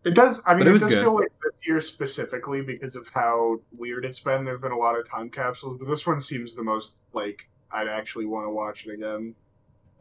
It 0.05 0.15
does. 0.15 0.41
I 0.45 0.51
mean, 0.53 0.59
But 0.59 0.67
it 0.67 0.69
it, 0.69 0.73
was 0.73 0.81
does 0.83 0.91
good. 0.93 1.01
feel 1.03 1.15
like 1.15 1.31
this 1.43 1.67
year 1.67 1.81
specifically 1.81 2.61
because 2.61 2.95
of 2.95 3.07
how 3.13 3.59
weird 3.77 4.05
it's 4.05 4.21
been. 4.21 4.45
There've 4.45 4.61
been 4.61 4.71
a 4.71 4.77
lot 4.77 4.97
of 4.97 5.07
time 5.09 5.29
capsules, 5.29 5.77
but 5.79 5.89
this 5.89 6.07
one 6.07 6.21
seems 6.21 6.55
the 6.55 6.63
most 6.63 6.95
like 7.11 7.49
I'd 7.71 7.89
actually 7.89 8.25
want 8.25 8.45
to 8.47 8.51
watch 8.51 8.85
it 8.88 8.93
again. 8.93 9.35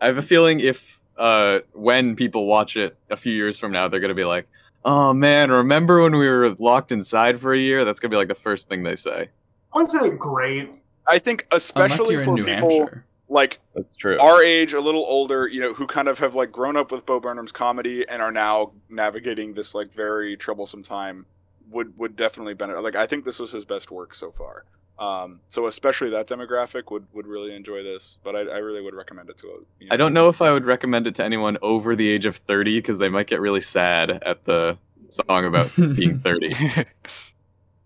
I 0.00 0.06
have 0.06 0.18
a 0.18 0.22
feeling 0.22 0.60
if, 0.60 1.00
uh, 1.16 1.60
when 1.72 2.16
people 2.16 2.46
watch 2.46 2.76
it 2.76 2.96
a 3.10 3.16
few 3.16 3.32
years 3.32 3.56
from 3.56 3.72
now, 3.72 3.88
they're 3.88 4.00
going 4.00 4.08
to 4.08 4.14
be 4.14 4.24
like, 4.24 4.46
oh 4.84 5.12
man, 5.12 5.50
remember 5.50 6.02
when 6.02 6.16
we 6.16 6.28
were 6.28 6.50
locked 6.58 6.92
inside 6.92 7.40
for 7.40 7.52
a 7.52 7.58
year? 7.58 7.84
That's 7.84 8.00
going 8.00 8.10
to 8.10 8.14
be 8.14 8.18
like 8.18 8.28
the 8.28 8.34
first 8.34 8.68
thing 8.68 8.82
they 8.82 8.96
say. 8.96 9.28
Wasn't 9.74 10.06
it 10.06 10.18
great? 10.18 10.80
I 11.06 11.18
think 11.18 11.46
especially 11.52 12.16
for 12.22 12.34
New 12.34 12.44
people 12.44 12.70
Hampshire. 12.70 13.04
like 13.28 13.60
That's 13.74 13.94
true. 13.96 14.18
our 14.18 14.42
age, 14.42 14.72
a 14.72 14.80
little 14.80 15.04
older, 15.04 15.46
you 15.46 15.60
know, 15.60 15.74
who 15.74 15.86
kind 15.86 16.08
of 16.08 16.18
have 16.18 16.34
like 16.34 16.50
grown 16.50 16.76
up 16.76 16.90
with 16.90 17.06
Bo 17.06 17.20
Burnham's 17.20 17.52
comedy 17.52 18.08
and 18.08 18.22
are 18.22 18.32
now 18.32 18.72
navigating 18.88 19.54
this 19.54 19.74
like 19.74 19.92
very 19.92 20.36
troublesome 20.36 20.82
time, 20.82 21.26
would 21.70 21.96
would 21.98 22.16
definitely 22.16 22.54
benefit. 22.54 22.82
Like 22.82 22.96
I 22.96 23.06
think 23.06 23.24
this 23.24 23.38
was 23.38 23.52
his 23.52 23.64
best 23.64 23.90
work 23.90 24.14
so 24.14 24.30
far. 24.32 24.64
Um, 24.98 25.40
so 25.48 25.66
especially 25.66 26.10
that 26.10 26.26
demographic 26.26 26.90
would 26.90 27.06
would 27.12 27.26
really 27.26 27.54
enjoy 27.54 27.82
this. 27.82 28.18
But 28.24 28.34
I, 28.34 28.40
I 28.40 28.58
really 28.58 28.80
would 28.80 28.94
recommend 28.94 29.28
it 29.28 29.36
to. 29.38 29.46
A, 29.48 29.50
you 29.80 29.88
I 29.90 29.96
don't 29.96 30.14
know 30.14 30.28
if 30.28 30.40
I 30.40 30.52
would 30.52 30.64
recommend 30.64 31.06
it 31.06 31.14
to 31.16 31.24
anyone 31.24 31.58
over 31.62 31.94
the 31.94 32.08
age 32.08 32.24
of 32.24 32.36
30 32.36 32.78
because 32.78 32.98
they 32.98 33.08
might 33.08 33.26
get 33.26 33.40
really 33.40 33.60
sad 33.60 34.10
at 34.10 34.44
the 34.44 34.78
song 35.10 35.44
about 35.44 35.74
being 35.94 36.18
30. 36.20 36.54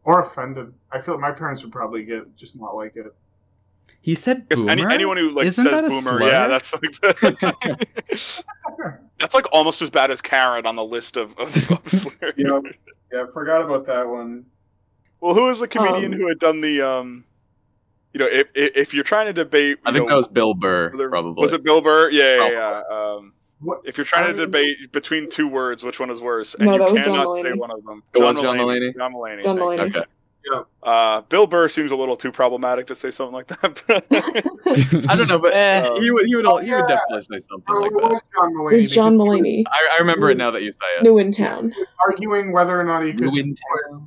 Or 0.03 0.23
offended. 0.23 0.73
I 0.91 0.99
feel 1.01 1.15
like 1.15 1.21
my 1.21 1.31
parents 1.31 1.63
would 1.63 1.73
probably 1.73 2.05
get 2.05 2.35
just 2.35 2.59
not 2.59 2.75
like 2.75 2.97
it. 2.97 3.15
He 4.01 4.15
said 4.15 4.49
boomer. 4.49 4.71
any, 4.71 4.83
anyone 4.87 5.19
who 5.19 5.29
like 5.29 5.47
Isn't 5.47 5.63
says 5.63 5.81
boomer, 5.83 6.19
slur? 6.19 6.31
yeah, 6.31 6.49
that's 6.49 6.73
like 6.73 6.83
the, 7.01 7.87
that's 9.19 9.35
like 9.35 9.45
almost 9.53 9.83
as 9.83 9.91
bad 9.91 10.11
as 10.11 10.23
Karen 10.23 10.65
on 10.65 10.75
the 10.75 10.85
list 10.85 11.19
of, 11.19 11.39
of, 11.39 11.49
of 11.71 11.89
slurs. 11.89 12.33
Yep. 12.39 12.63
Yeah, 13.13 13.25
I 13.29 13.33
forgot 13.33 13.61
about 13.63 13.85
that 13.87 14.09
one. 14.09 14.47
Well, 15.21 15.35
who 15.35 15.45
was 15.45 15.61
the 15.61 15.69
comedian 15.69 16.13
Um, 16.15 16.19
who 16.21 16.29
had 16.29 16.39
done 16.39 16.61
the 16.61 16.81
um, 16.83 17.25
you 18.13 18.21
know, 18.21 18.27
if 18.27 18.49
if, 18.55 18.77
if 18.77 18.95
you're 18.95 19.05
trying 19.05 19.27
to 19.27 19.33
debate, 19.33 19.79
I 19.85 19.93
think 19.93 20.05
know, 20.05 20.11
that 20.11 20.17
was 20.17 20.29
Bill 20.29 20.55
Burr, 20.55 20.91
whether- 20.91 21.09
probably. 21.09 21.41
Was 21.43 21.53
it 21.53 21.63
Bill 21.63 21.81
Burr? 21.81 22.11
Yeah, 22.11 22.37
yeah, 22.37 22.51
yeah. 22.51 22.83
Um, 22.91 23.35
What? 23.61 23.83
if 23.85 23.99
you're 23.99 24.05
trying 24.07 24.35
to 24.35 24.43
I- 24.43 24.45
debate 24.47 24.91
between 24.93 25.29
two 25.29 25.47
words, 25.49 25.85
which 25.85 26.01
one 26.01 26.11
is 26.11 26.21
worse? 26.21 26.55
And 26.55 26.67
No, 26.67 26.73
you 26.73 26.79
that 26.79 26.93
was 26.93 27.05
John 27.05 27.17
cannot 27.19 27.37
say 27.37 27.53
one 27.53 27.71
of 27.71 27.85
them. 27.85 28.03
It 28.15 28.23
was 28.23 28.41
John 28.41 28.57
Mulaney? 28.57 28.95
John 28.97 29.13
Mulaney. 29.13 29.43
John. 29.45 29.59
Mulaney. 29.59 29.95
Okay. 29.97 30.05
Uh, 30.83 31.21
Bill 31.29 31.47
Burr 31.47 31.69
seems 31.69 31.91
a 31.93 31.97
little 31.97 32.17
too 32.17 32.33
problematic 32.33 32.87
to 32.87 32.95
say 32.95 33.11
something 33.11 33.35
like 33.35 33.47
that. 33.49 33.83
I 35.09 35.15
don't 35.17 35.29
know, 35.29 35.39
but 35.39 35.55
Eh. 35.55 36.01
he 36.01 36.11
would 36.11 36.27
he 36.27 36.35
would 36.35 36.47
Oh, 36.47 36.57
he 36.57 36.73
would 36.73 36.87
definitely 36.89 37.21
say 37.21 37.39
something 37.39 37.65
Oh, 37.69 37.81
like 37.81 37.91
it 37.93 37.95
was 37.95 38.21
that. 38.23 38.27
John 38.35 38.55
Mulaney. 38.55 38.71
It 38.73 38.75
was 38.75 38.91
John 38.91 39.17
Mulaney, 39.19 39.65
I, 39.69 39.97
I 39.97 39.99
remember 40.01 40.31
it 40.31 40.39
now 40.39 40.51
that 40.51 40.63
you 40.63 40.73
say 40.73 40.87
it. 40.99 41.03
new 41.05 41.19
in 41.19 41.31
town. 41.31 41.75
Arguing 42.07 42.53
whether 42.53 42.81
or 42.81 42.85
not 42.85 43.05
he 43.05 43.13
could 43.13 43.27
Lewin 43.27 43.55
put 43.55 44.01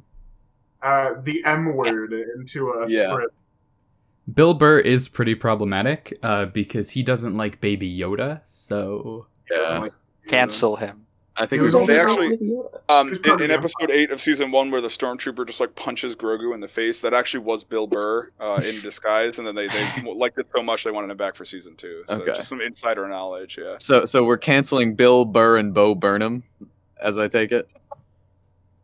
uh, 0.84 1.14
the 1.22 1.44
M 1.46 1.76
word 1.76 2.14
into 2.14 2.70
a 2.72 2.88
Yeah. 2.90 3.12
script. 3.14 3.34
Bill 4.34 4.54
Burr 4.54 4.80
is 4.80 5.10
pretty 5.10 5.36
problematic 5.36 6.18
uh, 6.24 6.46
because 6.46 6.92
he 6.92 7.04
doesn't 7.04 7.36
like 7.36 7.60
Baby 7.62 7.96
Yoda. 7.98 8.42
So 8.46 9.28
Yeah. 9.52 9.80
Like, 9.80 9.94
Cancel 10.28 10.78
him. 10.78 11.06
I 11.36 11.48
think 11.48 11.60
It 11.60 11.64
it 11.64 11.66
was 11.66 11.76
was 11.76 11.88
They 11.88 12.00
actually- 12.00 12.38
Um, 12.90 13.14
in, 13.26 13.42
in 13.42 13.52
episode 13.52 13.90
eight 13.90 14.12
of 14.12 14.22
season 14.22 14.52
one, 14.52 14.70
where 14.72 14.82
the 14.82 14.88
stormtrooper 14.88 15.46
just 15.48 15.60
like 15.60 15.76
punches 15.76 16.16
Grogu 16.16 16.54
in 16.54 16.60
the 16.62 16.68
face, 16.68 17.02
that 17.02 17.14
actually 17.14 17.44
was 17.44 17.64
Bill 17.64 17.88
Burr 17.88 18.30
uh, 18.40 18.62
in 18.64 18.80
disguise, 18.82 19.40
and 19.40 19.48
then 19.48 19.56
they, 19.56 19.68
they 19.68 19.88
liked 20.16 20.38
it 20.38 20.48
so 20.56 20.62
much 20.62 20.84
they 20.84 20.92
wanted 20.92 21.10
him 21.10 21.18
back 21.18 21.36
for 21.36 21.44
season 21.44 21.76
two. 21.76 22.04
So 22.08 22.22
Okay. 22.22 22.34
just 22.36 22.48
some 22.50 22.62
insider 22.62 23.08
knowledge, 23.10 23.58
yeah. 23.58 23.76
So 23.80 24.06
so 24.06 24.24
we're 24.24 24.38
canceling 24.38 24.96
Bill 24.96 25.26
Burr 25.26 25.58
and 25.58 25.74
Bo 25.74 25.96
Burnham, 25.96 26.44
as 27.02 27.18
I 27.18 27.28
take 27.28 27.52
it. 27.52 27.68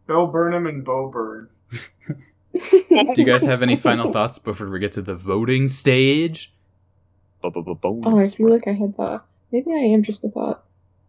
Bill 0.08 0.26
Burnham 0.28 0.66
and 0.66 0.84
Bo 0.84 1.08
Burn. 1.08 1.50
Do 2.54 3.14
you 3.16 3.26
guys 3.26 3.46
have 3.46 3.62
any 3.62 3.76
final 3.76 4.12
thoughts 4.12 4.40
before 4.40 4.70
we 4.70 4.80
get 4.80 4.92
to 4.94 5.02
the 5.02 5.16
voting 5.16 5.68
stage? 5.68 6.54
Oh, 7.44 8.20
I 8.20 8.28
feel 8.30 8.50
like 8.50 8.68
I 8.68 8.74
had 8.74 8.96
thoughts. 8.98 9.44
Maybe 9.52 9.72
I 9.72 9.78
am 9.94 10.04
just 10.04 10.24
a 10.26 10.28
bot. 10.28 10.66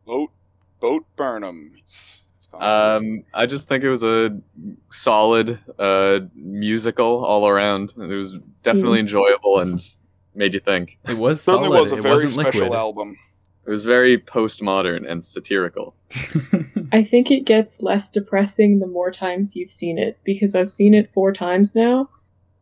Vote, 0.07 0.31
vote 0.81 1.05
Burnham. 1.17 1.73
Um, 2.53 3.25
I 3.33 3.47
just 3.47 3.69
think 3.69 3.85
it 3.85 3.91
was 3.91 4.03
a 4.03 4.37
solid 4.91 5.59
uh 5.79 6.21
musical 6.35 7.25
all 7.25 7.49
around. 7.49 7.93
It 7.97 8.07
was 8.07 8.39
definitely 8.63 9.01
enjoyable 9.01 9.59
and 9.61 9.81
made 10.35 10.55
you 10.55 10.61
think. 10.61 10.99
It 11.09 11.17
was 11.17 11.41
certainly 11.43 11.69
solid. 11.69 11.83
was 11.83 11.93
a 11.93 11.97
it 11.97 12.03
very 12.03 12.25
wasn't 12.25 12.33
special 12.33 12.61
liquid. 12.63 12.73
album. 12.79 13.17
It 13.67 13.71
was 13.71 13.85
very 13.85 14.19
postmodern 14.19 15.09
and 15.09 15.25
satirical. 15.25 15.95
I 16.93 17.05
think 17.05 17.31
it 17.31 17.45
gets 17.45 17.83
less 17.83 18.11
depressing 18.11 18.79
the 18.79 18.87
more 18.87 19.11
times 19.11 19.55
you've 19.55 19.71
seen 19.71 19.99
it 19.99 20.19
because 20.25 20.55
I've 20.55 20.71
seen 20.71 20.95
it 20.95 21.13
four 21.13 21.33
times 21.33 21.75
now. 21.75 22.09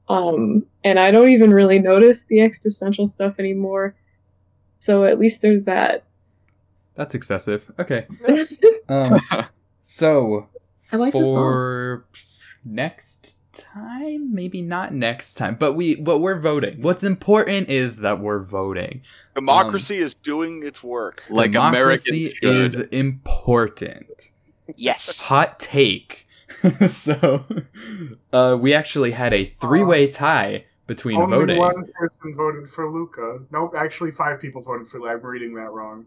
Um, 0.09 0.66
and 0.85 0.99
I 0.99 1.11
don't 1.11 1.29
even 1.29 1.53
really 1.53 1.79
notice 1.79 2.27
the 2.27 2.41
existential 2.41 3.07
stuff 3.07 3.39
anymore. 3.39 3.95
So 4.79 5.05
at 5.05 5.19
least 5.19 5.43
there's 5.43 5.62
that. 5.65 6.05
That's 6.95 7.15
excessive. 7.15 7.70
Okay. 7.79 8.07
Um, 8.91 9.20
so 9.83 10.49
I 10.91 10.97
like 10.97 11.12
the 11.12 11.23
for 11.23 12.07
next 12.65 13.38
time, 13.59 14.35
maybe 14.35 14.62
not 14.62 14.94
next 14.94 15.35
time, 15.35 15.56
but 15.56 15.74
we 15.74 15.94
but 15.94 16.18
we're 16.18 16.39
voting. 16.39 16.80
What's 16.82 17.05
important 17.05 17.68
is 17.68 17.98
that 17.98 18.20
we're 18.20 18.43
voting. 18.43 19.02
Democracy 19.35 19.98
is 19.98 20.14
doing 20.14 20.62
its 20.64 20.82
work. 20.82 21.22
Like 21.30 21.52
Democracy 21.52 22.35
is 22.43 22.76
important. 22.78 24.30
Yes. 24.76 25.20
Hot 25.20 25.59
take. 25.60 26.26
so, 26.89 27.44
uh, 28.32 28.56
we 28.59 28.74
actually 28.74 29.12
had 29.12 29.32
a 29.32 29.44
three-way 29.44 30.09
tie 30.09 30.64
between 30.86 31.20
Only 31.20 31.36
voting. 31.36 31.59
one 31.59 31.85
person 31.93 32.35
voted 32.35 32.68
for 32.70 32.90
Luca. 32.90 33.40
Nope, 33.52 33.74
actually 33.76 34.10
five 34.10 34.40
people 34.40 34.62
voted 34.62 34.89
for. 34.89 35.09
I'm 35.09 35.20
reading 35.20 35.55
that 35.55 35.70
wrong. 35.70 36.06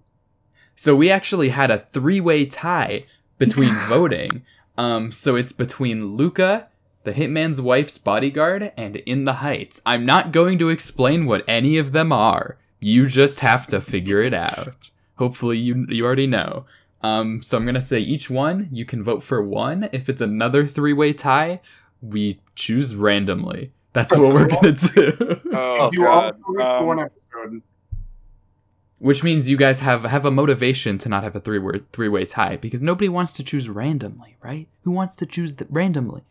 So 0.75 0.95
we 0.95 1.09
actually 1.09 1.49
had 1.49 1.69
a 1.71 1.77
three-way 1.77 2.47
tie 2.47 3.05
between 3.37 3.75
voting. 3.87 4.43
Um, 4.77 5.11
so 5.11 5.35
it's 5.35 5.51
between 5.51 6.15
Luca, 6.15 6.69
the 7.03 7.13
Hitman's 7.13 7.59
Wife's 7.61 7.97
Bodyguard, 7.97 8.71
and 8.77 8.97
In 8.97 9.25
the 9.25 9.33
Heights. 9.33 9.81
I'm 9.85 10.05
not 10.05 10.31
going 10.31 10.57
to 10.59 10.69
explain 10.69 11.25
what 11.25 11.43
any 11.47 11.77
of 11.77 11.91
them 11.91 12.11
are. 12.11 12.57
You 12.79 13.07
just 13.07 13.39
have 13.41 13.67
to 13.67 13.81
figure 13.81 14.21
it 14.21 14.33
out. 14.33 14.89
Hopefully, 15.17 15.57
you 15.57 15.85
you 15.89 16.05
already 16.05 16.27
know. 16.27 16.65
Um, 17.03 17.41
so 17.41 17.57
I'm 17.57 17.65
gonna 17.65 17.81
say 17.81 17.99
each 17.99 18.29
one 18.29 18.69
you 18.71 18.85
can 18.85 19.03
vote 19.03 19.23
for 19.23 19.41
one. 19.41 19.89
If 19.91 20.09
it's 20.09 20.21
another 20.21 20.65
three-way 20.67 21.13
tie, 21.13 21.59
we 22.01 22.39
choose 22.55 22.95
randomly. 22.95 23.71
That's 23.93 24.15
what 24.15 24.33
we're 24.33 24.47
gonna 24.47 24.71
do. 24.73 25.41
Oh, 25.53 25.89
you 25.91 26.03
God. 26.03 26.35
voted 26.37 26.43
for 26.45 26.61
Um, 26.61 26.85
one 26.87 26.99
episode. 26.99 27.61
Which 28.99 29.23
means 29.23 29.49
you 29.49 29.57
guys 29.57 29.79
have 29.79 30.03
have 30.03 30.25
a 30.25 30.31
motivation 30.31 30.97
to 30.99 31.09
not 31.09 31.23
have 31.23 31.35
a 31.35 31.39
three 31.39 31.57
word 31.59 31.85
three 31.91 32.07
way 32.07 32.23
tie 32.25 32.55
because 32.57 32.81
nobody 32.83 33.09
wants 33.09 33.33
to 33.33 33.43
choose 33.43 33.67
randomly, 33.67 34.37
right? 34.43 34.67
Who 34.83 34.91
wants 34.91 35.15
to 35.17 35.25
choose 35.25 35.55
th- 35.55 35.69
randomly? 35.71 36.21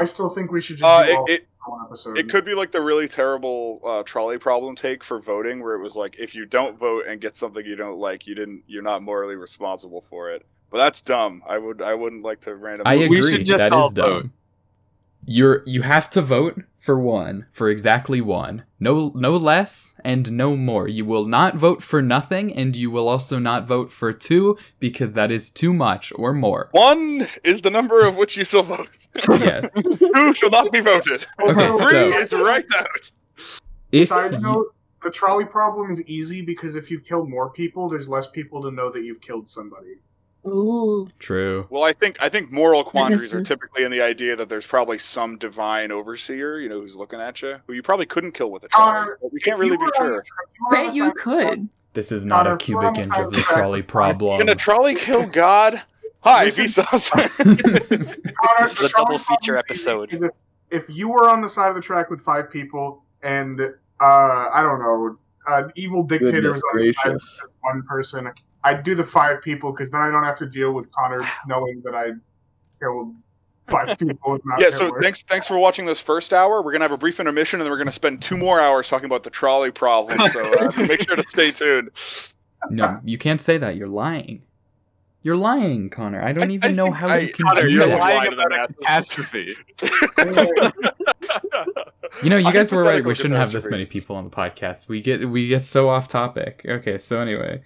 I 0.00 0.04
still 0.04 0.28
think 0.28 0.50
we 0.50 0.60
should 0.60 0.76
just 0.78 0.84
uh, 0.88 1.04
do 1.04 1.10
it, 1.10 1.14
all 1.16 1.24
it, 1.26 1.46
one 1.66 1.86
episode. 1.86 2.18
it 2.18 2.28
could 2.28 2.44
be 2.44 2.54
like 2.54 2.72
the 2.72 2.80
really 2.80 3.08
terrible 3.08 3.80
uh, 3.84 4.02
trolley 4.04 4.38
problem 4.38 4.74
take 4.76 5.02
for 5.04 5.20
voting, 5.20 5.62
where 5.62 5.74
it 5.74 5.82
was 5.82 5.96
like 5.96 6.16
if 6.18 6.34
you 6.34 6.46
don't 6.46 6.78
vote 6.78 7.06
and 7.06 7.20
get 7.20 7.36
something 7.36 7.64
you 7.64 7.76
don't 7.76 7.98
like, 7.98 8.26
you 8.26 8.34
didn't, 8.34 8.62
you're 8.66 8.82
not 8.82 9.02
morally 9.02 9.36
responsible 9.36 10.04
for 10.08 10.30
it. 10.30 10.44
But 10.70 10.78
that's 10.78 11.02
dumb. 11.02 11.42
I 11.46 11.58
would, 11.58 11.82
I 11.82 11.94
wouldn't 11.94 12.22
like 12.22 12.40
to 12.42 12.54
randomly. 12.54 12.90
I 13.04 13.08
We 13.08 13.18
agree. 13.18 13.30
should 13.32 13.44
just 13.44 13.58
that 13.60 13.72
all 13.72 13.88
is 13.88 13.94
dumb. 13.94 14.32
You're 15.24 15.62
you 15.66 15.82
have 15.82 16.10
to 16.10 16.22
vote 16.22 16.60
for 16.82 16.98
one 16.98 17.46
for 17.52 17.70
exactly 17.70 18.20
one, 18.20 18.64
no 18.80 19.12
no 19.14 19.36
less 19.36 19.94
and 20.04 20.32
no 20.32 20.56
more. 20.56 20.88
You 20.88 21.04
will 21.04 21.24
not 21.24 21.54
vote 21.54 21.80
for 21.82 22.02
nothing, 22.02 22.52
and 22.52 22.74
you 22.76 22.90
will 22.90 23.08
also 23.08 23.38
not 23.38 23.68
vote 23.68 23.92
for 23.92 24.12
two 24.12 24.58
because 24.80 25.12
that 25.12 25.30
is 25.30 25.50
too 25.50 25.72
much 25.72 26.12
or 26.16 26.32
more. 26.32 26.68
One 26.72 27.28
is 27.44 27.60
the 27.60 27.70
number 27.70 28.04
of 28.04 28.16
which 28.16 28.36
you 28.36 28.44
shall 28.44 28.64
vote. 28.64 29.06
Yes. 29.30 29.70
Two 29.74 30.34
shall 30.34 30.50
not 30.50 30.72
be 30.72 30.80
voted. 30.80 31.24
Okay, 31.40 31.72
Three 31.72 32.12
so- 32.12 32.18
is 32.18 32.32
right 32.32 32.66
out. 32.76 33.10
If 33.92 34.08
Side 34.08 34.32
you- 34.32 34.40
note, 34.40 34.74
the 35.04 35.10
trolley 35.10 35.44
problem 35.44 35.90
is 35.92 36.02
easy 36.02 36.42
because 36.42 36.74
if 36.74 36.90
you 36.90 36.98
kill 37.00 37.26
more 37.26 37.50
people, 37.50 37.88
there's 37.88 38.08
less 38.08 38.26
people 38.26 38.60
to 38.62 38.70
know 38.72 38.90
that 38.90 39.02
you've 39.04 39.20
killed 39.20 39.48
somebody. 39.48 40.00
Ooh. 40.46 41.06
true. 41.18 41.66
Well, 41.70 41.84
I 41.84 41.92
think 41.92 42.16
I 42.20 42.28
think 42.28 42.50
moral 42.50 42.82
quandaries 42.82 43.32
are 43.32 43.42
typically 43.42 43.84
in 43.84 43.90
the 43.92 44.02
idea 44.02 44.34
that 44.36 44.48
there's 44.48 44.66
probably 44.66 44.98
some 44.98 45.38
divine 45.38 45.92
overseer, 45.92 46.58
you 46.58 46.68
know, 46.68 46.80
who's 46.80 46.96
looking 46.96 47.20
at 47.20 47.40
you, 47.42 47.58
who 47.66 47.74
you 47.74 47.82
probably 47.82 48.06
couldn't 48.06 48.32
kill 48.32 48.50
with 48.50 48.64
a 48.64 48.68
trolley. 48.68 49.10
Uh, 49.12 49.14
but 49.22 49.32
we 49.32 49.38
can't 49.40 49.58
really 49.58 49.76
be 49.76 49.82
were 49.82 49.92
on 50.00 50.06
the 50.10 50.12
sure. 50.14 50.22
tra- 50.22 50.34
if 50.48 50.58
you 50.58 50.66
were 50.68 50.76
on 50.78 50.84
Bet 50.86 50.94
you 50.94 51.02
side 51.02 51.08
of 51.08 51.14
the 51.14 51.20
track- 51.20 51.48
could. 51.58 51.68
This 51.94 52.10
is 52.12 52.24
not 52.24 52.46
a 52.46 52.56
cubic 52.56 52.98
inch 52.98 53.16
of 53.16 53.30
the 53.32 53.38
side 53.38 53.50
of 53.50 53.54
the 53.54 53.60
trolley 53.60 53.82
problem. 53.82 54.38
Can 54.38 54.48
a 54.48 54.54
trolley 54.54 54.94
kill 54.94 55.26
God? 55.26 55.82
Hi, 56.20 56.46
Vsauce. 56.46 57.10
Connor, 57.10 58.60
This 58.60 58.80
is 58.80 58.92
a 58.92 58.96
double 58.96 59.18
feature 59.18 59.56
episode. 59.56 60.12
If, 60.12 60.30
if 60.70 60.84
you 60.88 61.08
were 61.08 61.28
on 61.28 61.40
the 61.42 61.48
side 61.48 61.68
of 61.68 61.74
the 61.74 61.80
track 61.82 62.10
with 62.10 62.20
five 62.20 62.50
people 62.50 63.02
and 63.22 63.60
uh, 63.60 63.64
I 64.00 64.62
don't 64.62 64.80
know, 64.80 65.18
an 65.48 65.72
evil 65.76 66.02
dictator 66.02 66.32
Goodness 66.40 66.56
was 66.56 66.62
on 66.72 66.78
the 66.78 66.92
side 66.92 67.02
gracious. 67.04 67.42
one 67.60 67.82
person, 67.82 68.30
I'd 68.64 68.82
do 68.82 68.94
the 68.94 69.04
five 69.04 69.42
people 69.42 69.72
because 69.72 69.90
then 69.90 70.00
I 70.00 70.10
don't 70.10 70.24
have 70.24 70.36
to 70.36 70.46
deal 70.46 70.72
with 70.72 70.90
Connor 70.92 71.26
knowing 71.46 71.82
that 71.84 71.94
I 71.94 72.10
killed 72.80 73.14
five 73.66 73.98
people. 73.98 74.38
Not 74.44 74.60
yeah, 74.60 74.70
so 74.70 74.84
Hitler. 74.86 75.02
thanks 75.02 75.22
thanks 75.24 75.46
for 75.46 75.58
watching 75.58 75.86
this 75.86 76.00
first 76.00 76.32
hour. 76.32 76.62
We're 76.62 76.72
gonna 76.72 76.84
have 76.84 76.92
a 76.92 76.96
brief 76.96 77.18
intermission, 77.20 77.60
and 77.60 77.64
then 77.66 77.70
we're 77.72 77.78
gonna 77.78 77.92
spend 77.92 78.22
two 78.22 78.36
more 78.36 78.60
hours 78.60 78.88
talking 78.88 79.06
about 79.06 79.22
the 79.24 79.30
trolley 79.30 79.70
problem. 79.70 80.18
So 80.30 80.40
uh, 80.40 80.72
make 80.86 81.02
sure 81.02 81.16
to 81.16 81.24
stay 81.28 81.50
tuned. 81.52 81.90
No, 82.70 83.00
you 83.04 83.18
can't 83.18 83.40
say 83.40 83.58
that. 83.58 83.76
You're 83.76 83.88
lying. 83.88 84.42
You're 85.24 85.36
lying, 85.36 85.88
Connor. 85.90 86.20
I 86.22 86.32
don't 86.32 86.50
I- 86.50 86.54
even 86.54 86.70
I 86.72 86.74
know 86.74 86.90
how 86.90 87.06
I- 87.08 87.18
you 87.18 87.32
can 87.32 87.44
Connor, 87.46 87.62
do 87.62 87.70
you're 87.70 87.86
that. 87.86 87.98
lying 87.98 88.16
lying 88.18 88.32
about 88.32 88.46
about 88.52 88.70
a 88.70 88.72
a 88.72 88.74
catastrophe. 88.74 89.54
You 92.22 92.30
know, 92.30 92.36
you 92.36 92.48
A 92.50 92.52
guys 92.52 92.72
were 92.72 92.82
right. 92.82 93.04
We 93.04 93.14
shouldn't 93.14 93.34
have 93.40 93.52
this 93.52 93.68
many 93.68 93.86
people 93.86 94.16
on 94.16 94.24
the 94.24 94.30
podcast. 94.30 94.88
We 94.88 95.00
get 95.00 95.28
we 95.28 95.48
get 95.48 95.64
so 95.64 95.88
off 95.88 96.08
topic. 96.08 96.62
Okay, 96.68 96.98
so 96.98 97.20
anyway, 97.20 97.62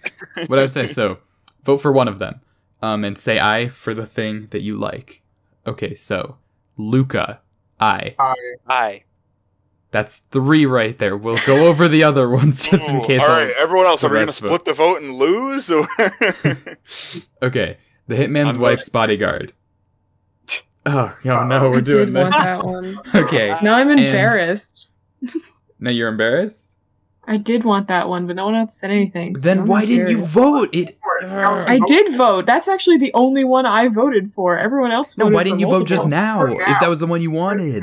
what 0.47 0.59
I 0.59 0.63
was 0.63 0.73
saying. 0.73 0.89
So, 0.89 1.19
vote 1.65 1.79
for 1.79 1.93
one 1.93 2.09
of 2.09 2.19
them, 2.19 2.41
um, 2.83 3.05
and 3.05 3.19
say 3.19 3.39
I 3.39 3.69
for 3.69 3.95
the 3.95 4.07
thing 4.07 4.49
that 4.51 4.63
you 4.63 4.77
like. 4.79 5.23
Okay, 5.67 5.95
so 5.95 6.37
Luca, 6.77 7.41
I. 7.81 8.15
I, 8.19 8.35
I. 8.69 9.03
That's 9.91 10.19
three 10.19 10.67
right 10.67 10.99
there. 10.99 11.17
We'll 11.17 11.39
go 11.47 11.67
over 11.67 11.89
the 11.89 12.03
other 12.03 12.29
ones 12.41 12.69
just 12.69 12.89
in 12.91 13.01
case. 13.03 13.21
All 13.21 13.29
right, 13.29 13.49
I'll- 13.49 13.63
everyone 13.63 13.87
else, 13.87 14.05
are 14.05 14.09
we 14.09 14.15
gonna 14.17 14.27
rest 14.27 14.39
split 14.39 14.65
the 14.65 14.75
vote 14.75 15.01
and 15.03 15.15
lose? 15.15 15.71
Or 15.71 15.87
Okay, 17.43 17.79
the 18.07 18.15
Hitman's 18.15 18.57
I'm 18.57 18.63
Wife's 18.63 18.89
Bodyguard. 18.89 19.53
Oh, 20.87 21.17
oh 21.25 21.31
uh, 21.31 21.45
no, 21.45 21.71
we're 21.71 21.79
I 21.79 21.81
doing 21.81 22.07
did 22.07 22.15
this. 22.15 22.23
want 22.23 22.35
that 22.35 22.65
one. 22.65 23.01
Okay, 23.15 23.57
Now 23.63 23.75
I'm 23.77 23.91
And- 23.91 24.01
embarrassed. 24.01 24.89
now 25.81 25.91
you're 25.91 26.09
embarrassed. 26.09 26.73
I 27.29 27.39
did 27.39 27.65
want 27.65 27.89
that 27.89 28.09
one, 28.09 28.29
but 28.29 28.37
no 28.37 28.45
one 28.45 28.55
else 28.55 28.77
said 28.79 28.93
anything. 28.93 29.37
so 29.37 29.49
Then 29.49 29.59
I'm 29.61 29.67
why 29.67 29.85
didn't 29.85 30.11
you 30.11 30.25
vote? 30.25 30.69
It. 30.73 30.97
I 31.25 31.81
did 31.89 32.15
vote. 32.17 32.47
That's 32.47 32.69
actually 32.69 32.99
the 32.99 33.11
only 33.15 33.43
one 33.43 33.67
I 33.67 33.89
voted 33.89 34.31
for. 34.31 34.57
Everyone 34.57 34.93
else 34.93 35.15
voted 35.15 35.33
No, 35.33 35.37
why 35.37 35.43
didn't 35.43 35.59
you 35.59 35.67
vote 35.67 35.89
just 35.89 36.07
now? 36.07 36.45
Now. 36.45 36.53
If 36.73 36.79
that 36.79 36.89
was 36.89 37.01
the 37.01 37.07
one 37.09 37.21
you 37.21 37.33
wanted. 37.33 37.83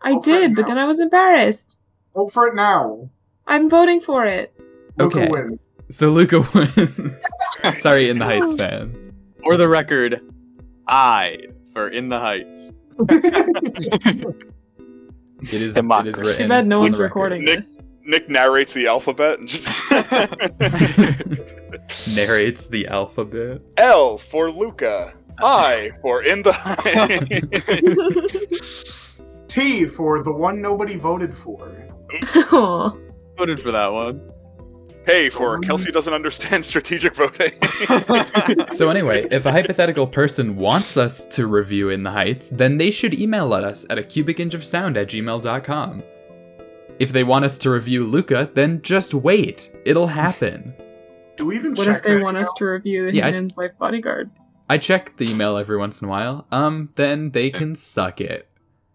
I 0.00 0.12
Vote 0.12 0.24
did, 0.24 0.54
but 0.54 0.68
then 0.68 0.78
I 0.78 0.84
was 0.84 1.00
embarrassed. 1.00 1.78
Vote 2.14 2.32
for 2.32 2.46
it 2.46 2.54
now. 2.54 3.08
I'm 3.48 3.68
voting 3.68 4.00
for 4.00 4.26
it. 4.26 4.52
Luca 4.96 5.18
Okay. 5.22 5.28
wins. 5.28 5.66
So 5.90 6.10
Luca 6.10 6.42
wins. 6.54 7.16
Sorry, 7.80 8.08
In 8.10 8.20
the 8.20 8.24
Heights 8.26 8.54
fans. 8.62 9.10
For 9.42 9.56
the 9.56 9.66
record, 9.66 10.20
I 10.86 11.48
for 11.74 11.88
In 11.88 12.08
the 12.08 12.18
Heights. 12.18 12.72
It 15.40 15.52
is. 15.52 15.52
It 15.52 15.62
is 15.62 15.74
Democracy. 15.74 16.20
written. 16.22 16.36
Too 16.44 16.48
bad 16.48 16.66
no 16.66 16.78
one's 16.80 16.96
the 16.96 17.02
record. 17.02 17.32
recording 17.32 17.44
Nick- 17.44 17.56
this. 17.58 17.76
Nick 18.06 18.30
narrates 18.30 18.72
the 18.72 18.86
alphabet 18.86 19.40
and 19.40 19.48
just 19.48 19.90
Narrates 22.16 22.66
the 22.66 22.86
alphabet. 22.88 23.60
L 23.76 24.16
for 24.16 24.50
Luca, 24.50 25.12
I 25.42 25.90
for 26.00 26.22
in 26.22 26.42
the 26.42 26.52
heights. 26.54 27.60
T 29.48 29.84
for 29.86 30.22
the 30.22 30.32
one 30.32 30.62
nobody 30.62 30.96
voted 30.96 31.34
for. 31.34 31.68
Voted 33.36 33.60
for 33.60 33.70
that 33.72 33.92
one. 33.92 34.30
Hey, 35.06 35.28
for 35.28 35.58
Kelsey 35.58 35.92
doesn't 35.92 36.14
understand 36.14 36.64
strategic 36.72 37.14
voting. 37.14 37.52
So 38.72 38.90
anyway, 38.90 39.28
if 39.30 39.46
a 39.46 39.52
hypothetical 39.52 40.06
person 40.06 40.56
wants 40.56 40.96
us 40.96 41.26
to 41.26 41.46
review 41.46 41.90
In 41.90 42.02
the 42.02 42.10
Heights, 42.10 42.48
then 42.48 42.78
they 42.78 42.90
should 42.90 43.14
email 43.14 43.52
us 43.52 43.86
at 43.90 43.98
a 43.98 44.02
cubic 44.02 44.40
inch 44.40 44.54
of 44.54 44.64
sound 44.64 44.96
at 44.96 45.08
gmail.com. 45.08 46.02
If 46.98 47.12
they 47.12 47.22
want 47.24 47.44
us 47.44 47.58
to 47.58 47.70
review 47.70 48.06
Luca, 48.06 48.50
then 48.54 48.80
just 48.82 49.14
wait. 49.14 49.70
It'll 49.84 50.06
happen. 50.06 50.74
Do 51.36 51.46
we 51.46 51.56
even 51.56 51.74
What 51.74 51.84
check 51.84 51.98
if 51.98 52.02
they 52.04 52.14
that 52.14 52.22
want 52.22 52.36
us 52.36 52.52
to 52.56 52.64
review 52.64 53.10
the 53.10 53.16
Yeah, 53.18 53.26
I- 53.28 53.32
Hitman's 53.32 53.56
Wife's 53.56 53.76
Bodyguard? 53.78 54.30
I 54.70 54.78
check 54.78 55.16
the 55.18 55.30
email 55.30 55.56
every 55.58 55.76
once 55.76 56.00
in 56.00 56.08
a 56.08 56.10
while. 56.10 56.46
Um, 56.50 56.90
then 56.94 57.30
they 57.32 57.50
can 57.50 57.74
suck 57.74 58.20
it. 58.20 58.48